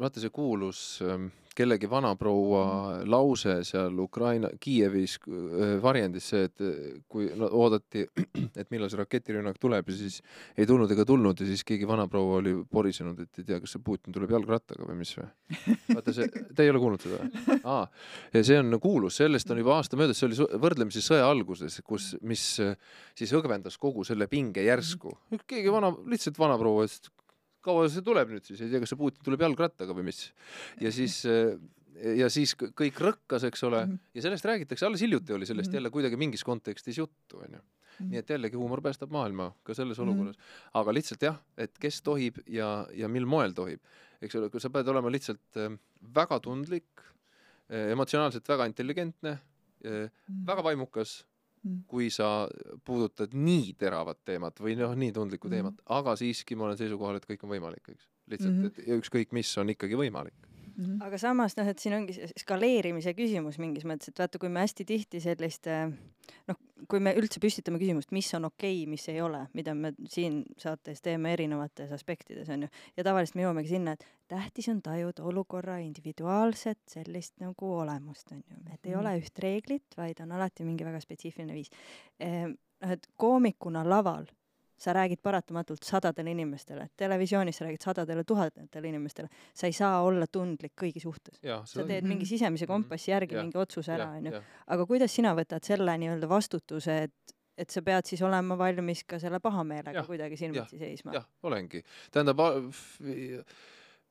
vaata 0.00 0.22
see 0.22 0.32
kuulus 0.34 0.84
äh, 1.04 1.28
kellegi 1.54 1.88
vanaproua 1.90 2.64
lause 3.10 3.56
seal 3.66 3.98
Ukraina, 4.02 4.50
Kiievis 4.60 5.16
äh, 5.28 5.76
varjendis 5.82 6.28
see, 6.32 6.48
et 6.48 6.64
äh, 6.64 6.80
kui 7.10 7.28
no, 7.38 7.48
oodati, 7.62 8.04
et 8.60 8.70
millal 8.74 8.90
see 8.90 9.00
raketirünnak 9.00 9.60
tuleb 9.62 9.90
ja 9.90 9.96
siis 9.98 10.20
ei 10.58 10.66
tulnud 10.68 10.90
ega 10.90 11.06
tulnud 11.08 11.40
ja 11.40 11.48
siis 11.48 11.64
keegi 11.66 11.88
vanaproua 11.88 12.40
oli 12.40 12.56
porisenud, 12.70 13.20
et 13.24 13.42
ei 13.42 13.48
tea, 13.48 13.60
kas 13.62 13.76
see 13.76 13.84
Putin 13.86 14.14
tuleb 14.16 14.34
jalgrattaga 14.34 14.86
või 14.88 14.98
mis 15.02 15.14
või. 15.18 15.28
vaata 15.94 16.16
see, 16.16 16.28
te 16.54 16.66
ei 16.66 16.72
ole 16.74 16.82
kuulnud 16.82 17.06
seda 17.06 17.22
või? 17.22 17.58
aa, 17.74 17.86
ja 18.34 18.44
see 18.50 18.60
on 18.60 18.78
kuulus, 18.82 19.18
sellest 19.22 19.50
on 19.54 19.62
juba 19.62 19.78
aasta 19.78 20.00
möödas, 20.00 20.20
see 20.20 20.30
oli 20.30 20.60
võrdlemisi 20.62 21.02
sõja 21.04 21.28
alguses, 21.30 21.80
kus, 21.86 22.14
mis 22.26 22.46
äh, 22.64 22.74
siis 23.18 23.34
õgvendas 23.36 23.78
kogu 23.80 24.06
selle 24.06 24.28
pinge 24.30 24.64
järsku. 24.66 25.14
keegi 25.46 25.72
vana, 25.72 25.94
lihtsalt 26.10 26.38
vanaproua 26.40 26.88
ütles, 26.88 27.02
et 27.04 27.23
kaua 27.64 27.86
see 27.92 28.04
tuleb 28.04 28.34
nüüd 28.34 28.44
siis, 28.46 28.60
ei 28.64 28.72
tea, 28.72 28.82
kas 28.82 28.92
see 28.92 29.00
Putin 29.00 29.24
tuleb 29.26 29.44
jalgrattaga 29.46 29.96
või 29.96 30.08
mis. 30.10 30.26
ja 30.82 30.92
siis 30.94 31.22
äh, 31.30 31.54
ja 32.18 32.28
siis 32.32 32.54
kõik 32.58 32.98
rõkkas, 33.00 33.46
eks 33.48 33.64
ole, 33.68 33.84
mhm. 33.86 34.02
ja 34.16 34.26
sellest 34.26 34.48
räägitakse, 34.48 34.86
alles 34.88 35.04
hiljuti 35.04 35.36
oli 35.36 35.46
sellest 35.48 35.70
mhm. 35.70 35.78
jälle 35.78 35.94
kuidagi 35.94 36.18
mingis 36.20 36.44
kontekstis 36.46 36.98
juttu, 37.02 37.40
onju. 37.44 37.62
Mhm. 37.94 38.08
nii 38.10 38.18
et 38.18 38.30
jällegi 38.30 38.58
huumor 38.58 38.80
päästab 38.82 39.12
maailma 39.14 39.52
ka 39.62 39.74
selles 39.78 39.98
olukorras. 40.02 40.38
aga 40.74 40.94
lihtsalt 40.96 41.22
jah, 41.22 41.36
et 41.56 41.78
kes 41.78 42.00
tohib 42.02 42.40
ja, 42.50 42.86
ja 42.90 43.08
mil 43.08 43.26
moel 43.26 43.54
tohib. 43.54 43.80
eks 44.20 44.34
ole, 44.40 44.48
kui 44.50 44.60
sa 44.60 44.70
pead 44.74 44.88
olema 44.90 45.12
lihtsalt 45.14 45.60
äh, 45.62 45.76
väga 46.14 46.40
tundlik, 46.42 47.04
äh, 47.70 47.92
emotsionaalselt 47.94 48.48
väga 48.48 48.66
intelligentne, 48.66 49.38
väga 49.84 50.62
vaimukas 50.64 51.18
Mm. 51.24 51.33
Kui 51.88 52.10
sa 52.12 52.48
puudutad 52.84 53.32
nii 53.34 53.74
teravat 53.80 54.20
teemat 54.24 54.60
või 54.60 54.76
noh, 54.78 54.94
nii 54.98 55.12
tundlikku 55.16 55.48
mm. 55.48 55.54
teemat, 55.54 55.84
aga 55.96 56.16
siiski 56.20 56.56
ma 56.56 56.68
olen 56.68 56.80
seisukohal, 56.80 57.20
et 57.20 57.28
kõik 57.28 57.44
on 57.46 57.54
võimalik, 57.54 57.88
eks. 57.88 58.08
lihtsalt 58.32 58.52
mm, 58.52 58.66
-hmm. 58.66 58.84
et 58.84 58.98
ükskõik 58.98 59.32
mis 59.32 59.52
on 59.58 59.72
ikkagi 59.72 59.96
võimalik 59.96 60.36
mm. 60.36 60.53
-hmm. 60.74 61.02
aga 61.06 61.18
samas 61.18 61.56
noh, 61.56 61.68
et 61.68 61.78
siin 61.78 61.94
ongi 61.96 62.16
see 62.16 62.28
skaleerimise 62.40 63.14
küsimus 63.14 63.58
mingis 63.62 63.86
mõttes, 63.88 64.10
et 64.10 64.18
vaata, 64.18 64.38
kui 64.38 64.48
me 64.48 64.64
hästi 64.64 64.84
tihti 64.88 65.20
selliste 65.20 65.76
noh, 66.48 66.58
kui 66.90 67.00
me 67.00 67.14
üldse 67.18 67.40
püstitame 67.42 67.78
küsimust, 67.80 68.12
mis 68.14 68.28
on 68.36 68.48
okei 68.48 68.82
okay,, 68.82 68.90
mis 68.90 69.06
ei 69.12 69.20
ole, 69.24 69.44
mida 69.56 69.74
me 69.78 69.94
siin 70.10 70.42
saates 70.60 71.02
teeme 71.04 71.32
erinevates 71.32 71.92
aspektides, 71.92 72.50
on 72.52 72.66
ju, 72.66 72.68
ja 72.96 73.06
tavaliselt 73.06 73.38
me 73.38 73.46
jõuamegi 73.46 73.72
sinna, 73.74 73.96
et 73.96 74.06
tähtis 74.30 74.68
on 74.72 74.82
tajuda 74.84 75.24
olukorra 75.30 75.78
individuaalset 75.84 76.80
sellist 76.96 77.36
nagu 77.44 77.72
olemust, 77.80 78.32
on 78.32 78.42
ju, 78.42 78.60
et 78.72 78.86
ei 78.86 78.94
mm. 78.94 79.00
ole 79.00 79.16
üht 79.22 79.44
reeglit, 79.44 79.98
vaid 79.98 80.22
on 80.24 80.32
alati 80.36 80.66
mingi 80.66 80.86
väga 80.86 81.02
spetsiifiline 81.02 81.56
viis. 81.56 81.72
Ehm, 82.20 82.56
noh, 82.84 82.96
et 82.96 83.06
koomikuna 83.20 83.84
laval 83.88 84.26
sa 84.76 84.92
räägid 84.92 85.22
paratamatult 85.22 85.84
sadadele 85.86 86.34
inimestele, 86.34 86.88
televisioonis 86.96 87.60
sa 87.60 87.64
räägid 87.68 87.84
sadadele 87.84 88.24
tuhandetele 88.24 88.88
inimestele, 88.88 89.28
sa 89.54 89.66
ei 89.70 89.76
saa 89.76 90.02
olla 90.02 90.26
tundlik 90.26 90.74
kõigi 90.80 91.02
suhtes. 91.02 91.38
sa 91.40 91.86
teed 91.86 92.08
mingi 92.08 92.26
sisemise 92.26 92.66
kompassi 92.66 93.10
järgi 93.10 93.38
ja. 93.38 93.42
mingi 93.42 93.58
otsuse 93.58 93.94
ära, 93.94 94.10
onju. 94.18 94.42
aga 94.66 94.86
kuidas 94.86 95.14
sina 95.14 95.34
võtad 95.36 95.64
selle 95.64 95.98
nii-öelda 95.98 96.28
vastutuse, 96.28 97.02
et 97.08 97.34
et 97.58 97.70
sa 97.70 97.84
pead 97.86 98.08
siis 98.08 98.22
olema 98.26 98.56
valmis 98.58 99.04
ka 99.06 99.18
selle 99.22 99.38
pahameelega 99.42 100.00
ja, 100.00 100.04
kuidagi 100.08 100.38
silmitsi 100.38 100.78
seisma. 100.80 101.14
jah, 101.14 101.26
olengi. 101.46 101.84
tähendab, 102.10 102.40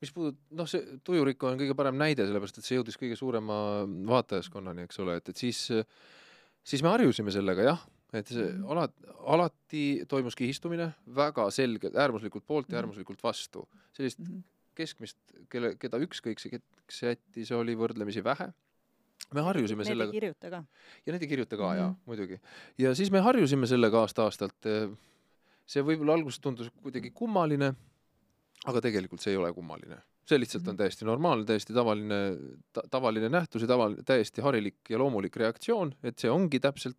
mis 0.00 0.12
puudut-, 0.14 0.40
noh, 0.56 0.68
see 0.70 0.98
Tujurikku 1.04 1.50
on 1.50 1.60
kõige 1.60 1.76
parem 1.76 1.98
näide, 2.00 2.26
sellepärast 2.28 2.60
et 2.60 2.68
see 2.68 2.78
jõudis 2.78 2.96
kõige 3.00 3.18
suurema 3.20 3.56
vaatajaskonnani, 4.08 4.88
eks 4.88 5.02
ole, 5.04 5.18
et, 5.20 5.28
et 5.28 5.44
siis, 5.44 5.60
siis 6.64 6.84
me 6.84 6.92
harjusime 6.94 7.34
sellega, 7.34 7.68
jah, 7.68 7.84
et 8.14 8.30
see 8.30 8.48
-hmm. 8.48 8.66
alati, 8.70 9.06
alati 9.34 9.84
toimus 10.08 10.36
kihistumine 10.38 10.92
väga 11.16 11.48
selgelt, 11.50 11.96
äärmuslikult 11.96 12.46
poolt 12.46 12.68
ja 12.68 12.76
mhm. 12.76 12.82
äärmuslikult 12.82 13.22
vastu. 13.22 13.68
sellist 13.92 14.18
mm 14.18 14.26
-hmm. 14.26 14.42
keskmist, 14.74 15.18
kelle, 15.48 15.74
keda 15.76 15.98
ükskõikseks 15.98 17.02
jättis, 17.02 17.52
oli 17.52 17.76
võrdlemisi 17.76 18.24
vähe 18.24 18.52
me 19.34 19.40
harjusime 19.40 19.84
sellega. 19.84 20.12
Need 20.12 20.14
ei 20.14 20.20
kirjuta 20.20 20.50
ka. 20.50 20.64
ja 21.06 21.12
need 21.12 21.22
ei 21.22 21.28
kirjuta 21.28 21.56
ka 21.56 21.62
mm, 21.62 21.72
-hmm. 21.72 21.78
jaa, 21.78 21.94
muidugi. 22.06 22.40
ja 22.78 22.94
siis 22.94 23.10
me 23.10 23.20
harjusime 23.20 23.66
sellega 23.66 24.00
aasta-aastalt. 24.00 24.70
see 25.66 25.82
võib-olla 25.82 26.12
alguses 26.12 26.40
tundus 26.40 26.70
kuidagi 26.82 27.10
kummaline 27.10 27.74
aga 28.70 28.82
tegelikult 28.84 29.22
see 29.24 29.34
ei 29.34 29.40
ole 29.40 29.52
kummaline. 29.56 30.00
See 30.28 30.40
lihtsalt 30.40 30.64
on 30.66 30.74
mhm. 30.74 30.80
täiesti 30.82 31.08
normaalne, 31.08 31.46
täiesti 31.48 31.76
tavaline 31.76 32.20
ta,, 32.72 32.84
tavaline 32.90 33.28
nähtus 33.32 33.64
ja 33.64 33.70
tavaline, 33.70 34.04
täiesti 34.06 34.44
harilik 34.44 34.90
ja 34.90 35.00
loomulik 35.00 35.36
reaktsioon, 35.40 35.94
et 36.02 36.18
see 36.18 36.32
ongi 36.32 36.60
täpselt, 36.64 36.98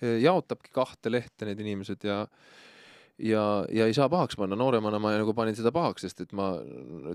jaotabki 0.00 0.72
kahte 0.74 1.12
lehte 1.12 1.48
need 1.48 1.60
inimesed 1.60 2.06
ja 2.06 2.24
ja, 3.20 3.42
ja 3.68 3.86
ei 3.86 3.94
saa 3.94 4.08
pahaks 4.08 4.38
panna, 4.40 4.56
nooremana 4.56 4.98
ma 5.02 5.12
nagu 5.12 5.34
panin 5.36 5.56
seda 5.56 5.72
pahaks, 5.74 6.06
sest 6.06 6.24
et 6.24 6.32
ma, 6.36 6.54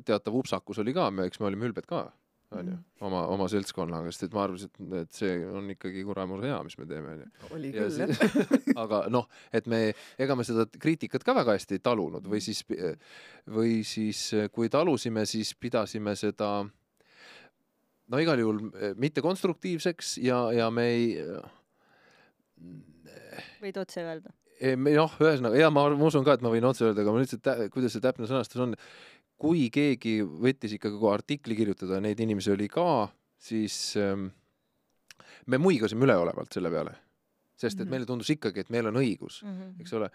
teatav 0.05 0.35
upsakus 0.37 0.79
oli 0.83 0.93
ka, 0.93 1.07
eks 1.25 1.41
me 1.41 1.49
olime 1.49 1.71
ülbed 1.71 1.87
ka 1.89 2.05
onju, 2.61 2.75
mm. 2.75 3.05
oma, 3.07 3.23
oma 3.33 3.47
seltskonnaga, 3.51 4.11
sest 4.13 4.27
et 4.27 4.37
ma 4.37 4.45
arvasin, 4.45 4.71
et, 4.71 4.95
et 5.01 5.19
see 5.19 5.33
on 5.49 5.67
ikkagi 5.73 6.05
kuramur 6.07 6.45
hea, 6.45 6.57
mis 6.67 6.77
me 6.79 6.87
teeme, 6.89 7.17
onju. 7.17 7.49
oli 7.57 7.73
küll, 7.75 7.99
jah. 8.01 8.23
aga 8.85 9.03
noh, 9.13 9.27
et 9.55 9.67
me, 9.71 9.81
ega 10.21 10.37
me 10.37 10.47
seda 10.47 10.67
kriitikat 10.71 11.25
ka 11.27 11.35
väga 11.37 11.57
hästi 11.57 11.79
ei 11.79 11.83
talunud 11.85 12.29
või 12.31 12.41
siis, 12.43 12.63
või 13.57 13.77
siis 13.87 14.27
kui 14.55 14.71
talusime, 14.73 15.27
siis 15.29 15.53
pidasime 15.59 16.15
seda 16.19 16.53
no 18.05 18.21
igal 18.21 18.41
juhul 18.41 18.65
mitte 19.01 19.23
konstruktiivseks 19.25 20.17
ja, 20.23 20.47
ja 20.55 20.71
me 20.73 20.89
ei 20.93 21.05
võid 23.63 23.79
otse 23.81 24.03
öelda? 24.05 24.33
noh, 24.79 25.15
ühesõnaga, 25.19 25.57
ja 25.59 25.67
ma, 25.73 25.83
ma 25.91 26.07
usun 26.07 26.23
ka, 26.23 26.37
et 26.37 26.43
ma 26.45 26.51
võin 26.53 26.65
otse 26.67 26.85
öelda, 26.87 27.03
aga 27.03 27.11
ma 27.11 27.19
lihtsalt, 27.19 27.49
kuidas 27.73 27.95
see 27.95 28.03
täpne 28.03 28.29
sõnastus 28.29 28.61
on, 28.63 28.75
kui 29.41 29.67
keegi 29.73 30.19
võttis 30.23 30.77
ikka 30.77 30.91
kogu 30.93 31.09
artikli 31.11 31.57
kirjutada, 31.57 31.99
neid 32.03 32.19
inimesi 32.23 32.53
oli 32.53 32.67
ka, 32.71 33.07
siis 33.41 33.95
ähm, 33.99 34.29
me 35.51 35.59
muigasime 35.61 36.07
üleolevalt 36.07 36.55
selle 36.55 36.71
peale. 36.71 36.95
sest 37.55 37.79
et 37.79 37.79
mm 37.79 37.85
-hmm. 37.85 37.91
meile 37.91 38.05
tundus 38.05 38.29
ikkagi, 38.29 38.59
et 38.59 38.69
meil 38.69 38.87
on 38.87 38.95
õigus 38.99 39.43
mm, 39.43 39.51
-hmm. 39.51 39.81
eks 39.81 39.93
ole 39.93 40.09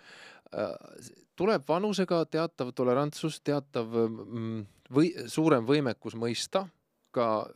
äh,. 0.54 1.14
tuleb 1.36 1.62
vanusega 1.68 2.24
teatav 2.24 2.72
tolerantsus, 2.72 3.40
teatav 3.40 3.86
mm, 3.86 4.66
või 4.92 5.12
suurem 5.26 5.64
võimekus 5.64 6.14
mõista 6.14 6.68
ka 7.10 7.48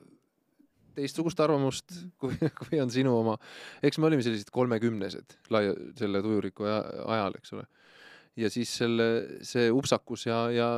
teistsugust 0.95 1.41
arvamust, 1.41 1.91
mhm. 1.91 2.11
kui, 2.19 2.51
kui 2.61 2.81
on 2.81 2.91
sinu 2.91 3.17
oma. 3.19 3.39
eks 3.83 3.99
me 3.99 4.07
olime 4.07 4.23
sellised 4.23 4.51
kolmekümnesed 4.55 5.39
laia, 5.51 5.75
selle 5.99 6.23
tujuriku 6.23 6.65
ajal, 6.65 7.39
eks 7.39 7.53
ole. 7.53 7.67
ja 8.37 8.51
siis 8.51 8.77
selle, 8.77 9.09
see 9.43 9.71
upsakus 9.71 10.27
ja, 10.27 10.51
ja 10.51 10.69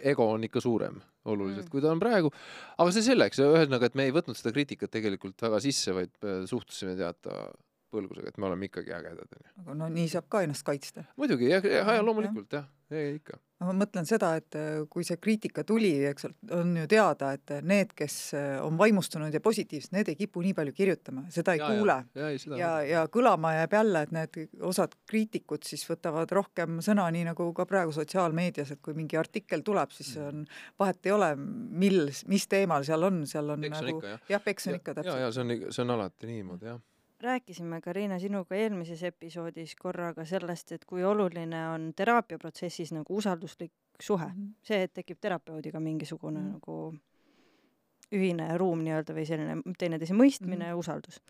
ego 0.00 0.28
on 0.34 0.44
ikka 0.48 0.62
suurem 0.64 1.00
oluliselt 1.24 1.66
mm., 1.66 1.72
kui 1.72 1.82
ta 1.84 1.92
on 1.92 2.00
praegu. 2.02 2.32
aga 2.78 2.94
see 2.94 3.04
selleks, 3.06 3.42
ühesõnaga, 3.42 3.90
et 3.90 3.98
me 3.98 4.08
ei 4.08 4.14
võtnud 4.14 4.38
seda 4.38 4.54
kriitikat 4.54 4.90
tegelikult 4.90 5.44
väga 5.44 5.60
sisse, 5.62 5.94
vaid 5.96 6.14
äh, 6.26 6.42
suhtusime 6.50 6.96
teata 6.98 7.44
põlgusega, 7.92 8.32
et 8.32 8.42
me 8.42 8.50
oleme 8.50 8.68
ikkagi 8.70 8.94
ägedad, 8.98 9.38
onju. 9.38 9.54
aga 9.64 9.78
no 9.78 9.88
nii 9.92 10.10
saab 10.12 10.28
ka 10.32 10.42
ennast 10.46 10.66
kaitsta. 10.66 11.06
muidugi, 11.20 11.50
jah, 11.52 11.72
jah, 11.76 11.94
loomulikult 12.04 12.58
jah, 12.58 12.68
jah, 12.90 13.08
ikka 13.20 13.40
ma 13.66 13.74
mõtlen 13.76 14.06
seda, 14.08 14.32
et 14.38 14.56
äh, 14.58 14.82
kui 14.90 15.04
see 15.06 15.18
kriitika 15.22 15.64
tuli, 15.66 15.92
eks 16.08 16.26
ole, 16.28 16.36
on 16.56 16.74
ju 16.80 16.86
teada, 16.90 17.32
et 17.36 17.52
need, 17.66 17.94
kes 17.98 18.16
äh, 18.38 18.56
on 18.64 18.78
vaimustunud 18.80 19.34
ja 19.34 19.40
positiivsed, 19.44 19.94
need 19.94 20.10
ei 20.12 20.18
kipu 20.18 20.42
nii 20.44 20.54
palju 20.56 20.74
kirjutama, 20.76 21.24
seda 21.32 21.56
ei 21.56 21.62
ja, 21.62 21.70
kuule. 21.70 21.98
ja, 22.18 22.30
ja, 22.32 22.58
ja, 22.58 22.72
ja 22.88 23.04
kõlama 23.12 23.54
jääb 23.56 23.76
jälle, 23.78 24.04
et 24.06 24.14
need 24.16 24.40
osad 24.72 24.96
kriitikud 25.10 25.66
siis 25.68 25.84
võtavad 25.88 26.32
rohkem 26.34 26.80
sõna, 26.84 27.08
nii 27.14 27.26
nagu 27.30 27.48
ka 27.56 27.66
praegu 27.68 27.94
sotsiaalmeedias, 27.96 28.74
et 28.74 28.82
kui 28.84 28.96
mingi 28.98 29.18
artikkel 29.20 29.64
tuleb, 29.66 29.94
siis 29.94 30.14
mm. 30.16 30.30
on, 30.30 30.46
vahet 30.82 31.10
ei 31.10 31.16
ole, 31.16 31.32
mil, 31.36 32.06
mis 32.32 32.48
teemal 32.50 32.86
seal 32.88 33.10
on, 33.10 33.24
seal 33.30 33.54
on 33.54 33.68
peks 33.68 33.78
nagu 33.78 33.98
on 33.98 34.00
ikka, 34.00 34.32
jah, 34.32 34.46
peks 34.50 34.70
on 34.70 34.80
ikka 34.80 34.96
täpselt. 34.98 35.14
ja, 35.14 35.28
ja 35.28 35.34
see 35.34 35.46
on, 35.46 35.68
see 35.70 35.86
on 35.86 35.94
alati 35.98 36.32
niimoodi, 36.32 36.72
jah 36.72 36.80
rääkisime, 37.22 37.80
Karina, 37.80 38.18
sinuga 38.18 38.56
eelmises 38.56 39.02
episoodis 39.06 39.76
korra 39.78 40.12
ka 40.14 40.24
sellest, 40.28 40.72
et 40.72 40.84
kui 40.88 41.04
oluline 41.04 41.60
on 41.70 41.92
teraapiaprotsessis 41.96 42.92
nagu 42.92 43.16
usalduslik 43.16 43.72
suhe 44.00 44.26
mm, 44.26 44.32
-hmm. 44.32 44.54
see, 44.62 44.82
et 44.82 44.92
tekib 44.92 45.18
terapeudiga 45.20 45.80
mingisugune 45.80 46.40
mm 46.40 46.46
-hmm. 46.46 46.52
nagu 46.52 46.94
ühine 48.12 48.58
ruum 48.58 48.82
nii-öelda 48.84 49.14
või 49.16 49.26
selline 49.26 49.74
teineteise 49.78 50.14
mõistmine 50.14 50.56
mm 50.56 50.62
-hmm. 50.62 50.68
ja 50.68 50.76
usaldus. 50.76 51.20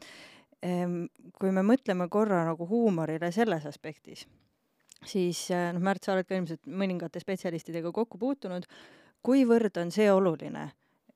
Ehm, 0.62 1.05
kui 1.38 1.53
me 1.53 1.62
mõtleme 1.62 2.09
korra 2.09 2.45
nagu 2.45 2.66
huumorile 2.68 3.32
selles 3.32 3.66
aspektis, 3.66 4.28
siis 5.07 5.49
noh, 5.72 5.82
Märt, 5.82 6.05
sa 6.05 6.12
oled 6.12 6.26
ka 6.26 6.34
ilmselt 6.34 6.66
mõningate 6.66 7.20
spetsialistidega 7.20 7.93
kokku 7.93 8.18
puutunud, 8.18 8.66
kuivõrd 9.22 9.80
on 9.80 9.90
see 9.90 10.12
oluline, 10.12 10.70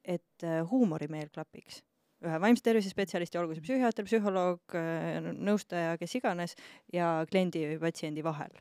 et 0.04 0.42
äh, 0.44 0.70
huumorimeel 0.70 1.28
klapiks? 1.34 1.82
Ühe 2.26 2.40
vaimse 2.42 2.64
tervise 2.66 2.92
spetsialisti, 2.92 3.38
olgu 3.40 3.56
see 3.56 3.66
psühhiaater, 3.66 4.06
psühholoog, 4.08 4.78
äh, 4.78 5.20
nõustaja, 5.34 5.96
kes 6.00 6.18
iganes, 6.20 6.56
ja 6.94 7.18
kliendi 7.30 7.66
või 7.74 7.78
patsiendi 7.86 8.24
vahel. 8.26 8.52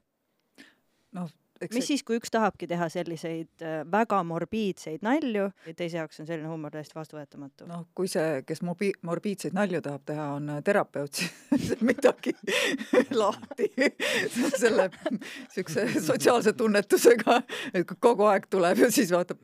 noh, 1.15 1.31
mis 1.61 1.71
see... 1.79 1.87
siis, 1.93 2.03
kui 2.05 2.17
üks 2.19 2.31
tahabki 2.33 2.67
teha 2.69 2.87
selliseid 2.91 3.63
äh, 3.63 3.77
väga 3.91 4.19
morbiidseid 4.27 5.05
nalju 5.05 5.47
ja 5.47 5.73
teise 5.77 6.01
jaoks 6.01 6.19
on 6.21 6.27
selline 6.27 6.49
huumor 6.51 6.73
täiesti 6.73 6.97
vastuvõetamatu? 6.97 7.67
noh, 7.69 7.85
kui 7.97 8.09
see, 8.11 8.41
kes 8.47 8.61
mobi-, 8.65 8.93
morbiidseid 9.07 9.55
nalju 9.55 9.81
tahab 9.85 10.05
teha, 10.11 10.27
on 10.35 10.51
äh, 10.57 10.61
terapeut, 10.65 11.15
siis 11.63 11.81
midagi 11.85 12.35
lahti 13.21 13.71
selle 14.63 14.89
niisuguse 15.09 15.87
sotsiaalse 16.03 16.55
tunnetusega, 16.59 17.41
et 17.73 17.95
kogu 17.99 18.27
aeg 18.31 18.49
tuleb 18.51 18.85
ja 18.85 18.91
siis 18.93 19.13
vaatab, 19.15 19.39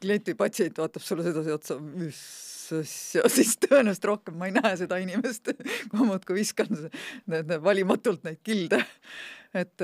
klient 0.00 0.32
või 0.32 0.42
patsient 0.46 0.78
vaatab 0.82 1.06
sulle 1.06 1.26
sedasi 1.26 1.56
otsa, 1.56 1.80
mis 1.80 2.22
siis 2.68 3.56
tõenäoliselt 3.62 4.10
rohkem 4.10 4.36
ma 4.38 4.50
ei 4.50 4.54
näe 4.56 4.74
seda 4.78 4.98
inimest, 5.02 5.52
kui 5.90 5.98
ma 5.98 6.12
muudkui 6.12 6.40
viskan 6.40 6.70
need 7.30 7.56
valimatult 7.62 8.26
neid 8.26 8.42
kilde. 8.46 8.82
et 9.56 9.80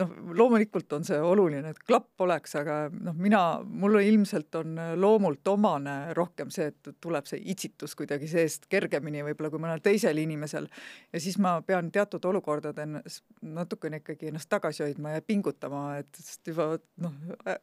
noh, 0.00 0.10
loomulikult 0.34 0.96
on 0.96 1.04
see 1.06 1.18
oluline, 1.22 1.70
et 1.70 1.78
klapp 1.86 2.24
oleks, 2.24 2.56
aga 2.58 2.78
noh, 2.90 3.14
mina, 3.14 3.42
mulle 3.62 4.02
ilmselt 4.08 4.56
on 4.58 4.80
loomult 4.98 5.46
omane 5.52 5.94
rohkem 6.16 6.50
see, 6.50 6.72
et 6.72 6.90
tuleb 6.98 7.28
see 7.30 7.38
itsitus 7.52 7.94
kuidagi 7.98 8.26
seest 8.30 8.66
kergemini 8.72 9.22
võib-olla 9.28 9.52
kui 9.52 9.62
mõnel 9.62 9.84
teisel 9.84 10.18
inimesel. 10.18 10.66
ja 11.12 11.22
siis 11.22 11.38
ma 11.38 11.58
pean 11.66 11.92
teatud 11.94 12.24
olukordades 12.32 13.22
natukene 13.42 14.02
ikkagi 14.02 14.32
ennast 14.32 14.50
tagasi 14.50 14.88
hoidma 14.88 15.16
ja 15.16 15.22
pingutama, 15.22 16.00
et 16.02 16.22
sest 16.24 16.50
juba 16.50 16.72
noh, 17.04 17.18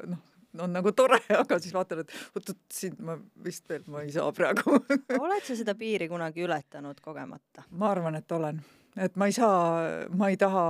noh 0.07 0.27
on 0.57 0.73
nagu 0.73 0.91
tore, 0.97 1.19
aga 1.41 1.59
siis 1.61 1.75
vaatan, 1.75 2.03
et 2.03 2.17
oot-oot, 2.37 2.59
sind 2.73 2.99
ma 3.05 3.15
vist 3.45 3.69
veel, 3.69 3.85
ma 3.91 4.03
ei 4.05 4.11
saa 4.13 4.31
praegu 4.35 4.79
oled 5.23 5.45
sa 5.45 5.55
seda 5.57 5.75
piiri 5.77 6.09
kunagi 6.11 6.45
ületanud 6.45 6.99
kogemata? 7.03 7.65
ma 7.77 7.91
arvan, 7.93 8.17
et 8.19 8.35
olen. 8.35 8.61
et 8.97 9.15
ma 9.19 9.29
ei 9.29 9.35
saa, 9.35 10.09
ma 10.17 10.31
ei 10.33 10.37
taha 10.41 10.65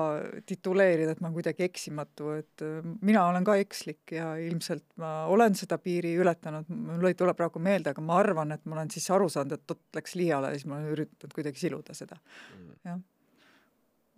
tituleerida, 0.49 1.15
et 1.15 1.23
ma 1.23 1.32
kuidagi 1.36 1.65
eksimatu, 1.69 2.34
et 2.41 2.65
äh, 2.65 2.80
mina 3.05 3.25
olen 3.32 3.47
ka 3.47 3.55
ekslik 3.61 4.15
ja 4.17 4.34
ilmselt 4.43 4.86
ma 5.01 5.13
olen 5.32 5.55
seda 5.59 5.80
piiri 5.82 6.15
ületanud, 6.19 6.69
mul 6.69 7.11
ei 7.11 7.19
tule 7.19 7.36
praegu 7.38 7.61
meelde, 7.63 7.95
aga 7.95 8.03
ma 8.03 8.19
arvan, 8.23 8.55
et 8.55 8.65
ma 8.65 8.80
olen 8.80 8.91
siis 8.93 9.07
aru 9.15 9.30
saanud, 9.32 9.55
et 9.55 9.75
oot, 9.75 9.86
läks 9.95 10.17
liiale 10.19 10.53
ja 10.53 10.59
siis 10.59 10.69
ma 10.69 10.80
olen 10.80 10.97
üritanud 10.97 11.36
kuidagi 11.36 11.67
siluda 11.67 11.95
seda, 11.97 12.19
mm. 12.57 12.73
jah 12.84 12.99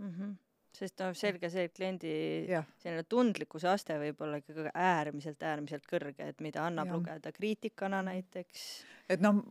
mm 0.02 0.16
-hmm 0.16 0.40
sest 0.82 1.02
noh, 1.04 1.12
selge 1.18 1.50
see, 1.54 1.68
et 1.68 1.76
kliendi 1.76 2.14
ja. 2.50 2.64
selline 2.82 3.04
tundlikkuse 3.10 3.70
aste 3.70 3.98
võib 4.02 4.22
olla 4.26 4.40
ikkagi 4.42 4.72
äärmiselt, 4.74 5.44
äärmiselt 5.46 5.86
kõrge, 5.90 6.32
et 6.32 6.42
mida 6.44 6.66
annab 6.66 6.90
ja. 6.90 6.98
lugeda 6.98 7.34
kriitikana 7.36 8.02
näiteks. 8.08 8.64
et 9.12 9.22
noh, 9.22 9.42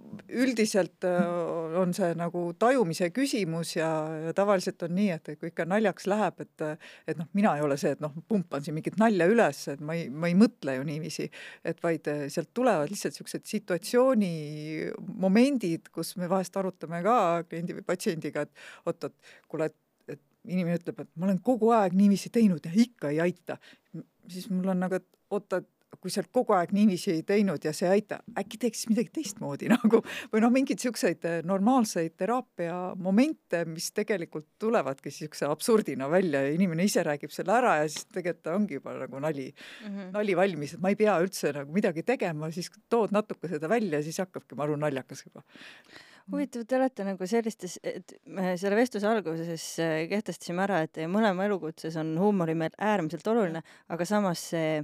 üldiselt 0.43 1.05
äh, 1.07 1.18
on 1.81 1.93
see 1.97 2.14
nagu 2.18 2.43
tajumise 2.59 3.11
küsimus 3.14 3.74
ja, 3.76 3.91
ja 4.26 4.35
tavaliselt 4.37 4.83
on 4.87 4.95
nii, 4.97 5.11
et 5.18 5.33
kui 5.41 5.51
ikka 5.53 5.68
naljaks 5.70 6.09
läheb, 6.11 6.41
et 6.47 6.66
et 7.11 7.18
noh, 7.18 7.28
mina 7.37 7.55
ei 7.59 7.64
ole 7.64 7.76
see, 7.81 7.93
et 7.95 8.03
noh, 8.03 8.14
pumpan 8.28 8.64
siin 8.64 8.76
mingit 8.76 8.99
nalja 9.01 9.28
üles, 9.31 9.62
et 9.72 9.85
ma 9.85 9.97
ei, 9.99 10.09
ma 10.11 10.31
ei 10.31 10.39
mõtle 10.39 10.78
ju 10.78 10.87
niiviisi, 10.89 11.28
et 11.66 11.83
vaid 11.85 12.09
äh, 12.11 12.24
sealt 12.33 12.51
tulevad 12.57 12.91
lihtsalt 12.91 13.14
niisugused 13.14 13.47
situatsiooni 13.51 14.33
momendid, 15.22 15.93
kus 15.95 16.16
me 16.20 16.31
vahest 16.31 16.57
arutame 16.57 17.03
ka 17.07 17.20
kliendi 17.49 17.76
või 17.76 17.87
patsiendiga, 17.87 18.47
et 18.47 18.91
oot-oot, 18.91 19.16
kuule, 19.51 19.70
et 19.70 19.78
et 19.81 19.89
inimene 20.49 20.78
ütleb, 20.80 21.05
et 21.05 21.11
ma 21.16 21.28
olen 21.28 21.43
kogu 21.45 21.74
aeg 21.76 21.97
niiviisi 21.99 22.32
teinud 22.32 22.64
ja 22.64 22.72
ikka 22.74 23.12
ei 23.12 23.20
aita, 23.26 23.59
siis 24.30 24.49
mul 24.53 24.72
on 24.72 24.80
nagu, 24.86 25.01
et 25.01 25.09
oota, 25.34 25.61
et 25.61 25.68
kui 26.01 26.12
sa 26.12 26.22
oled 26.22 26.30
kogu 26.32 26.55
aeg 26.55 26.70
niiviisi 26.74 27.16
teinud 27.26 27.64
ja 27.66 27.72
see 27.76 27.88
ei 27.88 27.99
aita, 27.99 28.20
äkki 28.41 28.61
teeks 28.62 28.86
midagi 28.88 29.11
teistmoodi 29.18 29.68
nagu 29.74 30.01
või 30.32 30.43
noh, 30.45 30.53
mingeid 30.55 30.78
niisuguseid 30.78 31.26
eh, 31.28 31.38
normaalseid 31.47 32.14
teraapia 32.20 32.76
momente, 32.97 33.64
mis 33.68 33.91
tegelikult 33.97 34.49
tulevadki 34.62 35.11
niisuguse 35.11 35.49
absurdina 35.51 36.09
välja 36.12 36.45
ja 36.47 36.55
inimene 36.55 36.86
ise 36.88 37.05
räägib 37.07 37.34
selle 37.34 37.57
ära 37.59 37.76
ja 37.82 37.88
siis 37.91 38.07
tegelikult 38.09 38.53
ongi 38.55 38.78
juba 38.78 38.95
nagu 39.03 39.22
nali 39.22 39.49
mm, 39.51 39.88
-hmm. 39.88 40.12
nali 40.16 40.36
valmis, 40.38 40.76
et 40.76 40.84
ma 40.84 40.95
ei 40.95 41.01
pea 41.01 41.18
üldse 41.24 41.53
nagu 41.59 41.74
midagi 41.74 42.07
tegema, 42.07 42.53
siis 42.55 42.70
tood 42.88 43.12
natuke 43.16 43.51
seda 43.51 43.68
välja, 43.68 44.03
siis 44.03 44.22
hakkabki 44.22 44.59
maru 44.59 44.78
naljakas 44.80 45.26
juba 45.26 45.45
huvitav, 46.33 46.64
te 46.68 46.76
olete 46.78 47.05
nagu 47.07 47.26
sellistes, 47.28 47.78
et 47.83 48.14
me 48.26 48.55
selle 48.61 48.78
vestluse 48.78 49.09
alguses 49.09 49.66
eh, 49.83 50.07
kehtestasime 50.11 50.64
ära, 50.66 50.81
et 50.87 51.03
mõlema 51.11 51.47
elukutses 51.49 51.97
on 52.01 52.14
huumori 52.20 52.57
meil 52.59 52.74
äärmiselt 52.78 53.26
oluline, 53.33 53.62
aga 53.89 54.09
samas 54.09 54.51
see 54.53 54.81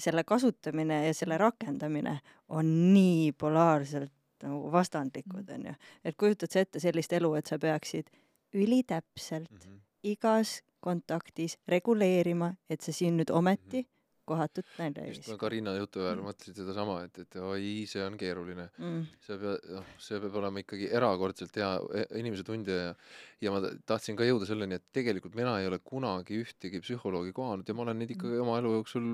selle 0.00 0.24
kasutamine 0.24 1.02
ja 1.06 1.14
selle 1.16 1.36
rakendamine 1.40 2.16
on 2.56 2.72
nii 2.94 3.32
polaarselt 3.38 4.12
nagu 4.40 4.70
vastandlikud, 4.72 5.44
mm. 5.44 5.54
onju. 5.58 5.74
et 6.04 6.16
kujutad 6.16 6.52
sa 6.52 6.64
ette 6.64 6.80
sellist 6.80 7.12
elu, 7.12 7.34
et 7.36 7.46
sa 7.50 7.58
peaksid 7.60 8.08
ülitäpselt 8.56 9.50
mm 9.50 9.58
-hmm. 9.58 9.80
igas 10.02 10.62
kontaktis 10.80 11.58
reguleerima, 11.68 12.54
et 12.70 12.80
sa 12.80 12.92
siin 12.92 13.16
nüüd 13.20 13.30
ometi 13.30 13.82
mm 13.82 13.84
-hmm 13.84 13.99
kohatut 14.30 14.68
nalja 14.78 15.06
ei 15.06 15.14
viska. 15.14 15.38
Karina 15.40 15.74
jutu 15.78 16.04
ajal 16.04 16.20
mm. 16.20 16.30
mõtlesin 16.30 16.58
sedasama, 16.62 17.00
et, 17.08 17.22
et 17.24 17.40
oi, 17.42 17.72
see 17.90 18.04
on 18.06 18.18
keeruline 18.20 18.68
mm.. 18.78 19.08
see 19.26 19.40
peab, 19.42 19.70
noh, 19.78 19.90
see 20.02 20.22
peab 20.22 20.38
olema 20.42 20.62
ikkagi 20.64 20.90
erakordselt 21.00 21.58
hea 21.60 21.72
e, 22.00 22.06
inimese 22.22 22.46
tundja 22.46 22.78
ja 22.80 22.94
ja 23.40 23.52
ma 23.54 23.62
tahtsin 23.88 24.18
ka 24.18 24.26
jõuda 24.28 24.48
selleni, 24.48 24.76
et 24.76 24.86
tegelikult 24.92 25.36
mina 25.38 25.56
ei 25.60 25.68
ole 25.70 25.80
kunagi 25.84 26.42
ühtegi 26.42 26.82
psühholoogi 26.84 27.32
kohanud 27.36 27.68
ja 27.68 27.76
ma 27.76 27.86
olen 27.86 28.00
neid 28.02 28.14
ikkagi 28.16 28.36
mm. 28.36 28.44
oma 28.44 28.60
elu 28.60 28.76
jooksul 28.78 29.10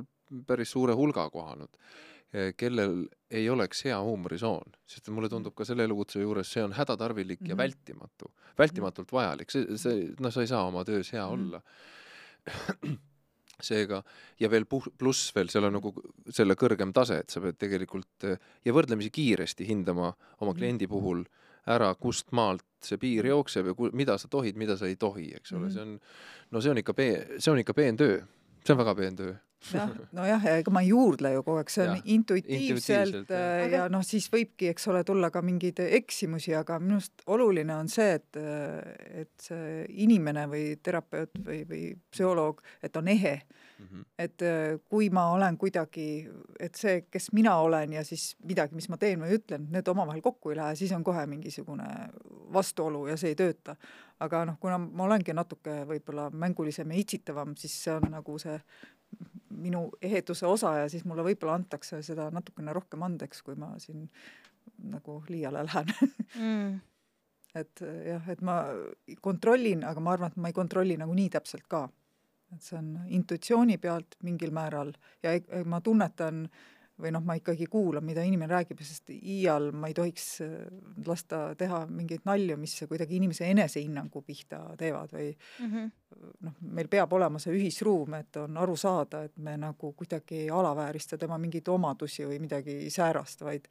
päris 0.47 0.73
suure 0.75 0.97
hulga 0.99 1.29
kohanud, 1.31 1.79
eh, 2.35 2.53
kellel 2.59 3.05
ei 3.31 3.49
oleks 3.51 3.85
hea 3.87 3.99
huumorisoon, 4.03 4.75
sest 4.87 5.11
mulle 5.15 5.31
tundub 5.31 5.55
ka 5.55 5.67
selle 5.69 5.87
elukutse 5.87 6.23
juures 6.23 6.51
see 6.53 6.65
on 6.65 6.75
hädatarvilik 6.75 7.41
mm 7.41 7.45
-hmm. 7.45 7.51
ja 7.51 7.55
mhm. 7.55 7.63
vältimatu, 7.63 8.33
vältimatult 8.59 9.13
vajalik, 9.13 9.51
see, 9.51 9.79
see, 9.79 10.09
noh, 10.21 10.33
sa 10.33 10.41
ei 10.41 10.51
saa 10.51 10.65
oma 10.67 10.85
töös 10.85 11.13
hea 11.13 11.27
mm 11.31 11.51
-hmm. 11.51 12.99
seega, 13.63 14.03
ja 14.41 14.51
veel 14.53 14.67
puh-, 14.69 14.91
pluss 14.99 15.33
veel 15.37 15.51
seal 15.53 15.69
on 15.69 15.77
nagu 15.79 15.93
selle 16.29 16.57
kõrgem 16.59 16.93
tase, 16.97 17.21
et 17.23 17.33
sa 17.33 17.41
pead 17.45 17.59
tegelikult 17.61 18.29
eh, 18.29 18.39
ja 18.65 18.75
võrdlemisi 18.77 19.13
kiiresti 19.15 19.69
hindama 19.69 20.11
oma 20.41 20.53
mhm. 20.53 20.59
kliendi 20.59 20.89
puhul 20.91 21.25
ära, 21.67 21.91
kust 21.99 22.31
maalt 22.37 22.65
see 22.85 23.01
piir 23.03 23.27
jookseb 23.27 23.73
ja 23.73 23.75
ku-, 23.79 23.91
mida 23.97 24.19
sa 24.21 24.31
tohid, 24.31 24.59
mida 24.61 24.77
sa 24.79 24.91
ei 24.91 24.99
tohi, 25.01 25.33
eks 25.39 25.57
ole, 25.57 25.73
see 25.75 25.83
on, 25.83 25.97
no 26.53 26.63
see 26.63 26.75
on 26.75 26.83
ikka 26.83 26.95
peen, 26.95 27.37
see 27.41 27.53
on 27.53 27.63
ikka 27.63 27.75
peen 27.75 27.99
töö, 27.99 28.21
see 28.63 28.77
on 28.77 28.85
arust 28.85 29.01
peen 29.01 29.19
töö 29.19 29.35
jah, 29.73 29.93
nojah, 30.17 30.47
ega 30.59 30.73
ma 30.75 30.83
ei 30.85 30.91
juurdle 30.91 31.33
ju 31.37 31.45
kogu 31.47 31.61
aeg, 31.61 31.73
see 31.73 31.85
on 31.87 31.95
ja, 31.97 32.03
intuitiivselt, 32.17 33.13
intuitiivselt 33.13 33.35
ja, 33.35 33.69
ja 33.73 33.85
noh, 33.93 34.05
siis 34.07 34.29
võibki, 34.33 34.71
eks 34.73 34.89
ole, 34.93 35.03
tulla 35.07 35.31
ka 35.35 35.43
mingeid 35.45 35.81
eksimusi, 35.87 36.55
aga 36.59 36.79
minu 36.83 36.99
arust 37.01 37.27
oluline 37.33 37.77
on 37.77 37.91
see, 37.93 38.17
et, 38.19 38.41
et 39.25 39.49
see 39.49 39.85
inimene 40.07 40.47
või 40.53 40.67
terapeut 40.83 41.41
või, 41.47 41.63
või 41.69 41.85
psühholoog, 42.13 42.63
et 42.87 42.97
on 43.01 43.09
ehe 43.13 43.37
mm. 43.79 43.87
-hmm. 43.87 44.05
et 44.19 44.47
kui 44.89 45.11
ma 45.11 45.29
olen 45.33 45.59
kuidagi, 45.59 46.29
et 46.61 46.75
see, 46.75 47.07
kes 47.11 47.33
mina 47.33 47.57
olen 47.57 47.93
ja 47.93 48.05
siis 48.05 48.37
midagi, 48.45 48.75
mis 48.75 48.89
ma 48.89 48.97
teen 48.97 49.21
või 49.23 49.39
ütlen, 49.39 49.69
need 49.71 49.89
omavahel 49.89 50.23
kokku 50.23 50.51
ei 50.51 50.57
lähe, 50.57 50.75
siis 50.75 50.93
on 50.93 51.05
kohe 51.05 51.27
mingisugune 51.27 51.89
vastuolu 52.53 53.07
ja 53.07 53.17
see 53.17 53.35
ei 53.35 53.39
tööta. 53.39 53.77
aga 54.21 54.45
noh, 54.49 54.57
kuna 54.61 54.79
ma 54.79 55.05
olengi 55.05 55.33
natuke 55.37 55.83
võib-olla 55.85 56.31
mängulisem 56.31 56.91
ja 56.91 56.99
itsitavam, 56.99 57.53
siis 57.57 57.75
see 57.85 57.93
on 57.93 58.07
nagu 58.11 58.39
see 58.39 58.55
minu 59.51 59.87
eheduse 60.03 60.47
osa 60.47 60.75
ja 60.83 60.89
siis 60.91 61.05
mulle 61.05 61.25
võib-olla 61.27 61.57
antakse 61.61 62.03
seda 62.03 62.29
natukene 62.35 62.75
rohkem 62.77 63.03
andeks, 63.07 63.43
kui 63.47 63.57
ma 63.59 63.75
siin 63.83 64.09
nagu 64.91 65.21
liiale 65.29 65.63
lähen 65.67 65.93
mm. 66.41 66.73
et 67.63 67.85
jah, 68.11 68.31
et 68.33 68.43
ma 68.43 68.59
kontrollin, 69.23 69.85
aga 69.87 70.03
ma 70.03 70.17
arvan, 70.17 70.35
et 70.35 70.43
ma 70.43 70.51
ei 70.51 70.57
kontrolli 70.57 70.99
nagu 70.99 71.15
nii 71.15 71.31
täpselt 71.37 71.69
ka. 71.71 71.87
et 72.55 72.63
see 72.63 72.79
on 72.79 72.95
intuitsiooni 73.19 73.79
pealt 73.79 74.19
mingil 74.27 74.55
määral 74.55 74.93
ja 75.23 75.37
ma 75.65 75.81
tunnetan 75.81 76.45
äh, 76.47 76.76
või 77.03 77.13
noh, 77.13 77.25
ma 77.27 77.37
ikkagi 77.37 77.67
kuulan, 77.71 78.05
mida 78.05 78.25
inimene 78.25 78.55
räägib, 78.55 78.81
sest 78.85 79.11
iial 79.13 79.69
ma 79.77 79.91
ei 79.91 79.97
tohiks 79.97 80.27
äh, 80.45 80.55
lasta 81.07 81.41
teha 81.59 81.83
mingeid 81.91 82.25
nalju, 82.29 82.57
mis 82.61 82.77
kuidagi 82.89 83.19
inimese 83.21 83.51
enesehinnangu 83.53 84.23
pihta 84.27 84.63
teevad 84.81 85.13
või 85.17 85.29
mm 85.35 85.71
-hmm. 85.73 85.93
noh, 86.49 86.57
meil 86.79 86.89
peab 86.93 87.13
olema 87.13 87.43
see 87.43 87.55
ühisruum, 87.59 88.17
et 88.21 88.41
on 88.41 88.57
aru 88.57 88.77
saada, 88.77 89.25
et 89.29 89.37
me 89.37 89.57
nagu 89.61 89.93
kuidagi 89.93 90.47
ei 90.47 90.51
alaväärista 90.51 91.19
tema 91.19 91.39
mingeid 91.39 91.69
omadusi 91.69 92.27
või 92.27 92.41
midagi 92.41 92.91
säärast, 92.91 93.45
vaid 93.45 93.69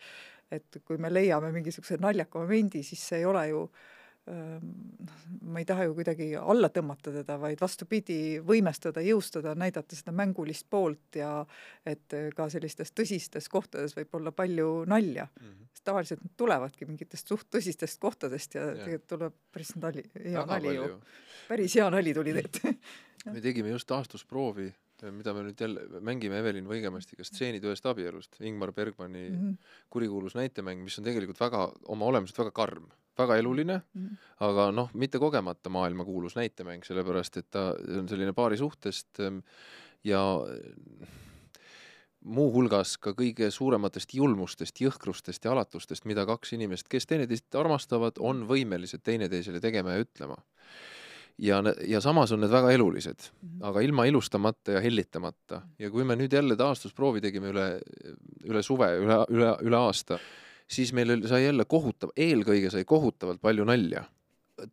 et 0.51 0.77
kui 0.85 0.97
me 0.97 1.09
leiame 1.13 1.51
mingisuguse 1.51 1.97
naljaka 1.97 2.39
momendi, 2.39 2.83
siis 2.83 3.07
see 3.07 3.23
ei 3.23 3.25
ole 3.25 3.47
ju 3.47 3.63
äh, 3.63 3.94
ma 4.25 5.61
ei 5.61 5.65
taha 5.69 5.85
ju 5.85 5.93
kuidagi 5.93 6.31
alla 6.39 6.71
tõmmata 6.73 7.11
teda, 7.13 7.35
vaid 7.37 7.59
vastupidi, 7.61 8.39
võimestada, 8.45 9.03
jõustada, 9.05 9.53
näidata 9.57 9.97
seda 9.97 10.13
mängulist 10.17 10.65
poolt 10.69 11.19
ja 11.19 11.29
et 11.85 12.15
ka 12.35 12.47
sellistes 12.49 12.93
tõsistes 12.97 13.49
kohtades 13.53 13.93
võib 13.97 14.17
olla 14.17 14.33
palju 14.33 14.69
nalja 14.89 15.27
mm. 15.27 15.45
-hmm. 15.45 15.67
sest 15.73 15.85
tavaliselt 15.91 16.23
nad 16.23 16.33
tulevadki 16.37 16.89
mingitest 16.89 17.27
suht 17.27 17.51
tõsistest 17.53 18.01
kohtadest 18.01 18.57
ja, 18.57 18.65
ja. 18.71 18.79
tegelikult 18.81 19.09
tuleb 19.13 19.37
päris 19.53 19.75
nali, 19.75 20.05
hea 20.25 20.45
nali 20.45 20.75
ju. 20.75 20.89
päris 21.47 21.75
hea 21.75 21.89
nali 21.93 22.13
tuli 22.13 22.33
tegelikult 22.33 22.81
me 23.33 23.41
tegime 23.41 23.69
just 23.69 23.87
taastusproovi, 23.87 24.71
mida 25.11 25.33
me 25.33 25.45
nüüd 25.45 25.61
jälle 25.61 26.01
mängime 26.01 26.41
Evelin 26.41 26.65
Võigemastiga 26.65 27.23
stseenid 27.23 27.63
ühest 27.63 27.85
abielust, 27.85 28.41
Ingmar 28.41 28.73
Bergmani 28.73 29.29
mm 29.29 29.35
-hmm. 29.37 29.73
kurikuulus 29.89 30.35
näitemäng, 30.35 30.83
mis 30.83 30.97
on 30.99 31.05
tegelikult 31.05 31.39
väga, 31.39 31.71
oma 31.85 32.05
olemuselt 32.05 32.37
väga 32.37 32.51
karm 32.51 32.89
väga 33.17 33.37
eluline 33.37 33.81
mm, 33.81 34.05
-hmm. 34.05 34.17
aga 34.47 34.71
noh, 34.71 34.89
mitte 34.93 35.19
kogemata 35.19 35.69
maailmakuulus 35.69 36.35
näitemäng, 36.35 36.83
sellepärast 36.83 37.37
et 37.37 37.49
ta 37.51 37.73
on 37.99 38.09
selline 38.09 38.33
paari 38.33 38.57
suhtest 38.57 39.19
ähm, 39.19 39.39
ja 40.03 40.21
muuhulgas 42.25 42.97
ka 42.97 43.13
kõige 43.17 43.51
suurematest 43.53 44.13
julmustest, 44.17 44.81
jõhkrustest 44.81 45.45
ja 45.45 45.53
alatustest, 45.53 46.05
mida 46.09 46.25
kaks 46.25 46.55
inimest, 46.57 46.87
kes 46.89 47.05
teineteist 47.09 47.55
armastavad, 47.55 48.17
on 48.19 48.45
võimelised 48.49 49.03
teineteisele 49.05 49.61
tegema 49.61 49.95
ja 49.95 50.05
ütlema. 50.05 50.37
ja, 51.37 51.61
ja 51.87 51.99
samas 52.01 52.31
on 52.31 52.39
need 52.39 52.51
väga 52.51 52.71
elulised 52.71 53.19
mm, 53.19 53.49
-hmm. 53.49 53.67
aga 53.67 53.81
ilma 53.81 54.05
ilustamata 54.05 54.71
ja 54.71 54.81
hellitamata 54.81 55.61
ja 55.79 55.91
kui 55.91 56.03
me 56.03 56.15
nüüd 56.15 56.33
jälle 56.33 56.55
taastusproovi 56.55 57.21
tegime 57.21 57.49
üle, 57.49 57.81
üle 58.43 58.63
suve, 58.63 58.87
üle, 58.97 59.25
üle, 59.29 59.55
üle 59.61 59.77
aasta 59.77 60.19
siis 60.67 60.93
meil 60.93 61.13
sai 61.29 61.45
jälle 61.45 61.65
kohutav, 61.69 62.13
eelkõige 62.17 62.71
sai 62.73 62.85
kohutavalt 62.85 63.41
palju 63.41 63.65
nalja. 63.65 64.05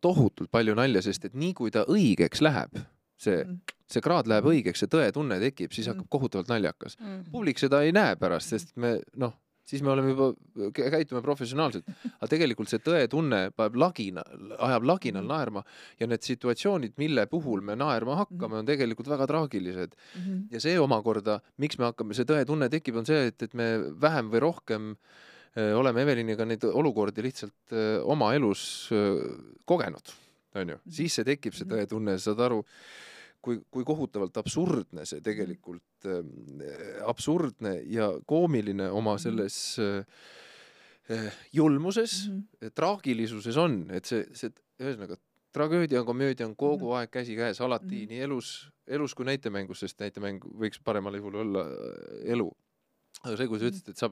tohutult 0.01 0.47
palju 0.51 0.77
nalja, 0.79 1.01
sest 1.03 1.25
et 1.27 1.33
nii 1.35 1.51
kui 1.53 1.71
ta 1.71 1.81
õigeks 1.91 2.39
läheb, 2.39 2.77
see, 3.19 3.41
mm. 3.43 3.57
see 3.91 4.01
kraad 4.01 4.29
läheb 4.31 4.45
õigeks, 4.47 4.79
see 4.79 4.91
tõetunne 4.91 5.41
tekib, 5.41 5.73
siis 5.75 5.89
hakkab 5.91 6.05
mm. 6.05 6.11
kohutavalt 6.15 6.51
naljakas. 6.53 6.95
Mm. 7.01 7.25
publik 7.33 7.59
seda 7.59 7.81
ei 7.83 7.91
näe 7.91 8.15
pärast, 8.15 8.53
sest 8.53 8.71
me 8.79 8.93
noh, 9.19 9.33
siis 9.67 9.83
me 9.83 9.91
oleme 9.91 10.13
juba, 10.13 10.29
käitume 10.75 11.19
professionaalselt, 11.25 11.91
aga 12.13 12.29
tegelikult 12.31 12.71
see 12.71 12.79
tõetunne 12.83 13.41
paneb 13.51 13.75
lagina, 13.83 14.23
ajab 14.69 14.87
laginal 14.87 15.27
naerma 15.27 15.65
ja 15.99 16.07
need 16.07 16.23
situatsioonid, 16.23 16.95
mille 17.03 17.27
puhul 17.31 17.59
me 17.67 17.75
naerma 17.75 18.21
hakkame, 18.21 18.61
on 18.61 18.71
tegelikult 18.71 19.11
väga 19.11 19.27
traagilised 19.27 19.99
mm. 19.99 20.23
-hmm. 20.23 20.41
ja 20.55 20.63
see 20.63 20.79
omakorda, 20.79 21.41
miks 21.59 21.77
me 21.77 21.91
hakkame, 21.91 22.15
see 22.15 22.31
tõetunne 22.31 22.71
tekib, 22.71 23.03
on 23.03 23.11
see, 23.11 23.27
et, 23.33 23.43
et 23.43 23.53
me 23.53 23.69
vähem 24.07 24.31
või 24.31 24.45
rohkem 24.47 24.95
Äh, 24.95 25.29
oleme 25.53 26.01
Eveliniga 26.01 26.45
neid 26.49 26.63
olukordi 26.65 27.23
lihtsalt 27.25 27.73
äh, 27.75 28.01
oma 28.09 28.31
elus 28.33 28.89
äh, 28.93 29.21
kogenud, 29.69 30.13
onju, 30.55 30.77
mhm. 30.79 30.93
siis 30.97 31.19
see 31.19 31.27
tekib 31.27 31.53
see 31.53 31.67
mhm. 31.67 31.75
tõetunne, 31.75 32.15
saad 32.21 32.41
aru, 32.41 32.63
kui, 33.43 33.59
kui 33.69 33.85
kohutavalt 33.85 34.37
absurdne 34.41 35.05
see 35.09 35.21
tegelikult 35.25 36.07
äh,, 36.09 36.23
absurdne 37.05 37.77
ja 37.91 38.09
koomiline 38.25 38.89
oma 38.89 39.17
mhm. 39.17 39.25
selles 39.27 39.59
äh, 39.83 40.23
julmuses 41.51 42.29
mm, 42.29 42.37
-hmm. 42.39 42.71
traagilisuses 42.75 43.57
on, 43.57 43.85
et 43.91 44.05
see, 44.07 44.23
see 44.33 44.49
ühesõnaga 44.79 45.17
tragöödia 45.53 46.03
komöödia 46.03 46.47
on 46.47 46.55
kogu 46.55 46.93
aeg 46.97 47.11
käsikäes, 47.11 47.61
alati 47.61 47.85
mm 47.85 48.01
-hmm. 48.01 48.09
nii 48.09 48.19
elus, 48.19 48.71
elus 48.87 49.13
kui 49.13 49.25
näitemängus, 49.25 49.79
sest 49.79 49.99
näitemäng 49.99 50.39
võiks 50.45 50.79
paremal 50.83 51.15
juhul 51.15 51.35
olla 51.35 51.65
elu 52.23 52.49
aga 53.23 53.37
see, 53.39 53.47
kui 53.47 53.61
sa 53.61 53.69
ütlesid, 53.69 53.89
et 53.93 54.01
sa, 54.01 54.09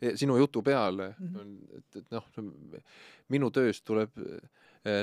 e, 0.00 0.14
sinu 0.20 0.38
jutu 0.40 0.62
peale 0.64 1.12
mm 1.12 1.28
-hmm. 1.28 1.40
on, 1.40 1.78
et, 1.78 1.96
et 2.00 2.10
noh, 2.16 2.26
minu 3.28 3.50
tööst 3.50 3.84
tuleb 3.84 4.16
e, 4.18 4.40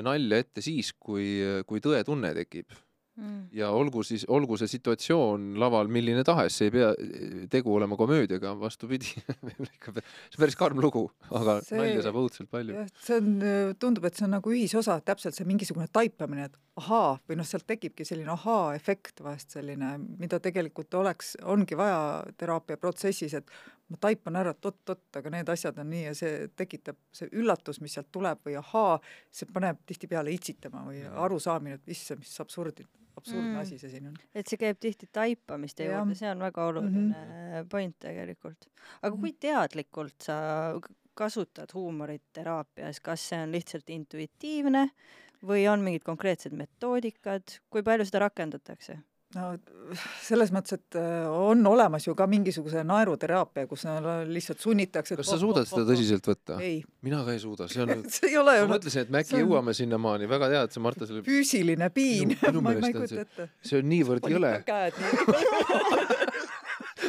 nalja 0.01 0.41
ette 0.41 0.61
siis, 0.61 0.93
kui, 0.93 1.37
kui 1.69 1.79
tõetunne 1.83 2.33
tekib 2.33 2.73
mm.. 3.17 3.47
ja 3.57 3.69
olgu 3.75 4.03
siis, 4.07 4.25
olgu 4.31 4.57
see 4.59 4.69
situatsioon 4.71 5.49
laval 5.61 5.89
milline 5.91 6.23
tahes, 6.27 6.57
see 6.57 6.69
ei 6.69 6.75
pea 6.77 6.91
tegu 7.51 7.75
olema 7.75 7.97
komöödiaga, 7.99 8.53
vastupidi 8.59 9.09
see 9.13 9.93
on 9.93 10.39
päris 10.39 10.57
karm 10.59 10.81
lugu, 10.83 11.07
aga 11.31 11.59
see, 11.65 11.79
nalja 11.79 12.05
saab 12.07 12.21
õudselt 12.23 12.51
palju. 12.53 12.85
see 13.03 13.19
on, 13.21 13.31
tundub, 13.81 14.07
et 14.09 14.19
see 14.19 14.27
on 14.27 14.35
nagu 14.37 14.53
ühisosa, 14.53 14.99
täpselt 15.05 15.37
see 15.37 15.47
mingisugune 15.49 15.89
taipamine, 15.93 16.49
et 16.49 16.59
ahaa, 16.77 17.15
või 17.29 17.39
noh, 17.39 17.47
sealt 17.47 17.65
tekibki 17.69 18.05
selline 18.07 18.31
ahaa-efekt 18.35 19.23
vahest 19.25 19.57
selline, 19.57 19.95
mida 20.21 20.39
tegelikult 20.43 20.93
oleks, 20.99 21.35
ongi 21.49 21.77
vaja 21.79 21.99
teraapiaprotsessis, 22.37 23.37
et 23.39 23.57
ma 23.87 23.97
taipan 24.03 24.35
ära, 24.35 24.51
et 24.51 24.67
oot-oot, 24.69 25.05
aga 25.19 25.31
need 25.31 25.49
asjad 25.53 25.77
on 25.79 25.89
nii 25.93 26.03
ja 26.09 26.13
see 26.17 26.47
tekitab, 26.59 26.99
see 27.15 27.29
üllatus, 27.39 27.79
mis 27.83 27.95
sealt 27.97 28.09
tuleb 28.11 28.41
või 28.45 28.57
ahaa, 28.59 28.99
see 29.31 29.49
paneb 29.53 29.79
tihtipeale 29.87 30.33
itsitama 30.35 30.83
või 30.89 31.03
arusaamine, 31.07 31.79
et 31.79 31.93
issand, 31.95 32.23
mis 32.23 32.35
absurdi, 32.43 32.85
absurdne 33.17 33.53
Mm. 33.53 33.59
asi 33.61 33.79
see 33.79 33.89
siin 33.89 34.07
on. 34.11 34.17
et 34.35 34.47
see 34.47 34.59
käib 34.61 34.79
tihti 34.79 35.09
taipamiste 35.13 35.87
Jah. 35.87 36.01
juurde, 36.01 36.15
see 36.19 36.29
on 36.29 36.39
väga 36.39 36.65
oluline 36.67 36.99
mm 36.99 37.13
-hmm. 37.13 37.69
point 37.69 37.99
tegelikult. 37.99 38.67
aga 39.01 39.15
kui 39.15 39.33
teadlikult 39.33 40.27
sa 40.29 40.37
kasutad 41.17 41.73
huumorit 41.73 42.23
teraapias, 42.33 42.99
kas 42.99 43.29
see 43.29 43.39
on 43.43 43.51
lihtsalt 43.51 43.89
intuitiivne 43.89 44.89
või 45.43 45.67
on 45.71 45.81
mingid 45.85 46.03
konkreetsed 46.05 46.53
metoodikad, 46.53 47.59
kui 47.69 47.83
palju 47.83 48.05
seda 48.05 48.19
rakendatakse? 48.27 48.99
No 49.35 49.47
selles 50.23 50.51
mõttes, 50.55 50.77
et 50.77 50.95
äh, 50.95 51.25
on 51.27 51.59
olemas 51.67 52.05
ju 52.07 52.13
ka 52.15 52.27
mingisuguse 52.31 52.83
naeruteraapia, 52.87 53.65
kus 53.67 53.83
lihtsalt 54.29 54.61
sunnitakse 54.63 55.17
kas 55.19 55.27
sa 55.33 55.39
suudad 55.41 55.67
seda 55.67 55.83
tõsiselt 55.89 56.29
võtta? 56.31 56.59
ei, 56.63 56.77
mina 57.03 57.19
ka 57.27 57.35
ei 57.35 57.41
suuda, 57.43 57.67
see 57.71 57.83
on 57.83 58.05
see 58.15 58.29
ei 58.31 58.37
ole 58.39 58.55
ju 58.59 58.67
ma 58.69 58.75
mõtlesin, 58.77 59.03
et 59.03 59.11
me 59.11 59.19
äkki 59.23 59.33
see 59.35 59.41
on- 59.41 59.49
jõuame 59.49 59.75
sinnamaani, 59.77 60.29
väga 60.31 60.49
hea, 60.53 60.61
et 60.69 60.77
sa, 60.77 60.83
Marta, 60.83 61.03
selle, 61.09 61.25
füüsiline 61.27 61.89
piin 61.95 62.37
Minu- 62.37 62.63
meelest 62.69 62.95
on 63.17 63.23
ette. 63.25 63.49
see 63.67 63.81
on 63.83 63.91
niivõrd 63.91 64.31
jõle, 64.31 64.53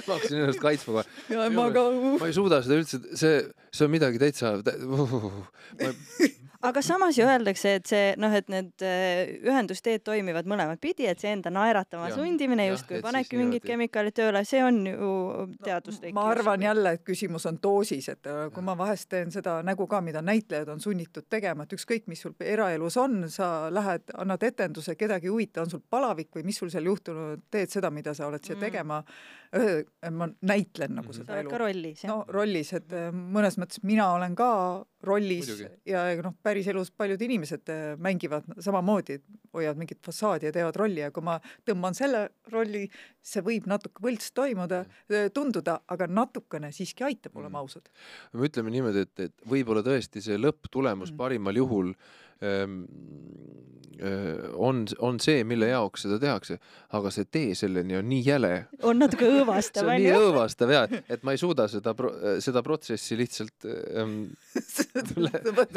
ma 0.09 0.17
hakkasin 0.17 0.43
ennast 0.43 0.61
kaitsma 0.63 0.99
kohe. 0.99 1.05
ja 1.33 1.47
ma 1.55 1.69
ka 1.75 1.83
ma 2.19 2.27
ei 2.29 2.35
suuda 2.37 2.61
seda 2.67 2.81
üldse, 2.83 3.01
see, 3.19 3.39
see 3.71 3.87
on 3.87 3.93
midagi 3.95 4.21
täitsa, 4.23 4.57
ma 4.91 5.07
aga 6.63 6.83
samas 6.83 7.15
ju 7.19 7.23
öeldakse, 7.23 7.75
et 7.79 7.87
see 7.87 8.15
noh, 8.19 8.33
et 8.35 8.49
need 8.51 8.83
äh, 8.83 9.29
ühendusteed 9.47 10.03
toimivad 10.03 10.49
mõlemat 10.51 10.81
pidi, 10.83 11.07
et 11.07 11.21
see 11.23 11.31
enda 11.31 11.53
naeratama 11.55 12.09
Jah, 12.11 12.17
sundimine 12.19 12.67
justkui 12.69 12.99
panebki 13.05 13.39
mingid 13.39 13.63
kemikaalid 13.63 14.17
tööle, 14.17 14.43
see 14.45 14.63
on 14.67 14.81
ju 14.87 15.11
teaduslik. 15.65 16.13
ma 16.17 16.25
arvan 16.33 16.63
jälle, 16.67 16.93
et 16.99 17.05
küsimus 17.07 17.47
on 17.47 17.61
doosis, 17.63 18.09
et 18.09 18.27
äh, 18.27 18.49
kui 18.55 18.63
ma 18.67 18.75
vahest 18.79 19.09
teen 19.09 19.31
seda 19.31 19.61
nägu 19.63 19.87
ka, 19.87 20.01
mida 20.03 20.23
näitlejad 20.23 20.69
on 20.75 20.81
sunnitud 20.83 21.29
tegema, 21.31 21.63
et 21.63 21.77
ükskõik, 21.79 22.09
mis 22.11 22.21
sul 22.27 22.35
eraelus 22.41 22.97
on, 22.99 23.29
sa 23.31 23.69
lähed, 23.71 24.11
annad 24.19 24.43
etenduse, 24.43 24.97
kedagi 24.99 25.31
ei 25.31 25.35
huvita, 25.37 25.63
on 25.63 25.71
sul 25.71 25.85
palavik 25.91 26.35
või 26.35 26.45
mis 26.51 26.59
sul 26.59 26.71
seal 26.75 26.91
juhtunud, 26.91 27.47
teed 27.51 27.71
seda, 27.71 27.91
mida 27.95 28.15
sa 28.15 28.27
oled 28.27 28.43
siia 28.43 28.57
Mm. 28.59 28.61
tegema. 28.67 29.03
ma 30.13 30.27
näitlen 30.45 30.91
nagu 30.95 31.09
Mhm. 31.09 31.13
sa 31.15 31.23
seda 31.25 31.33
oled 31.33 31.41
elu 31.47 31.51
ka 31.51 31.59
rollis, 31.59 32.03
jah 32.05 32.11
no 32.11 32.25
rollis, 32.29 32.73
et 32.77 32.93
äh, 32.93 33.09
mõnes 33.13 33.57
mõttes 33.57 33.79
mina 33.83 34.11
olen 34.13 34.35
ka 34.37 34.85
rollis 35.07 35.47
Muidugi. 35.47 35.69
ja 35.87 36.03
noh, 36.23 36.35
päriselus 36.43 36.91
paljud 36.91 37.21
inimesed 37.23 37.71
äh, 37.71 37.97
mängivad 38.03 38.47
samamoodi, 38.65 39.19
hoiavad 39.55 39.79
mingit 39.79 40.01
fassaadi 40.05 40.49
ja 40.49 40.53
teevad 40.53 40.77
rolli 40.77 41.01
ja 41.05 41.11
kui 41.15 41.23
ma 41.23 41.39
tõmban 41.69 41.95
selle 41.95 42.25
rolli, 42.53 42.87
see 43.23 43.43
võib 43.47 43.69
natuke 43.71 44.03
võlts 44.03 44.33
toimuda, 44.35 44.85
tunduda, 45.35 45.79
aga 45.89 46.07
natukene 46.11 46.73
siiski 46.73 47.05
aitab, 47.07 47.37
oleme 47.37 47.49
Mm. 47.49 47.61
ausad. 47.63 47.89
me 48.33 48.49
ütleme 48.49 48.71
niimoodi, 48.71 49.07
et, 49.07 49.21
et 49.21 49.35
võib-olla 49.49 49.83
tõesti 49.87 50.21
see 50.23 50.37
lõpptulemus 50.39 51.13
Mm. 51.13 51.17
parimal 51.17 51.57
juhul 51.57 51.91
äh, 51.95 52.28
on, 54.55 54.85
on 55.03 55.17
see, 55.19 55.43
mille 55.49 55.67
jaoks 55.73 56.05
seda 56.05 56.21
tehakse, 56.23 56.59
aga 56.95 57.11
see 57.11 57.27
tee 57.27 57.57
selleni 57.59 57.97
on 57.99 58.07
nii 58.07 58.21
jäle, 58.23 58.53
on 58.87 59.01
natuke 59.03 59.27
õõvastav, 59.27 59.89
on 59.89 59.99
nii 59.99 60.13
onju. 60.13 60.29
õõvastav 60.29 60.73
ja, 60.75 60.85
et 61.11 61.27
ma 61.27 61.35
ei 61.35 61.41
suuda 61.43 61.67
seda, 61.73 61.95
seda 62.45 62.63
protsessi 62.67 63.19
lihtsalt 63.19 63.67
ähm, 63.99 64.21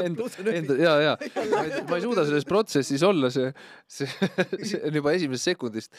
enda, 0.06 0.30
enda 0.54 0.78
ja, 0.78 0.94
ja 1.08 1.18
ma 1.18 1.66
ei, 1.66 1.84
ma 1.90 1.98
ei 1.98 2.06
suuda 2.06 2.28
selles 2.30 2.46
protsessis 2.46 3.02
olla, 3.08 3.34
see, 3.34 3.50
see, 3.90 4.10
see 4.70 4.84
on 4.86 5.02
juba 5.02 5.18
esimesest 5.18 5.54
sekundist 5.54 5.98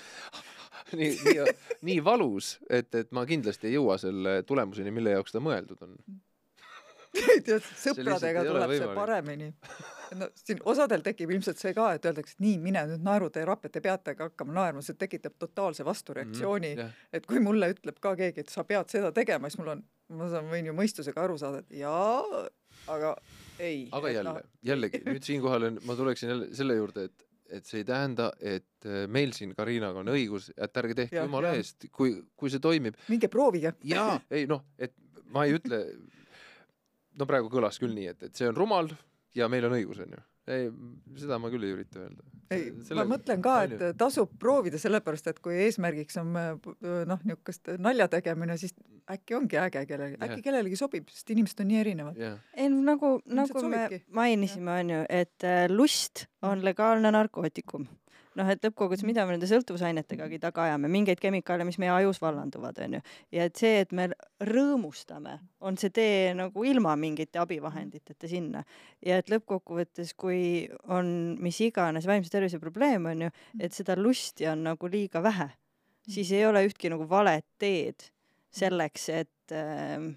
nii, 0.98 1.12
nii, 1.24 1.54
nii 1.88 2.02
valus, 2.04 2.56
et, 2.70 2.92
et 2.94 3.10
ma 3.14 3.24
kindlasti 3.28 3.70
ei 3.70 3.78
jõua 3.78 3.98
selle 4.00 4.40
tulemuseni, 4.48 4.92
mille 4.94 5.16
jaoks 5.16 5.34
ta 5.34 5.42
mõeldud 5.42 5.80
on. 5.86 5.96
Sõpradega 7.12 8.42
tuleb 8.46 8.72
see 8.76 8.88
paremini. 8.96 9.48
no 10.18 10.28
siin 10.36 10.60
osadel 10.68 11.02
tekib 11.04 11.30
ilmselt 11.32 11.60
see 11.60 11.72
ka, 11.76 11.90
et 11.96 12.06
öeldakse, 12.08 12.36
et 12.36 12.44
nii, 12.44 12.58
mine 12.62 12.82
nüüd 12.90 13.04
naeruteraapiat, 13.06 13.72
te 13.74 13.82
peategi 13.84 14.24
hakkama 14.24 14.56
naerma, 14.58 14.82
see 14.84 14.96
tekitab 15.00 15.36
totaalse 15.40 15.84
vastureaktsiooni 15.88 16.72
Mhm, 16.72 16.80
jah. 16.80 16.92
et 17.12 17.26
kui 17.28 17.40
mulle 17.40 17.72
ütleb 17.74 17.98
ka 18.00 18.14
keegi, 18.16 18.44
et 18.46 18.52
sa 18.52 18.64
pead 18.64 18.88
seda 18.92 19.12
tegema, 19.12 19.50
siis 19.50 19.60
mul 19.60 19.74
on, 19.76 19.82
ma 20.16 20.28
saan, 20.32 20.48
võin 20.52 20.68
ju 20.70 20.76
mõistusega 20.76 21.24
aru 21.24 21.36
saada, 21.40 21.60
et 21.64 21.76
jaa, 21.82 22.46
aga 22.92 23.16
ei. 23.58 23.88
aga 23.92 24.12
jälle, 24.14 24.40
jällegi 24.72 25.02
nüüd 25.08 25.28
siinkohal 25.28 25.68
on, 25.70 25.78
ma 25.88 25.96
tuleksin 25.98 26.32
jälle 26.32 26.48
selle 26.56 26.76
juurde, 26.80 27.04
et, 27.10 27.26
et 27.58 27.68
see 27.68 27.82
ei 27.82 27.88
tähenda, 27.88 28.30
et 28.40 28.88
äh, 28.88 29.04
meil 29.08 29.32
siin 29.36 29.52
Karinaga 29.56 30.00
on 30.00 30.08
õigus, 30.12 30.50
et 30.56 30.76
ärge 30.80 30.96
tehke 31.02 31.20
jumala 31.20 31.52
eest, 31.58 31.88
kui, 31.92 32.14
kui 32.36 32.52
see 32.52 32.60
toimib. 32.64 32.96
minge 33.12 33.28
proovige. 33.32 33.74
jaa, 33.84 34.16
ei 34.30 34.46
noh, 34.48 34.64
et 34.78 34.92
ma 35.32 35.44
ei 35.48 35.56
ütle, 35.58 35.82
no 37.18 37.28
praegu 37.28 37.50
kõlas 37.52 37.80
küll 37.82 37.94
nii, 37.96 38.12
et, 38.14 38.28
et 38.28 38.38
see 38.38 38.48
on 38.50 38.58
rumal 38.58 38.92
ja 39.36 39.48
meil 39.52 39.66
on 39.68 39.76
õigus, 39.76 40.02
onju. 40.04 40.20
ei, 40.52 40.68
seda 41.20 41.38
ma 41.40 41.50
küll 41.52 41.66
ei 41.66 41.74
ürita 41.76 42.02
öelda. 42.02 42.24
ei, 42.52 42.70
ma 42.98 43.04
mõtlen 43.08 43.44
ka, 43.44 43.56
et 43.66 43.84
tasub 44.00 44.32
proovida, 44.40 44.80
sellepärast 44.80 45.30
et 45.32 45.40
kui 45.44 45.56
eesmärgiks 45.66 46.18
on 46.22 46.34
äh, 46.38 46.50
noh, 47.08 47.22
niisugust 47.28 47.72
nalja 47.82 48.08
tegemine, 48.12 48.58
siis 48.60 48.74
äkki 49.12 49.36
ongi 49.38 49.58
äge 49.60 49.84
kellelegi, 49.88 50.20
äkki 50.26 50.44
kellelegi 50.44 50.78
sobib, 50.78 51.08
sest 51.12 51.32
inimesed 51.34 51.64
on 51.64 51.70
nii 51.72 51.80
erinevad. 51.84 52.20
jah, 52.20 52.38
ei 52.56 52.70
nagu, 52.72 53.14
nagu 53.26 53.64
me 53.72 53.86
mainisime, 54.20 54.78
onju, 54.84 55.02
et 55.22 55.48
äh, 55.48 55.64
lust 55.72 56.26
on 56.42 56.64
legaalne 56.66 57.12
narkootikum. 57.14 57.88
Noh, 58.38 58.48
et 58.52 58.64
lõppkokkuvõttes, 58.64 59.04
mida 59.06 59.24
me 59.26 59.34
nende 59.36 59.48
sõltuvusainetegagi 59.50 60.38
taga 60.42 60.66
ajame, 60.66 60.90
mingeid 60.92 61.20
kemikaale, 61.22 61.66
mis 61.68 61.78
meie 61.82 61.92
ajus 61.94 62.20
vallanduvad, 62.22 62.78
onju. 62.86 63.02
ja 63.34 63.46
et 63.48 63.58
see, 63.60 63.82
et 63.84 63.92
me 63.96 64.08
rõõmustame, 64.48 65.38
on 65.60 65.78
see 65.80 65.92
tee 65.94 66.32
nagu 66.38 66.64
ilma 66.68 66.94
mingite 66.96 67.42
abivahenditeta 67.42 68.30
sinna. 68.30 68.64
ja 69.04 69.18
et 69.20 69.30
lõppkokkuvõttes, 69.32 70.14
kui 70.16 70.68
on 70.88 71.36
mis 71.42 71.60
iganes 71.60 72.08
vaimse 72.08 72.32
tervise 72.32 72.60
probleem, 72.62 73.06
onju, 73.12 73.30
et 73.60 73.72
seda 73.72 73.96
lusti 73.98 74.48
on 74.50 74.64
nagu 74.70 74.90
liiga 74.90 75.22
vähe, 75.22 75.50
siis 76.08 76.32
ei 76.32 76.46
ole 76.46 76.66
ühtki 76.66 76.90
nagu 76.92 77.08
valet 77.08 77.46
teed 77.58 78.10
selleks, 78.52 79.08
et 79.08 79.56
äh, 79.56 80.12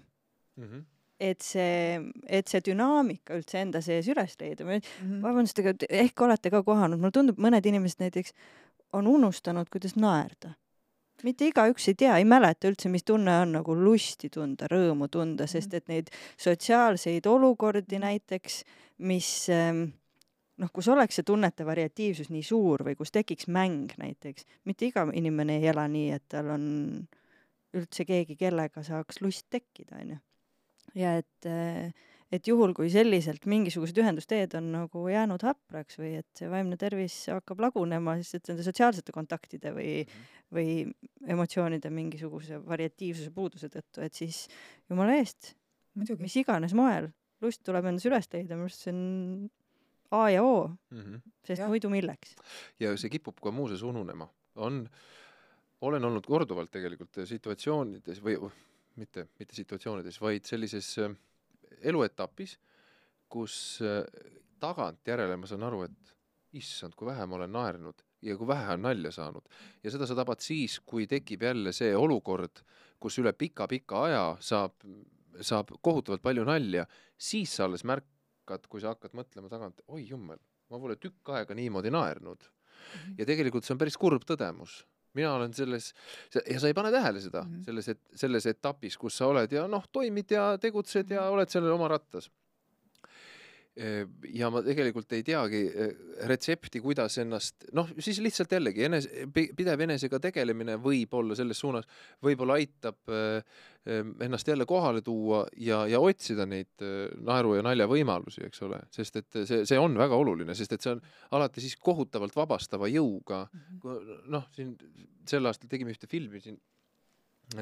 Mhm. 0.56 0.95
Et 1.20 1.40
see, 1.40 1.96
et 2.28 2.48
see 2.48 2.60
dünaamika 2.64 3.36
üldse 3.38 3.62
enda 3.62 3.80
sees 3.84 4.08
üles 4.12 4.36
leida. 4.40 4.66
Mhm. 4.66 5.22
vabandust, 5.24 5.58
aga 5.62 5.74
ehk 5.88 6.20
olete 6.20 6.52
ka 6.52 6.62
kohanud, 6.66 7.00
mulle 7.00 7.14
tundub, 7.14 7.40
mõned 7.40 7.66
inimesed 7.66 8.04
näiteks 8.04 8.34
on 8.96 9.06
unustanud, 9.10 9.68
kuidas 9.72 9.96
naerda. 9.96 10.54
mitte 11.24 11.46
igaüks 11.48 11.88
ei 11.88 11.94
tea, 11.96 12.16
ei 12.20 12.26
mäleta 12.28 12.68
üldse, 12.68 12.90
mis 12.92 13.02
tunne 13.02 13.32
on 13.40 13.54
nagu 13.56 13.74
lusti 13.74 14.28
tunda, 14.30 14.68
rõõmu 14.68 15.08
tunda, 15.08 15.46
sest 15.48 15.72
et 15.74 15.88
neid 15.88 16.10
sotsiaalseid 16.36 17.24
olukordi 17.26 17.98
näiteks, 17.98 18.58
mis 18.98 19.30
ähm, 19.48 19.86
noh, 20.60 20.70
kus 20.72 20.88
oleks 20.92 21.16
see 21.18 21.26
tunnete 21.26 21.66
variatiivsus 21.66 22.28
nii 22.32 22.44
suur 22.44 22.84
või 22.86 22.96
kus 23.00 23.14
tekiks 23.16 23.48
mäng 23.48 23.96
näiteks, 23.98 24.44
mitte 24.68 24.90
iga 24.90 25.06
inimene 25.16 25.56
ei 25.56 25.70
ela 25.72 25.86
nii, 25.88 26.10
et 26.18 26.26
tal 26.28 26.52
on 26.52 26.68
üldse 27.76 28.06
keegi, 28.08 28.36
kellega 28.40 28.84
saaks 28.84 29.22
lust 29.24 29.48
tekkida, 29.50 30.00
onju. 30.02 30.20
Ja 30.94 31.16
et, 31.18 31.46
äh, 31.48 31.92
et 32.32 32.46
juhul, 32.48 32.72
kui 32.74 32.88
selliselt 32.90 33.46
mingisugused 33.46 33.96
ühendusteed 33.98 34.54
on 34.58 34.70
nagu 34.72 35.04
jäänud 35.08 35.42
hapraks 35.46 35.98
või 35.98 36.16
et 36.20 36.26
see 36.38 36.48
vaimne 36.50 36.76
tervis 36.76 37.14
hakkab 37.32 37.60
lagunema 37.60 38.16
lihtsalt 38.18 38.48
nende 38.50 38.64
sotsiaalsete 38.66 39.12
kontaktide 39.14 39.72
või, 39.76 40.06
või 40.52 40.86
emotsioonide 41.26 41.90
mingisuguse 41.90 42.58
variatiivsuse 42.66 43.30
puuduse 43.34 43.68
tõttu, 43.72 44.02
et 44.02 44.14
siis 44.14 44.46
jumala 44.90 45.14
eest, 45.20 45.54
mis 45.94 46.36
iganes 46.36 46.74
moel, 46.76 47.10
lust 47.40 47.62
tuleb 47.64 47.84
endas 47.88 48.04
üles 48.08 48.26
leida, 48.32 48.54
minu 48.56 48.66
arust 48.70 48.82
see 48.86 48.92
on 48.92 49.50
A 50.14 50.28
ja 50.30 50.42
O, 50.46 50.68
Mhm. 50.94 51.16
sest 51.42 51.58
Jah. 51.60 51.68
muidu 51.68 51.88
milleks? 51.90 52.36
ja 52.78 52.92
see 52.96 53.10
kipub 53.10 53.40
ka 53.42 53.50
muuseas 53.50 53.82
ununema. 53.82 54.28
on, 54.56 54.88
olen 55.82 56.04
olnud 56.04 56.24
korduvalt 56.26 56.70
tegelikult 56.70 57.18
situatsioonides 57.26 58.22
või 58.22 58.36
mitte, 59.00 59.28
mitte 59.38 59.56
situatsioonides, 59.56 60.18
vaid 60.22 60.48
sellises 60.48 60.90
äh, 61.02 61.14
eluetapis, 61.90 62.56
kus 63.32 63.56
äh, 63.84 64.02
tagantjärele 64.62 65.36
ma 65.36 65.48
saan 65.50 65.66
aru, 65.66 65.84
et 65.86 66.14
issand, 66.56 66.96
kui 66.96 67.08
vähe 67.10 67.26
ma 67.28 67.38
olen 67.40 67.52
naernud 67.52 68.02
ja 68.24 68.36
kui 68.38 68.48
vähe 68.48 68.72
on 68.74 68.82
nalja 68.86 69.12
saanud. 69.12 69.44
ja 69.84 69.92
seda 69.92 70.08
sa 70.08 70.16
tabad 70.16 70.40
siis, 70.40 70.78
kui 70.80 71.06
tekib 71.06 71.42
jälle 71.42 71.72
see 71.76 71.92
olukord, 71.96 72.62
kus 73.00 73.18
üle 73.20 73.32
pika-pika 73.36 74.02
aja 74.08 74.24
saab, 74.40 74.78
saab 75.40 75.74
kohutavalt 75.84 76.24
palju 76.24 76.46
nalja, 76.48 76.86
siis 77.18 77.52
sa 77.56 77.66
alles 77.66 77.84
märkad, 77.84 78.66
kui 78.68 78.80
sa 78.80 78.94
hakkad 78.94 79.16
mõtlema 79.18 79.52
tagant, 79.52 79.82
oi 79.92 80.06
jummel, 80.08 80.40
ma 80.70 80.80
pole 80.80 80.96
tükk 80.96 81.34
aega 81.36 81.54
niimoodi 81.54 81.92
naernud 81.92 82.48
ja 83.18 83.26
tegelikult 83.28 83.66
see 83.66 83.74
on 83.74 83.80
päris 83.80 83.98
kurb 84.00 84.24
tõdemus. 84.28 84.80
Mina 85.16 85.34
olen 85.34 85.54
selles, 85.56 85.90
ja 86.36 86.60
sa 86.60 86.70
ei 86.70 86.74
pane 86.76 86.92
tähele 86.94 87.20
seda 87.24 87.42
mm 87.42 87.50
Mhm. 87.50 87.60
-hmm. 87.60 87.64
selles, 87.64 87.88
et 87.88 88.00
selles 88.14 88.46
etapis, 88.46 88.96
kus 89.00 89.16
sa 89.16 89.26
oled 89.32 89.52
ja 89.52 89.66
noh, 89.68 89.84
toimid 89.92 90.30
ja 90.30 90.56
tegutsed 90.58 91.10
ja 91.10 91.28
oled 91.30 91.48
sellel 91.48 91.72
oma 91.72 91.88
rattas. 91.88 92.30
Ja 93.76 94.48
ma 94.52 94.62
tegelikult 94.64 95.10
ei 95.12 95.24
teagi 95.26 95.58
eh, 95.68 95.96
retsepti, 96.30 96.80
kuidas 96.80 97.18
ennast, 97.20 97.66
noh, 97.76 97.90
siis 98.00 98.22
lihtsalt 98.24 98.54
jällegi 98.56 98.86
enese, 98.86 99.26
pidev 99.32 99.82
enesega 99.84 100.20
tegelemine 100.22 100.78
võib-olla 100.80 101.36
selles 101.36 101.60
suunas, 101.60 101.88
võib-olla 102.24 102.56
aitab 102.56 103.12
eh, 103.12 103.58
ennast 104.24 104.48
jälle 104.48 104.64
kohale 104.66 105.02
tuua 105.04 105.42
ja, 105.60 105.82
ja 105.92 106.00
otsida 106.00 106.46
neid 106.48 106.86
eh, 106.86 107.10
naeru 107.28 107.58
ja 107.58 107.66
nalja 107.66 107.88
võimalusi, 107.90 108.46
eks 108.48 108.64
ole, 108.64 108.80
sest 108.96 109.20
et 109.20 109.42
see, 109.42 109.66
see 109.68 109.80
on 109.80 109.98
väga 110.00 110.16
oluline, 110.16 110.56
sest 110.56 110.72
et 110.72 110.86
see 110.86 110.96
on 110.96 111.04
alati 111.36 111.64
siis 111.64 111.76
kohutavalt 111.76 112.36
vabastava 112.36 112.88
jõuga. 112.88 113.44
Mhm. 113.52 114.16
noh, 114.32 114.48
siin 114.56 114.72
sel 115.28 115.52
aastal 115.52 115.68
tegime 115.68 115.92
ühte 115.92 116.08
filmi 116.08 116.40
siin 116.40 116.56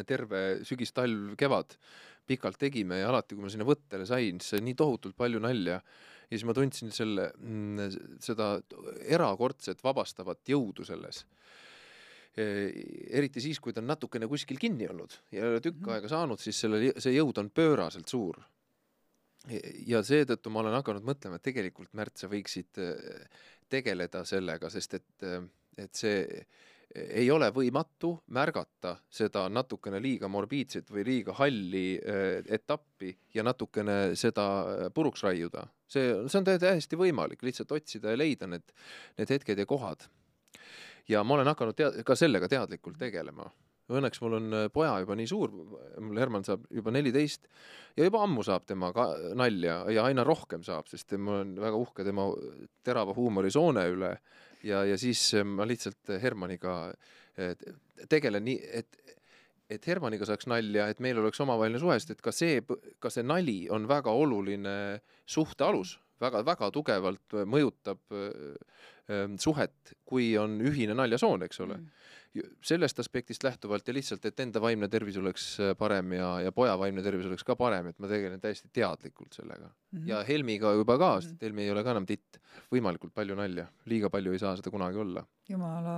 terve 0.08 0.64
sügis, 0.64 0.92
talv, 0.96 1.34
kevad 1.40 1.76
pikalt 2.28 2.58
tegime 2.60 3.00
ja 3.02 3.10
alati, 3.10 3.36
kui 3.36 3.44
ma 3.44 3.52
sinna 3.52 3.66
võttele 3.68 4.06
sain, 4.08 4.40
siis 4.40 4.56
sai 4.56 4.64
nii 4.64 4.76
tohutult 4.78 5.16
palju 5.16 5.42
nalja. 5.44 5.80
ja 6.24 6.38
siis 6.38 6.46
ma 6.48 6.54
tundsin 6.56 6.92
selle, 6.94 7.30
mm, 7.36 8.16
seda 8.24 8.54
erakordset 9.04 9.82
vabastavat 9.84 10.40
jõudu 10.48 10.86
selles. 10.88 11.24
eriti 12.34 13.38
siis, 13.38 13.60
kui 13.62 13.72
ta 13.72 13.78
on 13.78 13.86
natukene 13.86 14.26
kuskil 14.26 14.58
kinni 14.58 14.88
olnud 14.90 15.12
ja 15.30 15.60
tükk 15.60 15.76
mm 15.76 15.84
-hmm. 15.84 15.92
aega 15.94 16.08
saanud, 16.08 16.40
siis 16.40 16.60
selle, 16.60 16.92
see 16.98 17.12
jõud 17.14 17.38
on 17.38 17.50
pööraselt 17.50 18.08
suur. 18.08 18.40
ja 19.86 20.02
seetõttu 20.02 20.50
ma 20.50 20.60
olen 20.60 20.72
hakanud 20.72 21.04
mõtlema, 21.04 21.36
et 21.36 21.42
tegelikult, 21.42 21.92
Märt, 21.92 22.16
sa 22.16 22.26
võiksid 22.26 22.78
äh, 22.78 23.28
tegeleda 23.68 24.24
sellega, 24.24 24.70
sest 24.70 24.94
et, 24.94 25.26
et 25.78 25.94
see 25.94 26.46
ei 26.94 27.26
ole 27.30 27.48
võimatu 27.54 28.12
märgata 28.34 28.94
seda 29.10 29.48
natukene 29.50 29.98
liiga 30.02 30.28
morbiidset 30.30 30.90
või 30.94 31.04
liiga 31.08 31.34
halli 31.40 31.86
äh, 31.98 32.44
etappi 32.54 33.10
ja 33.34 33.42
natukene 33.46 34.14
seda 34.18 34.46
äh, 34.62 34.84
puruks 34.94 35.24
raiuda. 35.26 35.66
see, 35.88 36.14
see 36.28 36.38
on 36.38 36.46
täiesti 36.46 36.98
võimalik, 36.98 37.42
lihtsalt 37.42 37.72
otsida 37.74 38.14
ja 38.14 38.20
leida 38.20 38.46
need, 38.50 38.70
need 39.18 39.34
hetked 39.34 39.58
ja 39.58 39.66
kohad. 39.66 40.06
ja 41.08 41.24
ma 41.24 41.34
olen 41.34 41.50
hakanud 41.50 41.76
tead-, 41.78 42.02
ka 42.06 42.16
sellega 42.16 42.48
teadlikult 42.48 42.98
tegelema. 42.98 43.50
Õnneks 43.90 44.22
mul 44.22 44.38
on 44.38 44.54
äh, 44.54 44.68
poja 44.72 44.94
juba 45.02 45.18
nii 45.18 45.28
suur, 45.28 45.50
mul 45.98 46.22
Herman 46.22 46.46
saab 46.46 46.62
juba 46.70 46.94
neliteist 46.94 47.50
ja 47.98 48.06
juba 48.06 48.22
ammu 48.24 48.46
saab 48.46 48.70
tema 48.70 48.92
ka 48.94 49.10
nalja 49.34 49.82
ja 49.92 50.06
aina 50.06 50.24
rohkem 50.24 50.62
saab, 50.62 50.86
sest 50.88 51.18
ma 51.18 51.40
olen 51.40 51.56
väga 51.58 51.82
uhke 51.82 52.06
tema 52.06 52.30
terava 52.86 53.18
huumorisoone 53.18 53.88
üle 53.90 54.16
ja, 54.64 54.84
ja 54.88 54.98
siis 55.00 55.22
äh, 55.36 55.44
ma 55.46 55.66
lihtsalt 55.68 56.10
äh, 56.12 56.20
Hermaniga 56.22 56.76
äh, 57.38 57.54
tegelen 58.10 58.46
nii, 58.48 58.60
et 58.80 59.00
et 59.72 59.86
Hermaniga 59.88 60.26
saaks 60.28 60.44
nalja, 60.46 60.90
et 60.92 60.98
meil 61.00 61.16
oleks 61.18 61.40
omavaheline 61.40 61.80
suhe, 61.80 61.94
sest 61.96 62.10
et 62.12 62.18
ka 62.22 62.30
see, 62.36 62.58
ka 63.00 63.08
see 63.10 63.24
nali 63.24 63.62
on 63.72 63.86
väga 63.88 64.12
oluline 64.12 64.74
suhte 65.24 65.64
alus 65.64 65.94
väga,, 66.20 66.42
väga-väga 66.44 66.68
tugevalt 66.70 67.36
mõjutab 67.48 68.02
suhet, 69.40 69.94
kui 70.04 70.28
on 70.38 70.58
ühine 70.68 70.94
naljasoon, 71.00 71.46
eks 71.48 71.64
ole. 71.64 71.80
Mm 71.80 72.04
sellest 72.64 72.98
aspektist 72.98 73.44
lähtuvalt 73.46 73.88
ja 73.88 73.94
lihtsalt, 73.94 74.24
et 74.26 74.40
enda 74.42 74.60
vaimne 74.62 74.88
tervis 74.90 75.16
oleks 75.20 75.44
äh, 75.62 75.74
parem 75.78 76.16
ja, 76.16 76.30
ja 76.42 76.52
poja 76.52 76.74
vaimne 76.78 77.02
tervis 77.04 77.28
oleks 77.28 77.46
ka 77.46 77.56
parem, 77.58 77.90
et 77.90 78.00
ma 78.02 78.10
tegelen 78.10 78.40
täiesti 78.42 78.70
teadlikult 78.74 79.36
sellega 79.36 79.68
mm. 79.68 79.98
-hmm. 79.98 80.08
ja 80.08 80.22
Helmiga 80.26 80.72
juba 80.74 80.98
ka, 80.98 81.10
sest 81.20 81.42
Helmi 81.42 81.62
ei 81.62 81.70
ole 81.70 81.84
ka 81.84 81.94
enam 81.94 82.06
titt. 82.06 82.40
võimalikult 82.70 83.10
palju 83.14 83.34
nalja, 83.34 83.64
liiga 83.90 84.10
palju 84.10 84.32
ei 84.32 84.38
saa 84.38 84.56
seda 84.56 84.70
kunagi 84.70 84.98
olla. 84.98 85.24
jumala 85.48 85.96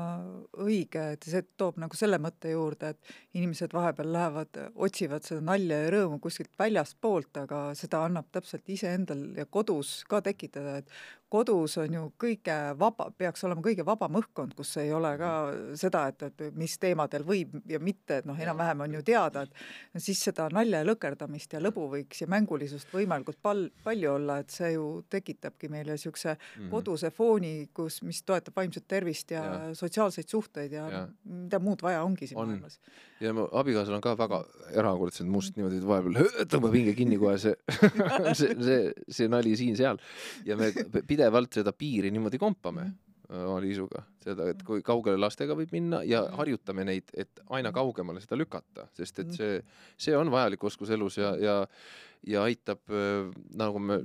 õige, 0.65 1.03
et 1.13 1.23
see 1.23 1.43
toob 1.57 1.77
nagu 1.79 1.97
selle 1.97 2.19
mõtte 2.19 2.51
juurde, 2.51 2.89
et 2.89 3.13
inimesed 3.35 3.73
vahepeal 3.73 4.13
lähevad, 4.13 4.59
otsivad 4.75 5.23
seda 5.23 5.41
nalja 5.41 5.83
ja 5.83 5.91
rõõmu 5.91 6.19
kuskilt 6.21 6.51
väljastpoolt, 6.59 7.37
aga 7.37 7.75
seda 7.75 8.05
annab 8.05 8.33
täpselt 8.33 8.69
iseendal 8.69 9.37
ja 9.37 9.47
kodus 9.47 10.03
ka 10.09 10.21
tekitada, 10.21 10.79
et 10.79 10.91
kodus 11.29 11.77
on 11.83 11.95
ju 11.95 12.03
kõige 12.21 12.55
vaba, 12.79 13.09
peaks 13.19 13.45
olema 13.47 13.63
kõige 13.65 13.85
vabam 13.87 14.19
õhkkond, 14.21 14.55
kus 14.59 14.77
ei 14.83 14.93
ole 14.95 15.11
ka 15.19 15.31
seda, 15.79 16.07
et 16.13 16.23
et 16.27 16.45
mis 16.55 16.77
teemadel 16.79 17.25
võib 17.27 17.57
ja 17.71 17.81
mitte, 17.83 18.21
et 18.21 18.29
noh, 18.29 18.39
enam-vähem 18.39 18.85
on 18.87 18.95
ju 18.99 19.03
teada, 19.07 19.43
et 19.47 20.03
siis 20.03 20.21
seda 20.29 20.47
nalja 20.55 20.83
ja 20.83 20.87
lõkerdamist 20.87 21.57
ja 21.57 21.63
lõbu 21.63 21.89
võiks 21.93 22.23
ja 22.23 22.29
mängulisust 22.31 22.93
võimalikult 22.95 23.41
pal-, 23.43 23.67
palju 23.85 24.13
olla, 24.13 24.39
et 24.43 24.55
see 24.55 24.73
ju 24.77 24.87
tekitabki 25.11 25.71
meile 25.73 25.97
niisuguse 25.97 26.37
mm 26.37 26.63
-hmm. 26.63 26.71
koduse 26.71 27.11
fooni, 27.11 27.69
kus, 27.75 28.03
mis 28.03 28.23
toetab 28.23 28.57
vaimset 28.57 28.87
tervist 28.89 29.31
ja, 29.31 29.45
ja. 29.45 29.75
sotsiaalseid 29.75 30.29
suhteid 30.29 30.73
ja, 30.73 30.89
ja 30.91 31.09
mida 31.25 31.59
muud 31.59 31.83
vaja 31.83 32.03
ongi 32.03 32.27
siin 32.27 32.39
on. 32.39 32.49
maailmas. 32.49 32.81
ja 33.21 33.33
mu 33.33 33.49
abikaasal 33.53 33.95
on 33.95 34.01
ka 34.01 34.17
väga 34.19 34.45
erakordselt 34.71 35.29
must 35.29 35.57
niimoodi, 35.57 35.79
et 35.83 35.87
vahepeal 35.87 36.47
tõmbab 36.53 36.75
hinge 36.75 36.95
kinni 36.95 37.19
kohe 37.19 37.39
see 37.39 37.55
see, 38.35 38.55
see, 38.69 38.93
see 39.09 39.29
nali 39.29 39.57
siin-seal 39.57 39.99
ja 40.45 40.57
me 40.57 40.73
pidevalt 41.17 41.61
seda 41.63 41.73
piiri 41.73 42.13
niimoodi 42.15 42.41
kompame 42.43 42.91
oma 43.27 43.59
liisuga, 43.59 44.05
seda, 44.23 44.49
et 44.53 44.61
kui 44.67 44.83
kaugele 44.87 45.19
lastega 45.19 45.57
võib 45.59 45.73
minna 45.75 46.03
ja 46.07 46.23
mhm. 46.23 46.39
harjutame 46.39 46.87
neid, 46.87 47.11
et 47.15 47.41
aina 47.49 47.71
mhm. 47.71 47.77
kaugemale 47.79 48.23
seda 48.23 48.39
lükata, 48.39 48.89
sest 48.95 49.23
et 49.23 49.33
mhm. 49.33 49.39
see, 49.39 49.87
see 50.07 50.19
on 50.19 50.31
vajalik 50.31 50.63
oskus 50.71 50.93
elus 50.95 51.19
ja, 51.23 51.35
ja 51.41 51.63
ja 52.27 52.43
aitab, 52.43 52.81
nagu 53.55 53.79
me 53.79 53.99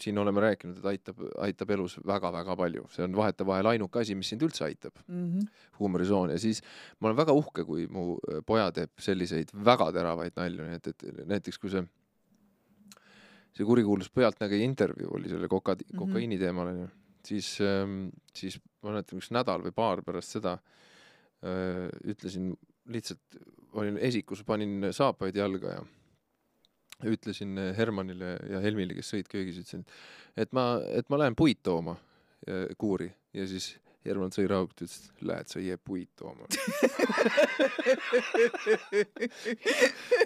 siin 0.00 0.16
oleme 0.22 0.40
rääkinud, 0.40 0.78
et 0.78 0.86
aitab, 0.88 1.18
aitab 1.44 1.72
elus 1.74 1.98
väga-väga 2.06 2.54
palju, 2.56 2.86
see 2.94 3.04
on 3.04 3.16
vahetevahel 3.18 3.68
ainuke 3.74 4.00
asi, 4.00 4.16
mis 4.16 4.30
sind 4.32 4.44
üldse 4.46 4.64
aitab 4.64 4.96
mm 5.04 5.26
-hmm., 5.26 5.50
huumorisoon 5.80 6.32
ja 6.32 6.38
siis 6.40 6.62
ma 7.00 7.10
olen 7.10 7.18
väga 7.18 7.34
uhke, 7.36 7.64
kui 7.68 7.86
mu 7.90 8.16
poja 8.46 8.70
teeb 8.72 8.94
selliseid 8.98 9.52
väga 9.52 9.90
teravaid 9.92 10.38
nalju, 10.38 10.64
nii 10.64 10.80
et, 10.80 10.86
et 10.94 11.26
näiteks 11.26 11.58
kui 11.58 11.74
see 11.74 11.84
see 13.56 13.66
kurikuulus 13.66 14.10
Pealtnägija 14.14 14.64
intervjuu 14.64 15.16
oli 15.18 15.30
selle 15.30 15.48
koka, 15.50 15.76
kokaiini 15.96 16.38
teemal 16.40 16.72
onju. 16.72 16.88
Siis, 17.28 17.58
ähm, 17.64 18.08
siis 18.34 18.58
ma 18.82 18.92
mäletan, 18.92 19.20
üks 19.20 19.32
nädal 19.34 19.64
või 19.64 19.74
paar 19.76 20.02
pärast 20.06 20.36
seda 20.36 20.56
öö, 21.42 21.50
äh, 21.50 22.12
ütlesin 22.14 22.52
lihtsalt, 22.88 23.40
olin 23.76 23.98
esikus, 24.00 24.44
panin 24.48 24.88
saapaid 24.96 25.36
jalga 25.36 25.74
ja 25.74 25.82
ütlesin 27.12 27.58
Hermanile 27.76 28.36
ja 28.50 28.62
Helmile, 28.62 28.96
kes 28.96 29.12
sõid 29.12 29.28
köögis, 29.30 29.58
ütlesin, 29.60 29.84
et 30.36 30.54
ma, 30.56 30.70
et 30.94 31.10
ma 31.12 31.20
lähen 31.20 31.36
puid 31.38 31.60
tooma 31.62 31.98
äh, 32.48 32.66
kuuri. 32.78 33.10
Ja 33.36 33.46
siis 33.46 33.74
Herman 34.08 34.32
sõi 34.32 34.46
rahulikult, 34.48 34.80
ütles, 34.86 35.10
et 35.10 35.24
lähed 35.28 35.50
sa 35.52 35.60
jää 35.62 35.78
puid 35.84 36.08
tooma. 36.16 36.48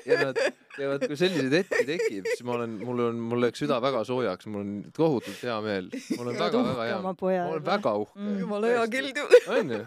Ja 0.07 0.17
nad, 0.19 0.39
ja 0.79 0.89
vot 0.91 1.05
kui 1.07 1.17
selliseid 1.19 1.53
hetki 1.55 1.85
tekib, 1.87 2.27
siis 2.27 2.43
ma 2.47 2.57
olen, 2.57 2.73
mul 2.83 3.03
on, 3.07 3.21
mul 3.31 3.43
läks 3.45 3.63
süda 3.63 3.79
väga 3.83 4.03
soojaks, 4.09 4.49
mul 4.51 4.63
on 4.65 4.73
tohutult 4.97 5.43
hea 5.45 5.59
meel. 5.65 5.91
mul 6.17 6.33
on 6.33 6.39
väga-väga 6.41 6.89
hea, 6.89 6.99
ma 7.05 7.15
olen 7.21 7.67
väga 7.67 7.95
uhke. 8.03 8.19
Mm.. 8.19 8.39
jumala 8.43 8.73
hea 8.73 8.87
kild 8.97 9.23
ju. 9.23 9.27
on 9.59 9.73
ju? 9.77 9.83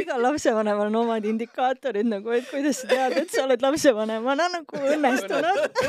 Igal 0.00 0.22
lapsevanemal 0.22 0.90
on 0.90 0.98
omad 1.02 1.26
indikaatorid 1.28 2.08
nagu, 2.08 2.32
et 2.36 2.46
kuidas 2.50 2.82
sa 2.82 2.90
tead, 2.90 3.16
et 3.22 3.32
sa 3.32 3.44
oled 3.44 3.62
lapsevanemana 3.64 4.48
nagu 4.52 4.82
õnnestunud? 4.94 5.80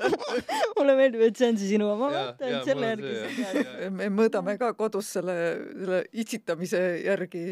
Mulle 0.78 0.96
meeldib, 0.98 1.24
et 1.28 1.40
see 1.40 1.50
on 1.52 1.60
see 1.60 1.70
sinu 1.74 1.88
oma 1.92 2.10
mõte, 2.12 2.50
et 2.50 2.68
selle 2.68 2.92
järgi 2.92 3.14
sa 3.16 3.50
tead. 3.54 3.82
me 3.98 4.10
mõõdame 4.14 4.56
ka 4.60 4.72
kodus 4.78 5.10
selle, 5.16 5.36
selle 5.72 6.02
itsitamise 6.24 6.82
järgi 7.04 7.44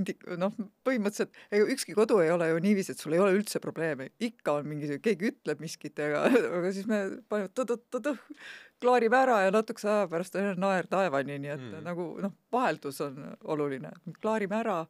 indi-, 0.00 0.18
noh, 0.40 0.54
põhimõtteliselt 0.86 1.34
ega 1.54 1.68
ükski 1.74 1.96
kodu 1.98 2.20
ei 2.24 2.32
ole 2.34 2.50
ju 2.52 2.62
niiviisi, 2.64 2.94
et 2.94 3.02
sul 3.02 3.16
ei 3.16 3.22
ole 3.24 3.36
üldse 3.38 3.62
probleeme, 3.64 4.10
ikka 4.20 4.58
on 4.60 4.70
mingi, 4.70 5.00
keegi 5.04 5.32
ütleb 5.32 5.62
miskit, 5.64 5.98
aga, 6.02 6.26
aga 6.60 6.72
siis 6.74 6.88
me 6.90 7.04
paneme 7.28 7.52
tõdõh-tõdõh 7.56 8.18
klaarime 8.82 9.18
ära 9.18 9.38
ja 9.44 9.52
natukese 9.54 9.90
aja 9.92 10.08
pärast 10.10 10.36
on 10.38 10.50
naer 10.60 10.88
taevani, 10.90 11.38
nii 11.42 11.54
et 11.54 11.62
mm. 11.62 11.84
nagu 11.86 12.08
noh, 12.22 12.34
vaheldus 12.52 13.00
on 13.04 13.22
oluline, 13.44 13.92
klaarime 14.22 14.58
ära, 14.60 14.82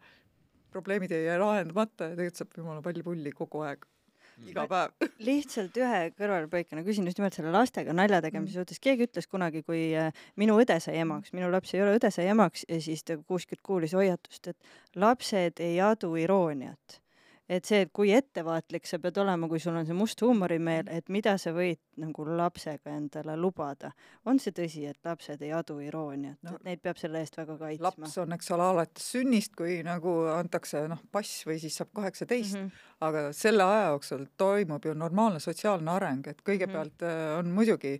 probleemid 0.73 1.13
ei 1.17 1.25
jää 1.27 1.39
lahendamata 1.41 2.11
ja 2.11 2.19
tegelikult 2.19 2.43
saab 2.43 2.59
jumala 2.61 2.85
palju 2.85 3.07
pulli 3.07 3.33
kogu 3.33 3.63
aeg 3.65 3.87
mm. 3.87 4.51
iga 4.53 4.67
päev 4.71 5.09
lihtsalt 5.29 5.81
ühe 5.81 6.03
kõrvalepõikena 6.19 6.85
küsin 6.87 7.09
just 7.09 7.21
nimelt 7.21 7.39
selle 7.39 7.53
lastega 7.55 7.97
nalja 7.97 8.21
tegemise 8.25 8.55
mm. 8.55 8.61
suhtes, 8.61 8.83
keegi 8.85 9.09
ütles 9.09 9.31
kunagi, 9.31 9.65
kui 9.67 9.89
äh, 9.97 10.13
minu 10.41 10.59
õde 10.61 10.79
sai 10.85 11.01
emaks, 11.03 11.33
minu 11.37 11.51
laps 11.53 11.75
ei 11.75 11.85
ole 11.85 11.97
õde 11.99 12.13
sai 12.15 12.29
emaks 12.35 12.69
ja 12.69 12.81
siis 12.85 13.05
ta 13.09 13.19
kuskilt 13.19 13.65
kuulis 13.65 13.97
hoiatust, 13.97 14.53
et 14.53 14.99
lapsed 15.01 15.65
ei 15.65 15.81
adu 15.85 16.15
irooniat 16.21 17.01
et 17.49 17.65
see, 17.65 17.81
et 17.87 17.93
kui 17.95 18.13
ettevaatlik 18.13 18.87
sa 18.89 18.99
pead 19.03 19.19
olema, 19.23 19.49
kui 19.49 19.61
sul 19.63 19.77
on 19.79 19.87
see 19.89 19.97
must 19.97 20.21
huumorimeel, 20.23 20.91
et 20.93 21.09
mida 21.13 21.37
sa 21.41 21.53
võid 21.57 21.81
nagu 21.99 22.27
lapsega 22.29 22.93
endale 22.95 23.37
lubada. 23.41 23.93
on 24.27 24.39
see 24.39 24.53
tõsi, 24.55 24.85
et 24.89 24.99
lapsed 25.05 25.43
ei 25.43 25.53
adu 25.57 25.79
irooniat 25.85 26.39
no,, 26.43 26.57
et 26.59 26.69
neid 26.69 26.83
peab 26.85 27.01
selle 27.01 27.23
eest 27.25 27.39
väga 27.41 27.59
kaitsma? 27.59 27.89
laps 27.89 28.19
on, 28.21 28.37
eks 28.37 28.53
ole, 28.55 28.69
alates 28.75 29.11
sünnist, 29.15 29.57
kui 29.57 29.81
nagu 29.87 30.21
antakse 30.35 30.85
noh, 30.91 31.01
pass 31.13 31.45
või 31.49 31.59
siis 31.63 31.81
saab 31.81 31.93
kaheksateist 31.97 32.59
mm, 32.59 32.69
-hmm. 32.69 32.88
Aga 33.05 33.29
selle 33.37 33.63
aja 33.63 33.91
jooksul 33.93 34.25
toimub 34.41 34.85
ju 34.85 34.93
normaalne 34.99 35.39
sotsiaalne 35.41 35.91
areng, 35.93 36.27
et 36.27 36.41
kõigepealt 36.47 37.05
mm. 37.05 37.37
on 37.39 37.53
muidugi 37.55 37.93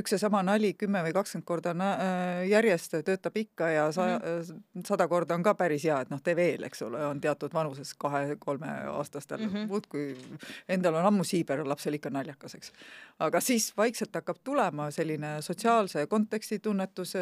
üks 0.00 0.14
ja 0.14 0.18
sama 0.22 0.40
nali 0.46 0.72
kümme 0.80 1.02
või 1.04 1.12
kakskümmend 1.12 1.46
korda 1.48 1.74
äh, 1.76 2.46
järjest 2.48 2.96
töötab 3.04 3.36
ikka 3.36 3.68
ja 3.74 3.82
sa, 3.92 4.06
mm. 4.16 4.84
sada 4.88 5.04
korda 5.12 5.36
on 5.36 5.44
ka 5.44 5.52
päris 5.58 5.84
hea, 5.84 5.98
et 6.00 6.12
noh, 6.12 6.22
tee 6.24 6.36
veel, 6.38 6.64
eks 6.64 6.80
ole, 6.86 7.02
on 7.10 7.20
teatud 7.20 7.52
vanuses 7.52 7.92
kahe-kolmeaastastel 8.00 9.44
mm 9.44 9.52
-hmm. 9.52 9.68
muudkui, 9.68 10.06
endal 10.68 10.96
on 11.02 11.10
ammu 11.10 11.24
siiber, 11.24 11.60
lapsel 11.68 12.00
ikka 12.00 12.10
naljakas, 12.10 12.56
eks. 12.56 12.72
aga 13.18 13.40
siis 13.44 13.68
vaikselt 13.76 14.14
hakkab 14.14 14.40
tulema 14.44 14.90
selline 14.90 15.36
sotsiaalse 15.42 16.06
konteksti 16.06 16.58
tunnetus, 16.58 17.12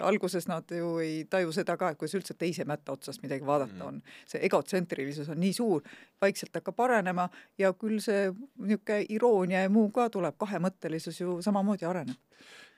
alguses 0.00 0.48
nad 0.48 0.64
ju 0.70 0.96
ei 0.98 1.24
taju 1.30 1.52
seda 1.52 1.76
ka, 1.76 1.90
et 1.90 1.98
kuidas 1.98 2.14
üldse 2.14 2.34
teise 2.34 2.64
mätta 2.64 2.92
otsast 2.92 3.22
midagi 3.22 3.46
vaadata 3.46 3.84
mm. 3.84 3.86
on. 3.86 4.02
see 4.26 4.40
egotsentrilisus 4.46 5.28
on 5.28 5.40
nii 5.40 5.52
suur, 5.52 5.82
vaikselt 6.20 6.37
hakkab 6.46 6.80
arenema 6.86 7.28
ja 7.58 7.72
küll 7.72 8.00
see 8.04 8.30
niisugune 8.30 9.04
iroonia 9.08 9.64
ja 9.66 9.70
muu 9.72 9.90
ka 9.94 10.08
tuleb, 10.10 10.38
kahemõttelisus 10.38 11.20
ju 11.20 11.38
samamoodi 11.42 11.88
areneb. 11.88 12.16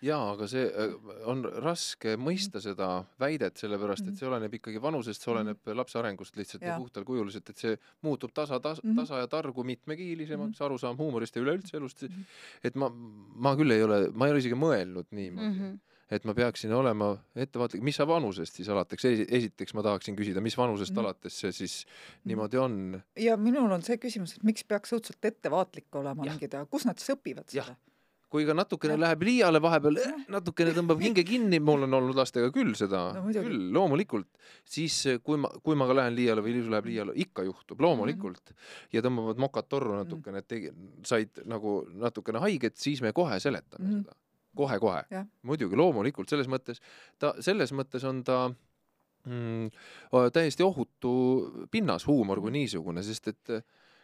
Jaa, 0.00 0.30
aga 0.32 0.46
see 0.48 0.62
äh, 0.64 0.94
on 1.28 1.42
raske 1.60 2.14
mõista 2.16 2.62
seda 2.64 2.88
väidet, 3.20 3.58
sellepärast 3.60 4.06
et 4.08 4.16
see 4.16 4.28
oleneb 4.28 4.54
ikkagi 4.56 4.80
vanusest, 4.80 5.20
see 5.20 5.32
oleneb 5.34 5.72
lapse 5.76 5.98
arengust 6.00 6.38
lihtsalt 6.40 6.64
ja, 6.64 6.72
ja 6.72 6.78
puhtal 6.80 7.04
kujuliselt, 7.04 7.52
et 7.52 7.60
see 7.60 7.76
muutub 8.06 8.32
tasa, 8.32 8.56
tasa, 8.64 8.80
tasa 8.96 9.20
ja 9.20 9.28
targu 9.28 9.64
mitmekiilisemaks, 9.68 10.62
arusaam 10.64 10.96
huumorist 10.96 11.36
ja 11.36 11.44
üleüldse 11.44 11.76
elust. 11.76 12.06
et 12.64 12.80
ma, 12.80 12.88
ma 12.88 13.52
küll 13.60 13.76
ei 13.76 13.84
ole, 13.84 14.06
ma 14.14 14.28
ei 14.28 14.34
ole 14.34 14.40
isegi 14.40 14.56
mõelnud 14.56 15.12
niimoodi. 15.12 15.52
Mm. 15.52 15.60
-hmm 15.60 15.78
et 16.10 16.26
ma 16.26 16.34
peaksin 16.36 16.72
olema 16.74 17.12
ettevaatlik, 17.38 17.84
mis 17.86 17.98
sa 18.00 18.06
vanusest 18.08 18.58
siis 18.60 18.70
alates, 18.72 19.04
esiteks 19.06 19.76
ma 19.78 19.84
tahaksin 19.86 20.18
küsida, 20.18 20.42
mis 20.44 20.56
vanusest 20.58 20.94
mm. 20.94 21.04
alates 21.04 21.38
see 21.44 21.54
siis 21.62 21.76
niimoodi 22.28 22.60
on? 22.60 22.80
ja 23.20 23.36
minul 23.40 23.70
on 23.70 23.86
see 23.86 24.00
küsimus, 24.02 24.36
et 24.36 24.46
miks 24.46 24.66
peaks 24.66 24.96
õudselt 24.96 25.30
ettevaatlik 25.30 26.00
olema 26.00 26.26
mingid, 26.26 26.58
kus 26.70 26.88
nad 26.88 26.98
siis 27.00 27.14
õpivad 27.16 27.48
seda? 27.52 27.76
kui 28.30 28.44
ka 28.46 28.54
natukene 28.54 28.94
ja. 28.94 29.00
läheb 29.02 29.24
liiale 29.26 29.58
vahepeal, 29.62 29.96
natukene 30.30 30.70
tõmbab 30.76 31.00
hinge 31.04 31.24
kinni, 31.26 31.58
mul 31.62 31.88
on 31.88 31.98
olnud 31.98 32.18
lastega 32.18 32.52
küll 32.54 32.76
seda 32.78 33.08
no,, 33.16 33.24
küll, 33.34 33.64
loomulikult, 33.74 34.28
siis 34.62 35.00
kui 35.26 35.40
ma, 35.42 35.50
kui 35.66 35.78
ma 35.78 35.88
ka 35.90 35.96
lähen 35.98 36.14
liiale 36.18 36.44
või 36.44 36.54
Liisu 36.54 36.70
läheb 36.70 36.86
liiale, 36.92 37.16
ikka 37.26 37.42
juhtub, 37.48 37.82
loomulikult 37.82 38.42
mm. 38.44 38.54
-hmm. 38.54 38.94
ja 38.94 39.02
tõmbavad 39.06 39.42
mokad 39.42 39.70
torru 39.70 39.98
natukene, 39.98 40.44
et 40.44 40.50
tegi, 40.50 40.70
said 41.06 41.42
nagu 41.50 41.80
natukene 41.90 42.42
haiget, 42.46 42.78
siis 42.78 43.02
me 43.02 43.12
kohe 43.16 43.40
seletame 43.42 43.84
mm 43.84 43.94
-hmm. 43.94 44.06
seda 44.06 44.19
kohe-kohe, 44.56 45.24
muidugi, 45.46 45.78
loomulikult, 45.78 46.30
selles 46.30 46.48
mõttes 46.50 46.80
ta, 47.18 47.34
selles 47.40 47.72
mõttes 47.76 48.04
on 48.08 48.22
ta 48.26 48.40
mm, 49.26 49.68
täiesti 50.34 50.66
ohutu 50.66 51.12
pinnas, 51.70 52.06
huumor 52.08 52.42
kui 52.42 52.54
niisugune, 52.54 53.04
sest 53.06 53.30
et 53.34 53.54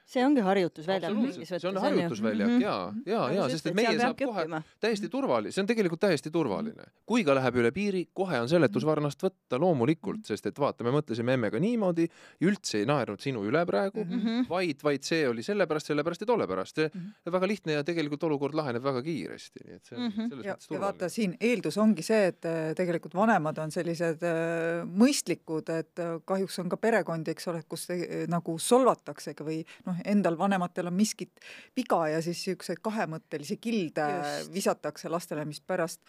see 0.07 0.23
ongi 0.23 0.43
harjutusväljak 0.47 1.15
mingis 1.17 1.39
mõttes. 1.41 1.61
see 1.63 1.69
on 1.69 1.81
harjutusväljak 1.83 2.49
mm 2.49 2.59
-hmm. 2.61 2.63
ja, 2.63 2.77
ja, 3.07 3.23
ja 3.35 3.49
sest 3.51 3.67
et 3.67 3.75
meie 3.75 3.97
saab 3.99 4.19
kohe 4.19 4.45
õppima. 4.45 4.63
täiesti 4.81 5.09
turvaline, 5.11 5.53
see 5.53 5.63
on 5.65 5.67
tegelikult 5.67 6.01
täiesti 6.01 6.31
turvaline. 6.31 6.87
kui 7.07 7.25
ka 7.27 7.35
läheb 7.35 7.59
üle 7.59 7.73
piiri, 7.75 8.05
kohe 8.15 8.41
on 8.41 8.49
seletusvarnast 8.49 9.23
võtta 9.23 9.59
loomulikult, 9.59 10.23
sest 10.27 10.47
et 10.47 10.59
vaata, 10.59 10.85
me 10.85 10.93
mõtlesime 10.95 11.35
emmega 11.35 11.59
niimoodi, 11.59 12.07
üldse 12.41 12.79
ei 12.79 12.87
naernud 12.87 13.21
sinu 13.21 13.43
üle 13.49 13.65
praegu 13.67 14.05
mm, 14.05 14.21
-hmm. 14.21 14.49
vaid, 14.49 14.83
vaid 14.83 15.03
see 15.03 15.29
oli 15.29 15.43
sellepärast, 15.43 15.87
sellepärast 15.91 16.21
ja 16.21 16.27
tolle 16.27 16.47
pärast. 16.47 16.77
Mm 16.77 17.01
-hmm. 17.01 17.33
väga 17.33 17.49
lihtne 17.49 17.73
ja 17.73 17.85
tegelikult 17.85 18.23
olukord 18.23 18.55
laheneb 18.55 18.83
väga 18.83 19.03
kiiresti, 19.03 19.65
nii 19.65 19.75
et 19.75 19.85
see 19.85 19.97
on 19.99 20.03
mm 20.03 20.09
-hmm. 20.11 20.29
selles 20.29 20.47
ja, 20.47 20.55
mõttes 20.55 20.69
turvaline. 20.69 20.87
ja 20.87 20.93
vaata, 20.93 21.09
siin 21.09 21.37
eeldus 21.41 21.79
ongi 21.79 22.03
see, 22.03 22.27
et 22.27 22.45
äh, 22.45 22.75
tegelikult 22.77 23.15
vanemad 23.15 23.59
on 23.59 23.71
sellised 23.71 24.23
äh, 24.23 24.87
mõistlikud, 24.87 25.71
et 25.79 25.99
äh, 25.99 26.21
kahjuks 26.25 26.59
on 26.59 26.69
ka 26.69 26.77
perekondi, 26.77 27.31
eks 27.31 27.49
ole, 27.49 27.63
kus 27.69 27.87
te, 27.87 28.27
nagu 28.29 28.59
solvataksegi 28.59 29.45
või 29.45 29.59
noh, 29.87 29.96
noh, 29.97 30.05
endal 30.05 30.39
vanematel 30.39 30.91
on 30.91 30.97
miskit 30.97 31.45
viga 31.77 32.07
ja 32.13 32.23
siis 32.23 32.43
niisuguseid 32.45 32.83
kahemõttelisi 32.85 33.59
kilde 33.61 34.07
Just. 34.13 34.55
visatakse 34.55 35.13
lastele, 35.13 35.45
mis 35.49 35.61
pärast 35.61 36.03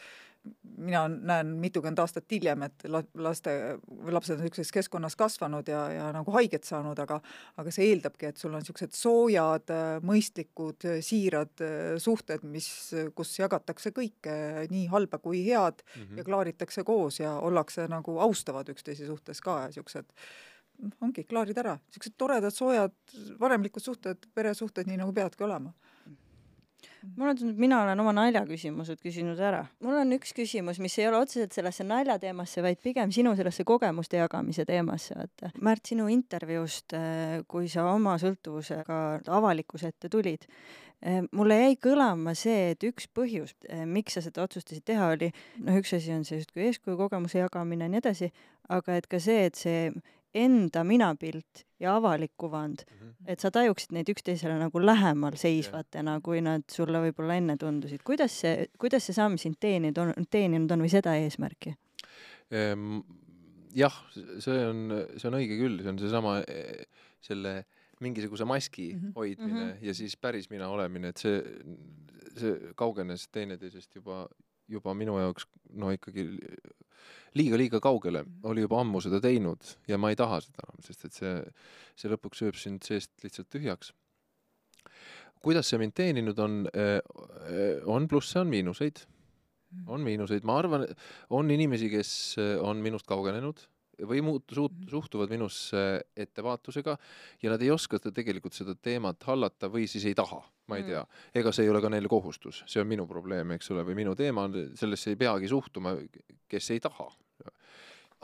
mina 0.78 1.08
näen 1.08 1.48
mitukümmend 1.62 2.00
aastat 2.00 2.32
hiljem, 2.32 2.62
et 2.68 2.86
laste, 3.20 3.54
lapsed 4.14 4.38
on 4.38 4.44
niisuguses 4.46 4.72
keskkonnas 4.76 5.18
kasvanud 5.20 5.68
ja, 5.68 5.82
ja 5.92 6.10
nagu 6.16 6.32
haiget 6.36 6.68
saanud, 6.68 7.00
aga 7.04 7.20
aga 7.58 7.74
see 7.74 7.90
eeldabki, 7.92 8.30
et 8.30 8.42
sul 8.42 8.54
on 8.54 8.64
niisugused 8.64 8.96
soojad, 8.96 9.74
mõistlikud, 10.08 10.88
siirad 11.04 11.66
suhted, 12.04 12.46
mis, 12.48 12.70
kus 13.18 13.34
jagatakse 13.40 13.92
kõike, 13.96 14.38
nii 14.72 14.86
halba 14.94 15.20
kui 15.24 15.44
head 15.48 15.84
mm 15.84 16.02
-hmm. 16.04 16.18
ja 16.22 16.28
klaaritakse 16.28 16.84
koos 16.88 17.20
ja 17.20 17.34
ollakse 17.40 17.88
nagu 17.92 18.20
austavad 18.20 18.70
üksteise 18.70 19.08
suhtes 19.08 19.42
ka 19.42 19.60
ja 19.62 19.72
niisugused 19.74 20.14
ongi, 21.02 21.24
klaarid 21.30 21.58
ära, 21.58 21.78
niisugused 21.88 22.18
toredad, 22.18 22.54
soojad, 22.54 22.94
vanemlikud 23.40 23.84
suhted, 23.84 24.30
peresuhted, 24.38 24.90
nii 24.90 25.02
nagu 25.02 25.16
peavadki 25.16 25.48
olema 25.48 25.74
mulle 27.16 27.36
tundub, 27.36 27.60
mina 27.62 27.82
olen 27.84 28.00
oma 28.02 28.14
naljaküsimused 28.16 29.00
küsinud 29.04 29.40
ära. 29.44 29.64
mul 29.84 30.00
on 30.02 30.16
üks 30.18 30.34
küsimus, 30.36 30.80
mis 30.84 30.98
ei 31.00 31.08
ole 31.10 31.22
otseselt 31.22 31.56
sellesse 31.56 31.86
naljateemasse, 31.88 32.64
vaid 32.66 32.82
pigem 32.84 33.14
sinu 33.16 33.36
sellesse 33.38 33.66
kogemuste 33.68 34.20
jagamise 34.22 34.66
teemasse, 34.68 35.16
vaata. 35.18 35.52
Märt, 35.64 35.86
sinu 35.92 36.08
intervjuust, 36.12 36.98
äh, 36.98 37.40
kui 37.48 37.70
sa 37.72 37.88
oma 37.94 38.18
sõltuvusega 38.22 39.00
avalikkuse 39.40 39.94
ette 39.94 40.12
tulid, 40.14 40.48
äh, 41.06 41.22
mulle 41.32 41.62
jäi 41.62 41.80
kõlama 41.88 42.36
see, 42.36 42.74
et 42.74 42.84
üks 42.84 43.08
põhjus, 43.14 43.56
äh, 43.70 43.86
miks 43.86 44.18
sa 44.18 44.26
seda 44.26 44.44
otsustasid 44.44 44.86
teha, 44.86 45.14
oli 45.16 45.32
noh, 45.64 45.80
üks 45.80 45.96
asi 45.98 46.14
on 46.14 46.26
see 46.28 46.42
justkui 46.42 46.68
eeskuju 46.68 46.98
kogemuse 46.98 47.40
jagamine 47.40 47.88
ja 47.88 47.94
nii 47.94 48.04
edasi, 48.04 48.32
aga 48.70 48.98
et 49.00 49.08
ka 49.08 49.20
see, 49.24 49.48
et 49.48 49.56
see 49.56 49.92
enda 50.34 50.84
minapilt 50.84 51.64
ja 51.80 51.96
avalik 51.96 52.32
kuvand 52.38 52.84
mm, 52.84 52.98
-hmm. 52.98 53.14
et 53.28 53.40
sa 53.40 53.52
tajuksid 53.52 53.92
neid 53.92 54.10
üksteisele 54.10 54.58
nagu 54.60 54.86
lähemal 54.86 55.36
seisvatena, 55.36 56.20
kui 56.22 56.42
nad 56.42 56.64
sulle 56.72 57.00
võib-olla 57.00 57.38
enne 57.38 57.58
tundusid. 57.58 58.04
kuidas 58.04 58.40
see, 58.42 58.68
kuidas 58.80 59.06
see 59.06 59.14
samm 59.14 59.38
sind 59.38 59.56
teeninud 59.60 59.98
on, 59.98 60.14
teeninud 60.30 60.72
on 60.72 60.82
või 60.82 60.90
seda 60.90 61.16
eesmärki 61.16 61.76
ehm,? 62.52 63.00
jah, 63.76 63.94
see 64.40 64.68
on, 64.68 64.88
see 65.18 65.28
on 65.28 65.40
õige 65.40 65.58
küll, 65.60 65.82
see 65.82 65.90
on 65.90 66.00
seesama 66.00 66.42
selle 67.22 67.66
mingisuguse 68.00 68.46
maski 68.46 68.94
mm 68.94 69.00
-hmm. 69.00 69.14
hoidmine 69.16 69.64
mm 69.64 69.72
-hmm. 69.72 69.86
ja 69.86 69.94
siis 69.94 70.18
päris 70.18 70.50
mina 70.50 70.68
olemine, 70.70 71.08
et 71.08 71.18
see, 71.18 71.44
see 72.38 72.60
kaugenes 72.76 73.28
teineteisest 73.28 73.96
juba, 73.96 74.28
juba 74.72 74.94
minu 74.98 75.18
jaoks 75.20 75.48
no 75.80 75.92
ikkagi 75.96 76.28
liiga-liiga 77.38 77.80
kaugele, 77.84 78.24
oli 78.50 78.64
juba 78.66 78.82
ammu 78.82 79.02
seda 79.04 79.20
teinud 79.24 79.76
ja 79.90 80.00
ma 80.02 80.12
ei 80.12 80.18
taha 80.20 80.40
seda 80.44 80.66
enam, 80.66 80.82
sest 80.86 81.06
et 81.08 81.18
see, 81.18 81.36
see 82.00 82.12
lõpuks 82.12 82.42
sööb 82.44 82.60
sind 82.60 82.88
seest 82.88 83.14
lihtsalt 83.24 83.50
tühjaks. 83.54 83.94
kuidas 85.44 85.70
see 85.70 85.80
mind 85.80 85.94
teeninud 85.96 86.40
on, 86.44 86.58
eh, 86.74 87.00
on 87.86 88.08
plusse, 88.10 88.40
on 88.42 88.50
miinuseid, 88.52 89.04
on 89.88 90.04
miinuseid, 90.04 90.44
ma 90.48 90.58
arvan, 90.60 90.88
on 91.30 91.52
inimesi, 91.54 91.92
kes 91.94 92.12
eh, 92.42 92.56
on 92.62 92.82
minust 92.84 93.08
kaugenenud 93.08 93.68
või 94.08 94.22
muut-, 94.26 94.54
suut-, 94.54 94.78
suhtuvad 94.90 95.32
minusse 95.34 95.84
ettevaatusega 96.16 96.98
ja 97.44 97.54
nad 97.54 97.64
ei 97.64 97.72
oska 97.74 98.00
seda 98.00 98.14
tegelikult 98.16 98.58
seda 98.58 98.76
teemat 98.76 99.24
hallata 99.30 99.72
või 99.74 99.88
siis 99.90 100.06
ei 100.10 100.18
taha, 100.18 100.42
ma 100.70 100.80
ei 100.80 100.88
tea. 100.88 101.04
ega 101.36 101.54
see 101.56 101.68
ei 101.68 101.72
ole 101.74 101.82
ka 101.84 101.92
neile 101.94 102.12
kohustus, 102.12 102.64
see 102.70 102.82
on 102.84 102.90
minu 102.90 103.08
probleem, 103.10 103.56
eks 103.58 103.72
ole, 103.74 103.86
või 103.88 103.98
minu 104.04 104.16
teema, 104.18 104.48
sellesse 104.78 105.14
ei 105.14 105.20
peagi 105.20 105.50
suhtuma, 105.52 105.96
kes 106.50 106.72
ei 106.76 106.84
taha 106.84 107.10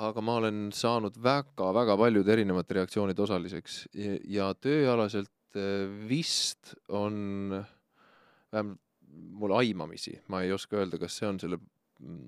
aga 0.04 0.22
ma 0.26 0.40
olen 0.42 0.72
saanud 0.74 1.18
väga-väga 1.22 1.98
paljude 2.02 2.34
erinevate 2.34 2.80
reaktsioonide 2.80 3.22
osaliseks 3.22 3.84
ja, 3.94 4.16
ja 4.26 4.48
tööalaselt 4.58 5.58
äh, 5.58 5.86
vist 6.10 6.74
on 6.90 7.54
vähemalt 8.54 8.80
mul 9.14 9.54
aimamisi, 9.58 10.16
ma 10.28 10.42
ei 10.44 10.52
oska 10.54 10.80
öelda, 10.80 10.98
kas 11.02 11.18
see 11.20 11.28
on 11.30 11.40
selle, 11.42 11.60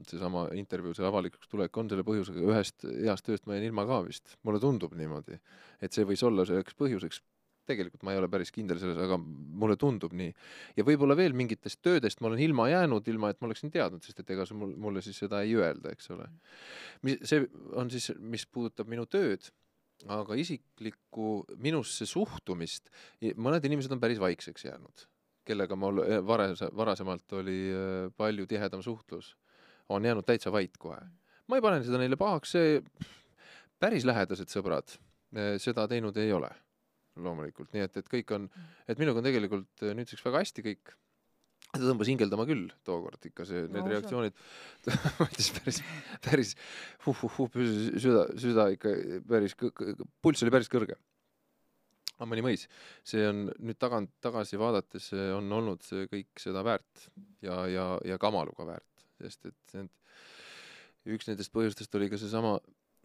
seesama 0.09 0.47
intervjuu, 0.57 0.95
see 0.97 1.07
avalikuks 1.07 1.49
tulek 1.51 1.77
on 1.81 1.91
selle 1.91 2.05
põhjusega, 2.07 2.43
ühest 2.49 2.85
heast 2.87 3.27
tööst 3.27 3.47
ma 3.47 3.57
jäin 3.57 3.69
ilma 3.69 3.87
ka 3.89 4.01
vist, 4.07 4.37
mulle 4.47 4.61
tundub 4.63 4.95
niimoodi, 4.97 5.39
et 5.83 5.95
see 5.95 6.07
võis 6.07 6.23
olla 6.25 6.47
selleks 6.47 6.77
põhjuseks 6.79 7.21
tegelikult 7.69 8.05
ma 8.05 8.13
ei 8.13 8.19
ole 8.19 8.29
päris 8.31 8.51
kindel 8.53 8.79
selles, 8.81 8.97
aga 9.01 9.17
mulle 9.17 9.77
tundub 9.81 10.13
nii. 10.17 10.31
ja 10.77 10.85
võib-olla 10.87 11.17
veel 11.17 11.35
mingitest 11.37 11.81
töödest 11.85 12.21
ma 12.21 12.29
olen 12.29 12.41
ilma 12.45 12.67
jäänud, 12.71 13.07
ilma 13.11 13.31
et 13.33 13.41
ma 13.41 13.49
oleksin 13.49 13.73
teadnud, 13.73 14.03
sest 14.05 14.21
et 14.21 14.33
ega 14.35 14.45
see 14.47 14.57
mul, 14.59 14.75
mulle 14.87 15.03
siis 15.05 15.19
seda 15.23 15.41
ei 15.45 15.55
öelda, 15.57 15.93
eks 15.95 16.11
ole. 16.15 16.27
mis, 17.07 17.21
see 17.25 17.45
on 17.73 17.91
siis, 17.93 18.11
mis 18.19 18.45
puudutab 18.45 18.91
minu 18.91 19.07
tööd, 19.09 19.49
aga 20.11 20.37
isiklikku 20.37 21.45
minusse 21.63 22.07
suhtumist, 22.09 22.91
mõned 23.39 23.65
inimesed 23.65 23.93
on 23.95 24.03
päris 24.03 24.21
vaikseks 24.21 24.67
jäänud, 24.67 25.07
kellega 25.47 25.77
mul 25.79 26.03
varas, 26.27 26.65
varasemalt 26.75 27.39
oli 27.39 27.59
äh, 27.71 27.97
palju 28.17 28.47
tihedam 28.49 28.83
suhtlus, 28.85 29.33
on 29.89 30.05
jäänud 30.05 30.25
täitsa 30.25 30.51
vait 30.51 30.77
kohe. 30.77 30.99
ma 31.47 31.59
ei 31.59 31.61
pane 31.61 31.83
seda 31.85 32.01
neile 32.01 32.17
pahaks, 32.17 32.55
see 32.57 32.79
päris 33.81 34.05
lähedased 34.07 34.51
sõbrad 34.51 34.95
äh, 35.35 35.55
seda 35.61 35.87
teinud 35.91 36.17
ei 36.17 36.31
ole 36.33 36.51
loomulikult, 37.21 37.71
nii 37.75 37.85
et, 37.85 37.97
et 38.01 38.11
kõik 38.11 38.31
on, 38.35 38.45
et 38.89 38.99
minuga 38.99 39.21
on 39.21 39.27
tegelikult 39.27 39.83
äh, 39.85 39.95
nüüdseks 39.97 40.23
väga 40.25 40.43
hästi 40.43 40.65
kõik. 40.65 40.93
ta 41.75 41.81
tõmbas 41.81 42.07
hingeldama 42.11 42.45
küll 42.47 42.69
tookord 42.87 43.25
ikka 43.27 43.47
see, 43.47 43.65
need 43.67 43.83
no, 43.83 43.91
reaktsioonid 43.91 44.37
võttis 45.21 45.49
päris, 45.57 45.81
päris 46.23 46.53
huh-huh-huh, 47.05 47.51
süda, 47.99 48.27
süda 48.39 48.69
ikka 48.75 48.93
päris, 49.27 49.57
pulss 50.23 50.45
oli 50.45 50.53
päris 50.55 50.71
kõrge. 50.71 50.97
aga 52.15 52.29
mõni 52.31 52.45
mõis, 52.45 52.67
see 53.03 53.25
on 53.27 53.47
nüüd 53.59 53.79
tagant, 53.79 54.13
tagasi 54.23 54.59
vaadates 54.59 55.11
see 55.13 55.29
on 55.35 55.51
olnud 55.51 55.83
see 55.83 56.07
kõik 56.11 56.43
seda 56.43 56.63
väärt 56.67 57.09
ja, 57.43 57.65
ja, 57.71 57.87
ja 58.07 58.19
kamaluga 58.21 58.67
väärt, 58.71 58.91
sest 59.21 59.51
et 59.51 59.75
need, 59.77 59.91
üks 61.15 61.29
nendest 61.29 61.53
põhjustest 61.53 61.95
oli 61.97 62.09
ka 62.11 62.19
seesama 62.19 62.55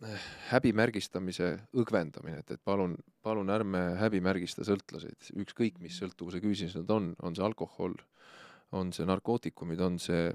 eh, 0.07 0.29
häbimärgistamise 0.51 1.53
õgvendamine, 1.77 2.41
et, 2.43 2.55
et 2.57 2.63
palun, 2.65 2.97
palun 3.25 3.53
ärme 3.53 3.83
häbimärgista 4.01 4.67
sõltlaseid, 4.67 5.33
ükskõik 5.43 5.81
mis 5.85 5.99
sõltuvuse 6.01 6.43
küüsis 6.43 6.77
nad 6.79 6.91
on, 6.95 7.13
on 7.23 7.37
see 7.37 7.47
alkohol, 7.47 7.97
on 8.77 8.93
see 8.97 9.07
narkootikumid, 9.09 9.81
on 9.85 9.99
see 10.03 10.29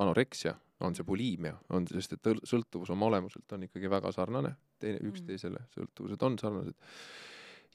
anoreksia, 0.00 0.54
on 0.86 0.96
see 0.96 1.04
buliimia, 1.04 1.54
on, 1.76 1.86
sest 1.90 2.14
et 2.16 2.30
õl- 2.30 2.42
sõltuvus 2.48 2.92
oma 2.94 3.10
olemuselt 3.10 3.52
on 3.52 3.66
ikkagi 3.66 3.90
väga 3.92 4.12
sarnane, 4.16 4.54
teine, 4.80 5.00
üksteisele, 5.10 5.60
sõltuvused 5.74 6.22
on 6.24 6.38
sarnased. 6.40 6.76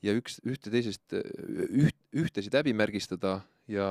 ja 0.03 0.15
üks, 0.18 0.40
ühte 0.45 0.72
teisest, 0.73 1.14
üht, 1.14 1.98
ühtesid 2.15 2.56
häbimärgistada 2.57 3.40
ja 3.69 3.88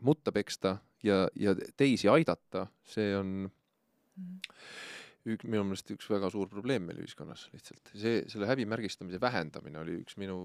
mutta 0.00 0.32
peksta 0.32 0.78
ja, 1.04 1.24
ja 1.38 1.54
teisi 1.76 2.08
aidata, 2.10 2.66
see 2.86 3.12
on 3.16 3.48
ük-, 5.28 5.46
minu 5.46 5.64
meelest 5.68 5.94
üks 5.94 6.08
väga 6.10 6.30
suur 6.34 6.50
probleem 6.50 6.88
meil 6.88 7.00
ühiskonnas 7.02 7.48
lihtsalt. 7.54 7.92
see, 7.94 8.22
selle 8.30 8.48
häbimärgistamise 8.50 9.20
vähendamine 9.22 9.82
oli 9.82 9.98
üks 10.02 10.18
minu, 10.20 10.44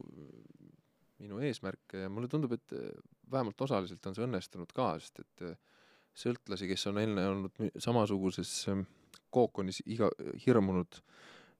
minu 1.24 1.42
eesmärke 1.44 2.06
ja 2.06 2.12
mulle 2.12 2.30
tundub, 2.32 2.56
et 2.58 2.76
vähemalt 3.32 3.62
osaliselt 3.66 4.06
on 4.10 4.18
see 4.18 4.28
õnnestunud 4.28 4.74
ka, 4.76 4.94
sest 5.02 5.24
et 5.24 5.48
sõltlasi, 6.24 6.68
kes 6.70 6.88
on 6.92 7.00
enne 7.02 7.26
olnud 7.30 7.64
samasuguses 7.82 8.52
ähm, 8.72 8.86
kookonis 9.34 9.82
iga, 9.90 10.12
hirmunud 10.46 11.00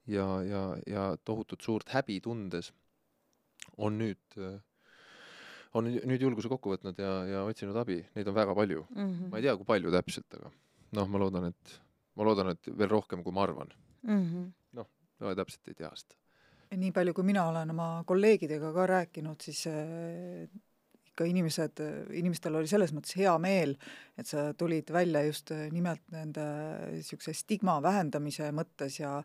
ja, 0.08 0.28
ja, 0.46 0.64
ja 0.88 1.06
tohutut 1.26 1.62
suurt 1.66 1.90
häbi 1.96 2.20
tundes, 2.22 2.72
on 3.78 3.98
nüüd, 4.02 4.38
on 5.74 5.88
nüüd 5.90 6.22
julguse 6.22 6.50
kokku 6.52 6.76
võtnud 6.76 7.00
ja, 7.02 7.14
ja 7.30 7.46
otsinud 7.50 7.78
abi, 7.82 8.00
neid 8.16 8.28
on 8.30 8.36
väga 8.38 8.56
palju. 8.58 8.86
mm. 8.96 9.30
ma 9.32 9.40
ei 9.40 9.48
tea, 9.48 9.56
kui 9.58 9.70
palju 9.70 9.94
täpselt, 9.94 10.40
aga 10.40 10.52
noh, 11.00 11.08
ma 11.10 11.22
loodan, 11.22 11.48
et, 11.50 11.78
ma 12.20 12.28
loodan, 12.28 12.52
et 12.54 12.70
veel 12.78 12.92
rohkem, 12.92 13.24
kui 13.26 13.34
ma 13.34 13.48
arvan. 13.48 13.74
-hmm. 14.04 14.52
no 15.24 15.34
täpselt 15.40 15.72
ei 15.72 15.80
tea 15.80 15.94
seda. 15.96 16.20
nii 16.74 16.92
palju, 16.92 17.14
kui 17.14 17.26
mina 17.28 17.46
olen 17.52 17.70
oma 17.70 18.04
kolleegidega 18.10 18.72
ka 18.74 18.86
rääkinud, 18.90 19.42
siis 19.46 19.68
äh, 19.70 20.48
ikka 21.14 21.28
inimesed, 21.30 21.82
inimestel 22.18 22.56
oli 22.58 22.70
selles 22.70 22.94
mõttes 22.96 23.14
hea 23.20 23.34
meel, 23.38 23.76
et 24.18 24.26
sa 24.26 24.48
tulid 24.58 24.90
välja 24.92 25.22
just 25.28 25.52
äh, 25.54 25.68
nimelt 25.72 26.02
nende 26.12 26.46
niisuguse 26.96 27.36
stigma 27.38 27.78
vähendamise 27.86 28.50
mõttes 28.52 28.98
ja 29.00 29.20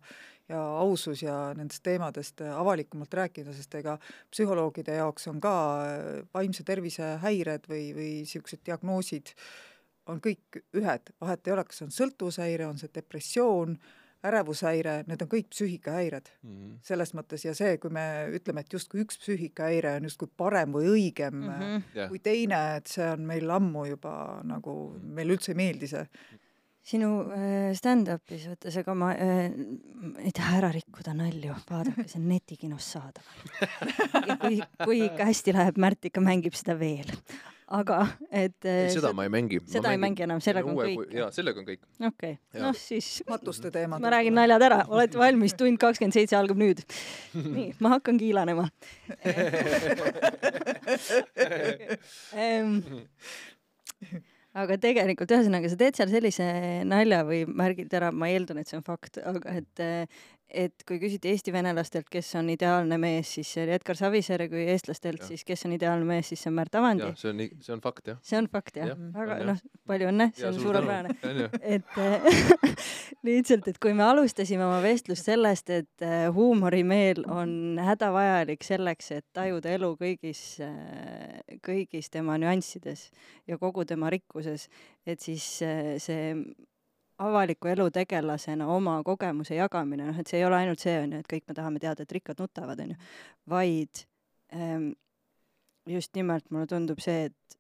ja 0.49 0.61
ausus 0.81 1.23
ja 1.23 1.53
nendest 1.57 1.83
teemadest 1.83 2.41
avalikumalt 2.41 3.15
rääkida, 3.15 3.53
sest 3.53 3.75
ega 3.75 3.99
psühholoogide 4.33 4.95
jaoks 4.97 5.29
on 5.29 5.41
ka 5.41 5.55
äh, 5.85 6.27
vaimse 6.35 6.65
tervise 6.65 7.17
häired 7.23 7.69
või, 7.69 7.93
või 7.97 8.11
niisugused 8.23 8.65
diagnoosid 8.67 9.35
on 10.09 10.21
kõik 10.25 10.63
ühed, 10.73 11.11
vahet 11.21 11.47
ei 11.47 11.53
ole, 11.53 11.65
kas 11.69 11.83
on 11.85 11.91
sõltuvushäire, 11.93 12.65
on 12.67 12.79
see 12.81 12.89
depressioon, 12.95 13.75
ärevushäire, 14.25 15.05
need 15.07 15.21
on 15.23 15.29
kõik 15.31 15.51
psüühikahäired 15.53 16.31
Mm 16.43 16.55
-hmm. 16.55 16.79
selles 16.83 17.13
mõttes 17.15 17.45
ja 17.45 17.53
see, 17.55 17.77
kui 17.79 17.91
me 17.91 18.27
ütleme, 18.35 18.61
et 18.61 18.73
justkui 18.73 19.05
üks 19.05 19.19
psüühikahäire 19.19 19.97
on 19.97 20.03
justkui 20.09 20.29
parem 20.37 20.73
või 20.73 20.89
õigem 20.95 21.35
mm 21.35 21.45
Mhm. 21.45 21.63
-hmm. 21.63 21.83
jah, 21.95 22.09
kui 22.09 22.19
teine, 22.19 22.77
et 22.77 22.87
see 22.87 23.11
on 23.11 23.21
meil 23.21 23.51
ammu 23.51 23.85
juba 23.87 24.41
nagu, 24.45 24.99
meile 25.03 25.33
üldse 25.37 25.53
ei 25.53 25.55
meeldi 25.55 25.87
see. 25.87 26.07
Sinu 26.89 27.09
äh, 27.35 27.75
stand-up'is, 27.77 28.47
vaata 28.49 28.71
see 28.73 28.85
ka 28.87 28.95
ma 28.97 29.11
äh, 29.13 29.51
ei 30.25 30.33
taha 30.37 30.57
ära 30.63 30.71
rikkuda 30.73 31.13
nalju, 31.17 31.53
vaadake, 31.69 32.07
see 32.09 32.21
on 32.21 32.29
netikinos 32.33 32.87
saadaval. 32.95 33.37
ja 34.25 34.35
kui, 34.41 34.57
kui 34.85 34.99
ikka 35.11 35.23
hästi 35.29 35.51
läheb, 35.57 35.77
Märt 35.79 36.03
ikka 36.09 36.21
mängib 36.25 36.55
seda 36.59 36.75
veel. 36.81 37.11
aga 37.69 37.99
et 38.33 38.65
ei 38.65 38.87
äh, 38.87 38.93
seda 38.95 39.13
ma 39.13 39.23
ei 39.27 39.31
mängi. 39.33 39.59
seda 39.69 39.93
ei 39.93 39.99
mängi 40.01 40.23
enam, 40.25 40.41
sellega 40.41 40.71
on 40.71 40.77
kõik. 40.79 41.13
jaa, 41.19 41.29
sellega 41.35 41.61
on 41.61 41.67
kõik. 41.69 41.83
okei 42.01 42.35
okay., 42.39 42.61
noh 42.63 42.75
siis 42.79 43.23
matuste 43.29 43.69
teemad. 43.75 44.01
ma 44.01 44.09
räägin 44.17 44.35
naljad 44.41 44.63
ära, 44.71 44.81
olete 44.89 45.17
valmis, 45.21 45.53
tund 45.59 45.79
kakskümmend 45.83 46.15
seitse 46.17 46.35
algab 46.41 46.59
nüüd. 46.61 46.79
nii, 47.37 47.69
ma 47.85 47.89
hakkan 47.99 48.17
kiilanema 48.23 48.67
aga 54.63 54.79
tegelikult 54.83 55.33
ühesõnaga, 55.35 55.71
sa 55.71 55.79
teed 55.81 55.99
seal 55.99 56.11
sellise 56.13 56.49
nalja 56.89 57.23
või 57.29 57.45
märgid 57.47 57.95
ära, 57.99 58.11
ma 58.13 58.31
eeldan, 58.33 58.61
et 58.63 58.71
see 58.71 58.79
on 58.79 58.87
fakt, 58.87 59.21
aga 59.23 59.59
et 59.61 59.85
et 60.49 60.85
kui 60.89 60.97
küsiti 61.01 61.29
Eesti 61.29 61.53
venelastelt, 61.53 62.09
kes 62.13 62.31
on 62.41 62.49
ideaalne 62.49 62.97
mees, 63.01 63.29
siis 63.37 63.51
see 63.53 63.65
oli 63.67 63.75
Edgar 63.77 63.99
Savisaar 63.99 64.47
ja 64.47 64.49
kui 64.49 64.63
eestlastelt, 64.73 65.21
siis 65.29 65.45
kes 65.45 65.67
on 65.69 65.75
ideaalne 65.77 66.09
mees, 66.09 66.31
siis 66.31 66.41
see 66.45 66.51
on 66.51 66.57
Märt 66.57 66.79
Avandi 66.79 67.11
see 67.21 67.31
on 67.33 67.37
nii, 67.43 67.51
see 67.65 67.75
on 67.75 67.83
fakt 67.85 68.09
jah. 68.09 68.21
see 68.25 68.39
on 68.41 68.49
fakt 68.53 68.79
jah 68.81 68.93
ja,? 68.93 68.97
on 68.97 69.11
väga 69.17 69.39
noh, 69.51 69.61
palju 69.89 70.09
õnne, 70.13 70.29
see 70.33 70.47
Ja 70.47 70.53
on 70.53 70.57
suur 70.57 70.79
suurepärane. 70.79 71.49
et 71.61 71.99
äh, 72.01 72.31
lihtsalt, 73.29 73.69
et 73.69 73.81
kui 73.83 73.93
me 73.99 74.07
alustasime 74.07 74.65
oma 74.65 74.81
vestlust 74.85 75.29
sellest, 75.29 75.75
et 75.75 76.07
äh, 76.07 76.29
huumorimeel 76.35 77.25
on 77.29 77.53
hädavajalik 77.85 78.65
selleks, 78.65 79.13
et 79.19 79.27
tajuda 79.37 79.75
elu 79.77 79.93
kõigis, 80.01 80.43
kõigis 81.65 82.09
tema 82.15 82.39
nüanssides 82.41 83.09
ja 83.49 83.61
kogu 83.61 83.85
tema 83.89 84.09
rikkuses, 84.15 84.69
et 85.07 85.21
siis 85.21 85.45
see 85.61 86.33
avaliku 87.19 87.69
elu 87.73 87.89
tegelasena 87.91 88.67
oma 88.71 89.01
kogemuse 89.07 89.57
jagamine, 89.59 90.07
noh 90.07 90.19
et 90.21 90.31
see 90.31 90.39
ei 90.41 90.47
ole 90.47 90.57
ainult 90.61 90.83
see, 90.85 90.95
on 91.03 91.13
ju, 91.13 91.19
et 91.19 91.31
kõik 91.33 91.49
me 91.49 91.55
tahame 91.59 91.83
teada, 91.83 92.03
et 92.07 92.13
rikkad 92.19 92.39
nutavad, 92.39 92.81
on 92.85 92.95
ju, 92.95 92.97
vaid 93.51 94.05
ähm, 94.55 94.91
just 95.87 96.15
nimelt 96.15 96.51
mulle 96.55 96.67
tundub 96.71 97.01
see, 97.03 97.29
et 97.31 97.59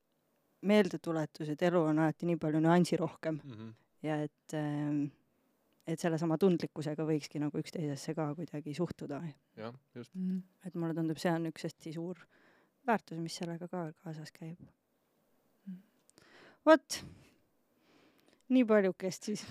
meeldetuletus, 0.62 1.48
et 1.54 1.62
elu 1.68 1.82
on 1.90 1.98
alati 2.02 2.26
nii 2.26 2.38
palju 2.42 2.60
nüansirohkem 2.64 3.40
Mhm. 3.44 3.68
ja 4.02 4.20
et 4.24 4.54
ähm, 4.54 5.04
et 5.88 6.00
sellesama 6.00 6.36
tundlikkusega 6.38 7.04
võikski 7.08 7.40
nagu 7.40 7.58
üksteisesse 7.58 8.12
ka 8.14 8.26
kuidagi 8.36 8.74
suhtuda. 8.76 9.22
jah, 9.56 9.74
just. 9.94 10.14
Mm. 10.14 10.42
et 10.66 10.74
mulle 10.74 10.94
tundub, 10.94 11.16
see 11.18 11.32
on 11.32 11.46
üks 11.50 11.64
hästi 11.64 11.92
suur 11.94 12.18
väärtus, 12.86 13.18
mis 13.18 13.34
sellega 13.36 13.68
ka 13.68 13.92
kaasas 14.04 14.30
käib. 14.32 14.58
vot, 16.66 17.04
nii 18.52 18.64
paljukest 18.68 19.28
siis. 19.28 19.44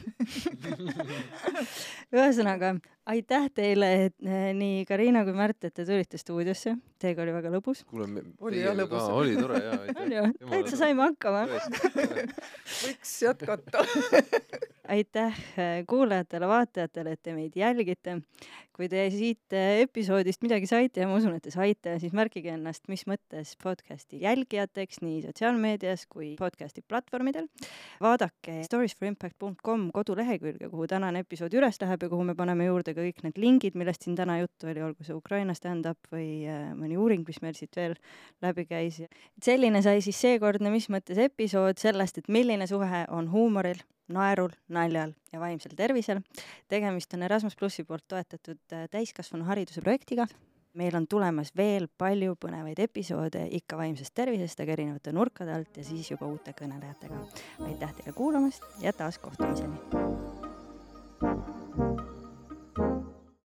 ühesõnaga, 2.15 2.73
aitäh 3.09 3.49
teile, 3.55 3.91
et 4.07 4.15
eh, 4.25 4.49
nii 4.57 4.85
Karina 4.89 5.23
kui 5.27 5.35
Märt, 5.37 5.59
et 5.63 5.75
te 5.77 5.85
tulite 5.85 6.19
stuudiosse, 6.21 6.75
teiega 7.01 7.25
oli 7.25 7.35
väga 7.35 7.51
lõbus. 7.53 7.83
kuule, 7.89 8.07
Oli 8.41 8.63
jah 8.63 8.77
lõbus. 8.77 9.09
oli 9.13 9.35
tore 9.39 9.61
jaa, 9.63 9.81
on 10.03 10.15
ju, 10.17 10.23
Jumala 10.41 10.55
täitsa 10.55 10.81
saime 10.83 11.07
hakkama. 11.07 11.45
võiks 12.83 13.13
jätkata. 13.23 13.85
aitäh 14.87 15.35
eh, 15.57 15.85
kuulajatele-vaatajatele, 15.87 17.15
et 17.15 17.21
te 17.23 17.33
meid 17.35 17.55
jälgite. 17.55 18.21
kui 18.77 18.85
te 18.85 19.07
siit 19.09 19.53
eh, 19.57 19.81
episoodist 19.81 20.43
midagi 20.45 20.67
saite 20.69 21.01
ja 21.01 21.07
ma 21.09 21.15
usun, 21.17 21.33
et 21.33 21.41
te 21.41 21.49
saite, 21.49 21.95
siis 21.97 22.13
märkige 22.13 22.51
ennast 22.53 22.85
mis 22.91 23.07
mõttes 23.09 23.55
podcasti 23.63 24.19
jälgijateks 24.21 25.01
nii 25.01 25.23
sotsiaalmeedias 25.25 26.05
kui 26.09 26.35
podcasti 26.37 26.83
platvormidel. 26.87 27.47
vaadake 28.01 28.61
storiesforimpact.com 28.67 29.89
kodulehekülge, 29.95 30.69
kuhu 30.69 30.87
tänane 30.87 31.25
episood 31.25 31.57
üles 31.57 31.81
läheb 31.81 32.05
ja 32.05 32.11
kuhu 32.13 32.27
me 32.29 32.35
paneme 32.37 32.69
juurde 32.69 32.93
ka 32.93 33.01
kõik 33.01 33.25
need 33.25 33.41
lingid, 33.41 33.75
millest 33.75 34.05
siin 34.05 34.15
täna 34.15 34.37
juttu 34.43 34.69
oli, 34.69 34.83
olgu 34.85 35.03
see 35.07 35.17
Ukraina 35.17 35.57
stand-up 35.57 36.13
või 36.13 36.45
eh, 36.45 36.69
mõni 36.87 36.97
uuring, 36.97 37.27
mis 37.27 37.41
meil 37.43 37.59
siit 37.59 37.75
veel 37.75 37.93
läbi 38.41 38.65
käis. 38.65 39.03
selline 39.43 39.83
sai 39.83 40.01
siis 40.01 40.19
seekordne 40.21 40.71
Mis 40.71 40.89
mõttes 40.89 41.19
episood 41.19 41.77
sellest, 41.77 42.17
et 42.17 42.27
milline 42.27 42.67
suhe 42.67 43.05
on 43.11 43.31
huumoril 43.31 43.83
naerul, 44.07 44.51
naljal 44.71 45.13
ja 45.33 45.39
vaimsel 45.39 45.75
tervisel. 45.75 46.21
tegemist 46.67 47.13
on 47.13 47.23
Erasmus 47.23 47.55
plussi 47.55 47.83
poolt 47.83 48.07
toetatud 48.07 48.59
äh, 48.73 48.87
täiskasvanuhariduse 48.91 49.81
projektiga. 49.81 50.27
meil 50.73 50.95
on 50.95 51.07
tulemas 51.07 51.51
veel 51.57 51.87
palju 51.97 52.35
põnevaid 52.45 52.79
episoode 52.79 53.47
ikka 53.51 53.77
vaimsest 53.77 54.13
tervisest, 54.13 54.59
aga 54.59 54.71
erinevate 54.71 55.11
nurkade 55.11 55.53
alt 55.53 55.77
ja 55.77 55.83
siis 55.83 56.11
juba 56.11 56.27
uute 56.27 56.53
kõnelejatega. 56.53 57.21
aitäh 57.59 57.93
teile 57.93 58.13
kuulamast 58.13 58.63
ja 58.81 58.93
taas 58.93 59.17
kohtumiseni. 59.17 60.36